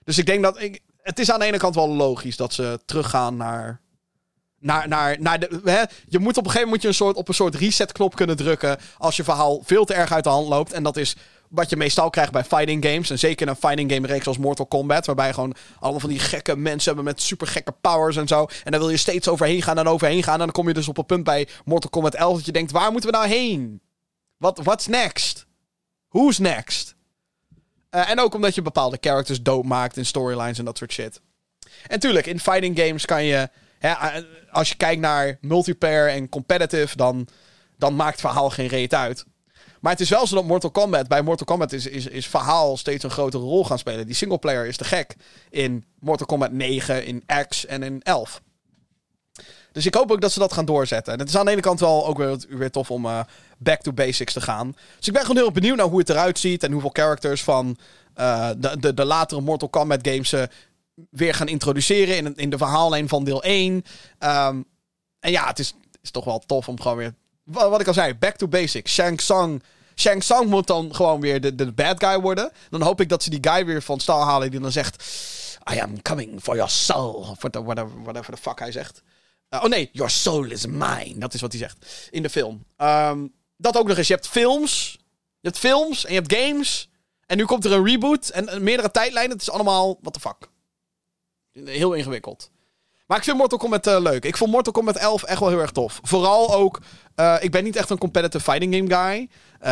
Dus 0.04 0.18
ik 0.18 0.26
denk 0.26 0.42
dat. 0.42 0.60
Ik, 0.60 0.80
het 1.02 1.18
is 1.18 1.30
aan 1.30 1.38
de 1.38 1.44
ene 1.44 1.58
kant 1.58 1.74
wel 1.74 1.88
logisch 1.88 2.36
dat 2.36 2.52
ze 2.52 2.80
teruggaan 2.84 3.36
naar. 3.36 3.80
Naar, 4.58 4.88
naar, 4.88 5.16
naar 5.20 5.38
de? 5.40 5.88
Je 6.08 6.18
moet 6.18 6.36
op 6.36 6.44
een 6.44 6.50
gegeven 6.50 6.64
moment 6.64 6.82
je 6.82 6.88
een 6.88 6.94
soort, 6.94 7.16
op 7.16 7.28
een 7.28 7.34
soort 7.34 7.54
reset-knop 7.54 8.14
kunnen 8.14 8.36
drukken. 8.36 8.78
Als 8.98 9.16
je 9.16 9.24
verhaal 9.24 9.60
veel 9.64 9.84
te 9.84 9.94
erg 9.94 10.12
uit 10.12 10.24
de 10.24 10.30
hand 10.30 10.48
loopt. 10.48 10.72
En 10.72 10.82
dat 10.82 10.96
is 10.96 11.16
wat 11.48 11.70
je 11.70 11.76
meestal 11.76 12.10
krijgt 12.10 12.32
bij 12.32 12.44
fighting 12.44 12.84
games. 12.84 13.10
En 13.10 13.18
zeker 13.18 13.48
een 13.48 13.56
fighting 13.56 13.92
game 13.92 14.06
reeks 14.06 14.26
als 14.26 14.38
Mortal 14.38 14.66
Kombat. 14.66 15.06
Waarbij 15.06 15.32
gewoon 15.32 15.54
allemaal 15.80 16.00
van 16.00 16.08
die 16.08 16.18
gekke 16.18 16.56
mensen 16.56 16.86
hebben 16.86 17.04
met 17.04 17.22
super 17.22 17.46
gekke 17.46 17.74
powers 17.80 18.16
en 18.16 18.28
zo. 18.28 18.46
En 18.64 18.70
dan 18.70 18.80
wil 18.80 18.90
je 18.90 18.96
steeds 18.96 19.28
overheen 19.28 19.62
gaan 19.62 19.78
en 19.78 19.86
overheen 19.86 20.22
gaan. 20.22 20.38
En 20.38 20.38
dan 20.38 20.52
kom 20.52 20.68
je 20.68 20.74
dus 20.74 20.88
op 20.88 20.98
een 20.98 21.06
punt 21.06 21.24
bij 21.24 21.48
Mortal 21.64 21.90
Kombat 21.90 22.14
11 22.14 22.36
dat 22.36 22.46
je 22.46 22.52
denkt: 22.52 22.70
waar 22.70 22.92
moeten 22.92 23.10
we 23.10 23.16
nou 23.16 23.28
heen? 23.28 23.80
Wat 24.36 24.60
what's 24.62 24.86
next? 24.86 25.46
Who's 26.08 26.38
next? 26.38 26.94
Uh, 27.94 28.10
en 28.10 28.20
ook 28.20 28.34
omdat 28.34 28.54
je 28.54 28.62
bepaalde 28.62 28.98
characters 29.00 29.42
doodmaakt 29.42 29.96
in 29.96 30.06
storylines 30.06 30.58
en 30.58 30.64
dat 30.64 30.78
soort 30.78 30.92
shit. 30.92 31.20
En 31.86 32.00
tuurlijk, 32.00 32.26
in 32.26 32.40
fighting 32.40 32.78
games 32.78 33.04
kan 33.04 33.24
je. 33.24 33.48
Hè, 33.78 33.94
als 34.50 34.68
je 34.68 34.74
kijkt 34.74 35.00
naar 35.00 35.38
multiplayer 35.40 36.08
en 36.08 36.28
competitive, 36.28 36.96
dan, 36.96 37.28
dan 37.76 37.96
maakt 37.96 38.20
verhaal 38.20 38.50
geen 38.50 38.66
reet 38.66 38.94
uit. 38.94 39.24
Maar 39.80 39.92
het 39.92 40.00
is 40.00 40.08
wel 40.08 40.26
zo 40.26 40.34
dat 40.34 40.44
Mortal 40.44 40.70
Kombat, 40.70 41.08
bij 41.08 41.22
Mortal 41.22 41.46
Kombat 41.46 41.72
is, 41.72 41.86
is, 41.86 42.06
is 42.06 42.26
verhaal 42.26 42.76
steeds 42.76 43.04
een 43.04 43.10
grotere 43.10 43.42
rol 43.42 43.64
gaan 43.64 43.78
spelen. 43.78 44.06
Die 44.06 44.14
singleplayer 44.14 44.66
is 44.66 44.76
te 44.76 44.84
gek 44.84 45.16
in 45.50 45.84
Mortal 45.98 46.26
Kombat 46.26 46.52
9, 46.52 47.04
in 47.04 47.24
X 47.48 47.66
en 47.66 47.82
in 47.82 48.02
11. 48.02 48.42
Dus 49.72 49.86
ik 49.86 49.94
hoop 49.94 50.10
ook 50.10 50.20
dat 50.20 50.32
ze 50.32 50.38
dat 50.38 50.52
gaan 50.52 50.64
doorzetten. 50.64 51.12
En 51.12 51.18
het 51.18 51.28
is 51.28 51.36
aan 51.36 51.44
de 51.44 51.50
ene 51.50 51.60
kant 51.60 51.80
wel 51.80 52.06
ook 52.06 52.18
weer, 52.18 52.44
weer 52.48 52.70
tof 52.70 52.90
om 52.90 53.06
uh, 53.06 53.20
back 53.58 53.80
to 53.80 53.92
basics 53.92 54.32
te 54.32 54.40
gaan. 54.40 54.76
Dus 54.96 55.06
ik 55.06 55.12
ben 55.12 55.22
gewoon 55.22 55.36
heel 55.36 55.52
benieuwd 55.52 55.76
naar 55.76 55.86
hoe 55.86 55.98
het 55.98 56.08
eruit 56.08 56.38
ziet. 56.38 56.62
En 56.62 56.72
hoeveel 56.72 56.90
characters 56.92 57.42
van 57.42 57.76
uh, 58.16 58.50
de, 58.56 58.78
de, 58.80 58.94
de 58.94 59.04
latere 59.04 59.40
Mortal 59.40 59.68
Kombat 59.68 59.98
games 60.02 60.28
ze 60.28 60.48
weer 61.10 61.34
gaan 61.34 61.48
introduceren 61.48 62.16
in, 62.16 62.36
in 62.36 62.50
de 62.50 62.58
verhaallijn 62.58 63.08
van 63.08 63.24
deel 63.24 63.42
1. 63.42 63.72
Um, 63.72 63.84
ehm, 64.18 64.60
en 65.20 65.30
ja, 65.30 65.46
het 65.46 65.58
is, 65.58 65.74
is 66.02 66.10
toch 66.10 66.24
wel 66.24 66.42
tof 66.46 66.68
om 66.68 66.80
gewoon 66.80 66.96
weer... 66.96 67.14
Wat, 67.44 67.80
ik 67.80 67.86
al 67.86 67.94
zei, 67.94 68.14
back 68.14 68.36
to 68.36 68.48
basics. 68.48 68.92
Shang 68.92 69.18
Tsung... 69.18 69.62
Shang 69.94 70.20
Tsung 70.20 70.46
moet 70.46 70.66
dan 70.66 70.94
gewoon 70.94 71.20
weer 71.20 71.40
de, 71.40 71.54
de 71.54 71.72
bad 71.72 72.04
guy 72.04 72.20
worden. 72.20 72.52
Dan 72.70 72.82
hoop 72.82 73.00
ik 73.00 73.08
dat 73.08 73.22
ze 73.22 73.30
die 73.30 73.50
guy 73.50 73.64
weer 73.64 73.82
van 73.82 74.00
stal 74.00 74.22
halen 74.22 74.50
die 74.50 74.60
dan 74.60 74.72
zegt... 74.72 75.04
I 75.72 75.80
am 75.80 76.02
coming 76.02 76.40
for 76.40 76.54
your 76.54 76.70
soul. 76.70 77.12
Of 77.12 77.36
whatever, 77.40 78.02
whatever 78.02 78.34
the 78.34 78.40
fuck 78.40 78.58
hij 78.58 78.72
zegt. 78.72 79.02
Uh, 79.54 79.60
oh 79.62 79.68
nee, 79.68 79.88
your 79.92 80.10
soul 80.10 80.50
is 80.50 80.66
mine. 80.66 81.14
Dat 81.18 81.34
is 81.34 81.40
wat 81.40 81.52
hij 81.52 81.60
zegt 81.60 82.08
in 82.10 82.22
de 82.22 82.30
film. 82.30 82.64
Um, 82.76 83.32
dat 83.56 83.76
ook 83.76 83.86
nog 83.86 83.96
eens. 83.96 84.08
Je 84.08 84.14
hebt 84.14 84.28
films. 84.28 84.98
Je 85.40 85.48
hebt 85.48 85.58
films 85.58 86.04
en 86.04 86.14
je 86.14 86.20
hebt 86.20 86.34
games. 86.34 86.88
En 87.26 87.36
nu 87.36 87.44
komt 87.44 87.64
er 87.64 87.72
een 87.72 87.84
reboot 87.84 88.28
en 88.28 88.62
meerdere 88.62 88.90
tijdlijnen. 88.90 89.32
Het 89.32 89.40
is 89.40 89.50
allemaal, 89.50 89.98
what 90.00 90.12
the 90.12 90.20
fuck. 90.20 90.48
Heel 91.52 91.92
ingewikkeld. 91.92 92.50
Maar 93.06 93.18
ik 93.18 93.24
vind 93.24 93.36
Mortal 93.36 93.58
Kombat 93.58 93.86
uh, 93.86 94.00
leuk. 94.00 94.24
Ik 94.24 94.36
vond 94.36 94.50
Mortal 94.50 94.72
Kombat 94.72 94.96
11 94.96 95.22
echt 95.22 95.40
wel 95.40 95.48
heel 95.48 95.60
erg 95.60 95.70
tof. 95.70 96.00
Vooral 96.02 96.54
ook, 96.54 96.80
uh, 97.16 97.36
ik 97.40 97.50
ben 97.50 97.64
niet 97.64 97.76
echt 97.76 97.90
een 97.90 97.98
competitive 97.98 98.44
fighting 98.44 98.74
game 98.74 98.94
guy. 98.94 99.20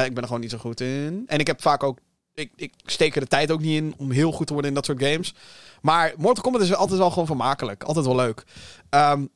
Ik 0.04 0.14
ben 0.14 0.16
er 0.16 0.24
gewoon 0.24 0.40
niet 0.40 0.50
zo 0.50 0.58
goed 0.58 0.80
in. 0.80 1.24
En 1.26 1.38
ik 1.38 1.46
heb 1.46 1.62
vaak 1.62 1.82
ook, 1.82 1.98
ik, 2.34 2.52
ik 2.56 2.72
steek 2.84 3.14
er 3.14 3.20
de 3.20 3.26
tijd 3.26 3.50
ook 3.50 3.60
niet 3.60 3.76
in 3.76 3.94
om 3.96 4.10
heel 4.10 4.32
goed 4.32 4.46
te 4.46 4.52
worden 4.52 4.70
in 4.70 4.76
dat 4.76 4.86
soort 4.86 5.02
games. 5.02 5.34
Maar 5.80 6.12
Mortal 6.16 6.42
Kombat 6.42 6.62
is 6.62 6.74
altijd 6.74 6.98
wel 6.98 7.10
gewoon 7.10 7.26
vermakelijk. 7.26 7.82
Altijd 7.82 8.06
wel 8.06 8.16
leuk. 8.16 8.44
Um, 8.90 9.30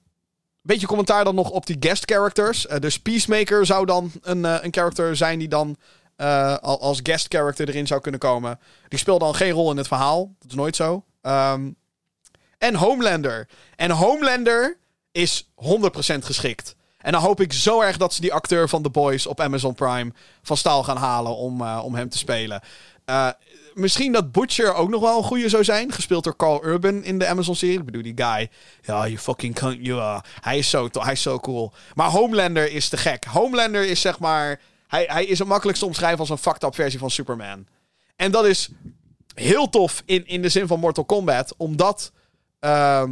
beetje 0.67 0.87
commentaar 0.87 1.25
dan 1.25 1.35
nog 1.35 1.51
op 1.51 1.67
die 1.67 1.77
guest 1.81 2.11
characters. 2.11 2.67
Uh, 2.67 2.79
dus 2.79 2.99
Peacemaker 2.99 3.67
zou 3.67 3.87
dan 3.87 4.13
een, 4.23 4.39
uh, 4.39 4.57
een 4.61 4.73
character 4.73 5.17
zijn 5.17 5.39
die 5.39 5.49
dan 5.49 5.77
uh, 6.17 6.57
als 6.59 7.01
guest 7.03 7.27
character 7.29 7.69
erin 7.69 7.87
zou 7.87 8.01
kunnen 8.01 8.21
komen. 8.21 8.59
Die 8.89 8.99
speelt 8.99 9.21
dan 9.21 9.35
geen 9.35 9.53
rol 9.53 9.71
in 9.71 9.77
het 9.77 9.87
verhaal. 9.87 10.35
Dat 10.39 10.51
is 10.51 10.57
nooit 10.57 10.77
zo. 10.77 11.05
Um, 11.23 11.77
en 12.59 12.75
Homelander. 12.75 13.49
En 13.77 13.91
Homelander 13.91 14.79
is 15.13 15.49
100% 15.55 15.55
geschikt. 16.19 16.77
En 16.99 17.13
dan 17.13 17.21
hoop 17.23 17.41
ik 17.41 17.53
zo 17.53 17.81
erg 17.81 17.97
dat 17.97 18.15
ze 18.15 18.21
die 18.21 18.33
acteur 18.33 18.69
van 18.69 18.83
The 18.83 18.91
Boys 18.91 19.27
op 19.27 19.41
Amazon 19.41 19.75
Prime 19.75 20.13
van 20.43 20.57
staal 20.57 20.83
gaan 20.83 20.97
halen 20.97 21.37
om, 21.37 21.63
om 21.63 21.95
hem 21.95 22.09
te 22.09 22.19
spelen. 22.19 22.61
Uh, 23.11 23.29
misschien 23.75 24.13
dat 24.13 24.33
Butcher 24.33 24.75
ook 24.75 24.89
nog 24.89 25.01
wel 25.01 25.17
een 25.17 25.25
goede 25.25 25.49
zou 25.49 25.65
zijn. 25.65 25.93
Gespeeld 25.93 26.25
door 26.25 26.37
Carl 26.37 26.65
Urban 26.65 27.03
in 27.03 27.19
de 27.19 27.27
Amazon-serie. 27.27 27.79
Ik 27.79 27.85
bedoel, 27.85 28.03
die 28.03 28.13
guy. 28.17 28.51
Ja, 28.83 29.07
you 29.07 29.19
fucking 29.19 29.55
cunt. 29.55 29.89
Hij 30.41 30.59
is 30.59 30.71
zo, 30.71 30.89
hij 30.93 31.13
is 31.13 31.23
zo 31.23 31.39
cool. 31.39 31.73
Maar 31.95 32.11
Homelander 32.11 32.73
is 32.73 32.89
te 32.89 32.97
gek. 32.97 33.25
Homelander 33.25 33.85
is 33.87 34.01
zeg 34.01 34.19
maar... 34.19 34.61
Hij, 34.87 35.05
hij 35.09 35.25
is 35.25 35.39
het 35.39 35.49
makkelijkst 35.49 35.83
omschrijven 35.83 36.19
als 36.19 36.31
een 36.31 36.39
fucked 36.39 36.63
up 36.63 36.75
versie 36.75 36.99
van 36.99 37.11
Superman. 37.11 37.67
En 38.17 38.31
dat 38.31 38.45
is 38.45 38.69
heel 39.35 39.69
tof 39.69 40.03
in, 40.05 40.27
in 40.27 40.43
de 40.43 40.49
zin 40.49 40.67
van 40.67 40.81
Mortal 40.81 41.05
Kombat. 41.05 41.55
Omdat... 41.57 42.13
Uh, 42.61 43.03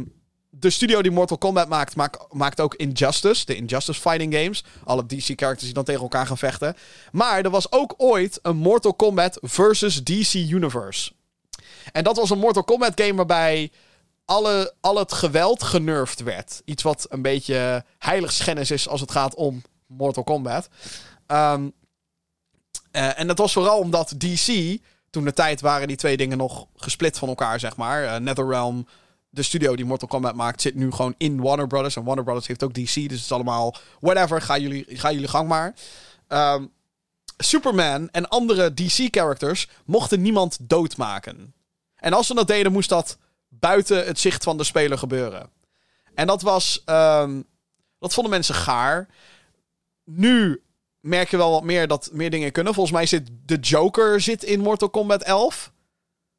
de 0.59 0.69
studio 0.69 1.01
die 1.01 1.11
Mortal 1.11 1.37
Kombat 1.37 1.67
maakt, 1.67 1.95
maakt, 1.95 2.33
maakt 2.33 2.59
ook 2.59 2.75
Injustice. 2.75 3.45
De 3.45 3.55
Injustice 3.55 4.01
Fighting 4.01 4.33
Games. 4.33 4.63
Alle 4.83 5.05
DC-characters 5.05 5.63
die 5.63 5.73
dan 5.73 5.83
tegen 5.83 6.01
elkaar 6.01 6.27
gaan 6.27 6.37
vechten. 6.37 6.75
Maar 7.11 7.43
er 7.43 7.49
was 7.49 7.71
ook 7.71 7.93
ooit 7.97 8.39
een 8.41 8.55
Mortal 8.55 8.93
Kombat 8.93 9.37
versus 9.41 10.03
DC 10.03 10.33
Universe. 10.33 11.11
En 11.91 12.03
dat 12.03 12.17
was 12.17 12.29
een 12.29 12.37
Mortal 12.37 12.63
Kombat 12.63 13.01
game 13.01 13.15
waarbij 13.15 13.71
alle, 14.25 14.73
al 14.81 14.97
het 14.97 15.13
geweld 15.13 15.63
genervd 15.63 16.23
werd. 16.23 16.61
Iets 16.65 16.83
wat 16.83 17.05
een 17.09 17.21
beetje 17.21 17.85
heiligschennis 17.97 18.71
is 18.71 18.87
als 18.87 19.01
het 19.01 19.11
gaat 19.11 19.35
om 19.35 19.61
Mortal 19.87 20.23
Kombat. 20.23 20.69
Um, 21.27 21.73
uh, 22.91 23.19
en 23.19 23.27
dat 23.27 23.37
was 23.37 23.53
vooral 23.53 23.79
omdat 23.79 24.13
DC... 24.17 24.77
Toen 25.09 25.23
de 25.23 25.33
tijd 25.33 25.61
waren 25.61 25.87
die 25.87 25.97
twee 25.97 26.17
dingen 26.17 26.37
nog 26.37 26.65
gesplit 26.75 27.17
van 27.17 27.27
elkaar, 27.27 27.59
zeg 27.59 27.75
maar. 27.75 28.03
Uh, 28.03 28.15
NetherRealm 28.15 28.87
de 29.33 29.43
studio 29.43 29.75
die 29.75 29.85
Mortal 29.85 30.07
Kombat 30.07 30.35
maakt, 30.35 30.61
zit 30.61 30.75
nu 30.75 30.91
gewoon 30.91 31.15
in 31.17 31.41
Warner 31.41 31.67
Brothers. 31.67 31.95
En 31.95 32.03
Warner 32.03 32.23
Brothers 32.23 32.47
heeft 32.47 32.63
ook 32.63 32.73
DC, 32.73 32.93
dus 32.93 33.03
het 33.03 33.11
is 33.11 33.31
allemaal 33.31 33.75
whatever. 33.99 34.41
Ga 34.41 34.57
jullie, 34.57 34.85
ga 34.87 35.11
jullie 35.11 35.27
gang 35.27 35.47
maar. 35.47 35.75
Um, 36.27 36.71
Superman 37.37 38.09
en 38.09 38.29
andere 38.29 38.73
DC-characters 38.73 39.69
mochten 39.85 40.21
niemand 40.21 40.57
doodmaken. 40.61 41.53
En 41.95 42.13
als 42.13 42.27
ze 42.27 42.33
dat 42.33 42.47
deden, 42.47 42.71
moest 42.71 42.89
dat 42.89 43.17
buiten 43.47 44.05
het 44.05 44.19
zicht 44.19 44.43
van 44.43 44.57
de 44.57 44.63
speler 44.63 44.97
gebeuren. 44.97 45.49
En 46.13 46.27
dat 46.27 46.41
was. 46.41 46.83
Um, 46.85 47.45
dat 47.99 48.13
vonden 48.13 48.31
mensen 48.31 48.55
gaar. 48.55 49.07
Nu 50.03 50.61
merk 50.99 51.29
je 51.29 51.37
wel 51.37 51.51
wat 51.51 51.63
meer 51.63 51.87
dat 51.87 52.09
meer 52.11 52.29
dingen 52.29 52.51
kunnen. 52.51 52.73
Volgens 52.73 52.95
mij 52.95 53.05
zit 53.05 53.29
de 53.45 53.57
Joker 53.57 54.21
zit 54.21 54.43
in 54.43 54.59
Mortal 54.59 54.89
Kombat 54.89 55.23
11. 55.23 55.71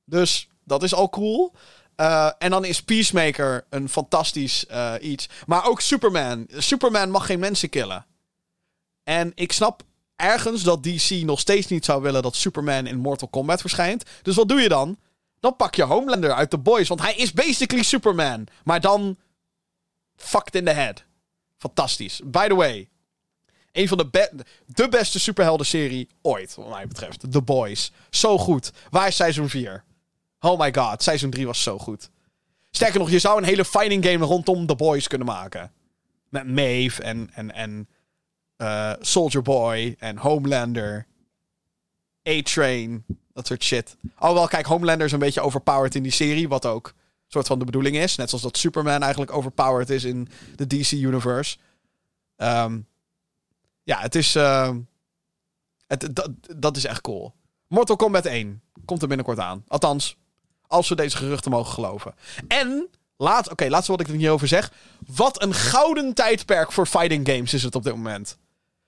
Dus 0.05 0.49
dat 0.65 0.83
is 0.83 0.95
al 0.95 1.11
cool. 1.11 1.53
Uh, 1.97 2.31
en 2.39 2.51
dan 2.51 2.65
is 2.65 2.83
Peacemaker 2.83 3.67
een 3.71 3.89
fantastisch 3.89 4.65
uh, 4.71 4.95
iets. 5.01 5.29
Maar 5.47 5.69
ook 5.69 5.81
Superman. 5.81 6.47
Superman 6.57 7.11
mag 7.11 7.27
geen 7.27 7.39
mensen 7.39 7.69
killen. 7.69 8.07
En 9.05 9.33
ik 9.35 9.53
snap 9.53 9.83
ergens 10.17 10.63
dat 10.63 10.83
DC 10.83 11.11
nog 11.11 11.41
steeds 11.41 11.67
niet 11.67 11.85
zou 11.85 12.03
willen 12.03 12.23
dat 12.23 12.37
Superman 12.37 12.87
in 12.87 12.99
Mortal 12.99 13.29
Kombat 13.29 13.61
verschijnt. 13.61 14.05
Dus 14.23 14.37
wat 14.37 14.49
doe 14.49 14.61
je 14.61 14.69
dan? 14.69 14.99
Dan 15.41 15.57
pak 15.57 15.75
je 15.75 15.83
Homelander 15.83 16.33
uit 16.33 16.51
The 16.51 16.59
Boys. 16.59 16.89
Want 16.89 17.01
hij 17.01 17.15
is 17.15 17.33
basically 17.33 17.83
Superman. 17.83 18.47
Maar 18.65 18.81
dan 18.81 19.17
fucked 20.17 20.55
in 20.55 20.65
the 20.65 20.71
head. 20.71 21.05
Fantastisch. 21.57 22.21
By 22.25 22.49
the 22.49 22.55
way. 22.55 22.89
Een 23.73 23.89
van 23.89 23.99
de, 23.99 24.45
de 24.67 24.89
beste 24.89 25.21
superhelden-serie 25.21 26.09
ooit, 26.23 26.55
wat 26.55 26.69
mij 26.69 26.87
betreft. 26.87 27.33
The 27.33 27.43
Boys. 27.43 27.93
Zo 28.11 28.39
goed. 28.39 28.73
Waar 28.91 29.07
is 29.07 29.17
seizoen 29.17 29.49
4? 29.49 29.85
Oh 30.45 30.59
my 30.59 30.75
god, 30.75 31.03
seizoen 31.03 31.31
3 31.31 31.47
was 31.47 31.63
zo 31.63 31.79
goed. 31.79 32.11
Sterker 32.71 32.99
nog, 32.99 33.11
je 33.11 33.19
zou 33.19 33.39
een 33.39 33.45
hele 33.45 33.65
fighting 33.65 34.05
game 34.05 34.25
rondom 34.25 34.67
The 34.67 34.77
Boys 34.77 35.09
kunnen 35.09 35.27
maken. 35.27 35.73
Met 36.29 36.47
Maeve 36.47 37.03
en, 37.03 37.31
en, 37.35 37.53
en 37.53 37.89
uh, 38.57 38.93
Soldier 39.01 39.43
Boy 39.43 39.97
en 39.99 40.17
Homelander. 40.17 41.07
A-Train, 42.29 43.05
dat 43.33 43.47
soort 43.47 43.63
shit. 43.63 43.97
Alhoewel, 44.15 44.49
kijk, 44.49 44.67
Homelander 44.67 45.07
is 45.07 45.13
een 45.13 45.19
beetje 45.19 45.41
overpowered 45.41 45.95
in 45.95 46.03
die 46.03 46.13
serie, 46.13 46.49
wat 46.49 46.67
ook 46.67 46.95
soort 47.27 47.47
van 47.47 47.59
de 47.59 47.65
bedoeling 47.65 47.97
is. 47.97 48.17
Net 48.17 48.29
zoals 48.29 48.45
dat 48.45 48.57
Superman 48.57 49.03
eigenlijk 49.03 49.33
overpowered 49.33 49.91
is 49.91 50.05
in 50.05 50.29
de 50.57 50.67
DC-universe. 50.67 51.57
Um, 52.37 52.87
ja, 53.83 54.01
het 54.01 54.15
is... 54.15 54.37
Uh, 54.37 54.71
het, 55.87 56.09
dat, 56.17 56.31
dat 56.57 56.77
is 56.77 56.85
echt 56.85 57.01
cool. 57.01 57.35
Mortal 57.69 57.97
Kombat 57.97 58.25
1 58.27 58.63
komt 58.85 59.03
er 59.03 59.09
binnenkort 59.09 59.39
aan. 59.39 59.65
Althans, 59.69 60.17
als 60.67 60.89
we 60.89 60.95
deze 60.95 61.17
geruchten 61.17 61.51
mogen 61.51 61.73
geloven. 61.73 62.15
En, 62.49 62.89
laat, 63.17 63.51
oké, 63.51 63.69
laatste 63.69 63.91
wat 63.91 64.01
ik 64.01 64.09
er 64.09 64.17
niet 64.17 64.29
over 64.29 64.49
zeg. 64.49 64.73
Wat 65.07 65.43
een 65.43 65.55
gouden 65.55 66.15
tijdperk 66.15 66.73
voor 66.73 66.87
fighting 66.87 67.29
games 67.29 67.55
is 67.55 67.63
het 67.63 67.75
op 67.75 67.83
dit 67.83 67.95
moment. 67.95 68.39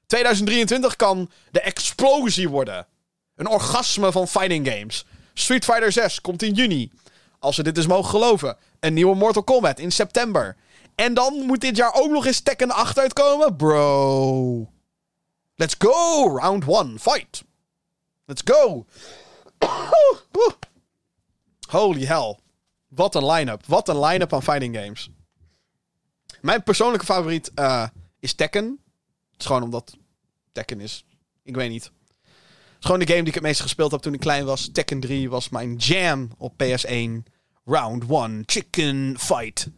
2023 0.06 0.96
kan 0.96 1.30
de 1.50 1.60
explosie 1.60 2.48
worden. 2.48 2.86
Een 3.34 3.48
orgasme 3.48 4.12
van 4.12 4.28
fighting 4.28 4.68
games. 4.68 5.04
Street 5.34 5.64
Fighter 5.64 5.92
6 5.92 6.20
komt 6.20 6.42
in 6.42 6.52
juni. 6.52 6.90
Als 7.38 7.56
we 7.56 7.62
dit 7.62 7.74
dus 7.74 7.86
mogen 7.86 8.10
geloven. 8.10 8.56
Een 8.80 8.94
nieuwe 8.94 9.14
Mortal 9.14 9.42
Kombat 9.42 9.78
in 9.78 9.92
september. 9.92 10.56
En 10.94 11.14
dan 11.14 11.34
moet 11.34 11.60
dit 11.60 11.76
jaar 11.76 11.94
ook 11.94 12.10
nog 12.10 12.26
eens 12.26 12.40
Tekken 12.40 12.70
8 12.70 12.98
uitkomen? 12.98 13.56
Bro. 13.56 14.70
Let's 15.54 15.74
go! 15.78 16.36
Round 16.38 16.64
1, 16.68 16.98
fight! 17.00 17.44
Let's 18.26 18.42
go! 18.44 18.86
Holy 21.66 22.04
hell. 22.04 22.38
Wat 22.88 23.14
een 23.14 23.26
line-up. 23.26 23.66
Wat 23.66 23.88
een 23.88 24.00
line-up 24.00 24.32
aan 24.32 24.42
fighting 24.42 24.76
games. 24.76 25.10
Mijn 26.40 26.62
persoonlijke 26.62 27.06
favoriet 27.06 27.50
uh, 27.54 27.86
is 28.20 28.34
Tekken. 28.34 28.80
Het 29.30 29.40
is 29.40 29.46
gewoon 29.46 29.62
omdat 29.62 29.96
Tekken 30.52 30.80
is. 30.80 31.04
Ik 31.42 31.54
weet 31.54 31.70
niet. 31.70 31.84
Het 31.84 32.84
is 32.84 32.84
gewoon 32.84 32.98
de 32.98 33.06
game 33.06 33.18
die 33.18 33.28
ik 33.28 33.34
het 33.34 33.42
meest 33.42 33.60
gespeeld 33.60 33.90
heb 33.90 34.00
toen 34.00 34.14
ik 34.14 34.20
klein 34.20 34.44
was. 34.44 34.68
Tekken 34.72 35.00
3 35.00 35.30
was 35.30 35.48
mijn 35.48 35.76
jam 35.76 36.30
op 36.38 36.62
PS1. 36.62 37.32
Round 37.64 38.04
1. 38.10 38.42
Chicken 38.46 39.16
fight. 39.18 39.68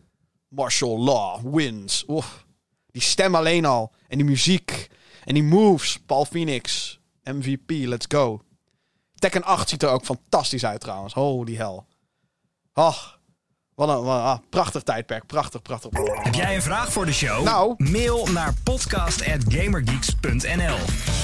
Martial 0.48 0.98
law 0.98 1.54
wins. 1.54 2.04
Oef. 2.08 2.46
Die 2.90 3.02
stem 3.02 3.34
alleen 3.34 3.64
al. 3.64 3.92
En 4.08 4.16
die 4.16 4.26
muziek. 4.26 4.88
En 5.24 5.34
die 5.34 5.42
moves. 5.42 5.98
Paul 6.06 6.24
Phoenix. 6.24 6.98
MVP. 7.22 7.70
Let's 7.70 8.06
go. 8.08 8.42
Tekken 9.18 9.44
8 9.44 9.68
ziet 9.68 9.82
er 9.82 9.88
ook 9.88 10.04
fantastisch 10.04 10.64
uit 10.64 10.80
trouwens. 10.80 11.14
Holy 11.14 11.54
hell. 11.54 11.80
Och, 12.74 13.18
wat 13.74 13.88
een, 13.88 14.02
wat 14.02 14.20
ah, 14.20 14.38
prachtig 14.50 14.82
tijdperk. 14.82 15.26
Prachtig, 15.26 15.62
prachtig, 15.62 15.90
prachtig. 15.90 16.24
Heb 16.24 16.34
jij 16.34 16.54
een 16.54 16.62
vraag 16.62 16.92
voor 16.92 17.06
de 17.06 17.12
show? 17.12 17.44
Nou. 17.44 17.74
Mail 17.76 18.26
naar 18.26 18.54
podcast.gamergeeks.nl 18.64 21.17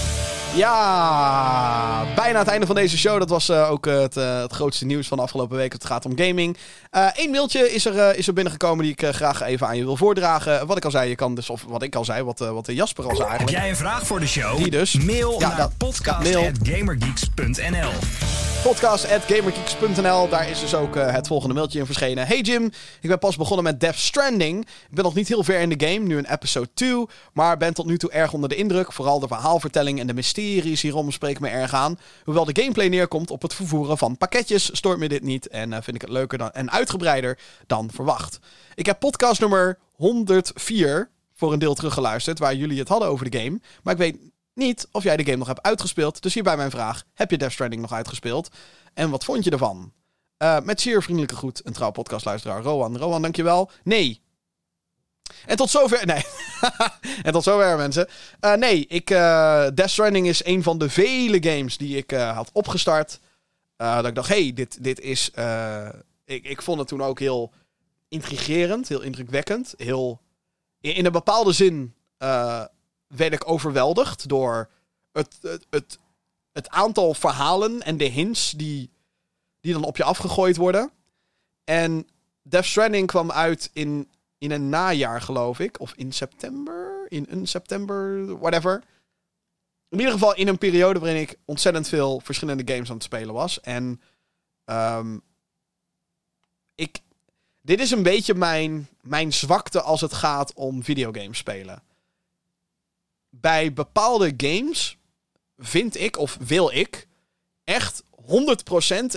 ja, 0.55 2.05
bijna 2.14 2.38
het 2.38 2.48
einde 2.48 2.66
van 2.66 2.74
deze 2.74 2.98
show. 2.98 3.18
Dat 3.18 3.28
was 3.28 3.48
uh, 3.48 3.70
ook 3.70 3.86
uh, 3.86 4.00
het, 4.00 4.16
uh, 4.16 4.40
het, 4.40 4.52
grootste 4.52 4.86
nieuws 4.86 5.09
van 5.09 5.16
de 5.16 5.22
afgelopen 5.22 5.57
week. 5.57 5.72
Het 5.72 5.84
gaat 5.84 6.05
om 6.05 6.18
gaming. 6.18 6.57
Eén 6.90 7.30
mailtje 7.30 7.72
is 7.72 7.84
er, 7.84 8.16
is 8.16 8.26
er 8.26 8.32
binnengekomen 8.32 8.84
die 8.84 8.92
ik 8.92 9.14
graag 9.14 9.42
even 9.42 9.66
aan 9.66 9.76
je 9.76 9.84
wil 9.84 9.96
voordragen. 9.96 10.66
Wat 10.66 10.76
ik 10.76 10.84
al 10.84 10.90
zei, 10.90 11.09
je 11.09 11.14
kan 11.14 11.34
dus, 11.34 11.50
of 11.50 11.64
wat 11.68 11.82
ik 11.82 11.94
al 11.94 12.05
zei, 12.05 12.22
wat, 12.22 12.38
wat 12.38 12.66
Jasper 12.66 13.05
al 13.05 13.16
zei 13.16 13.28
eigenlijk. 13.28 13.57
Heb 13.57 13.61
jij 13.61 13.70
een 13.70 13.76
vraag 13.76 14.07
voor 14.07 14.20
de 14.20 14.26
show? 14.26 14.57
Die 14.57 14.70
dus. 14.70 14.94
Mail 14.94 15.40
ja, 15.40 15.57
naar 15.57 15.70
podcast.gamergeeks.nl 15.76 17.90
podcast.gamergeeks.nl. 18.64 20.28
Daar 20.28 20.50
is 20.50 20.61
dus 20.61 20.74
ook 20.74 20.96
uh, 20.96 21.12
het 21.12 21.26
volgende 21.26 21.55
mailtje 21.55 21.78
in 21.78 21.86
verschenen. 21.86 22.26
Hey 22.26 22.40
Jim, 22.40 22.64
ik 23.00 23.09
ben 23.09 23.18
pas 23.18 23.36
begonnen 23.36 23.64
met 23.64 23.80
Death 23.80 23.98
Stranding. 23.98 24.60
Ik 24.60 24.94
ben 24.94 25.05
nog 25.05 25.14
niet 25.14 25.28
heel 25.28 25.44
ver 25.44 25.60
in 25.60 25.68
de 25.68 25.86
game, 25.86 26.06
nu 26.06 26.18
in 26.18 26.24
episode 26.24 26.68
2. 26.74 27.05
Maar 27.32 27.56
ben 27.56 27.74
tot 27.74 27.86
nu 27.86 27.98
toe 27.98 28.10
erg 28.10 28.32
onder 28.32 28.48
de 28.48 28.55
indruk. 28.55 28.93
Vooral 28.93 29.20
de 29.20 29.26
verhaalvertelling 29.26 30.01
en 30.01 30.06
de 30.06 30.14
mysteries 30.45 30.83
hierom 30.83 31.11
spreken 31.11 31.43
me 31.43 31.49
erg 31.49 31.75
aan. 31.75 31.99
Hoewel 32.25 32.45
de 32.45 32.61
gameplay 32.61 32.89
neerkomt 32.89 33.31
op 33.31 33.43
het 33.43 33.55
vervoeren 33.55 33.99
van 33.99 34.16
pakketjes, 34.16 34.77
stoort 34.77 34.99
me 34.99 35.09
dit 35.09 35.23
niet. 35.23 35.49
En 35.49 35.71
uh, 35.71 35.79
vind 35.81 35.97
ik 35.97 36.03
het 36.03 36.11
leuker 36.11 36.39
dan, 36.39 36.51
en 36.51 36.71
uitgebreider 36.71 37.39
dan 37.66 37.91
verwacht. 37.93 38.39
Ik 38.75 38.87
heb 38.87 38.99
podcast 38.99 39.41
nummer 39.41 39.79
104 39.93 41.11
voor 41.35 41.53
een 41.53 41.59
deel 41.59 41.75
teruggeluisterd, 41.75 42.39
waar 42.39 42.55
jullie 42.55 42.79
het 42.79 42.89
hadden 42.89 43.09
over 43.09 43.31
de 43.31 43.39
game. 43.39 43.61
Maar 43.83 43.93
ik 43.93 43.99
weet 43.99 44.16
niet 44.55 44.89
of 44.91 45.03
jij 45.03 45.16
de 45.16 45.25
game 45.25 45.37
nog 45.37 45.47
hebt 45.47 45.62
uitgespeeld. 45.62 46.23
Dus 46.23 46.35
hierbij 46.35 46.57
mijn 46.57 46.71
vraag: 46.71 47.05
heb 47.15 47.31
je 47.31 47.39
Death 47.39 47.53
Stranding 47.53 47.83
nog 47.83 47.93
uitgespeeld? 47.93 48.49
En 48.95 49.11
wat 49.11 49.25
vond 49.25 49.45
je 49.45 49.51
ervan? 49.51 49.93
Uh, 50.39 50.61
met 50.61 50.81
zeer 50.81 51.03
vriendelijke 51.03 51.37
groet, 51.37 51.61
een 51.65 51.73
trouw 51.73 51.91
podcastluisteraar, 51.91 52.62
Rowan. 52.62 52.99
Rowan, 52.99 53.23
dankjewel. 53.23 53.71
Nee. 53.83 54.23
En 55.46 55.56
tot 55.56 55.70
zover. 55.70 56.06
Nee. 56.06 56.22
en 57.26 57.32
tot 57.32 57.42
zover, 57.42 57.76
mensen. 57.76 58.09
Uh, 58.40 58.55
nee, 58.55 58.86
ik, 58.86 59.10
uh, 59.10 59.66
Death 59.74 59.90
Stranding 59.90 60.26
is 60.26 60.44
een 60.44 60.62
van 60.62 60.78
de 60.78 60.90
vele 60.90 61.42
games 61.42 61.76
die 61.76 61.96
ik 61.96 62.10
had 62.10 62.51
opgestart. 62.52 63.20
dat 63.76 64.06
ik 64.06 64.14
dacht, 64.14 64.28
hey, 64.28 64.52
dit, 64.52 64.84
dit 64.84 65.01
is. 65.01 65.30
ik, 66.24 66.44
ik 66.44 66.62
vond 66.62 66.78
het 66.78 66.88
toen 66.88 67.02
ook 67.02 67.18
heel 67.18 67.52
intrigerend, 68.09 68.88
heel 68.88 69.01
indrukwekkend. 69.01 69.74
Heel. 69.76 70.20
In, 70.80 70.94
in 70.94 71.06
een 71.06 71.12
bepaalde 71.12 71.52
zin 71.52 71.94
werd 73.06 73.32
ik 73.32 73.48
overweldigd 73.48 74.28
door 74.28 74.70
het, 75.12 75.38
het, 75.40 75.66
het, 75.70 75.98
het, 76.52 76.68
aantal 76.68 77.14
verhalen 77.14 77.82
en 77.82 77.96
de 77.96 78.05
hints 78.05 78.51
die, 78.51 78.90
die 79.60 79.72
dan 79.72 79.84
op 79.84 79.96
je 79.96 80.05
afgegooid 80.05 80.56
worden. 80.56 80.90
En 81.64 82.09
Death 82.42 82.64
Stranding 82.64 83.06
kwam 83.06 83.30
uit 83.30 83.70
in, 83.72 84.09
in 84.45 84.51
een 84.51 84.69
najaar, 84.69 85.21
geloof 85.21 85.59
ik. 85.59 85.81
Of 85.81 85.93
in 85.97 86.12
september. 86.12 87.07
In 87.09 87.27
een 87.29 87.47
september, 87.47 88.27
whatever. 88.39 88.83
in 89.89 89.99
ieder 89.99 90.12
geval 90.12 90.35
in 90.35 90.49
een 90.49 90.59
periode 90.59 90.99
waarin 90.99 91.21
ik 91.21 91.39
ontzettend 91.45 91.89
veel 91.89 92.21
verschillende 92.21 92.73
games 92.73 92.89
aan 92.89 92.95
het 92.95 93.05
spelen 93.05 93.35
was. 93.35 93.61
En 93.61 94.01
ehm, 94.65 95.19
ik, 96.75 97.01
dit 97.61 97.81
is 97.81 97.91
een 97.91 98.03
beetje 98.03 98.35
mijn, 98.35 98.89
mijn 99.01 99.33
zwakte 99.33 99.81
als 99.81 100.01
het 100.01 100.12
gaat 100.12 100.55
om 100.55 100.83
videogames 100.83 101.39
spelen. 101.39 101.83
Bij 103.29 103.73
bepaalde 103.73 104.35
games 104.37 104.99
vind 105.57 105.97
ik, 105.97 106.19
of 106.19 106.37
wil 106.41 106.71
ik, 106.71 107.09
echt 107.65 108.03
100% 108.03 108.25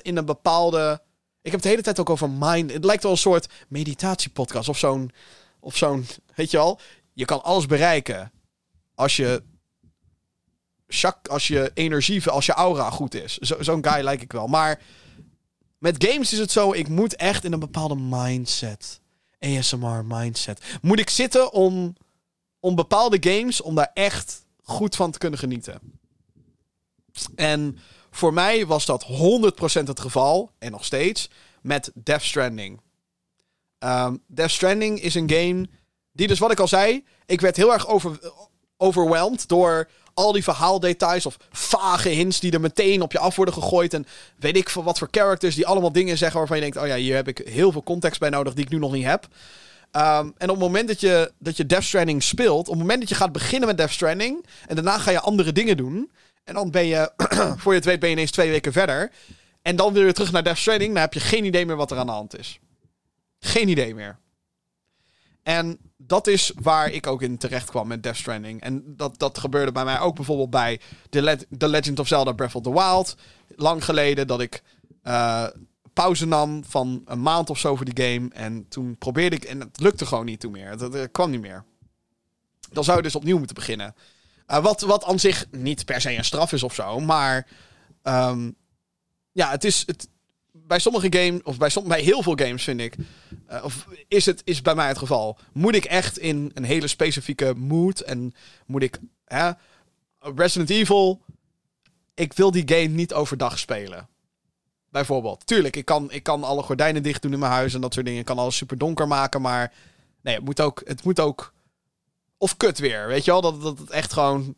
in 0.01 0.17
een 0.17 0.25
bepaalde. 0.25 1.01
Ik 1.47 1.53
heb 1.53 1.61
de 1.61 1.69
hele 1.69 1.81
tijd 1.81 1.99
ook 1.99 2.09
over 2.09 2.29
mind. 2.29 2.73
Het 2.73 2.85
lijkt 2.85 3.03
wel 3.03 3.11
een 3.11 3.17
soort 3.17 3.47
meditatiepodcast 3.67 4.69
of 4.69 4.77
zo'n. 4.77 5.11
Of 5.59 5.77
zo'n. 5.77 6.05
Weet 6.35 6.51
je 6.51 6.57
al? 6.57 6.79
Je 7.13 7.25
kan 7.25 7.43
alles 7.43 7.65
bereiken 7.65 8.31
als 8.95 9.15
je. 9.15 9.43
Als 11.29 11.47
je 11.47 11.71
energie, 11.73 12.29
als 12.29 12.45
je 12.45 12.53
aura 12.53 12.89
goed 12.89 13.13
is. 13.13 13.37
Zo, 13.37 13.55
zo'n 13.59 13.85
guy 13.85 14.03
lijk 14.03 14.21
ik 14.21 14.31
wel. 14.31 14.47
Maar 14.47 14.81
met 15.77 16.03
games 16.07 16.33
is 16.33 16.39
het 16.39 16.51
zo, 16.51 16.73
ik 16.73 16.87
moet 16.87 17.15
echt 17.15 17.43
in 17.43 17.53
een 17.53 17.59
bepaalde 17.59 17.95
mindset. 17.95 18.99
ASMR 19.39 20.05
mindset. 20.05 20.61
Moet 20.81 20.99
ik 20.99 21.09
zitten 21.09 21.51
om, 21.51 21.95
om 22.59 22.75
bepaalde 22.75 23.17
games, 23.19 23.61
om 23.61 23.75
daar 23.75 23.91
echt 23.93 24.45
goed 24.63 24.95
van 24.95 25.11
te 25.11 25.17
kunnen 25.17 25.39
genieten. 25.39 25.79
En 27.35 27.77
voor 28.17 28.33
mij 28.33 28.65
was 28.65 28.85
dat 28.85 29.05
100% 29.05 29.07
het 29.83 29.99
geval, 29.99 30.51
en 30.59 30.71
nog 30.71 30.85
steeds, 30.85 31.29
met 31.61 31.91
Death 31.93 32.23
Stranding. 32.23 32.81
Um, 33.79 34.23
Death 34.27 34.51
Stranding 34.51 35.01
is 35.01 35.15
een 35.15 35.29
game 35.29 35.67
die 36.11 36.27
dus, 36.27 36.39
wat 36.39 36.51
ik 36.51 36.59
al 36.59 36.67
zei, 36.67 37.03
ik 37.25 37.41
werd 37.41 37.55
heel 37.55 37.73
erg 37.73 37.87
over, 37.87 38.19
door 39.47 39.89
al 40.13 40.31
die 40.31 40.43
verhaaldetails 40.43 41.25
of 41.25 41.37
vage 41.51 42.09
hints 42.09 42.39
die 42.39 42.51
er 42.51 42.61
meteen 42.61 43.01
op 43.01 43.11
je 43.11 43.19
af 43.19 43.35
worden 43.35 43.53
gegooid. 43.53 43.93
En 43.93 44.05
weet 44.37 44.57
ik 44.57 44.69
van 44.69 44.83
wat 44.83 44.97
voor 44.97 45.07
characters 45.11 45.55
die 45.55 45.67
allemaal 45.67 45.91
dingen 45.91 46.17
zeggen 46.17 46.37
waarvan 46.37 46.57
je 46.57 46.63
denkt: 46.63 46.77
oh 46.77 46.87
ja, 46.87 46.95
hier 46.95 47.15
heb 47.15 47.27
ik 47.27 47.41
heel 47.45 47.71
veel 47.71 47.83
context 47.83 48.19
bij 48.19 48.29
nodig 48.29 48.53
die 48.53 48.65
ik 48.65 48.71
nu 48.71 48.77
nog 48.77 48.91
niet 48.91 49.05
heb. 49.05 49.27
Um, 49.91 50.33
en 50.37 50.49
op 50.49 50.55
het 50.55 50.59
moment 50.59 50.87
dat 50.87 50.99
je, 50.99 51.31
dat 51.39 51.57
je 51.57 51.65
Death 51.65 51.83
Stranding 51.83 52.23
speelt, 52.23 52.67
op 52.67 52.73
het 52.73 52.77
moment 52.77 52.99
dat 52.99 53.09
je 53.09 53.15
gaat 53.15 53.31
beginnen 53.31 53.67
met 53.67 53.77
Death 53.77 53.91
Stranding 53.91 54.45
en 54.67 54.75
daarna 54.75 54.97
ga 54.97 55.11
je 55.11 55.19
andere 55.19 55.51
dingen 55.51 55.77
doen. 55.77 56.11
En 56.47 56.53
dan 56.53 56.71
ben 56.71 56.85
je, 56.85 57.11
voor 57.61 57.71
je 57.71 57.77
het 57.77 57.87
weet, 57.87 57.99
ben 57.99 58.09
je 58.09 58.15
ineens 58.15 58.31
twee 58.31 58.49
weken 58.49 58.71
verder. 58.71 59.11
En 59.61 59.75
dan 59.75 59.93
weer 59.93 60.13
terug 60.13 60.31
naar 60.31 60.43
Death 60.43 60.57
Stranding, 60.57 60.93
dan 60.93 61.01
heb 61.01 61.13
je 61.13 61.19
geen 61.19 61.45
idee 61.45 61.65
meer 61.65 61.75
wat 61.75 61.91
er 61.91 61.97
aan 61.97 62.05
de 62.05 62.11
hand 62.11 62.37
is. 62.37 62.59
Geen 63.39 63.67
idee 63.67 63.95
meer. 63.95 64.19
En 65.43 65.77
dat 65.97 66.27
is 66.27 66.51
waar 66.61 66.91
ik 66.91 67.07
ook 67.07 67.21
in 67.21 67.37
terecht 67.37 67.69
kwam 67.69 67.87
met 67.87 68.03
Death 68.03 68.15
Stranding. 68.15 68.61
En 68.61 68.83
dat, 68.95 69.19
dat 69.19 69.37
gebeurde 69.37 69.71
bij 69.71 69.83
mij 69.83 69.99
ook 69.99 70.15
bijvoorbeeld 70.15 70.49
bij 70.49 70.79
The, 71.09 71.67
Legend 71.67 71.99
of 71.99 72.07
Zelda 72.07 72.31
Breath 72.31 72.55
of 72.55 72.63
the 72.63 72.73
Wild. 72.73 73.15
Lang 73.55 73.85
geleden 73.85 74.27
dat 74.27 74.41
ik 74.41 74.63
uh, 75.03 75.47
pauze 75.93 76.25
nam 76.25 76.63
van 76.63 77.01
een 77.05 77.21
maand 77.21 77.49
of 77.49 77.59
zo 77.59 77.75
voor 77.75 77.85
die 77.85 78.05
game. 78.05 78.29
En 78.33 78.67
toen 78.67 78.97
probeerde 78.97 79.35
ik, 79.35 79.43
en 79.43 79.59
het 79.59 79.79
lukte 79.79 80.05
gewoon 80.05 80.25
niet 80.25 80.39
toen 80.39 80.51
meer. 80.51 80.69
Het, 80.69 80.79
het 80.79 81.11
kwam 81.11 81.29
niet 81.29 81.41
meer. 81.41 81.63
Dan 82.71 82.83
zou 82.83 82.97
je 82.97 83.03
dus 83.03 83.15
opnieuw 83.15 83.37
moeten 83.37 83.55
beginnen. 83.55 83.95
Uh, 84.47 84.63
wat, 84.63 84.81
wat 84.81 85.03
aan 85.03 85.19
zich 85.19 85.45
niet 85.51 85.85
per 85.85 86.01
se 86.01 86.17
een 86.17 86.25
straf 86.25 86.51
is 86.51 86.63
of 86.63 86.73
zo. 86.73 86.99
Maar 86.99 87.47
um, 88.03 88.55
ja, 89.31 89.49
het 89.49 89.63
is, 89.63 89.83
het, 89.85 90.07
bij 90.51 90.79
sommige 90.79 91.07
games, 91.17 91.41
of 91.43 91.57
bij, 91.57 91.71
bij 91.85 92.01
heel 92.01 92.23
veel 92.23 92.35
games 92.35 92.63
vind 92.63 92.79
ik, 92.79 92.95
uh, 93.51 93.63
of 93.63 93.87
is 94.07 94.25
het 94.25 94.41
is 94.43 94.61
bij 94.61 94.75
mij 94.75 94.87
het 94.87 94.97
geval. 94.97 95.37
Moet 95.51 95.75
ik 95.75 95.85
echt 95.85 96.17
in 96.17 96.51
een 96.53 96.63
hele 96.63 96.87
specifieke 96.87 97.53
mood 97.55 97.99
en 97.99 98.33
moet 98.65 98.83
ik, 98.83 98.99
hè, 99.25 99.51
Resident 100.19 100.69
Evil, 100.69 101.21
ik 102.13 102.33
wil 102.33 102.51
die 102.51 102.63
game 102.65 102.87
niet 102.87 103.13
overdag 103.13 103.59
spelen. 103.59 104.07
Bijvoorbeeld. 104.89 105.47
Tuurlijk, 105.47 105.75
ik 105.75 105.85
kan, 105.85 106.11
ik 106.11 106.23
kan 106.23 106.43
alle 106.43 106.63
gordijnen 106.63 107.03
dicht 107.03 107.21
doen 107.21 107.33
in 107.33 107.39
mijn 107.39 107.51
huis 107.51 107.73
en 107.73 107.81
dat 107.81 107.93
soort 107.93 108.05
dingen. 108.05 108.19
Ik 108.19 108.25
kan 108.25 108.37
alles 108.37 108.55
super 108.55 108.77
donker 108.77 109.07
maken, 109.07 109.41
maar 109.41 109.73
nee, 110.21 110.35
het 110.35 110.45
moet 110.45 110.61
ook, 110.61 110.81
het 110.85 111.03
moet 111.03 111.19
ook, 111.19 111.53
of 112.37 112.57
kut 112.57 112.79
weer, 112.79 113.07
weet 113.07 113.25
je 113.25 113.31
wel, 113.31 113.41
dat, 113.41 113.61
dat 113.61 113.79
het 113.79 113.89
echt 113.89 114.13
gewoon 114.13 114.55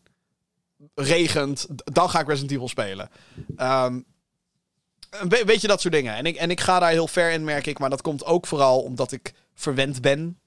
regent, 0.96 1.68
dan 1.94 2.10
ga 2.10 2.20
ik 2.20 2.28
Resident 2.28 2.52
Evil 2.52 2.68
spelen. 2.68 3.10
Um, 3.58 4.06
een 5.10 5.30
beetje 5.46 5.68
dat 5.68 5.82
soort 5.82 5.94
dingen. 5.94 6.16
En 6.16 6.26
ik, 6.26 6.36
en 6.36 6.52
ik 6.52 6.60
ga 6.60 6.80
daar 6.80 6.90
heel 6.90 7.08
ver 7.08 7.32
in, 7.32 7.44
merk 7.44 7.66
ik. 7.68 7.80
Maar 7.80 7.90
dat 7.90 8.02
komt 8.02 8.26
ook 8.26 8.48
vooral 8.48 8.82
omdat 8.82 9.12
ik 9.12 9.34
verwend 9.54 10.02
ben. 10.02 10.40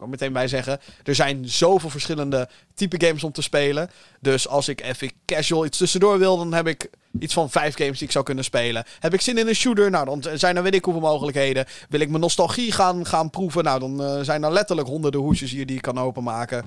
Ik 0.00 0.06
meteen 0.06 0.32
bij 0.32 0.48
zeggen. 0.48 0.78
Er 1.04 1.14
zijn 1.14 1.48
zoveel 1.48 1.90
verschillende 1.90 2.48
type 2.74 3.06
games 3.06 3.24
om 3.24 3.32
te 3.32 3.42
spelen. 3.42 3.90
Dus 4.20 4.48
als 4.48 4.68
ik 4.68 4.80
even 4.80 5.10
casual 5.24 5.64
iets 5.64 5.78
tussendoor 5.78 6.18
wil, 6.18 6.36
dan 6.36 6.52
heb 6.52 6.66
ik 6.66 6.90
iets 7.20 7.34
van 7.34 7.50
vijf 7.50 7.76
games 7.76 7.98
die 7.98 8.06
ik 8.06 8.12
zou 8.12 8.24
kunnen 8.24 8.44
spelen. 8.44 8.84
Heb 8.98 9.14
ik 9.14 9.20
zin 9.20 9.38
in 9.38 9.48
een 9.48 9.54
shooter? 9.54 9.90
Nou, 9.90 10.04
dan 10.04 10.38
zijn 10.38 10.56
er 10.56 10.62
weet 10.62 10.74
ik 10.74 10.84
hoeveel 10.84 11.02
mogelijkheden. 11.02 11.66
Wil 11.88 12.00
ik 12.00 12.08
mijn 12.08 12.20
nostalgie 12.20 12.72
gaan, 12.72 13.06
gaan 13.06 13.30
proeven? 13.30 13.64
Nou, 13.64 13.80
dan 13.80 14.02
uh, 14.02 14.20
zijn 14.22 14.44
er 14.44 14.52
letterlijk 14.52 14.88
honderden 14.88 15.20
hoesjes 15.20 15.50
hier 15.50 15.66
die 15.66 15.76
ik 15.76 15.82
kan 15.82 15.98
openmaken. 15.98 16.64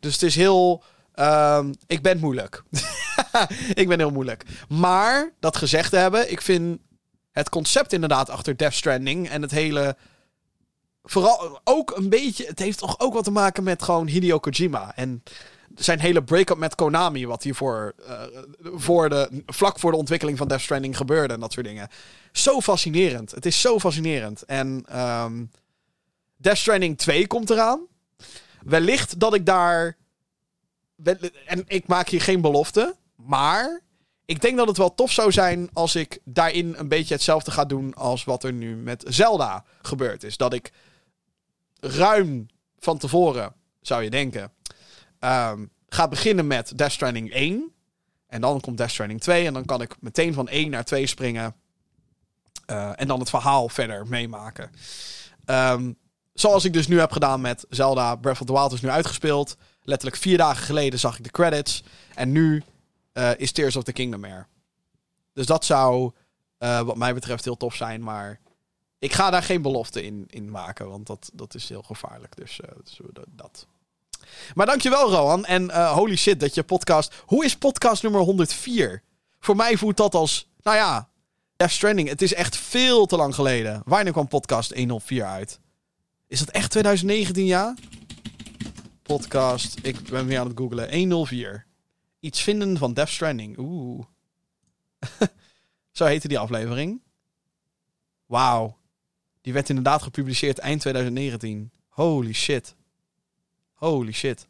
Dus 0.00 0.12
het 0.12 0.22
is 0.22 0.34
heel... 0.34 0.82
Um, 1.14 1.74
ik 1.86 2.02
ben 2.02 2.18
moeilijk. 2.18 2.62
ik 3.82 3.88
ben 3.88 3.98
heel 3.98 4.10
moeilijk. 4.10 4.44
Maar, 4.68 5.32
dat 5.40 5.56
gezegd 5.56 5.90
te 5.90 5.96
hebben, 5.96 6.30
ik 6.30 6.40
vind 6.40 6.78
het 7.32 7.48
concept 7.48 7.92
inderdaad 7.92 8.30
achter 8.30 8.56
Death 8.56 8.74
Stranding 8.74 9.28
en 9.28 9.42
het 9.42 9.50
hele... 9.50 9.96
Vooral 11.02 11.60
ook 11.64 11.96
een 11.96 12.08
beetje... 12.08 12.46
Het 12.46 12.58
heeft 12.58 12.78
toch 12.78 13.00
ook 13.00 13.14
wat 13.14 13.24
te 13.24 13.30
maken 13.30 13.62
met 13.62 13.82
gewoon 13.82 14.06
Hideo 14.06 14.38
Kojima. 14.38 14.92
En 14.96 15.22
zijn 15.74 16.00
hele 16.00 16.22
break-up 16.22 16.56
met 16.56 16.74
Konami, 16.74 17.26
wat 17.26 17.42
hiervoor 17.42 17.94
uh, 18.00 18.22
voor 18.62 19.08
de, 19.08 19.42
vlak 19.46 19.78
voor 19.78 19.90
de 19.90 19.96
ontwikkeling 19.96 20.38
van 20.38 20.48
Death 20.48 20.60
Stranding 20.60 20.96
gebeurde 20.96 21.34
en 21.34 21.40
dat 21.40 21.52
soort 21.52 21.66
dingen. 21.66 21.88
Zo 22.32 22.60
fascinerend. 22.60 23.30
Het 23.30 23.46
is 23.46 23.60
zo 23.60 23.78
fascinerend. 23.78 24.42
En 24.42 24.98
um, 25.00 25.50
Death 26.36 26.56
Stranding 26.56 26.98
2 26.98 27.26
komt 27.26 27.50
eraan. 27.50 27.86
Wellicht 28.64 29.20
dat 29.20 29.34
ik 29.34 29.46
daar. 29.46 29.96
En 31.46 31.64
ik 31.66 31.86
maak 31.86 32.08
hier 32.08 32.22
geen 32.22 32.40
belofte. 32.40 32.94
Maar 33.16 33.80
ik 34.24 34.40
denk 34.40 34.56
dat 34.56 34.68
het 34.68 34.76
wel 34.76 34.94
tof 34.94 35.12
zou 35.12 35.32
zijn 35.32 35.70
als 35.72 35.94
ik 35.94 36.18
daarin 36.24 36.74
een 36.76 36.88
beetje 36.88 37.14
hetzelfde 37.14 37.50
ga 37.50 37.64
doen 37.64 37.94
als 37.94 38.24
wat 38.24 38.44
er 38.44 38.52
nu 38.52 38.76
met 38.76 39.04
Zelda 39.08 39.64
gebeurd 39.82 40.24
is. 40.24 40.36
Dat 40.36 40.52
ik 40.52 40.72
ruim 41.82 42.46
van 42.78 42.98
tevoren, 42.98 43.54
zou 43.80 44.02
je 44.02 44.10
denken, 44.10 44.52
um, 45.20 45.70
ga 45.88 46.08
beginnen 46.08 46.46
met 46.46 46.78
Death 46.78 46.92
Stranding 46.92 47.32
1. 47.32 47.72
En 48.26 48.40
dan 48.40 48.60
komt 48.60 48.76
Death 48.76 48.90
Stranding 48.90 49.20
2. 49.20 49.46
En 49.46 49.52
dan 49.52 49.64
kan 49.64 49.82
ik 49.82 49.96
meteen 50.00 50.34
van 50.34 50.48
1 50.48 50.70
naar 50.70 50.84
2 50.84 51.06
springen. 51.06 51.54
Uh, 52.70 52.90
en 53.00 53.08
dan 53.08 53.20
het 53.20 53.30
verhaal 53.30 53.68
verder 53.68 54.06
meemaken. 54.06 54.70
Um, 55.46 55.98
zoals 56.32 56.64
ik 56.64 56.72
dus 56.72 56.86
nu 56.86 56.98
heb 56.98 57.12
gedaan 57.12 57.40
met 57.40 57.66
Zelda 57.68 58.16
Breath 58.16 58.40
of 58.40 58.46
the 58.46 58.52
Wild 58.52 58.72
is 58.72 58.80
nu 58.80 58.88
uitgespeeld. 58.88 59.56
Letterlijk 59.82 60.20
vier 60.20 60.38
dagen 60.38 60.64
geleden 60.64 60.98
zag 60.98 61.18
ik 61.18 61.24
de 61.24 61.30
credits. 61.30 61.82
En 62.14 62.32
nu 62.32 62.62
uh, 63.12 63.30
is 63.36 63.52
Tears 63.52 63.76
of 63.76 63.84
the 63.84 63.92
Kingdom 63.92 64.24
er. 64.24 64.46
Dus 65.32 65.46
dat 65.46 65.64
zou, 65.64 66.12
uh, 66.58 66.80
wat 66.80 66.96
mij 66.96 67.14
betreft, 67.14 67.44
heel 67.44 67.56
tof 67.56 67.74
zijn. 67.74 68.02
Maar 68.02 68.40
ik 69.02 69.12
ga 69.12 69.30
daar 69.30 69.42
geen 69.42 69.62
belofte 69.62 70.02
in, 70.02 70.24
in 70.28 70.50
maken, 70.50 70.88
want 70.88 71.06
dat, 71.06 71.30
dat 71.32 71.54
is 71.54 71.68
heel 71.68 71.82
gevaarlijk. 71.82 72.36
Dus, 72.36 72.60
uh, 72.64 73.08
dat. 73.28 73.66
Maar 74.54 74.66
dankjewel, 74.66 75.10
Rohan. 75.10 75.44
En 75.44 75.86
holy 75.88 76.16
shit, 76.16 76.40
dat 76.40 76.54
je 76.54 76.62
podcast. 76.62 77.14
Hoe 77.26 77.44
is 77.44 77.56
podcast 77.56 78.02
nummer 78.02 78.20
104? 78.20 79.02
Voor 79.40 79.56
mij 79.56 79.76
voelt 79.76 79.96
dat 79.96 80.14
als. 80.14 80.48
Nou 80.62 80.76
ja, 80.76 81.08
Death 81.56 81.70
Stranding. 81.70 82.08
Het 82.08 82.22
is 82.22 82.34
echt 82.34 82.56
veel 82.56 83.06
te 83.06 83.16
lang 83.16 83.34
geleden. 83.34 83.82
Wanneer 83.84 84.12
kwam 84.12 84.28
podcast 84.28 84.74
104 84.74 85.24
uit? 85.24 85.60
Is 86.26 86.38
dat 86.38 86.50
echt 86.50 86.70
2019, 86.70 87.46
ja? 87.46 87.74
Podcast. 89.02 89.78
Ik 89.82 90.08
ben 90.08 90.26
weer 90.26 90.38
aan 90.38 90.46
het 90.46 90.58
googlen. 90.58 90.98
104. 90.98 91.66
Iets 92.20 92.40
vinden 92.42 92.78
van 92.78 92.94
Death 92.94 93.08
Stranding. 93.08 93.58
Oeh. 93.58 94.04
Zo 95.92 96.04
heette 96.04 96.28
die 96.28 96.38
aflevering. 96.38 97.02
Wauw. 98.26 98.80
Die 99.42 99.52
werd 99.52 99.68
inderdaad 99.68 100.02
gepubliceerd 100.02 100.58
eind 100.58 100.80
2019. 100.80 101.72
Holy 101.88 102.32
shit. 102.32 102.74
Holy 103.72 104.12
shit. 104.12 104.48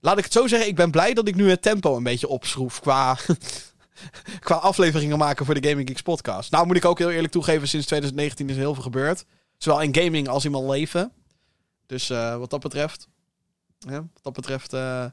Laat 0.00 0.18
ik 0.18 0.24
het 0.24 0.32
zo 0.32 0.46
zeggen, 0.46 0.68
ik 0.68 0.76
ben 0.76 0.90
blij 0.90 1.14
dat 1.14 1.28
ik 1.28 1.34
nu 1.34 1.50
het 1.50 1.62
tempo 1.62 1.96
een 1.96 2.02
beetje 2.02 2.28
opschroef 2.28 2.80
qua, 2.80 3.16
qua 4.40 4.54
afleveringen 4.54 5.18
maken 5.18 5.44
voor 5.44 5.60
de 5.60 5.68
Gaming 5.68 5.88
Geeks 5.88 6.02
podcast. 6.02 6.50
Nou 6.50 6.66
moet 6.66 6.76
ik 6.76 6.84
ook 6.84 6.98
heel 6.98 7.10
eerlijk 7.10 7.32
toegeven, 7.32 7.68
sinds 7.68 7.86
2019 7.86 8.48
is 8.48 8.54
er 8.54 8.60
heel 8.60 8.74
veel 8.74 8.82
gebeurd. 8.82 9.24
Zowel 9.56 9.80
in 9.80 9.94
gaming 9.94 10.28
als 10.28 10.44
in 10.44 10.50
mijn 10.50 10.70
leven. 10.70 11.12
Dus 11.86 12.10
uh, 12.10 12.36
wat 12.36 12.50
dat 12.50 12.60
betreft, 12.60 13.08
ja, 13.78 14.00
wat 14.12 14.22
dat 14.22 14.32
betreft 14.32 14.72
uh, 14.72 15.04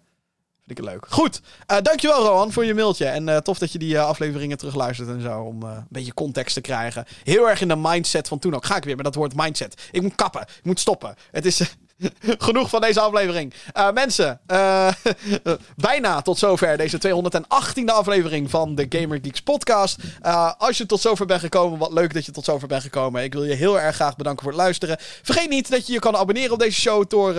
Vind 0.68 0.80
het 0.80 0.88
leuk. 0.88 1.06
Goed, 1.10 1.41
uh, 1.72 1.77
dankjewel 1.81 2.23
Rohan 2.23 2.52
voor 2.52 2.65
je 2.65 2.73
mailtje. 2.73 3.06
En 3.06 3.27
uh, 3.27 3.38
tof 3.38 3.57
dat 3.57 3.72
je 3.72 3.80
die 3.80 3.94
uh, 3.94 4.06
afleveringen 4.06 4.57
terugluistert 4.57 5.10
en 5.10 5.22
zo. 5.22 5.41
Om 5.41 5.64
een 5.64 5.85
beetje 5.89 6.14
context 6.14 6.53
te 6.53 6.61
krijgen. 6.61 7.06
Heel 7.23 7.49
erg 7.49 7.61
in 7.61 7.68
de 7.68 7.76
mindset 7.76 8.27
van 8.27 8.39
toen 8.39 8.56
ook. 8.56 8.65
Ga 8.65 8.76
ik 8.76 8.84
weer 8.84 8.95
met 8.95 9.06
dat 9.06 9.15
woord 9.15 9.35
mindset. 9.35 9.81
Ik 9.91 10.02
moet 10.02 10.15
kappen. 10.15 10.41
Ik 10.41 10.64
moet 10.64 10.80
stoppen. 10.80 11.15
Het 11.31 11.45
is... 11.45 11.61
Genoeg 12.48 12.69
van 12.69 12.82
deze 12.82 12.99
aflevering. 12.99 13.53
Uh, 13.78 13.91
mensen, 13.91 14.40
uh, 14.48 14.88
bijna 15.76 16.22
tot 16.22 16.38
zover 16.38 16.78
deze 16.78 16.98
218e 17.07 17.86
aflevering 17.86 18.49
van 18.49 18.76
de 18.76 18.86
Gamer 18.90 19.19
Geeks 19.22 19.41
podcast. 19.41 19.98
Uh, 20.26 20.52
als 20.57 20.78
je 20.78 20.86
tot 20.86 21.02
zover 21.02 21.26
bent 21.26 21.40
gekomen, 21.40 21.80
wat 21.80 21.94
leuk 21.94 22.14
dat 22.14 22.26
je 22.26 22.32
tot 22.32 22.45
zover 22.45 22.68
bent 22.68 22.82
gekomen. 22.82 23.24
Ik 23.24 23.34
wil 23.34 23.44
je 23.44 23.53
heel 23.53 23.80
erg 23.80 23.95
graag 23.95 24.15
bedanken 24.15 24.44
voor 24.44 24.52
het 24.52 24.61
luisteren. 24.61 24.98
Vergeet 24.99 25.49
niet 25.49 25.69
dat 25.72 25.88
je 25.88 25.94
je 25.94 25.99
kan 25.99 26.15
abonneren 26.15 26.52
op 26.52 26.60
deze 26.60 26.82
show 26.82 27.03
door 27.07 27.36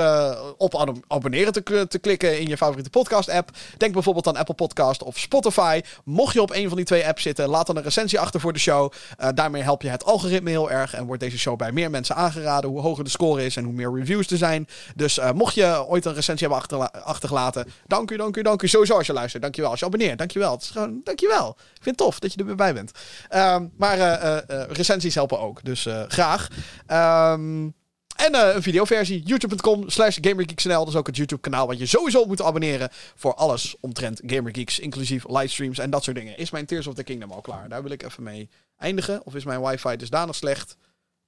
op 0.57 1.03
abonneren 1.09 1.53
te, 1.53 1.87
te, 1.89 1.99
klikken 1.99 2.41
in 2.41 2.47
je 2.47 2.57
favoriete 2.57 2.91
podcast 2.91 3.29
app. 3.29 3.51
Denk 3.77 3.93
bijvoorbeeld 3.93 4.27
aan 4.27 4.37
Apple 4.37 4.55
Podcast 4.55 5.03
of 5.03 5.19
Spotify. 5.19 5.81
Mocht 6.05 6.35
je 6.35 6.43
op 6.43 6.51
een 6.51 6.69
van 6.69 6.77
die 6.77 6.87
twee 6.87 7.07
apps 7.07 7.23
zitten, 7.23 7.49
laat 7.49 7.67
dan 7.67 7.77
een 7.77 7.83
recensie 7.83 8.21
achter 8.21 8.41
voor 8.41 8.53
de 8.53 8.59
show. 8.59 8.93
daarmee 9.35 9.63
help 9.63 9.83
je 9.83 9.89
het 9.89 10.05
algoritme 10.05 10.51
heel 10.51 10.71
erg 10.71 10.95
en 10.95 11.07
wordt 11.07 11.23
deze 11.23 11.39
show 11.39 11.57
bij 11.57 11.73
meer 11.73 11.91
mensen 11.91 12.17
aangeraden. 12.17 12.71
Hoe 12.71 12.81
hoger 12.81 13.05
de 13.05 13.11
score 13.11 13.45
is 13.45 13.57
en 13.57 13.65
hoe 13.65 13.73
meer 13.73 13.95
reviews 13.95 14.31
er 14.31 14.37
zijn. 14.37 14.48
Dus 14.95 15.19
uh, 15.19 15.33
mocht 15.33 15.55
je 15.55 15.87
ooit 15.87 16.05
een 16.05 16.15
recensie 16.15 16.49
hebben 16.49 16.91
achtergelaten, 17.05 17.67
dank 17.87 18.11
u, 18.11 18.17
dank 18.17 18.37
u, 18.37 18.43
dank 18.43 18.63
u. 18.63 18.69
Sowieso 18.69 18.97
als 18.97 19.07
je 19.07 19.13
luistert, 19.13 19.43
dankjewel. 19.43 19.71
Als 19.71 19.81
je 19.81 19.87
abonneert, 19.87 20.19
dankjewel. 20.19 20.53
Het 20.53 20.63
is 20.63 20.71
gewoon, 20.71 21.01
dankjewel. 21.05 21.49
Ik 21.49 21.83
vind 21.83 21.85
het 21.85 21.97
tof 21.97 22.19
dat 22.19 22.33
je 22.33 22.39
er 22.39 22.47
weer 22.47 22.55
bij 22.55 22.75
bent. 22.75 22.91
Um, 23.35 23.73
maar 23.77 23.99
uh, 23.99 24.39
uh, 24.51 24.65
recensies 24.69 25.15
helpen 25.15 25.41
ook, 25.41 25.65
dus 25.65 25.89
graag. 26.09 26.49
Um, 26.87 27.75
en 28.17 28.35
een 28.35 28.63
videoversie. 28.63 29.23
YouTube.com 29.23 29.91
slash 29.91 30.19
GamerGeeksNL. 30.21 30.79
Dat 30.79 30.89
is 30.89 30.97
ook 30.97 31.07
het 31.07 31.17
YouTube 31.17 31.41
kanaal 31.41 31.67
wat 31.67 31.79
je 31.79 31.87
sowieso 31.87 32.25
moet 32.25 32.43
abonneren. 32.43 32.89
Voor 33.15 33.35
alles 33.35 33.77
omtrent 33.81 34.21
GamerGeeks. 34.27 34.79
Inclusief 34.79 35.29
livestreams 35.29 35.79
en 35.79 35.91
dat 35.91 36.05
soort 36.05 36.17
dingen. 36.17 36.39
Is 36.39 36.51
mijn 36.51 36.67
Tears 36.67 36.87
of 36.87 36.95
the 36.95 37.03
Kingdom 37.03 37.33
al 37.33 37.41
klaar? 37.41 37.69
Daar 37.69 37.83
wil 37.83 37.93
ik 37.93 38.03
even 38.03 38.23
mee 38.23 38.49
eindigen. 38.77 39.21
Of 39.25 39.35
is 39.35 39.45
mijn 39.45 39.63
wifi 39.63 39.97
dusdanig 39.97 40.35
slecht? 40.35 40.77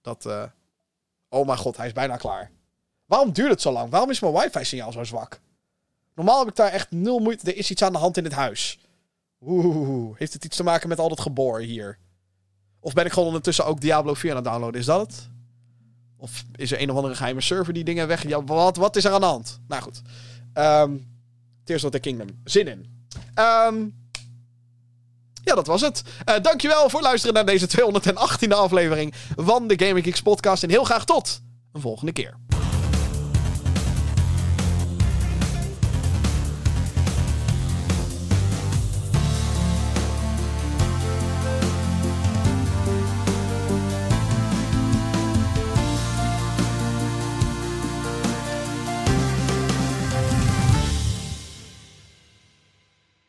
Dat... 0.03 0.27
oh 1.29 1.47
mijn 1.47 1.59
god, 1.59 1.77
hij 1.77 1.87
is 1.87 1.93
bijna 1.93 2.17
klaar. 2.17 2.51
Waarom 3.11 3.33
duurt 3.33 3.51
het 3.51 3.61
zo 3.61 3.73
lang? 3.73 3.91
Waarom 3.91 4.11
is 4.11 4.21
mijn 4.21 4.33
wifi-signaal 4.33 4.93
zo 4.93 5.05
zwak? 5.05 5.41
Normaal 6.15 6.39
heb 6.39 6.49
ik 6.49 6.57
daar 6.57 6.71
echt 6.71 6.91
nul 6.91 7.19
moeite. 7.19 7.51
Er 7.51 7.57
is 7.57 7.71
iets 7.71 7.83
aan 7.83 7.93
de 7.93 7.99
hand 7.99 8.17
in 8.17 8.25
het 8.25 8.33
huis. 8.33 8.79
Oeh, 9.47 10.19
heeft 10.19 10.33
het 10.33 10.45
iets 10.45 10.57
te 10.57 10.63
maken 10.63 10.89
met 10.89 10.99
al 10.99 11.09
dat 11.09 11.21
geboor 11.21 11.61
hier? 11.61 11.99
Of 12.81 12.93
ben 12.93 13.05
ik 13.05 13.13
gewoon 13.13 13.29
ondertussen 13.29 13.67
ook 13.67 13.81
Diablo 13.81 14.15
4 14.15 14.31
aan 14.31 14.37
het 14.37 14.45
downloaden? 14.45 14.81
Is 14.81 14.87
dat 14.87 15.01
het? 15.01 15.29
Of 16.17 16.45
is 16.57 16.73
er 16.73 16.81
een 16.81 16.91
of 16.91 16.97
andere 16.97 17.15
geheime 17.15 17.41
server 17.41 17.73
die 17.73 17.85
dingen 17.85 18.09
weg... 18.09 18.29
Ja, 18.29 18.45
wat, 18.45 18.77
wat 18.77 18.97
is 18.97 19.05
er 19.05 19.13
aan 19.13 19.21
de 19.21 19.27
hand? 19.27 19.61
Nou 19.69 19.83
goed. 19.83 20.03
Um, 20.55 21.07
Tears 21.65 21.85
of 21.85 21.91
the 21.91 21.99
Kingdom. 21.99 22.29
Zin 22.45 22.69
in. 22.69 23.07
Um, 23.35 24.09
ja, 25.45 25.55
dat 25.55 25.67
was 25.67 25.81
het. 25.81 26.03
Uh, 26.29 26.35
dankjewel 26.43 26.91
voor 26.91 27.03
luisteren 27.03 27.35
naar 27.35 27.47
deze 27.47 27.69
218e 27.69 28.49
aflevering 28.49 29.15
van 29.37 29.67
de 29.67 29.87
Gaming 29.87 30.05
Geeks 30.05 30.23
podcast. 30.23 30.63
En 30.63 30.71
heel 30.71 30.85
graag 30.85 31.05
tot 31.05 31.41
een 31.73 31.81
volgende 31.81 32.13
keer. 32.13 32.37